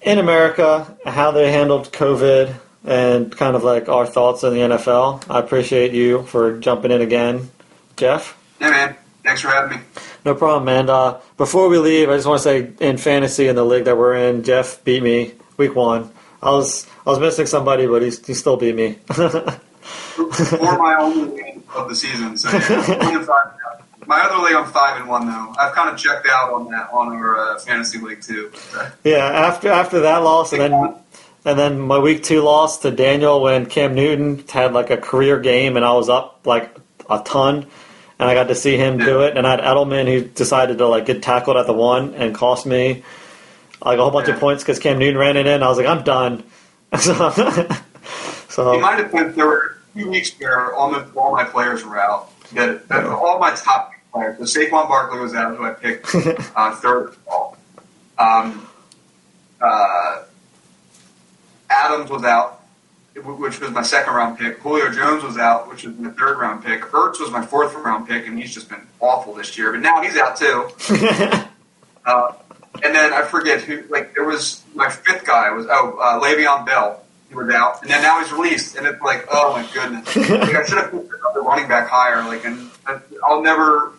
in 0.00 0.18
America, 0.18 0.96
how 1.04 1.30
they 1.32 1.52
handled 1.52 1.92
COVID, 1.92 2.54
and 2.84 3.36
kind 3.36 3.54
of 3.56 3.62
like 3.64 3.88
our 3.88 4.06
thoughts 4.06 4.42
on 4.44 4.52
the 4.54 4.60
NFL. 4.60 5.24
I 5.30 5.38
appreciate 5.38 5.92
you 5.92 6.22
for 6.22 6.58
jumping 6.58 6.90
in 6.90 7.00
again, 7.00 7.50
Jeff. 7.96 8.36
Yeah, 8.60 8.70
man. 8.70 8.96
Thanks 9.24 9.40
for 9.42 9.48
having 9.48 9.78
me. 9.78 9.84
No 10.24 10.34
problem, 10.34 10.64
man. 10.64 10.90
Uh, 10.90 11.20
before 11.36 11.68
we 11.68 11.78
leave, 11.78 12.08
I 12.10 12.16
just 12.16 12.26
want 12.26 12.42
to 12.42 12.48
say 12.48 12.70
in 12.80 12.96
fantasy 12.96 13.46
in 13.48 13.54
the 13.54 13.64
league 13.64 13.84
that 13.84 13.96
we're 13.96 14.14
in, 14.16 14.42
Jeff 14.42 14.82
beat 14.84 15.02
me 15.02 15.32
week 15.56 15.74
one. 15.76 16.10
I 16.42 16.50
was 16.50 16.86
I 17.06 17.10
was 17.10 17.20
missing 17.20 17.46
somebody, 17.46 17.86
but 17.86 18.02
he 18.02 18.10
he 18.10 18.34
still 18.34 18.56
beat 18.56 18.74
me. 18.74 18.98
For 19.82 20.76
my 20.78 20.96
only 21.00 21.24
win 21.28 21.62
of 21.74 21.88
the 21.88 21.94
season, 21.96 22.36
so 22.36 22.50
yeah. 22.50 23.26
My 24.06 24.20
other 24.20 24.42
league, 24.44 24.54
I'm 24.56 24.70
five 24.72 25.00
and 25.00 25.08
one 25.08 25.26
though. 25.26 25.54
I've 25.58 25.72
kind 25.74 25.88
of 25.88 25.96
checked 25.96 26.26
out 26.28 26.52
on 26.52 26.68
that 26.72 26.90
on 26.92 27.12
our 27.14 27.38
uh, 27.54 27.58
fantasy 27.60 27.98
league 27.98 28.20
too. 28.20 28.50
yeah, 29.04 29.18
after 29.24 29.68
after 29.70 30.00
that 30.00 30.18
loss, 30.24 30.52
and 30.52 30.60
then 30.60 30.94
and 31.44 31.58
then 31.58 31.78
my 31.78 31.98
week 31.98 32.24
two 32.24 32.40
loss 32.42 32.78
to 32.78 32.90
Daniel 32.90 33.40
when 33.40 33.66
Cam 33.66 33.94
Newton 33.94 34.42
had 34.48 34.72
like 34.72 34.90
a 34.90 34.96
career 34.96 35.38
game, 35.38 35.76
and 35.76 35.84
I 35.84 35.92
was 35.92 36.08
up 36.08 36.40
like 36.44 36.74
a 37.08 37.20
ton, 37.24 37.66
and 38.18 38.28
I 38.28 38.34
got 38.34 38.48
to 38.48 38.56
see 38.56 38.76
him 38.76 38.98
do 38.98 39.22
it. 39.22 39.36
And 39.36 39.46
I 39.46 39.50
had 39.52 39.60
Edelman 39.60 40.06
who 40.06 40.22
decided 40.28 40.78
to 40.78 40.88
like 40.88 41.06
get 41.06 41.22
tackled 41.22 41.56
at 41.56 41.66
the 41.68 41.72
one 41.72 42.14
and 42.14 42.34
cost 42.34 42.66
me 42.66 43.04
like 43.84 43.98
a 43.98 44.02
whole 44.02 44.10
bunch 44.10 44.26
Yeah. 44.26 44.34
of 44.34 44.40
points 44.40 44.64
because 44.64 44.80
Cam 44.80 44.98
Newton 44.98 45.16
ran 45.18 45.36
it 45.36 45.46
in. 45.46 45.62
I 45.62 45.68
was 45.68 45.78
like, 45.78 45.86
I'm 45.86 46.02
done. 46.02 46.42
so, 48.52 48.74
In 48.74 48.80
my 48.80 48.96
defense, 48.96 49.34
there 49.34 49.46
were 49.46 49.78
two 49.94 50.10
weeks 50.10 50.30
where 50.38 50.74
almost 50.74 51.14
all 51.16 51.32
my 51.32 51.44
players 51.44 51.84
were 51.84 51.98
out. 51.98 52.30
That, 52.52 52.86
that 52.88 53.06
all 53.06 53.38
my 53.38 53.54
top 53.54 53.92
players. 54.12 54.52
So 54.52 54.60
Saquon 54.60 54.88
Barkley 54.88 55.20
was 55.20 55.34
out, 55.34 55.56
who 55.56 55.64
I 55.64 55.70
picked 55.70 56.14
uh, 56.56 56.74
third 56.76 57.14
overall. 57.26 57.56
Um, 58.18 58.68
uh, 59.60 60.24
Adams 61.70 62.10
was 62.10 62.24
out, 62.24 62.62
which 63.14 63.60
was 63.60 63.70
my 63.70 63.82
second 63.82 64.12
round 64.12 64.38
pick. 64.38 64.58
Julio 64.58 64.92
Jones 64.92 65.22
was 65.24 65.38
out, 65.38 65.68
which 65.68 65.84
was 65.84 65.96
my 65.96 66.10
third 66.10 66.38
round 66.38 66.62
pick. 66.64 66.82
Ertz 66.82 67.20
was 67.20 67.30
my 67.30 67.44
fourth 67.44 67.74
round 67.74 68.06
pick, 68.06 68.26
and 68.26 68.38
he's 68.38 68.52
just 68.52 68.68
been 68.68 68.86
awful 69.00 69.34
this 69.34 69.56
year. 69.56 69.72
But 69.72 69.80
now 69.80 70.02
he's 70.02 70.16
out 70.16 70.36
too. 70.36 70.68
Uh, 72.04 72.32
and 72.82 72.92
then 72.92 73.12
I 73.12 73.22
forget 73.22 73.60
who. 73.60 73.84
Like 73.88 74.12
there 74.12 74.24
was 74.24 74.62
my 74.74 74.88
fifth 74.88 75.24
guy 75.24 75.52
was 75.52 75.66
oh 75.70 75.98
uh, 76.02 76.20
Le'Veon 76.20 76.66
Bell. 76.66 77.00
He 77.32 77.38
was 77.38 77.54
out, 77.54 77.82
and 77.82 77.90
then 77.90 78.02
now 78.02 78.20
he's 78.22 78.32
released, 78.32 78.76
and 78.76 78.86
it's 78.86 79.00
like 79.02 79.26
oh 79.30 79.52
my 79.52 79.66
goodness. 79.72 80.14
like 80.16 80.54
I 80.54 80.64
should 80.64 80.78
have 80.78 80.92
picked 80.92 81.12
another 81.12 81.42
running 81.42 81.68
back 81.68 81.88
higher. 81.88 82.22
Like, 82.24 82.44
and 82.44 82.70
I'll 83.24 83.42
never 83.42 83.92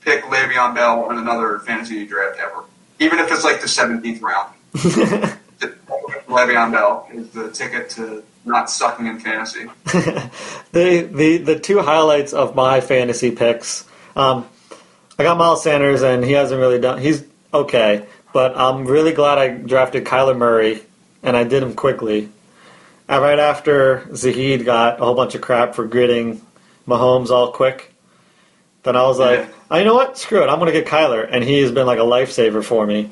pick 0.00 0.24
Le'Veon 0.24 0.74
Bell 0.74 1.10
in 1.10 1.18
another 1.18 1.60
fantasy 1.60 2.06
draft 2.06 2.38
ever, 2.38 2.64
even 2.98 3.18
if 3.18 3.30
it's 3.30 3.44
like 3.44 3.60
the 3.60 3.68
seventeenth 3.68 4.20
round. 4.22 4.52
Le'Veon 4.74 6.72
Bell 6.72 7.08
is 7.12 7.30
the 7.30 7.50
ticket 7.50 7.90
to 7.90 8.24
not 8.44 8.70
sucking 8.70 9.06
in 9.06 9.20
fantasy. 9.20 9.66
the 10.72 11.08
the 11.10 11.38
the 11.38 11.58
two 11.58 11.80
highlights 11.80 12.32
of 12.32 12.54
my 12.54 12.80
fantasy 12.80 13.30
picks. 13.30 13.84
Um, 14.16 14.46
I 15.18 15.22
got 15.22 15.38
Miles 15.38 15.62
Sanders, 15.62 16.02
and 16.02 16.24
he 16.24 16.32
hasn't 16.32 16.60
really 16.60 16.80
done. 16.80 17.00
He's 17.00 17.24
okay, 17.52 18.06
but 18.32 18.56
I'm 18.56 18.84
really 18.84 19.12
glad 19.12 19.38
I 19.38 19.48
drafted 19.48 20.04
Kyler 20.04 20.36
Murray, 20.36 20.82
and 21.22 21.36
I 21.36 21.44
did 21.44 21.62
him 21.62 21.74
quickly. 21.74 22.30
And 23.08 23.22
right 23.22 23.38
after 23.38 24.08
Zahid 24.14 24.64
got 24.64 25.00
a 25.00 25.04
whole 25.04 25.14
bunch 25.14 25.34
of 25.34 25.40
crap 25.42 25.74
for 25.74 25.86
gritting 25.86 26.40
Mahomes 26.88 27.30
all 27.30 27.52
quick, 27.52 27.92
then 28.82 28.96
I 28.96 29.02
was 29.02 29.18
like, 29.18 29.40
Yeah. 29.40 29.48
oh, 29.70 29.78
you 29.78 29.84
know 29.84 29.94
what? 29.94 30.16
Screw 30.18 30.42
it. 30.42 30.48
I'm 30.48 30.58
going 30.58 30.72
to 30.72 30.78
get 30.78 30.86
Kyler, 30.86 31.26
and 31.30 31.44
he 31.44 31.60
has 31.60 31.70
been 31.70 31.86
like 31.86 31.98
a 31.98 32.02
lifesaver 32.02 32.64
for 32.64 32.86
me. 32.86 33.10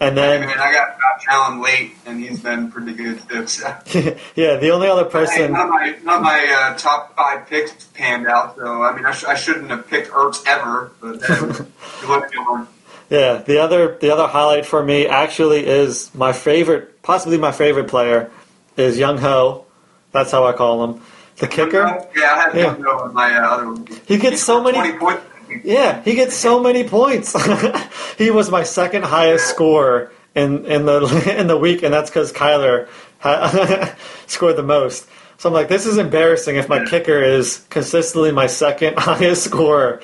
And 0.00 0.18
I 0.18 0.26
then, 0.26 0.40
mean, 0.42 0.50
I 0.58 0.72
got 0.72 0.98
Allen 1.28 1.62
late, 1.62 1.92
and 2.04 2.18
he's 2.20 2.40
been 2.40 2.70
pretty 2.70 2.92
good 2.94 3.20
too. 3.28 3.46
So. 3.46 3.66
yeah, 4.34 4.56
the 4.56 4.70
only 4.70 4.88
other 4.88 5.04
person. 5.04 5.54
of 5.54 5.68
my, 5.68 5.94
of 5.96 6.22
my 6.22 6.68
uh, 6.72 6.76
top 6.76 7.14
five 7.16 7.46
picks 7.48 7.84
panned 7.94 8.26
out, 8.26 8.56
so 8.56 8.82
I 8.82 8.94
mean, 8.94 9.06
I, 9.06 9.12
sh- 9.12 9.24
I 9.24 9.34
shouldn't 9.36 9.70
have 9.70 9.86
picked 9.88 10.10
Ertz 10.10 10.44
ever, 10.46 10.90
but 11.00 11.30
uh, 11.30 11.64
you 12.02 12.08
look 12.08 12.24
at 12.34 12.66
Yeah, 13.08 13.36
the 13.36 13.58
other 13.62 13.96
the 14.00 14.10
other 14.12 14.26
highlight 14.26 14.66
for 14.66 14.82
me 14.82 15.06
actually 15.06 15.64
is 15.64 16.12
my 16.12 16.32
favorite, 16.32 17.00
possibly 17.02 17.38
my 17.38 17.52
favorite 17.52 17.86
player, 17.86 18.32
is 18.76 18.98
Younghoe. 18.98 19.64
That's 20.12 20.30
how 20.30 20.44
I 20.44 20.52
call 20.52 20.84
him. 20.84 21.00
The 21.38 21.48
kicker. 21.48 22.06
Yeah, 22.14 22.22
I 22.34 22.40
had 22.42 22.54
Yeah. 22.54 22.74
him 22.74 22.82
go 22.82 23.06
in 23.06 23.14
my 23.14 23.34
uh, 23.34 23.48
other 23.48 23.66
one. 23.66 23.86
He 24.06 24.18
gets 24.18 24.42
so 24.42 24.62
many- 24.62 24.98
points. 24.98 25.22
Yeah, 25.64 26.02
he 26.02 26.14
gets 26.14 26.34
so 26.34 26.60
many 26.60 26.84
points. 26.84 27.34
he 28.18 28.30
was 28.30 28.50
my 28.50 28.62
second 28.62 29.04
highest 29.04 29.48
scorer 29.48 30.10
in 30.34 30.64
in 30.66 30.86
the 30.86 31.34
in 31.38 31.46
the 31.46 31.56
week, 31.58 31.82
and 31.82 31.92
that's 31.92 32.08
because 32.10 32.32
Kyler 32.32 32.88
ha- 33.18 33.94
scored 34.26 34.56
the 34.56 34.62
most. 34.62 35.06
So 35.36 35.48
I'm 35.48 35.52
like, 35.54 35.68
this 35.68 35.86
is 35.86 35.98
embarrassing 35.98 36.56
if 36.56 36.68
my 36.68 36.84
kicker 36.84 37.20
is 37.22 37.66
consistently 37.68 38.30
my 38.32 38.46
second 38.46 38.96
highest 38.98 39.44
scorer. 39.44 40.00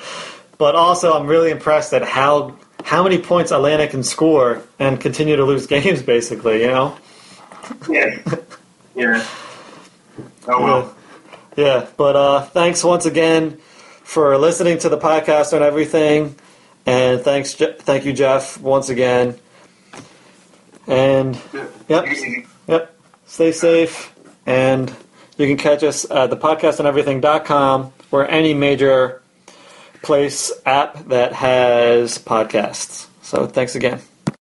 But 0.59 0.75
also, 0.75 1.13
I'm 1.13 1.25
really 1.25 1.49
impressed 1.49 1.93
at 1.93 2.03
how 2.03 2.55
how 2.83 3.01
many 3.03 3.17
points 3.17 3.51
Atlanta 3.51 3.87
can 3.87 4.03
score 4.03 4.61
and 4.77 4.99
continue 4.99 5.35
to 5.37 5.45
lose 5.45 5.65
games. 5.67 6.03
Basically, 6.03 6.61
you 6.61 6.67
know. 6.67 6.95
Yeah. 7.89 8.19
Yeah. 8.99 9.25
Oh 10.47 10.63
well. 10.63 10.95
Yeah, 11.55 11.87
but 11.97 12.15
uh, 12.15 12.41
thanks 12.41 12.83
once 12.83 13.05
again 13.05 13.57
for 14.03 14.37
listening 14.37 14.77
to 14.79 14.89
the 14.89 14.97
podcast 14.97 15.53
and 15.53 15.63
everything, 15.63 16.35
and 16.85 17.21
thanks, 17.21 17.53
Je- 17.53 17.75
thank 17.79 18.05
you, 18.05 18.13
Jeff, 18.13 18.59
once 18.59 18.89
again. 18.89 19.37
And 20.87 21.39
Yep. 21.87 22.05
Yep, 22.67 22.95
stay 23.25 23.51
safe, 23.51 24.13
and 24.45 24.89
you 25.37 25.47
can 25.47 25.57
catch 25.57 25.83
us 25.83 26.09
at 26.09 26.29
the 26.29 26.37
podcastandeverything.com 26.37 27.93
or 28.11 28.27
any 28.29 28.53
major 28.53 29.21
place 30.01 30.51
app 30.65 31.07
that 31.09 31.33
has 31.33 32.17
podcasts. 32.17 33.07
So 33.21 33.45
thanks 33.47 33.75
again. 33.75 34.01